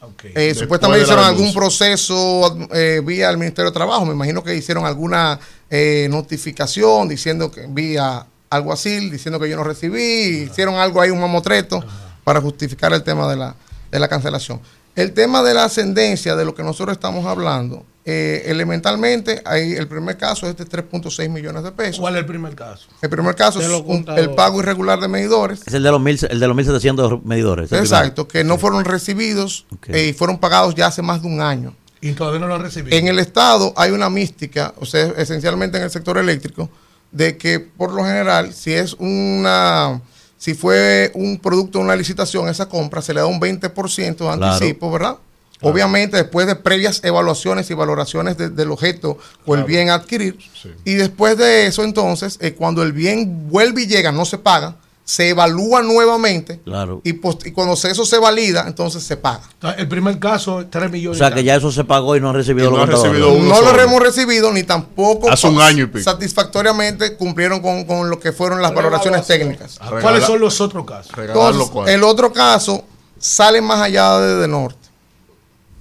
[0.00, 0.24] Ok.
[0.34, 4.06] Eh, supuestamente hicieron algún proceso eh, vía el Ministerio de Trabajo.
[4.06, 9.56] Me imagino que hicieron alguna eh, notificación diciendo que vía algo así, diciendo que yo
[9.56, 10.46] no recibí.
[10.50, 11.84] Hicieron algo ahí, un mamotreto,
[12.26, 13.54] para justificar el tema de la,
[13.88, 14.60] de la cancelación.
[14.96, 19.86] El tema de la ascendencia de lo que nosotros estamos hablando, eh, elementalmente, ahí el
[19.86, 22.00] primer caso es de 3.6 millones de pesos.
[22.00, 22.88] ¿Cuál es el primer caso?
[23.00, 25.60] El primer caso es un- el pago irregular de medidores.
[25.68, 27.70] Es el de los, mil, el de los 1700 medidores.
[27.70, 31.76] Exacto, que no fueron recibidos eh, y fueron pagados ya hace más de un año.
[32.00, 32.96] Y todavía no lo han recibido.
[32.96, 36.68] En el Estado hay una mística, o sea, esencialmente en el sector eléctrico,
[37.12, 40.00] de que por lo general, si es una,
[40.46, 44.36] si fue un producto de una licitación, esa compra se le da un 20% de
[44.38, 44.44] Claro.
[44.54, 45.16] anticipo, ¿verdad?
[45.60, 50.38] Obviamente después de previas evaluaciones y valoraciones de- del objeto o el bien a adquirir.
[50.62, 50.70] Sí.
[50.84, 54.76] Y después de eso, entonces, eh, cuando el bien vuelve y llega, no se paga,
[55.08, 57.00] se evalúa nuevamente Claro.
[57.04, 59.42] y, post- y cuando eso se valida, entonces se paga.
[59.78, 61.18] El primer caso, 3 O millones.
[61.18, 63.54] sea y que ya eso se pagó y no han recibido no los recibido no
[63.54, 63.72] solo.
[63.72, 66.00] lo hemos recibido ni tampoco Hace un año y pico.
[66.02, 69.78] satisfactoriamente cumplieron con, con lo que fueron las valoraciones técnicas.
[69.78, 71.12] ¿Cuáles Regala- son los otros casos?
[71.16, 72.84] Entonces, el otro caso
[73.18, 74.88] sale más allá de, de norte.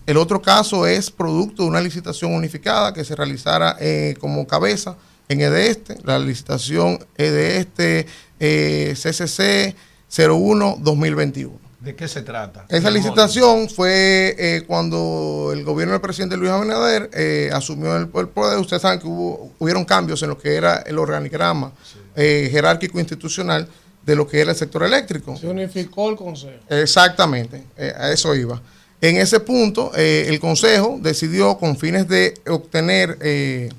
[0.06, 4.96] El otro caso es producto de una licitación unificada que se realizara eh, como cabeza
[5.28, 8.06] en EDESTE, la licitación EDESTE
[8.40, 9.76] eh, CCC
[10.12, 11.52] 01-2021.
[11.80, 12.66] ¿De qué se trata?
[12.70, 18.28] Esa licitación fue eh, cuando el gobierno del presidente Luis Abinader eh, asumió el, el
[18.30, 18.58] poder.
[18.58, 21.72] Ustedes saben que hubo, hubieron cambios en lo que era el organigrama
[22.16, 23.68] eh, jerárquico institucional
[24.06, 25.36] de lo que era el sector eléctrico.
[25.38, 26.60] Se unificó el consejo.
[26.70, 28.62] Exactamente, eh, a eso iba.
[29.02, 33.70] En ese punto, eh, el Consejo decidió, con fines de obtener eh,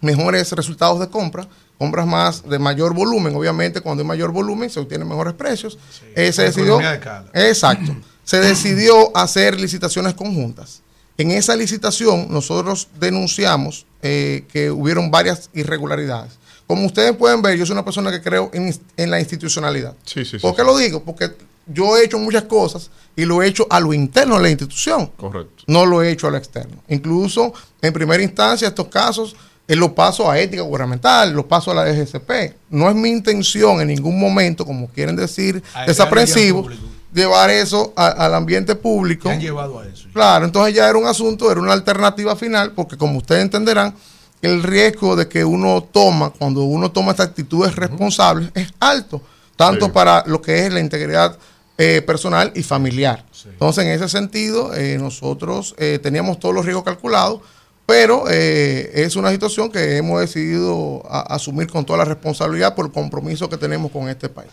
[0.00, 4.80] mejores resultados de compra, compras más de mayor volumen, obviamente cuando hay mayor volumen se
[4.80, 5.78] obtienen mejores precios,
[6.14, 10.82] eh, se decidió, de exacto, se decidió hacer licitaciones conjuntas.
[11.16, 16.32] En esa licitación nosotros denunciamos eh, que hubieron varias irregularidades.
[16.66, 19.94] Como ustedes pueden ver, yo soy una persona que creo en, en la institucionalidad.
[20.04, 20.66] Sí, sí, sí, ¿Por qué sí.
[20.66, 21.02] lo digo?
[21.02, 21.30] Porque
[21.66, 25.06] yo he hecho muchas cosas y lo he hecho a lo interno de la institución.
[25.16, 25.64] Correcto.
[25.66, 26.82] No lo he hecho a lo externo.
[26.88, 29.34] Incluso en primera instancia, estos casos,
[29.68, 32.56] eh, los paso a ética gubernamental, los paso a la DGCP.
[32.70, 36.66] No es mi intención en ningún momento, como quieren decir, A desaprensivo,
[37.14, 39.24] llevar eso a- al ambiente público.
[39.28, 40.08] ¿Qué han llevado a eso?
[40.12, 43.94] Claro, entonces ya era un asunto, era una alternativa final, porque como ustedes entenderán,
[44.40, 49.20] el riesgo de que uno toma, cuando uno toma estas actitudes responsables, es alto,
[49.56, 49.92] tanto Sí.
[49.92, 51.36] para lo que es la integridad
[51.80, 53.24] eh, personal y familiar.
[53.44, 57.40] Entonces, en ese sentido, eh, nosotros eh, teníamos todos los riesgos calculados,
[57.88, 62.84] pero eh, es una situación que hemos decidido a- asumir con toda la responsabilidad por
[62.84, 64.50] el compromiso que tenemos con este país.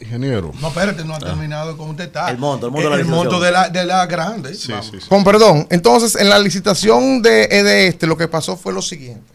[0.00, 0.52] Ingeniero.
[0.58, 2.30] No, espérate, no ha terminado con usted está.
[2.30, 4.54] El monto, el monto de la el monto de la, de la grande.
[4.54, 4.86] Sí, vamos.
[4.90, 5.06] sí, sí.
[5.06, 9.30] Con perdón, entonces en la licitación de EDESTE lo que pasó fue lo siguiente.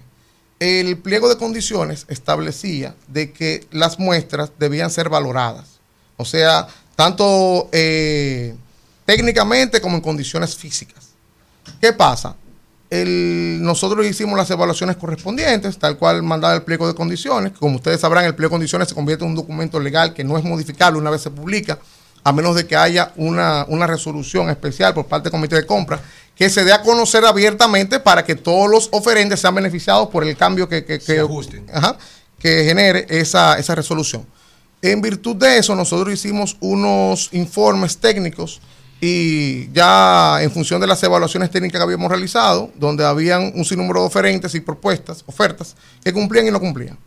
[0.59, 5.77] El pliego de condiciones establecía de que las muestras debían ser valoradas.
[6.17, 8.55] O sea, tanto eh,
[9.05, 11.09] técnicamente como en condiciones físicas.
[11.79, 12.35] ¿Qué pasa?
[12.89, 17.51] El- nosotros hicimos las evaluaciones correspondientes, tal cual mandaba el pliego de condiciones.
[17.59, 20.37] Como ustedes sabrán, el pliego de condiciones se convierte en un documento legal que no
[20.37, 21.79] es modificable una vez se publica,
[22.23, 25.99] a menos de que haya una, una resolución especial por parte del comité de compra
[26.35, 30.37] que se dé a conocer abiertamente para que todos los oferentes sean beneficiados por el
[30.37, 31.15] cambio que, que, que-
[31.73, 31.97] ajá,
[32.39, 34.25] que genere esa, esa resolución.
[34.81, 38.61] En virtud de eso, nosotros hicimos unos informes técnicos
[38.99, 44.01] y ya en función de las evaluaciones técnicas que habíamos realizado, donde habían un sinnúmero
[44.01, 46.97] de oferentes y propuestas, ofertas, que cumplían y no cumplían.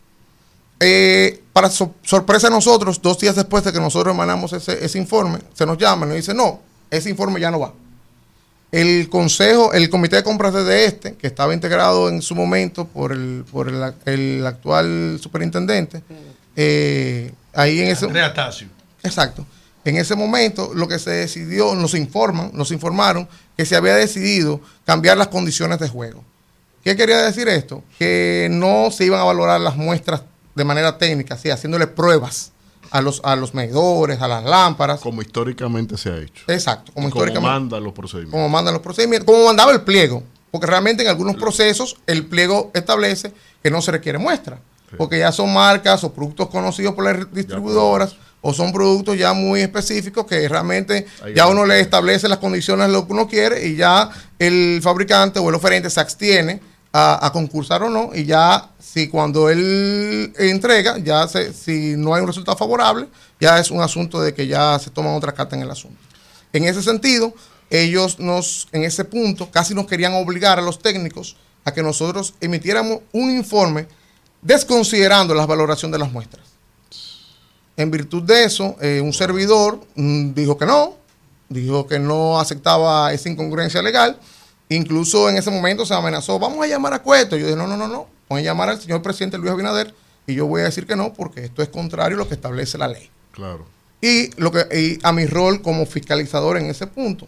[0.78, 4.99] Eh, para so- sorpresa de nosotros, dos días después de que nosotros emanamos ese, ese
[4.99, 6.60] informe, se nos llaman y nos dicen, no,
[6.91, 7.73] ese informe ya no va.
[8.73, 13.10] El consejo, el comité de compras de este, que estaba integrado en su momento por
[13.10, 16.02] el, por el, el actual superintendente,
[16.55, 18.07] eh, ahí en ese...
[19.02, 19.44] Exacto.
[19.84, 24.60] En ese momento lo que se decidió, nos informan, nos informaron que se había decidido
[24.84, 26.25] cambiar las condiciones de juego.
[26.84, 27.83] ¿Qué quería decir esto?
[27.99, 30.23] Que no se iban a valorar las muestras
[30.55, 32.52] de manera técnica, así, haciéndole pruebas
[32.91, 35.00] a los, a los medidores, a las lámparas.
[35.00, 36.44] Como históricamente se ha hecho.
[36.49, 37.41] Exacto, como históricamente.
[37.41, 38.33] Como mandan los procedimientos.
[38.33, 40.23] Como mandan los procedimientos, como mandaba el pliego.
[40.50, 44.59] Porque realmente en algunos procesos el pliego establece que no se requiere muestra.
[44.97, 49.60] Porque ya son marcas o productos conocidos por las distribuidoras o son productos ya muy
[49.60, 53.67] específicos que realmente Ahí ya uno le establece las condiciones de lo que uno quiere
[53.67, 56.60] y ya el fabricante o el oferente se abstiene
[56.93, 62.15] a, a concursar o no y ya si cuando él entrega, ya se, si no
[62.15, 63.07] hay un resultado favorable,
[63.39, 66.01] ya es un asunto de que ya se toman otra carta en el asunto.
[66.52, 67.33] En ese sentido,
[67.70, 72.35] ellos nos, en ese punto, casi nos querían obligar a los técnicos a que nosotros
[72.41, 73.86] emitiéramos un informe
[74.43, 76.49] desconsiderando la valoración de las muestras.
[77.76, 80.97] En virtud de eso, eh, un servidor mm, dijo que no,
[81.49, 84.18] dijo que no aceptaba esa incongruencia legal.
[84.68, 87.36] Incluso en ese momento se amenazó, vamos a llamar a Cueto.
[87.36, 89.94] Yo dije, no, no, no, no, voy a llamar al señor presidente Luis Abinader
[90.26, 92.78] y yo voy a decir que no, porque esto es contrario a lo que establece
[92.78, 93.10] la ley.
[93.32, 93.66] Claro.
[94.00, 97.26] Y, lo que, y a mi rol como fiscalizador en ese punto.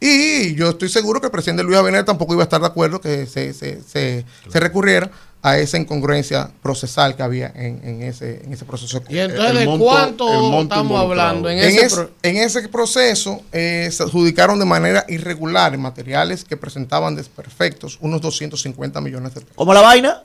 [0.00, 3.00] Y yo estoy seguro que el presidente Luis Abinader tampoco iba a estar de acuerdo
[3.00, 5.10] que se, se, se, se recurriera
[5.42, 9.02] a esa incongruencia procesal que había en, en ese, en ese proceso.
[9.08, 10.24] Y entonces, ¿de cuánto
[10.62, 15.72] estamos hablando en, ese es- pro- en ese proceso eh, se adjudicaron de manera irregular
[15.74, 19.56] en materiales que presentaban desperfectos unos 250 millones de pesos.
[19.56, 20.24] ¿Cómo la vaina?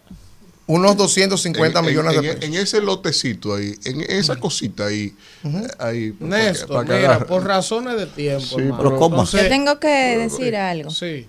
[0.67, 2.43] Unos 250 En- en- millones en, de pesos.
[2.43, 5.13] en ese lotecito ahí, en esa cosita ahí,
[5.43, 8.45] eh, ahí Néstor, para mira, por razones de tiempo.
[8.47, 9.17] Sí, pero ¿cómo?
[9.17, 10.89] Entonces- Yo tengo que decir algo.
[10.89, 11.27] Sí.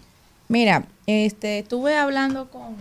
[0.48, 2.76] Mira, este, estuve hablando con,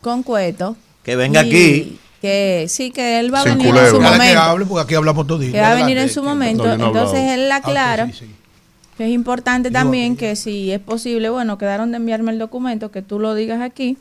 [0.00, 0.76] con Cueto.
[1.04, 1.98] Que venga y aquí.
[2.20, 3.90] Que sí, que él va a Sin venir en culebra.
[3.90, 4.40] su Ojalá que momento.
[4.40, 5.52] hable, porque aquí hablamos todito.
[5.52, 6.76] Que va a venir en su momento.
[6.76, 8.30] No, Entonces él Ah, aclara que sí, sí.
[8.98, 13.02] que es importante también que si es posible, bueno, quedaron de enviarme el documento, que
[13.02, 13.96] tú lo digas aquí,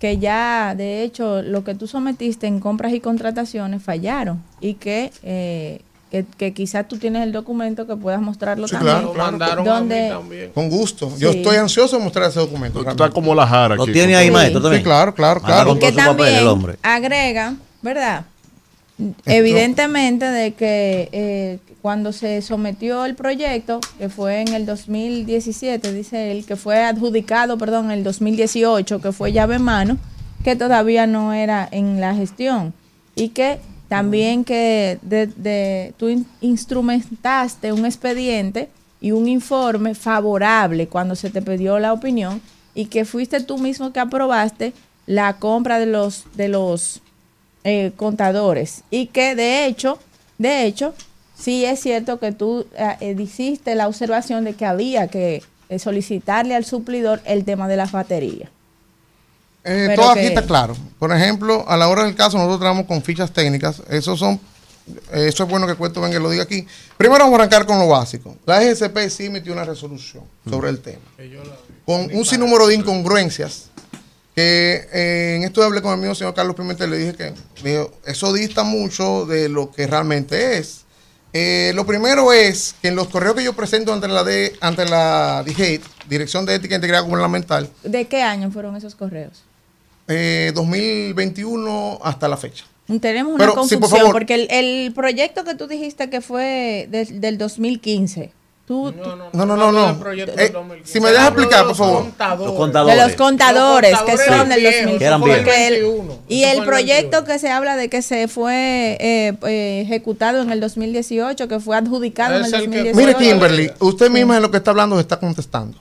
[0.00, 5.12] que ya de hecho lo que tú sometiste en compras y contrataciones fallaron y que,
[5.22, 8.96] eh, que, que quizás tú tienes el documento que puedas mostrarlo Sí, también.
[8.96, 9.30] claro, claro.
[9.32, 10.50] Mandaron donde, a mí también.
[10.52, 11.12] Con gusto.
[11.18, 12.80] Yo estoy ansioso de mostrar ese documento.
[12.88, 14.80] Está como la jara ¿Lo tiene ahí, maestro, también?
[14.80, 15.68] Sí, claro, claro, claro.
[15.70, 16.76] con que papel, también el hombre.
[16.82, 18.24] agrega, ¿verdad?
[19.26, 26.32] Evidentemente de que eh, cuando se sometió el proyecto, que fue en el 2017, dice
[26.32, 29.98] él, que fue adjudicado, perdón, en el 2018, que fue llave en mano,
[30.44, 32.72] que todavía no era en la gestión.
[33.14, 38.68] Y que también que de, de- tú in- instrumentaste un expediente
[39.00, 42.40] y un informe favorable cuando se te pidió la opinión
[42.74, 44.72] y que fuiste tú mismo que aprobaste
[45.06, 47.00] la compra de los de los
[47.64, 49.98] eh, contadores y que de hecho
[50.38, 50.94] de hecho
[51.38, 55.78] sí es cierto que tú eh, eh, hiciste la observación de que había que eh,
[55.78, 58.50] solicitarle al suplidor el tema de las baterías
[59.64, 60.74] Eh, todo aquí está claro.
[60.98, 63.82] Por ejemplo, a la hora del caso, nosotros trabajamos con fichas técnicas.
[63.90, 64.40] Esos son,
[65.12, 66.66] eh, eso es bueno que Cueto venga y lo diga aquí.
[66.96, 68.36] Primero vamos a arrancar con lo básico.
[68.46, 71.02] La EGCP sí emitió una resolución sobre el tema.
[71.84, 73.69] Con un sinnúmero de incongruencias.
[74.34, 77.34] Que eh, en esto hablé con el mío señor Carlos Pimentel, le dije que
[77.64, 80.82] dijo, eso dista mucho de lo que realmente es.
[81.32, 84.84] Eh, lo primero es que en los correos que yo presento ante la de, ante
[84.86, 89.42] la DGATE, Dirección de Ética e Integridad Gubernamental, ¿de qué año fueron esos correos?
[90.08, 92.64] eh, 2021 hasta la fecha.
[93.00, 96.88] tenemos una Pero, sí, por confusión porque el, el proyecto que tú dijiste que fue
[96.90, 98.32] del- del 2015
[98.70, 99.00] tú, tú-
[99.32, 100.00] No, no, no, no.
[100.38, 100.52] Eh,
[100.84, 102.04] si me dejas explicar, por favor.
[102.38, 102.96] Los contadores.
[102.96, 106.62] de los contadores, Los que son del viejos, 2015 que eran el- 21, y el
[106.62, 111.58] proyecto que se habla de que se fue eh, eh, ejecutado en el 2018 que
[111.58, 114.58] fue adjudicado en el Es el que- 2018 Mire, Kimberly, usted misma en lo que
[114.58, 115.76] está hablando se está contestando.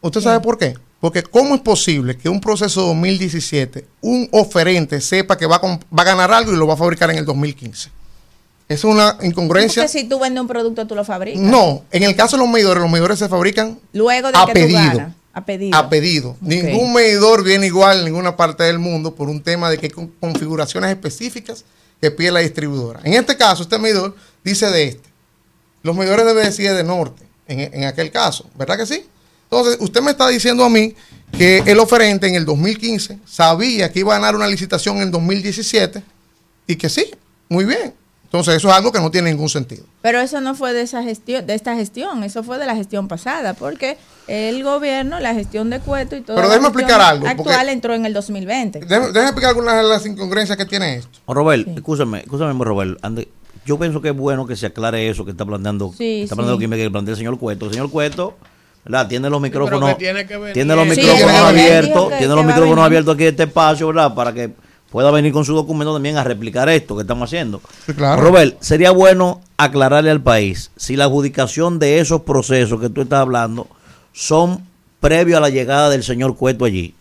[0.00, 0.74] ¿Usted sabe por qué?
[1.00, 5.82] Porque ¿cómo es posible que un proceso 2017, un oferente sepa que va a, comp-
[5.96, 7.90] va a ganar algo y lo va a fabricar en el 2015?
[8.68, 9.82] Es una incongruencia.
[9.82, 12.52] porque si tú vendes un producto tú lo fabricas No, en el caso de los
[12.52, 14.78] medidores, los medidores se fabrican luego de a que pedido.
[14.78, 16.36] tú ganas a pedido a pedido.
[16.40, 20.08] Ningún medidor viene igual en ninguna parte del mundo por un tema de que hay
[20.20, 21.64] configuraciones específicas
[22.00, 23.00] que pide la distribuidora.
[23.04, 24.14] En este caso, este medidor
[24.44, 25.08] dice de este.
[25.82, 29.04] Los medidores deben decir de norte, en, en aquel caso, ¿verdad que sí?
[29.44, 30.94] Entonces, usted me está diciendo a mí
[31.36, 36.02] que el oferente en el 2015 sabía que iba a ganar una licitación en 2017
[36.66, 37.10] y que sí,
[37.48, 37.94] muy bien.
[38.28, 39.84] Entonces, eso es algo que no tiene ningún sentido.
[40.02, 43.08] Pero eso no fue de esa gestión, de esta gestión, eso fue de la gestión
[43.08, 47.70] pasada, porque el gobierno, la gestión de Cueto y todo Pero déjeme explicar algo, actual
[47.70, 48.80] entró en el 2020.
[48.80, 51.18] Déjame, déjame explicar algunas de las incongruencias que tiene esto.
[51.24, 52.98] Oh, Robert, escúchame, escúchame, Robert.
[53.02, 53.28] ande-
[53.64, 56.36] yo pienso que es bueno que se aclare eso que está planteando, Sí, está sí.
[56.36, 57.64] planteando Kim, que plantea el señor Cueto.
[57.64, 58.36] El señor Cueto,
[58.84, 59.08] ¿verdad?
[59.08, 60.88] Tiene los micrófonos, tiene tiene los.
[60.94, 64.14] Sí, micrófonos abiertos, tiene los micrófonos abiertos aquí en este espacio, ¿verdad?
[64.14, 64.50] Para que
[64.90, 67.60] pueda venir con su documento también a replicar esto que estamos haciendo.
[67.96, 68.22] claro.
[68.22, 73.20] Robert, sería bueno aclararle al país si la adjudicación de esos procesos que tú estás
[73.20, 73.68] hablando
[74.12, 74.66] son
[75.00, 76.94] previo a la llegada del señor Cueto allí.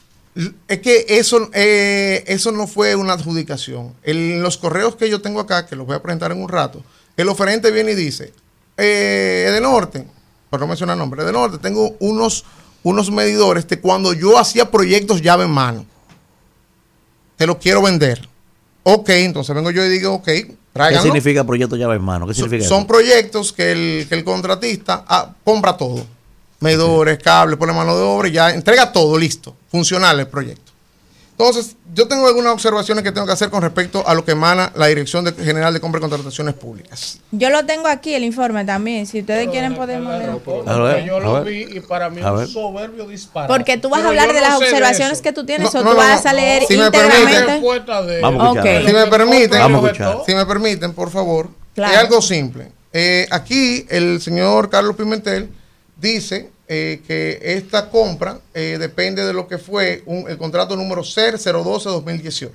[0.67, 3.93] Es que eso, eh, eso no fue una adjudicación.
[4.03, 6.83] En los correos que yo tengo acá, que los voy a presentar en un rato,
[7.16, 8.33] el oferente viene y dice,
[8.77, 10.06] eh, de norte,
[10.51, 12.45] por no mencionar nombre, de norte, tengo unos,
[12.83, 15.85] unos medidores de cuando yo hacía proyectos llave en mano.
[17.38, 18.27] Te los quiero vender.
[18.83, 21.03] Ok, entonces vengo yo y digo, ok, ¿Qué tráiganlo.
[21.03, 22.27] significa proyecto llave en mano?
[22.27, 26.06] ¿Qué significa Son proyectos que el, que el contratista ah, compra todo.
[26.59, 30.67] Medidores, cables, pone mano de obra y ya entrega todo listo, funcional el proyecto.
[31.40, 34.72] Entonces, yo tengo algunas observaciones que tengo que hacer con respecto a lo que emana
[34.75, 37.19] la Dirección de- General de Compra y Contrataciones Públicas.
[37.30, 39.06] Yo lo tengo aquí, el informe también.
[39.06, 40.32] Si ustedes quieren, podemos leer.
[40.66, 41.43] A ver, yo a lo ver.
[41.43, 42.48] vi y para mí A un ver.
[42.48, 43.53] soberbio disparate.
[43.53, 45.80] Porque tú vas Pero a hablar de no las de observaciones que tú tienes No,
[45.80, 47.61] o no, tú no, vas a leer Si íntegramente.
[48.22, 48.82] Vamos a escuchar.
[48.82, 48.88] Ok.
[48.88, 50.17] Si me permiten, Vamos a escuchar.
[50.25, 51.93] si me permiten, por favor, Claro.
[51.93, 52.72] es algo simple.
[52.91, 55.49] Eh, aquí el señor Carlos Pimentel
[55.98, 61.36] dice eh, que esta compra eh, depende de lo que fue el contrato número CER
[61.36, 62.52] 012-2018.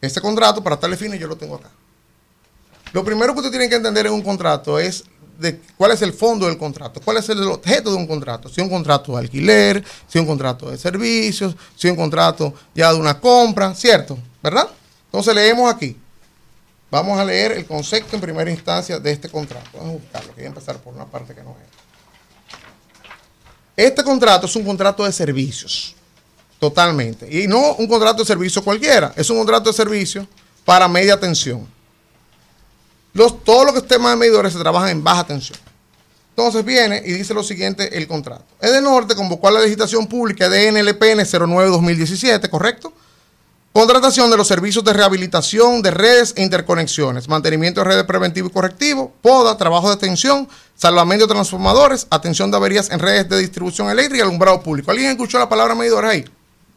[0.00, 1.70] Este contrato, para tales fines, yo lo tengo acá.
[2.92, 5.04] Lo primero que usted tiene que entender en un contrato es
[5.38, 8.48] de cuál es el fondo del contrato, cuál es el objeto de un contrato.
[8.48, 12.92] Si un contrato de alquiler, si es un contrato de servicios, si un contrato ya
[12.92, 14.18] de una compra, ¿cierto?
[14.42, 14.68] ¿Verdad?
[15.06, 15.96] Entonces leemos aquí.
[16.90, 19.70] Vamos a leer el concepto en primera instancia de este contrato.
[19.72, 21.81] Vamos a buscarlo, que voy a empezar por una parte que no es.
[23.76, 25.94] Este contrato es un contrato de servicios,
[26.58, 27.28] totalmente.
[27.30, 30.26] Y no un contrato de servicio cualquiera, es un contrato de servicio
[30.64, 31.66] para media tensión.
[33.14, 35.58] Los, todo lo que es tema de medidores se trabaja en baja tensión.
[36.30, 38.44] Entonces viene y dice lo siguiente el contrato.
[38.60, 42.92] Edenorte convocó a la legislación pública de NLPN 09-2017, ¿correcto?
[43.72, 48.50] Contratación de los servicios de rehabilitación de redes e interconexiones, mantenimiento de redes preventivo y
[48.50, 53.88] correctivo, poda, trabajo de extensión, salvamento de transformadores, atención de averías en redes de distribución
[53.88, 54.90] eléctrica y alumbrado público.
[54.90, 56.24] ¿Alguien escuchó la palabra medidores ahí?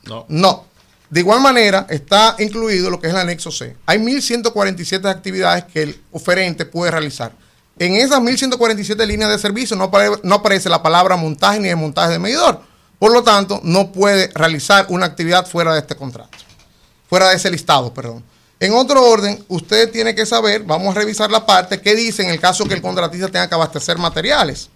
[0.06, 0.26] No.
[0.30, 0.66] No.
[1.10, 3.76] De igual manera, está incluido lo que es el anexo C.
[3.86, 7.34] Hay 1.147 actividades que el oferente puede realizar.
[7.78, 12.14] En esas 1.147 líneas de servicio no, apare- no aparece la palabra montaje ni desmontaje
[12.14, 12.62] de medidor.
[13.00, 16.38] Por lo tanto, no puede realizar una actividad fuera de este contrato.
[17.10, 18.24] Fuera de ese listado, perdón.
[18.60, 22.30] En otro orden, usted tiene que saber, vamos a revisar la parte que dice en
[22.30, 24.70] el caso que el contratista tenga que abastecer materiales.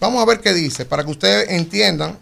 [0.00, 2.18] Vamos a ver qué dice, para que ustedes entiendan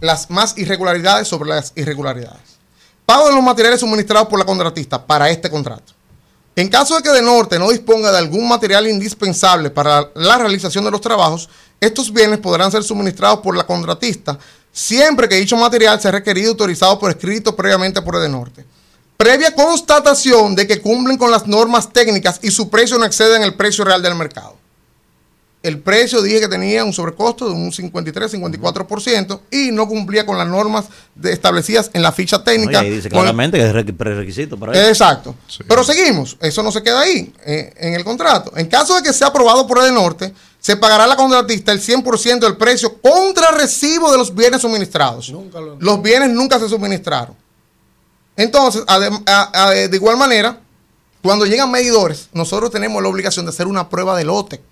[0.00, 2.58] las más irregularidades sobre las irregularidades.
[3.06, 5.92] Pago de los materiales suministrados por la contratista para este contrato.
[6.56, 10.84] En caso de que de norte no disponga de algún material indispensable para la realización
[10.84, 11.48] de los trabajos,
[11.80, 14.38] estos bienes podrán ser suministrados por la contratista
[14.74, 18.66] siempre que dicho material sea requerido y autorizado por escrito previamente por el norte.
[19.16, 23.42] Previa constatación de que cumplen con las normas técnicas y su precio no excede en
[23.44, 24.56] el precio real del mercado.
[25.62, 30.46] El precio dije que tenía un sobrecosto de un 53-54% y no cumplía con las
[30.46, 32.80] normas de- establecidas en la ficha técnica.
[32.80, 34.88] Oye, ahí dice claramente que es re- prerequisito para eso.
[34.88, 35.34] Exacto.
[35.66, 38.52] Pero seguimos, eso no se queda ahí, eh, en el contrato.
[38.56, 40.34] En caso de que sea aprobado por el norte,
[40.64, 45.30] se pagará a la contratista el 100% del precio contra recibo de los bienes suministrados.
[45.78, 47.36] Los bienes nunca se suministraron.
[48.34, 50.58] Entonces, adem- a- a- de igual manera,
[51.22, 54.62] cuando llegan medidores, nosotros tenemos la obligación de hacer una prueba de lote.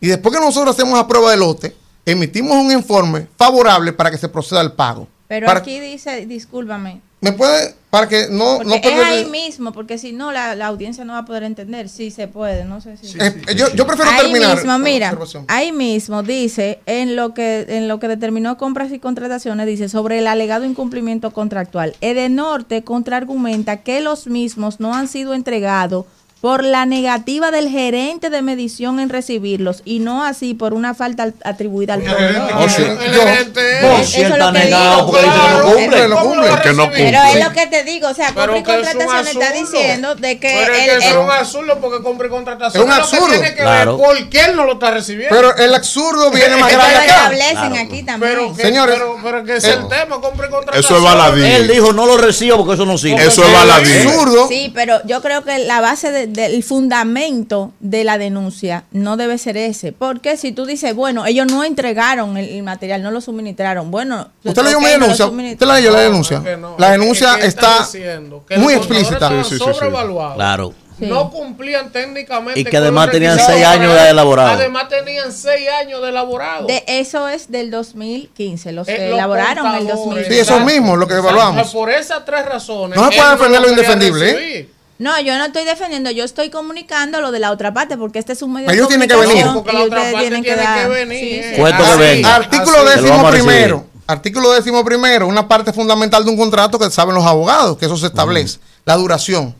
[0.00, 1.76] Y después que nosotros hacemos la prueba de lote,
[2.06, 5.08] emitimos un informe favorable para que se proceda al pago.
[5.26, 9.98] Pero Para- aquí dice, discúlpame, ¿Me puede, para que no, no es ahí mismo, porque
[9.98, 11.88] si no la, la audiencia no va a poder entender.
[11.88, 13.18] Sí se puede, no sé si.
[13.18, 14.56] Eh, eh, yo, yo prefiero ahí terminar.
[14.56, 15.44] mismo, con la mira, observación.
[15.48, 20.18] ahí mismo dice en lo que en lo que determinó compras y contrataciones dice sobre
[20.18, 21.96] el alegado incumplimiento contractual.
[22.00, 26.04] Edenorte contraargumenta que los mismos no han sido entregados
[26.40, 31.24] por la negativa del gerente de medición en recibirlos y no así por una falta
[31.24, 32.50] al- atribuida al proveedor.
[32.58, 32.82] Oh, sí.
[33.12, 35.06] Yo- Si él eso es está lo que negado digo.
[35.10, 35.82] porque dice que no cumple.
[35.82, 36.48] Cumple, lo cumple.
[36.62, 37.04] Que no cumple.
[37.04, 39.40] Pero es lo que te digo, o sea, compra y que es está absurdo.
[39.52, 42.82] diciendo de que Pero es el- que es un absurdo porque compra y contratación.
[42.82, 43.32] Es un lo que absurdo.
[43.32, 43.96] tiene que Claro.
[43.98, 45.34] ver por qué él no lo está recibiendo.
[45.34, 47.04] Pero el absurdo viene más grande acá.
[47.06, 47.74] establecen Claro.
[47.84, 48.32] aquí también.
[48.32, 50.84] pero, que, Señores, pero, pero que es eh, el tema, compra y contratación.
[50.84, 51.42] Eso es baladí.
[51.50, 53.24] Él dijo, no lo recibo porque eso no sirve.
[53.26, 54.06] Eso es baladí.
[54.06, 54.46] absurdo.
[54.46, 59.38] Sí, pero yo creo que la base de- del fundamento de la denuncia no debe
[59.38, 59.92] ser ese.
[59.92, 63.90] Porque si tú dices, bueno, ellos no entregaron el, el material, no lo suministraron.
[63.90, 65.26] Bueno, Usted leyó mi denuncia.
[65.26, 66.40] Usted la leyó la denuncia.
[66.58, 66.76] no.
[66.78, 69.28] La denuncia está diciendo que muy explícita.
[69.44, 69.86] Sí, sí, sí, sí.
[70.34, 70.74] Claro.
[70.98, 72.58] no cumplían técnicamente.
[72.58, 74.50] Y que además tenían seis años de elaborado.
[74.50, 76.66] Además tenían seis años de elaborado.
[76.66, 80.04] De eso es del 2015, los Eh, que los elaboraron en el contadores.
[80.28, 80.34] 2015.
[80.34, 81.72] Sí, esos mismos, lo que evaluamos.
[81.72, 82.98] Por esas tres razones.
[82.98, 84.68] No se puede defender lo indefendible, ¿eh?
[84.98, 88.32] No, yo no estoy defendiendo, yo estoy comunicando lo de la otra parte, porque este
[88.32, 89.46] es un medio Ellos de tienen que venir.
[89.54, 90.82] Porque la y otra ustedes parte tienen que tiene dar.
[90.82, 91.60] que venir, Sí, sí.
[91.60, 92.34] Cuento que venga.
[92.36, 93.00] Artículo Así.
[93.02, 93.86] Décimo primero.
[94.08, 97.96] Artículo décimo primero, una parte fundamental de un contrato que saben los abogados, que eso
[97.96, 98.58] se establece.
[98.86, 99.54] La duración.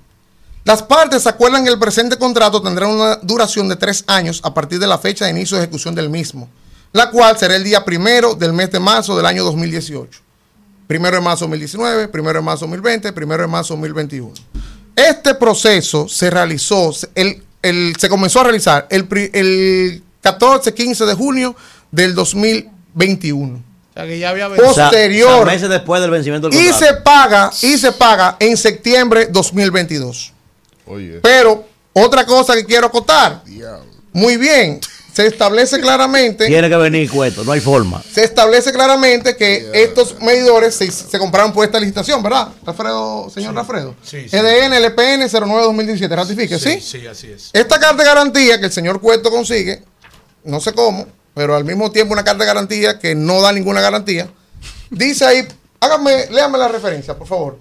[0.64, 4.78] Las partes acuerdan que el presente contrato tendrá una duración de tres años a partir
[4.78, 6.48] de la fecha de inicio de ejecución del mismo,
[6.92, 10.20] la cual será el día primero del mes de marzo del año 2018.
[10.86, 14.32] Primero de marzo 2019, primero de marzo 2020, primero de marzo 2021.
[14.98, 21.04] Este proceso se realizó, se- el, el- se comenzó a realizar el, el 14, 15
[21.06, 21.54] de junio
[21.90, 23.54] del 2021.
[23.56, 23.60] O
[23.94, 25.30] sea, que ya había posterior.
[25.30, 26.84] o sea, meses después del vencimiento del Y contrato.
[26.96, 30.32] se paga, y se paga en septiembre 2022.
[30.86, 31.18] Oye.
[31.22, 33.42] Pero otra cosa que quiero acotar.
[34.12, 34.80] Muy bien,
[35.18, 38.00] se establece claramente Tiene que venir cueto, no hay forma.
[38.08, 42.50] se establece claramente que estos medidores se, se compraron por esta licitación, ¿verdad?
[42.64, 43.96] Rafredo, señor Rafredo.
[44.00, 44.36] Sí, sí.
[44.36, 46.80] EDN LPN 09-2017, ratifique, ¿sí?
[46.80, 47.50] Sí, así es.
[47.52, 49.82] Esta carta de garantía que el señor Cueto consigue,
[50.44, 53.80] no sé cómo, pero al mismo tiempo una carta de garantía que no da ninguna
[53.80, 54.28] garantía,
[54.88, 55.48] dice ahí,
[55.80, 57.58] hágame, léame la referencia, por favor.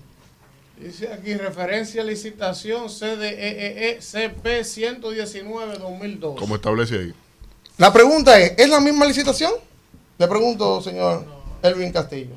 [0.79, 6.35] Dice aquí referencia a licitación CDEE CP 119-2002.
[6.35, 7.13] Como establece ahí.
[7.77, 9.51] La pregunta es, ¿es la misma licitación?
[10.17, 11.23] Le pregunto, señor
[11.61, 12.35] Elvin Castillo.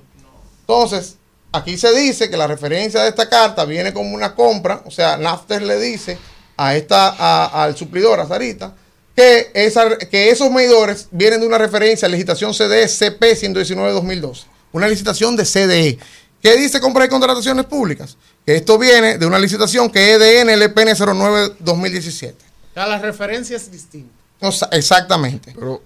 [0.61, 1.17] Entonces,
[1.51, 5.17] aquí se dice que la referencia de esta carta viene como una compra, o sea,
[5.17, 6.19] Nafter le dice
[6.59, 8.75] a esta, al suplidor, a Sarita,
[9.17, 14.45] que esos medidores vienen de una referencia a licitación CDE CP 119-2012.
[14.73, 15.99] Una licitación de CDE.
[16.43, 18.17] ¿Qué dice compra y contrataciones públicas?
[18.45, 22.35] Que esto viene de una licitación que es EDN LPN 09-2017.
[22.35, 24.20] O sea, la referencia es distinta.
[24.41, 25.53] O sea, exactamente.
[25.55, 25.83] Pero,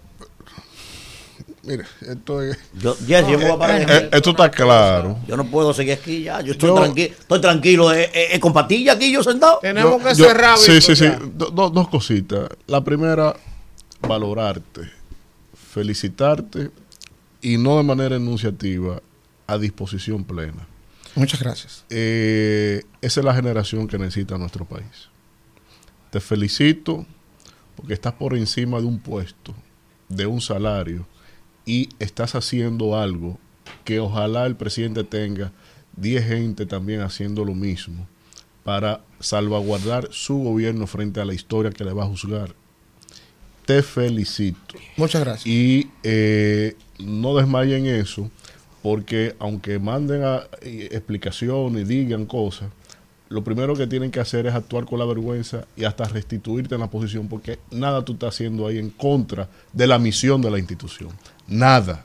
[1.62, 2.58] mire, esto es.
[2.74, 3.90] Yo, Jesse, yo me voy a parar.
[3.90, 5.18] Eh, esto está claro.
[5.26, 6.40] Yo no puedo seguir aquí ya.
[6.40, 7.14] Yo estoy Yo- tranquilo.
[7.18, 7.92] Estoy tranquilo.
[7.92, 9.58] Eh, eh, eh, con patilla aquí yo sentado.
[9.60, 10.58] Tenemos Yo- que yo- cerrar.
[10.58, 11.06] Sí, sí, sí.
[11.34, 12.48] do- dos cositas.
[12.66, 13.34] La primera,
[14.02, 14.82] valorarte,
[15.72, 16.70] felicitarte
[17.40, 19.00] y no de manera enunciativa,
[19.46, 20.66] a disposición plena.
[21.16, 21.84] Muchas gracias.
[21.90, 25.08] Eh, esa es la generación que necesita nuestro país.
[26.10, 27.04] Te felicito
[27.84, 29.54] porque estás por encima de un puesto,
[30.08, 31.06] de un salario,
[31.66, 33.38] y estás haciendo algo
[33.84, 35.52] que ojalá el presidente tenga
[35.98, 38.06] 10 gente también haciendo lo mismo
[38.62, 42.54] para salvaguardar su gobierno frente a la historia que le va a juzgar.
[43.66, 44.76] Te felicito.
[44.96, 45.46] Muchas gracias.
[45.46, 48.30] Y eh, no desmayen eso,
[48.82, 52.70] porque aunque manden a, eh, explicaciones y digan cosas,
[53.28, 56.80] lo primero que tienen que hacer es actuar con la vergüenza y hasta restituirte en
[56.80, 60.58] la posición, porque nada tú estás haciendo ahí en contra de la misión de la
[60.58, 61.10] institución.
[61.46, 62.04] Nada.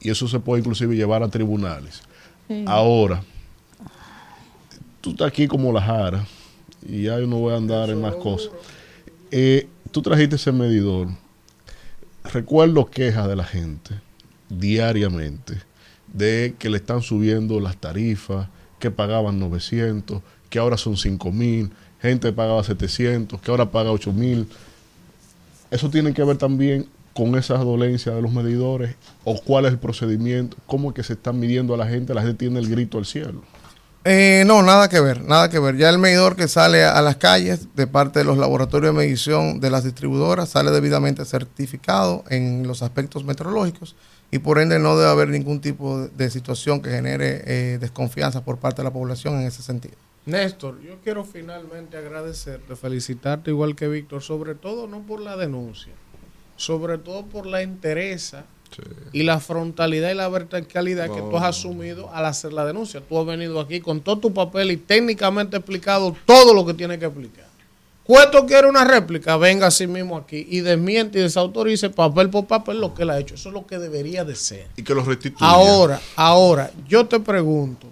[0.00, 2.02] Y eso se puede inclusive llevar a tribunales.
[2.48, 2.64] Sí.
[2.66, 3.22] Ahora,
[5.00, 6.26] tú estás aquí como la jara
[6.86, 8.50] y ya yo no voy a andar en más cosas.
[9.30, 11.08] Eh, tú trajiste ese medidor.
[12.24, 13.94] Recuerdo quejas de la gente
[14.48, 15.62] diariamente
[16.12, 18.48] de que le están subiendo las tarifas,
[18.80, 21.70] que pagaban 900, que ahora son 5 mil,
[22.02, 24.48] gente pagaba 700, que ahora paga 8 mil.
[25.70, 29.78] Eso tiene que ver también con esas dolencias de los medidores o cuál es el
[29.78, 32.98] procedimiento, cómo es que se están midiendo a la gente, la gente tiene el grito
[32.98, 33.42] al cielo.
[34.04, 35.76] Eh, no, nada que ver, nada que ver.
[35.76, 39.60] Ya el medidor que sale a las calles de parte de los laboratorios de medición
[39.60, 43.94] de las distribuidoras sale debidamente certificado en los aspectos meteorológicos
[44.30, 48.58] y por ende no debe haber ningún tipo de, situación que genere eh, desconfianza por
[48.58, 49.94] parte de la población en ese sentido.
[50.26, 55.92] Néstor, yo quiero finalmente agradecerte, felicitarte igual que Víctor, sobre todo no por la denuncia,
[56.56, 58.44] sobre todo por la entereza
[59.12, 63.00] y la frontalidad y la verticalidad que tú has asumido al hacer la denuncia.
[63.00, 66.98] Tú has venido aquí con todo tu papel y técnicamente explicado todo lo que tiene
[66.98, 67.49] que explicar.
[68.10, 72.80] Cueto quiere una réplica, venga así mismo aquí y desmiente y desautorice papel por papel
[72.80, 73.36] lo que él ha hecho.
[73.36, 74.66] Eso es lo que debería de ser.
[74.76, 75.48] Y que lo restituya.
[75.48, 77.86] Ahora, ahora, yo te pregunto,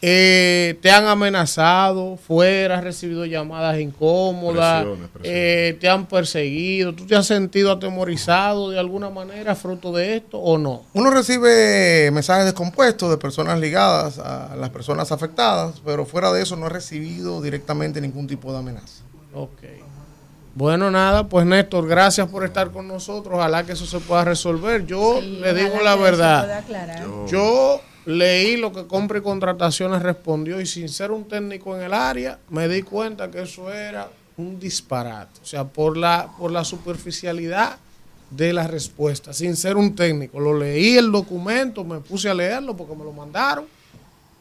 [0.00, 5.40] eh, ¿te han amenazado fuera, has recibido llamadas incómodas, Presiones, presiones.
[5.42, 10.38] eh, te han perseguido, tú te has sentido atemorizado de alguna manera fruto de esto
[10.38, 10.84] o no?
[10.92, 16.54] Uno recibe mensajes descompuestos de personas ligadas a las personas afectadas, pero fuera de eso
[16.54, 19.03] no he recibido directamente ningún tipo de amenaza.
[19.34, 19.62] Ok.
[20.54, 23.34] Bueno, nada, pues Néstor, gracias por estar con nosotros.
[23.34, 24.86] Ojalá que eso se pueda resolver.
[24.86, 26.64] Yo le digo la verdad.
[27.26, 31.92] Yo leí lo que compra y contrataciones respondió y sin ser un técnico en el
[31.92, 35.40] área, me di cuenta que eso era un disparate.
[35.42, 37.78] O sea, por la, por la superficialidad
[38.30, 40.38] de la respuesta, sin ser un técnico.
[40.38, 43.66] Lo leí el documento, me puse a leerlo porque me lo mandaron.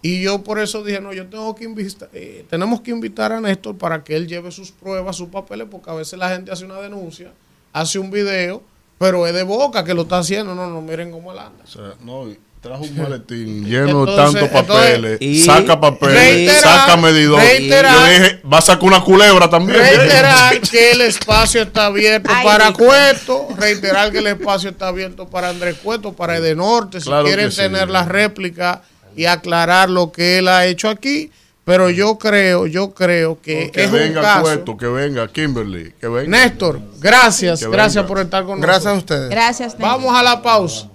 [0.06, 3.40] Y yo por eso dije, no, yo tengo que invitar, eh, tenemos que invitar a
[3.40, 6.66] Néstor para que él lleve sus pruebas, sus papeles, porque a veces la gente hace
[6.66, 7.32] una denuncia,
[7.72, 8.62] hace un video,
[9.00, 10.54] pero es de boca que lo está haciendo.
[10.56, 11.64] No, no, miren cómo él anda.
[11.64, 12.28] O sea, no,
[12.60, 17.42] trajo un maletín lleno de tantos papeles, saca papeles, saca medidor.
[17.42, 19.80] yo dije, va a sacar una culebra también.
[19.80, 25.48] Reiterar que el espacio está abierto para Cueto, reiterar que el espacio está abierto para
[25.48, 28.82] Andrés Cueto, para Edenorte, si quieren tener la réplica
[29.16, 31.32] y aclarar lo que él ha hecho aquí.
[31.66, 34.78] Pero yo creo, yo creo que que venga un caso.
[34.78, 36.38] que venga Kimberly, que venga.
[36.38, 39.30] Néstor, gracias, gracias por estar con gracias nosotros.
[39.30, 39.78] Gracias a ustedes.
[39.78, 39.78] Gracias.
[39.78, 40.90] Vamos a la pausa.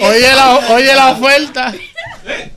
[0.00, 1.72] Oye la, oye la oferta.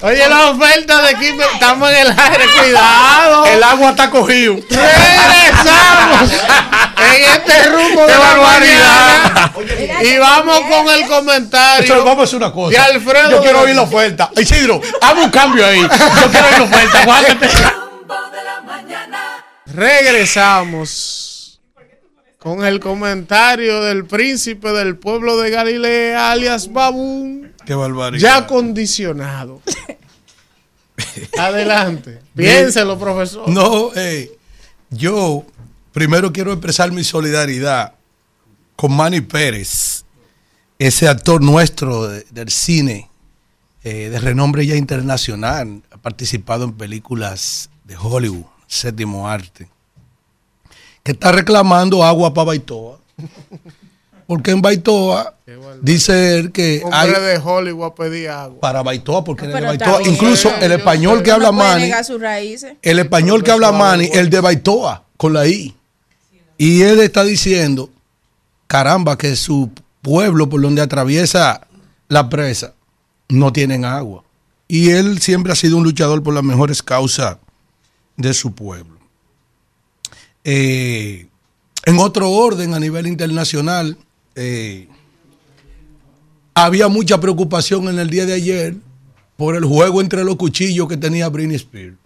[0.02, 1.54] Oye la oferta de Kimberly.
[1.54, 3.46] Estamos en el aire, cuidado.
[3.46, 4.56] El agua está cogido.
[4.70, 6.32] Regresamos
[6.98, 9.52] en este rumbo de barbaridad.
[10.04, 11.84] Y vamos con el comentario.
[11.84, 12.72] Eso, vamos a hacer una cosa.
[12.72, 13.32] De Alfredo.
[13.32, 14.30] Yo quiero oír la oferta.
[14.38, 15.82] Isidro, hazme un cambio ahí.
[15.82, 15.88] Yo
[16.32, 17.06] quiero oír la oferta.
[19.66, 21.35] Regresamos
[22.46, 27.52] con el comentario del príncipe del pueblo de Galilea, alias Babún.
[27.66, 28.22] Qué barbaridad.
[28.22, 29.64] Ya condicionado.
[31.40, 32.20] Adelante.
[32.36, 33.50] Piénselo, profesor.
[33.50, 34.32] No, eh,
[34.92, 35.44] yo
[35.92, 37.94] primero quiero expresar mi solidaridad
[38.76, 40.06] con Manny Pérez,
[40.78, 43.10] ese actor nuestro de- del cine
[43.84, 49.68] eh, de renombre ya internacional, ha participado en películas de Hollywood, séptimo arte,
[51.06, 52.98] que está reclamando agua para Baitoa.
[54.26, 55.36] Porque en Baitoa
[55.84, 58.60] dice él que hay Hombre de Hollywood a pedir agua.
[58.60, 60.14] para Baitoa, porque Pero en el está Baitoa, bien.
[60.16, 62.74] incluso el español que habla No raíces.
[62.82, 65.76] el español que habla Manny, el de Baitoa, con la I.
[66.58, 67.92] Y él está diciendo,
[68.66, 69.70] caramba, que su
[70.02, 71.68] pueblo por donde atraviesa
[72.08, 72.74] la presa
[73.30, 74.24] no tienen agua.
[74.68, 77.38] Y él siempre ha sido un luchador por las mejores causas
[78.18, 78.95] de su pueblo.
[80.48, 81.26] Eh,
[81.86, 83.98] en otro orden, a nivel internacional,
[84.36, 84.88] eh,
[86.54, 88.76] había mucha preocupación en el día de ayer
[89.38, 91.98] por el juego entre los cuchillos que tenía Britney Spears.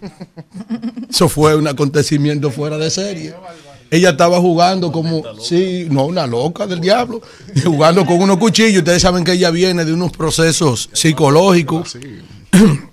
[1.10, 3.34] Eso fue un acontecimiento fuera de serie.
[3.90, 7.20] Ella estaba jugando como, sí, no, una loca del diablo,
[7.64, 8.78] jugando con unos cuchillos.
[8.78, 11.96] Ustedes saben que ella viene de unos procesos psicológicos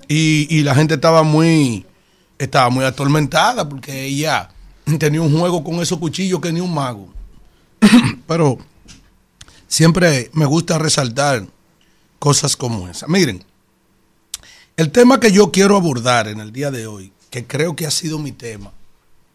[0.07, 1.85] y, y la gente estaba muy,
[2.37, 4.49] estaba muy atormentada porque ella
[4.99, 7.13] tenía un juego con esos cuchillos que ni un mago.
[8.27, 8.57] Pero
[9.67, 11.45] siempre me gusta resaltar
[12.19, 13.07] cosas como esa.
[13.07, 13.43] Miren,
[14.77, 17.91] el tema que yo quiero abordar en el día de hoy, que creo que ha
[17.91, 18.71] sido mi tema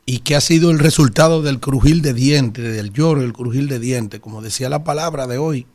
[0.06, 3.78] y que ha sido el resultado del crujir de dientes, del lloro, el crujir de
[3.78, 5.66] dientes, como decía la palabra de hoy,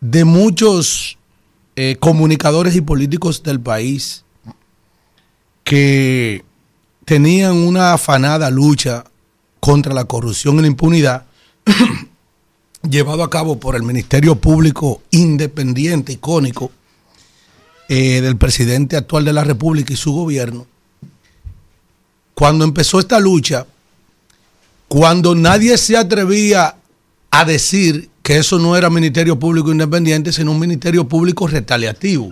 [0.00, 1.18] de muchos
[1.76, 4.24] eh, comunicadores y políticos del país
[5.64, 6.44] que
[7.08, 9.02] tenían una afanada lucha
[9.60, 11.24] contra la corrupción y la impunidad
[12.82, 16.70] llevado a cabo por el Ministerio Público Independiente, icónico,
[17.88, 20.66] eh, del presidente actual de la República y su gobierno.
[22.34, 23.64] Cuando empezó esta lucha,
[24.86, 26.76] cuando nadie se atrevía
[27.30, 32.28] a decir que eso no era Ministerio Público Independiente, sino un Ministerio Público retaliativo.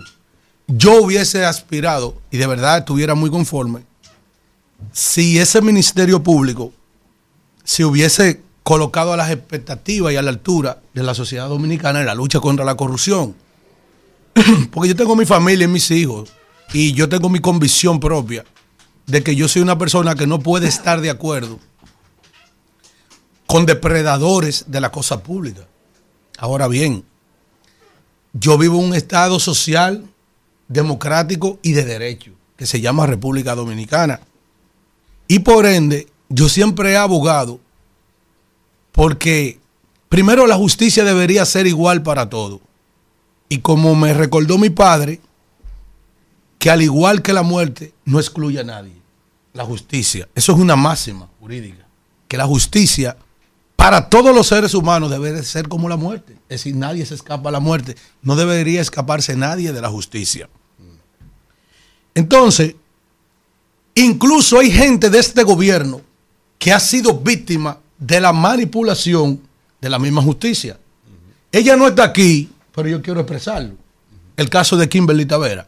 [0.67, 3.86] Yo hubiese aspirado, y de verdad estuviera muy conforme,
[4.91, 6.73] si ese Ministerio Público
[7.63, 12.05] se hubiese colocado a las expectativas y a la altura de la sociedad dominicana en
[12.05, 13.35] la lucha contra la corrupción.
[14.71, 16.33] Porque yo tengo mi familia y mis hijos,
[16.73, 18.43] y yo tengo mi convicción propia
[19.05, 21.59] de que yo soy una persona que no puede estar de acuerdo
[23.45, 25.65] con depredadores de la cosa pública.
[26.37, 27.05] Ahora bien,
[28.33, 30.05] yo vivo un estado social,
[30.67, 34.19] democrático y de derecho, que se llama República Dominicana.
[35.27, 37.59] Y por ende, yo siempre he abogado
[38.91, 39.59] porque
[40.09, 42.61] primero la justicia debería ser igual para todos.
[43.49, 45.21] Y como me recordó mi padre,
[46.59, 48.93] que al igual que la muerte, no excluye a nadie.
[49.53, 50.27] La justicia.
[50.35, 51.85] Eso es una máxima jurídica.
[52.27, 53.17] Que la justicia
[53.75, 56.33] para todos los seres humanos debe de ser como la muerte.
[56.49, 57.95] Es decir, nadie se escapa a la muerte.
[58.23, 60.49] No debería escaparse nadie de la justicia.
[62.15, 62.75] Entonces,
[64.01, 66.01] incluso hay gente de este gobierno
[66.59, 69.41] que ha sido víctima de la manipulación
[69.81, 70.79] de la misma justicia.
[71.51, 73.75] Ella no está aquí, pero yo quiero expresarlo.
[74.35, 75.67] El caso de Kimberly Tavera.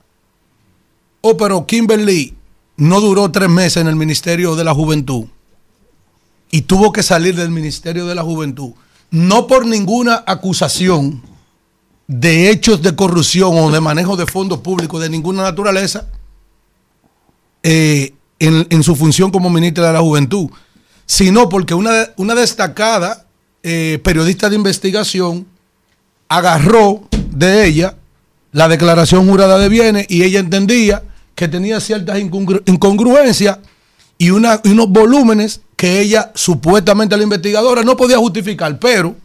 [1.22, 2.36] Oh, pero Kimberly
[2.78, 5.26] no duró tres meses en el Ministerio de la Juventud
[6.52, 8.72] y tuvo que salir del Ministerio de la Juventud,
[9.12, 11.22] no por ninguna acusación
[12.08, 16.08] de hechos de corrupción o de manejo de fondos públicos de ninguna naturaleza
[17.62, 20.50] eh, en, su función como ministra de la Juventud,
[21.06, 23.26] sino porque una, una destacada
[23.64, 25.46] eh, periodista de investigación
[26.28, 27.02] agarró
[27.32, 27.96] de ella
[28.52, 31.04] la declaración jurada de bienes y ella entendía
[31.36, 33.60] que tenía ciertas incongruencias
[34.18, 39.16] y, y unos volúmenes que ella, supuestamente la investigadora, no podía justificar, pero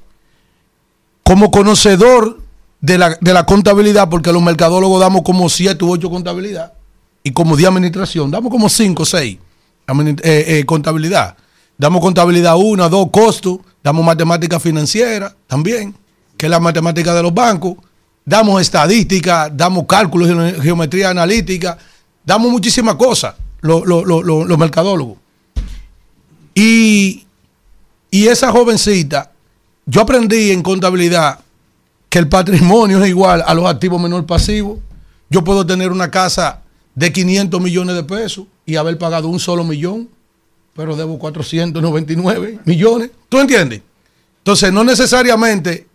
[1.24, 2.40] como conocedor
[2.80, 6.74] de la, de la contabilidad, porque los mercadólogos damos como 7 u 8 contabilidad,
[7.24, 9.38] y como de administración, damos como 5 o 6
[10.66, 11.36] contabilidad.
[11.76, 15.94] Damos contabilidad 1, 2, costos, damos matemática financiera también,
[16.36, 17.74] que es la matemática de los bancos,
[18.24, 20.28] damos estadística, damos cálculos,
[20.62, 21.76] geometría analítica,
[22.24, 25.18] damos muchísimas cosas, los mercadólogos.
[26.54, 27.26] Y,
[28.12, 29.32] esa jovencita,
[29.86, 31.40] yo aprendí en contabilidad
[32.08, 34.78] que el patrimonio es igual a los activos menor pasivos.
[35.28, 36.60] Yo puedo tener una casa
[36.94, 40.08] de 500 millones de pesos y haber pagado un solo millón,
[40.74, 43.10] pero debo 499 millones.
[43.28, 43.82] ¿Tú entiendes?
[44.38, 45.86] Entonces, no necesariamente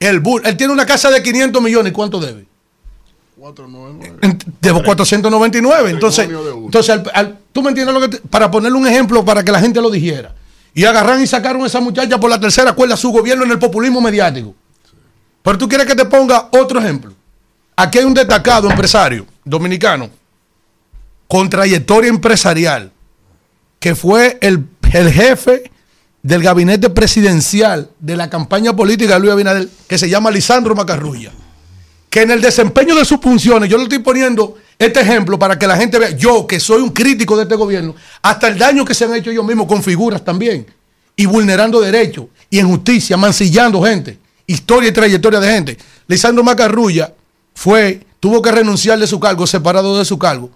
[0.00, 2.46] el él tiene una casa de 500 millones, ¿cuánto debe?
[3.36, 4.38] 499.
[4.60, 5.90] Debo 499.
[5.90, 7.00] Entonces, entonces
[7.52, 10.34] tú me entiendes lo que para ponerle un ejemplo para que la gente lo dijera.
[10.74, 13.58] Y agarran y sacaron a esa muchacha por la tercera cuerda su gobierno en el
[13.58, 14.54] populismo mediático.
[15.42, 17.14] Pero tú quieres que te ponga otro ejemplo.
[17.76, 20.10] Aquí hay un destacado empresario dominicano
[21.28, 22.92] con trayectoria empresarial
[23.78, 25.70] que fue el, el jefe
[26.22, 31.30] del gabinete presidencial de la campaña política de Luis Abinader, que se llama Lisandro Macarrulla
[32.10, 35.66] que en el desempeño de sus funciones, yo le estoy poniendo este ejemplo para que
[35.66, 38.94] la gente vea, yo que soy un crítico de este gobierno, hasta el daño que
[38.94, 40.66] se han hecho ellos mismos con figuras también,
[41.16, 45.78] y vulnerando derechos, y injusticia, mancillando gente, historia y trayectoria de gente.
[46.06, 47.12] Lisandro Macarrulla
[47.54, 50.50] fue, tuvo que renunciar de su cargo, separado de su cargo,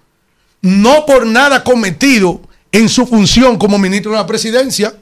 [0.63, 4.95] no por nada cometido en su función como ministro de la presidencia,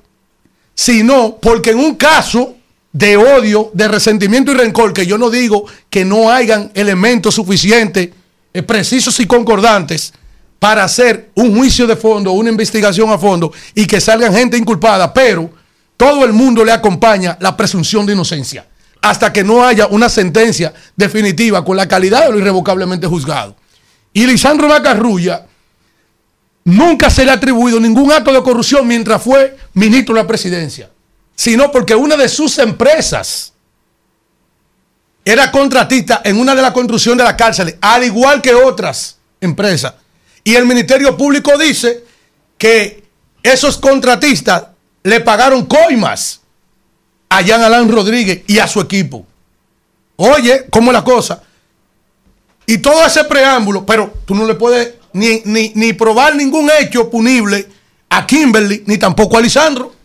[0.75, 2.57] sino porque en un caso
[2.93, 8.11] de odio, de resentimiento y rencor, que yo no digo que no hayan elementos suficientes,
[8.53, 10.13] eh, precisos y concordantes
[10.59, 15.13] para hacer un juicio de fondo, una investigación a fondo y que salgan gente inculpada,
[15.13, 15.51] pero
[15.97, 18.67] todo el mundo le acompaña la presunción de inocencia
[19.03, 23.57] hasta que no haya una sentencia definitiva con la calidad de lo irrevocablemente juzgado.
[24.13, 25.47] Y Lisandro Macarrulla
[26.65, 30.91] nunca se le ha atribuido ningún acto de corrupción mientras fue ministro de la presidencia
[31.41, 33.55] sino porque una de sus empresas
[35.25, 39.95] era contratista en una de las construcciones de la cárcel, al igual que otras empresas.
[40.45, 42.05] Y el Ministerio Público dice
[42.59, 43.05] que
[43.43, 44.65] esos contratistas
[45.03, 46.43] le pagaron coimas
[47.31, 49.25] a Jean Alain Rodríguez y a su equipo.
[50.17, 51.43] Oye, ¿cómo es la cosa?
[52.67, 57.11] Y todo ese preámbulo, pero tú no le puedes ni, ni, ni probar ningún hecho
[57.11, 57.67] punible
[58.09, 60.01] a Kimberly, ni tampoco a Lisandro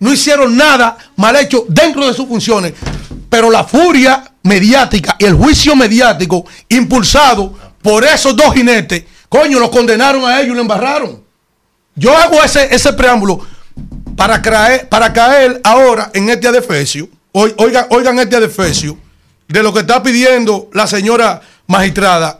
[0.00, 2.72] no hicieron nada mal hecho dentro de sus funciones,
[3.28, 9.70] pero la furia mediática y el juicio mediático impulsado por esos dos jinetes, coño, los
[9.70, 11.22] condenaron a ellos y lo embarraron.
[11.94, 13.46] Yo hago ese, ese preámbulo
[14.16, 18.98] para caer, para caer ahora en este adefesio, oigan, oigan este adefesio,
[19.48, 22.39] de lo que está pidiendo la señora magistrada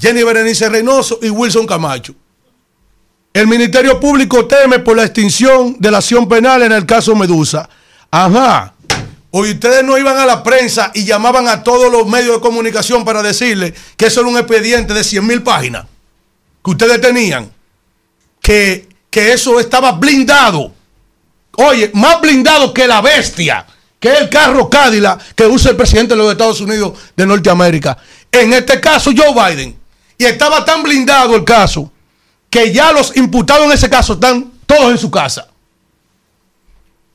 [0.00, 2.14] Jenny Berenice Reynoso y Wilson Camacho.
[3.32, 7.68] El Ministerio Público teme por la extinción de la acción penal en el caso Medusa.
[8.10, 8.74] Ajá.
[9.30, 13.04] Hoy ustedes no iban a la prensa y llamaban a todos los medios de comunicación
[13.04, 15.86] para decirle que eso era un expediente de 100 mil páginas
[16.64, 17.52] que ustedes tenían.
[18.40, 20.72] Que, que eso estaba blindado.
[21.52, 23.64] Oye, más blindado que la bestia,
[24.00, 27.96] que es el carro Cadillac que usa el presidente de los Estados Unidos de Norteamérica.
[28.32, 29.79] En este caso, Joe Biden.
[30.20, 31.90] Y estaba tan blindado el caso
[32.50, 35.48] que ya los imputados en ese caso están todos en su casa.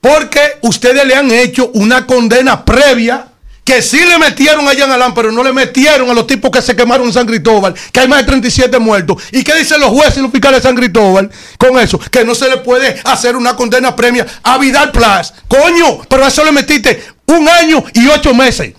[0.01, 3.27] Porque ustedes le han hecho una condena previa
[3.63, 6.63] que sí le metieron a Jan Alán, pero no le metieron a los tipos que
[6.63, 9.21] se quemaron en San Cristóbal, que hay más de 37 muertos.
[9.31, 11.99] ¿Y qué dicen los jueces y los fiscales de San Cristóbal con eso?
[11.99, 15.31] Que no se le puede hacer una condena previa a Vidal Plus.
[15.47, 18.73] Coño, pero a eso le metiste un año y ocho meses.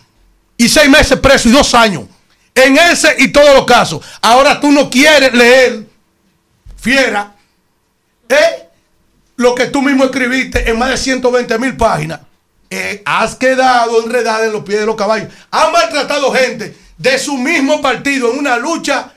[0.56, 2.06] Y seis meses preso y dos años.
[2.56, 4.04] En ese y todos los casos.
[4.20, 5.86] Ahora tú no quieres leer
[6.76, 7.34] fiera,
[8.28, 8.68] ¿eh?
[9.36, 12.20] lo que tú mismo escribiste en más de 120 mil páginas,
[12.70, 15.28] eh, has quedado enredada en los pies de los caballos.
[15.50, 19.12] Han maltratado gente de su mismo partido en una lucha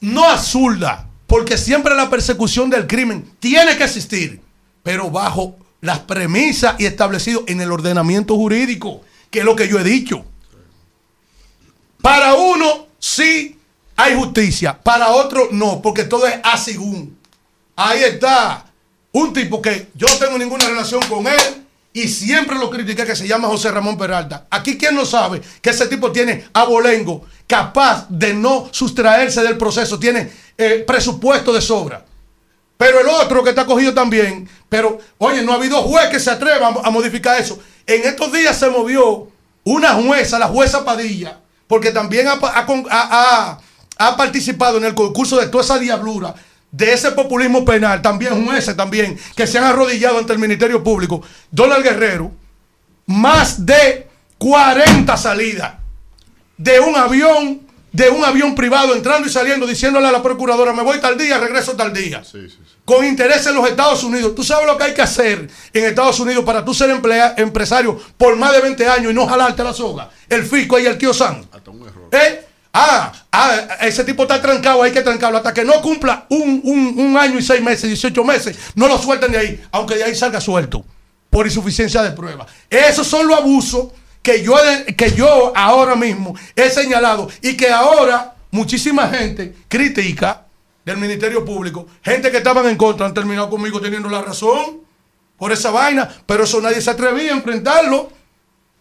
[0.00, 4.40] no absurda, porque siempre la persecución del crimen tiene que existir,
[4.82, 9.78] pero bajo las premisas y establecido en el ordenamiento jurídico, que es lo que yo
[9.78, 10.24] he dicho.
[12.02, 13.58] Para uno sí
[13.96, 17.16] hay justicia, para otro no, porque todo es a según.
[17.76, 18.66] Ahí está
[19.12, 23.14] un tipo que yo no tengo ninguna relación con él y siempre lo critiqué que
[23.14, 24.46] se llama José Ramón Peralta.
[24.50, 29.98] Aquí quién no sabe que ese tipo tiene abolengo capaz de no sustraerse del proceso,
[29.98, 32.04] tiene eh, presupuesto de sobra.
[32.76, 36.30] Pero el otro que está cogido también, pero oye, no ha habido juez que se
[36.30, 37.60] atreva a modificar eso.
[37.86, 39.28] En estos días se movió
[39.62, 41.38] una jueza, la jueza Padilla,
[41.72, 43.58] porque también ha, ha- ha-
[43.96, 46.34] ha participado en el concurso de toda esa diablura,
[46.70, 51.22] de ese populismo penal, también jueces también, que se han arrodillado ante el Ministerio Público.
[51.50, 52.30] Donald Guerrero,
[53.06, 55.72] más de 40 salidas
[56.58, 60.82] de un avión, de un avión privado entrando y saliendo, diciéndole a la procuradora, me
[60.82, 62.22] voy tal día, regreso tal día.
[62.84, 64.34] Con interés en los Estados Unidos.
[64.34, 67.98] ¿Tú sabes lo que hay que hacer en Estados Unidos para tú ser emplea- empresario
[68.18, 70.10] por más de 20 años y no jalarte la soga?
[70.28, 71.46] El fisco y el kiosan.
[72.12, 72.46] ¿Eh?
[72.74, 75.38] Ah, ah, ese tipo está trancado, hay que trancarlo.
[75.38, 78.96] Hasta que no cumpla un, un- un año y seis meses, 18 meses, no lo
[78.98, 80.84] suelten de ahí, aunque de ahí salga suelto
[81.28, 82.46] por insuficiencia de prueba.
[82.70, 83.88] Esos son los abusos
[84.22, 84.54] que yo,
[84.96, 90.46] que yo ahora mismo he señalado y que ahora muchísima gente critica
[90.84, 91.86] del Ministerio Público.
[92.02, 94.80] Gente que estaban en contra han terminado conmigo teniendo la razón
[95.36, 98.10] por esa vaina, pero eso nadie se atrevía a enfrentarlo.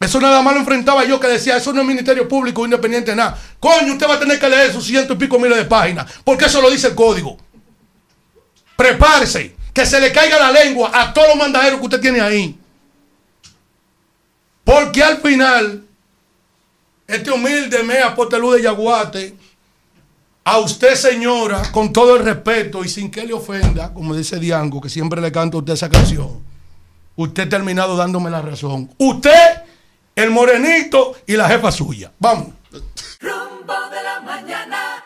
[0.01, 3.37] Eso nada más lo enfrentaba yo que decía, eso no es Ministerio Público independiente, nada.
[3.59, 6.45] Coño, usted va a tener que leer esos ciento y pico miles de páginas, porque
[6.45, 7.37] eso lo dice el código.
[8.75, 12.57] Prepárese, que se le caiga la lengua a todos los mandaderos que usted tiene ahí.
[14.63, 15.85] Porque al final,
[17.07, 19.35] este humilde mea potelú de Yaguate,
[20.43, 24.81] a usted señora, con todo el respeto y sin que le ofenda, como dice Diango,
[24.81, 26.41] que siempre le canto a usted esa canción,
[27.15, 28.89] usted ha terminado dándome la razón.
[28.97, 29.60] Usted,
[30.21, 32.11] el morenito y la jefa suya.
[32.19, 32.47] Vamos.
[33.19, 35.03] Rumbo de la mañana.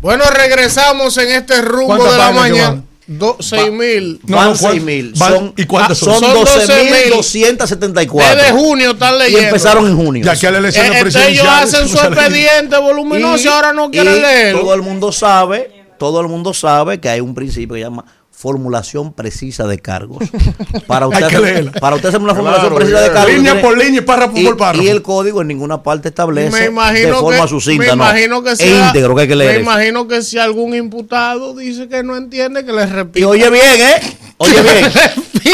[0.00, 2.68] Bueno, regresamos en este rumbo ¿Cuántas de la mañana.
[2.70, 2.88] van?
[3.08, 4.20] Do- seis mil.
[4.24, 5.16] Van 6 mil.
[5.16, 6.20] Son, ¿y cuántas ah, son?
[6.20, 8.36] son Son 12.274.
[8.36, 9.46] Desde junio están Y leyendo.
[9.46, 10.24] empezaron en junio.
[10.24, 14.14] Ya que la elección Eh, entonces ellos hacen su expediente voluminoso y, ahora no quieren
[14.14, 14.60] y leerlo.
[14.60, 18.04] Todo el mundo sabe, todo el mundo sabe que hay un principio que se llama
[18.38, 20.18] formulación precisa de cargos.
[20.86, 21.72] Para usted, Hay que hacer, leerla.
[21.72, 23.32] para usted hacer una formulación Claro, precisa de cargos.
[23.34, 24.84] Línea por línea y párrafo por párrafo.
[24.84, 27.94] Y el código en ninguna parte establece me de imagino forma que, sucinta, me no.
[27.94, 29.62] imagino que sea- íntegro que hay que leer Me eso.
[29.70, 33.18] imagino que si algún imputado dice que no entiende, que le repita.
[33.18, 34.16] Y oye bien, ¿eh?
[34.36, 34.92] Oye bien.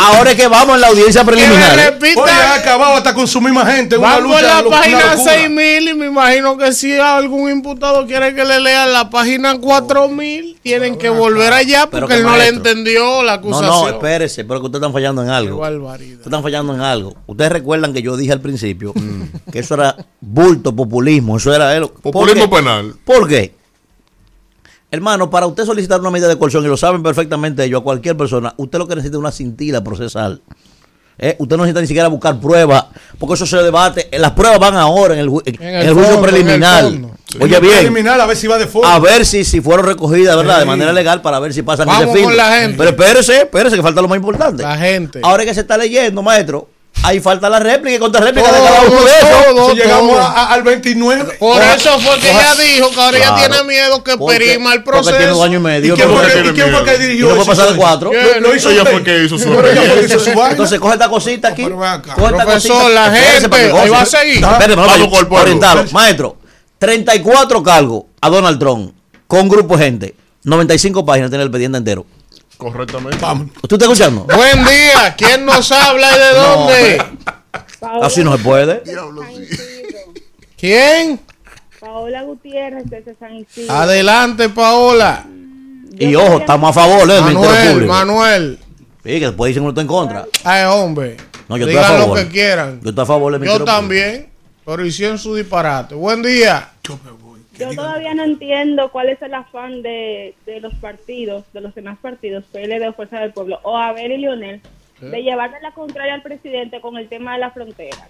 [0.03, 1.79] Ahora es que vamos en la audiencia preliminar.
[1.79, 1.91] ¿eh?
[1.91, 2.21] repita.
[2.21, 3.97] Oye, ha acabado hasta con su misma gente.
[3.97, 5.33] Una Vamos lucha, a la página locura.
[5.33, 10.59] 6000 y me imagino que si algún imputado quiere que le lean la página 4000,
[10.63, 12.63] tienen que volver allá porque que él no le maestro.
[12.75, 13.69] Entendió la No, acusación.
[13.71, 15.61] no, espérese, pero que ustedes están fallando en algo.
[15.61, 17.15] Ustedes están fallando en algo.
[17.27, 18.93] Ustedes recuerdan que yo dije al principio
[19.51, 22.95] que eso era bulto, populismo, eso era el Populismo penal.
[23.05, 23.55] ¿Por qué?
[24.91, 28.17] Hermano, para usted solicitar una medida de coerción, y lo saben perfectamente ellos, a cualquier
[28.17, 30.41] persona, usted lo que necesita es una cintila procesal.
[31.19, 32.87] Eh, Usted no necesita ni siquiera buscar pruebas,
[33.19, 34.09] porque eso se debate.
[34.11, 36.43] eh, Las pruebas van ahora en el, ju- en el el juicio fondo, en el
[36.43, 36.85] preliminar.
[36.91, 37.39] Sí.
[37.41, 38.87] Oye bien, preliminar, a ver si va de fondo.
[38.89, 40.59] a ver si, si fueron recogidas, ¿verdad?
[40.61, 42.37] De manera legal para ver si pasan Vamos ese con filtro.
[42.37, 42.77] la gente.
[42.79, 44.63] Pero espérese, espérese, que falta lo más importante.
[44.63, 45.21] La gente.
[45.23, 46.69] Ahora que se está leyendo, maestro,
[47.05, 49.45] ahí falta la réplica y contrarréplica de Todo, cada uno de esos.
[49.55, 51.35] todo, Si llegamos a- a- al 29.
[51.39, 53.37] Por eso fue que ella dijo que ahora Claro.
[53.37, 55.17] ella tiene miedo que Porque- perima el porque proceso.
[55.17, 55.95] tiene dos años y medio.
[55.95, 57.51] ¿Y quién fue que- fue dirigió Y no puede eso?
[57.51, 58.11] pasar de cuatro.
[58.41, 60.51] Lo- hizo Ella fue que hizo su fue.
[60.51, 61.63] Entonces coge esta cosita aquí.
[61.65, 62.89] Coge esta Profesor, cosita.
[62.89, 64.45] la gente, ahí va a seguir.
[65.31, 65.85] Orientado.
[65.93, 66.37] Maestro,
[66.79, 68.93] 34 cargos a Donald Trump
[69.27, 70.15] con grupo de gente.
[70.43, 72.07] 95 páginas tiene el expediente entero.
[72.73, 73.19] Correctamente.
[73.63, 74.25] ¿Usted está escuchando?
[74.35, 77.03] Buen día, ¿quién nos habla y de dónde?
[78.03, 78.83] Así no se puede.
[80.57, 81.21] ¿Quién?
[81.79, 83.73] Paola Gutiérrez desde San Isidro.
[83.75, 85.27] Adelante, Paola.
[85.99, 87.15] Y ojo, estamos a favor ¿eh?
[87.15, 87.93] del Ministerio Manuel, Público.
[87.93, 88.59] Manuel.
[89.05, 90.27] Sí, que después dicen que uno está en contra.
[90.45, 91.17] Ay, hombre.
[91.49, 92.19] No, yo estoy a Digan lo favor.
[92.19, 92.81] que quieran.
[92.83, 93.77] Yo estoy a favor del Yo Ministerio Público.
[93.81, 94.29] también,
[94.65, 95.95] pero hicieron su disparate.
[95.95, 96.71] Buen día.
[96.83, 96.99] Yo
[97.77, 102.45] todavía no entiendo cuál es el afán de, de los partidos, de los demás partidos,
[102.53, 104.61] PLD o Fuerza del Pueblo, o Abel y Lionel,
[105.01, 108.09] de llevarle la contraria al presidente con el tema de la frontera.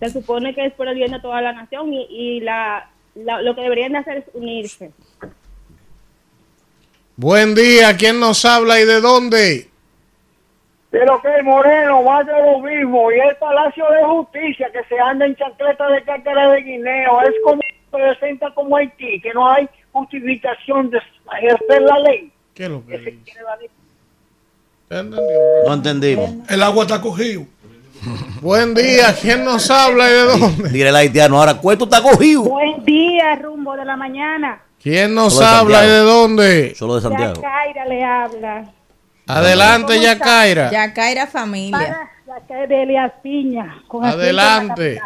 [0.00, 3.40] Se supone que es por el bien de toda la nación y, y la, la-
[3.42, 4.90] lo que deberían de hacer es unirse.
[7.16, 9.68] Buen día, ¿quién nos habla y de dónde?
[10.90, 13.10] Pero que Moreno va a ser lo mismo.
[13.12, 17.34] Y el Palacio de Justicia que se anda en chancleta de cátedra de guineo es
[17.44, 17.60] como
[17.98, 20.98] presenta como Haití, que no hay justificación de
[21.38, 22.32] ejercer la ley.
[22.54, 23.18] ¿Qué es lo que dice?
[24.90, 26.30] No entendimos.
[26.48, 27.46] El agua está cogido.
[28.42, 30.68] Buen día, ¿quién nos habla y de dónde?
[30.68, 32.42] Dile el haitiano, ahora cuesto está cogido.
[32.42, 34.60] Buen día, rumbo de la mañana.
[34.82, 36.74] ¿Quién nos Solo de habla y de dónde?
[36.74, 37.34] Solo de Santiago.
[37.36, 38.72] Yacaira le habla.
[39.26, 40.70] Adelante, Yacaira.
[40.70, 41.78] Yacaira familia.
[42.26, 43.82] Para Yacaira de Elias Piña.
[43.88, 45.00] con Adelante.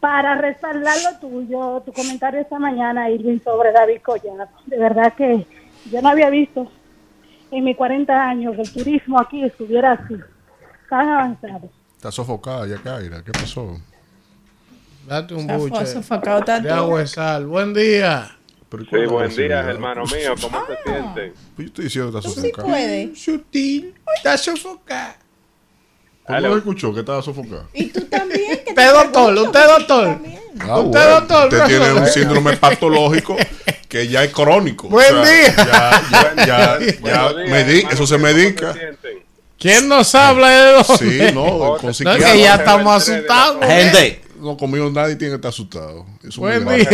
[0.00, 4.48] Para respaldar lo tuyo, tu comentario esta mañana, Irving, sobre David Collado.
[4.66, 5.46] De verdad que
[5.90, 6.70] yo no había visto
[7.50, 10.16] en mis 40 años que el turismo aquí estuviera así,
[10.88, 11.68] tan avanzado.
[11.96, 13.22] Está sofocada ya, Kaira.
[13.22, 13.78] ¿Qué pasó?
[15.06, 17.46] Date un buche sofocado, está de agua de sal.
[17.46, 18.36] Buen día.
[18.70, 20.34] Sí, buen día, hermano mío.
[20.40, 21.32] ¿Cómo se sienten?
[21.58, 22.68] Yo estoy diciendo que está Tú sí sofocada.
[22.68, 23.22] puedes.
[23.22, 23.94] Sutil.
[24.16, 25.16] Está sofocada.
[26.26, 27.64] ¿Cómo lo escuchó que estaba sofocada?
[27.72, 28.60] Y tú también.
[28.64, 30.18] que Usted doctor, usted doctor.
[30.60, 31.10] Ah, Usted, bueno.
[31.20, 33.36] doctor, Usted tiene un síndrome patológico
[33.88, 34.88] que ya es crónico.
[34.88, 35.54] Buen O sea, día.
[35.56, 38.72] Ya, ya, ya, ya medi- hermano eso se mío, ¿cómo medica.
[38.74, 38.90] se?
[39.58, 40.84] ¿Quién nos habla de dónde?
[40.98, 42.32] Sí, no, con No, psiquiatra.
[42.32, 43.66] que ya estamos asustados.
[43.66, 44.22] Gente.
[44.38, 46.06] No, conmigo nadie tiene que estar asustado.
[46.26, 46.88] Es Buen muy día.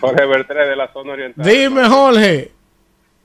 [0.00, 1.44] Jorge Bertré de la, zona oriental.
[1.44, 2.52] Dime, Jorge.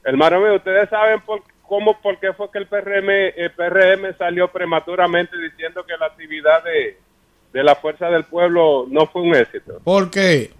[0.03, 1.41] Hermano mío, ustedes saben por,
[1.73, 6.63] cómo, por qué fue que el PRM, el PRM salió prematuramente diciendo que la actividad
[6.63, 6.97] de,
[7.51, 9.79] de la Fuerza del Pueblo no fue un éxito.
[9.83, 10.51] ¿Por qué?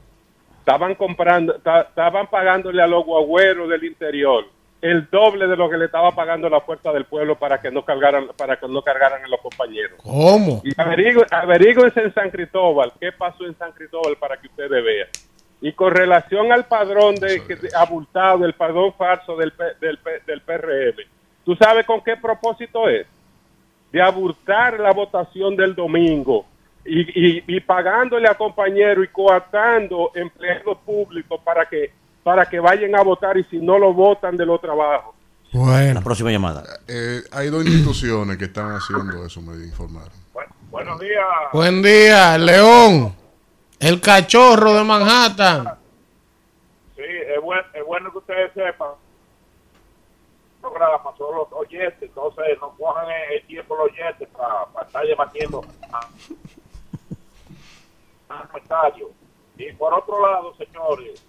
[0.60, 4.46] Estaban comprando, ta- estaban pagándole a los guagüeros del interior
[4.82, 7.86] el doble de lo que le estaba pagando la Fuerza del Pueblo para que no
[7.86, 10.00] cargaran, para que no cargaran a los compañeros.
[10.04, 10.62] ¿Cómo?
[10.66, 10.72] Y
[11.32, 15.08] averígüense en San Cristóbal qué pasó en San Cristóbal para que ustedes vean.
[15.66, 20.42] Y con relación al padrón de, que- de- abultado, el padrón falso del, del, del
[20.42, 20.98] PRM,
[21.46, 23.08] ¿tú sabes con qué propósito es?
[23.92, 26.46] De abultar la votación del domingo
[26.86, 27.00] y,
[27.38, 31.94] y- y pagándole a compañeros y coartando empleados públicos para que,
[32.24, 35.16] para que vayan a votar y si no lo votan de los trabajos.
[35.54, 36.64] La próxima llamada.
[36.90, 40.12] Eh, hay dos instituciones que están haciendo eso, me informaron.
[40.72, 41.24] Buenos días.
[41.54, 43.16] Buen día, León.
[43.84, 45.78] El cachorro de Manhattan.
[46.96, 48.92] Sí, es, buen- es bueno que ustedes sepan.
[50.62, 56.08] programa son los oyentes, entonces no cojan el, tiempo los oyentes para, estar debatiendo a,
[58.30, 59.10] a comentarios.
[59.58, 61.22] Y por otro lado, señores,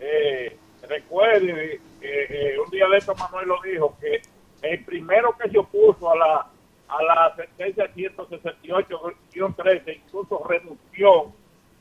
[0.00, 0.58] eh,
[0.88, 2.24] recuerden que
[2.54, 4.20] eh, un día de esto Manuel lo dijo, que
[4.62, 6.46] el primero que se opuso a la
[6.86, 11.32] a la sentencia 168-13, incluso renunció,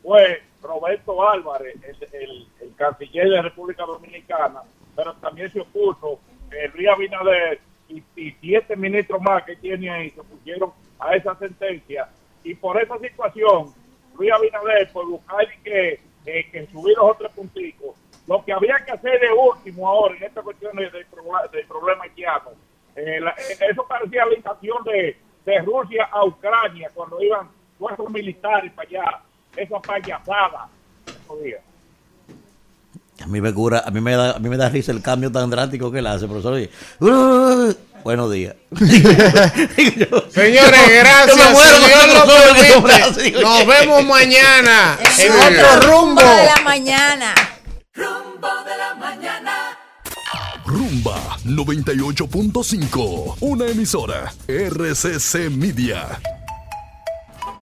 [0.03, 1.75] fue Roberto Álvarez,
[2.11, 4.61] el, canciller de la República Dominicana,
[4.95, 6.19] pero también se opuso
[6.51, 11.35] eh, Luis Abinader y, y siete ministros más que tiene ahí se opusieron a esa
[11.35, 12.09] sentencia.
[12.43, 13.73] Y por esa situación,
[14.17, 17.95] Luis Abinader, por buscar que, eh, que subir los otros punticos,
[18.27, 22.51] lo que había que hacer de último ahora en esta cuestión del, del problema haitiano,
[22.95, 28.71] eh, eh, eso parecía la invasión de, de Rusia a Ucrania cuando iban fuerzas militares
[28.73, 29.21] para allá,
[29.57, 30.67] esa payasada.
[33.21, 35.31] A mí me cura, a mí me da, a mí me da risa el cambio
[35.31, 36.53] tan drástico que él hace, profesor.
[36.53, 37.73] Oye, "Uh,
[38.03, 38.55] buenos días.
[40.31, 41.27] Señores, gracias.
[41.27, 42.81] Yo me muero, si Dios no lo sé lo que permite.
[42.81, 46.21] tú haces, digo Nos vemos mañana en otro rumbo.
[46.21, 47.33] de la mañana.
[47.93, 49.77] Rumbo de la mañana.
[50.65, 56.19] Rumba 98.5, una emisora RCC Media.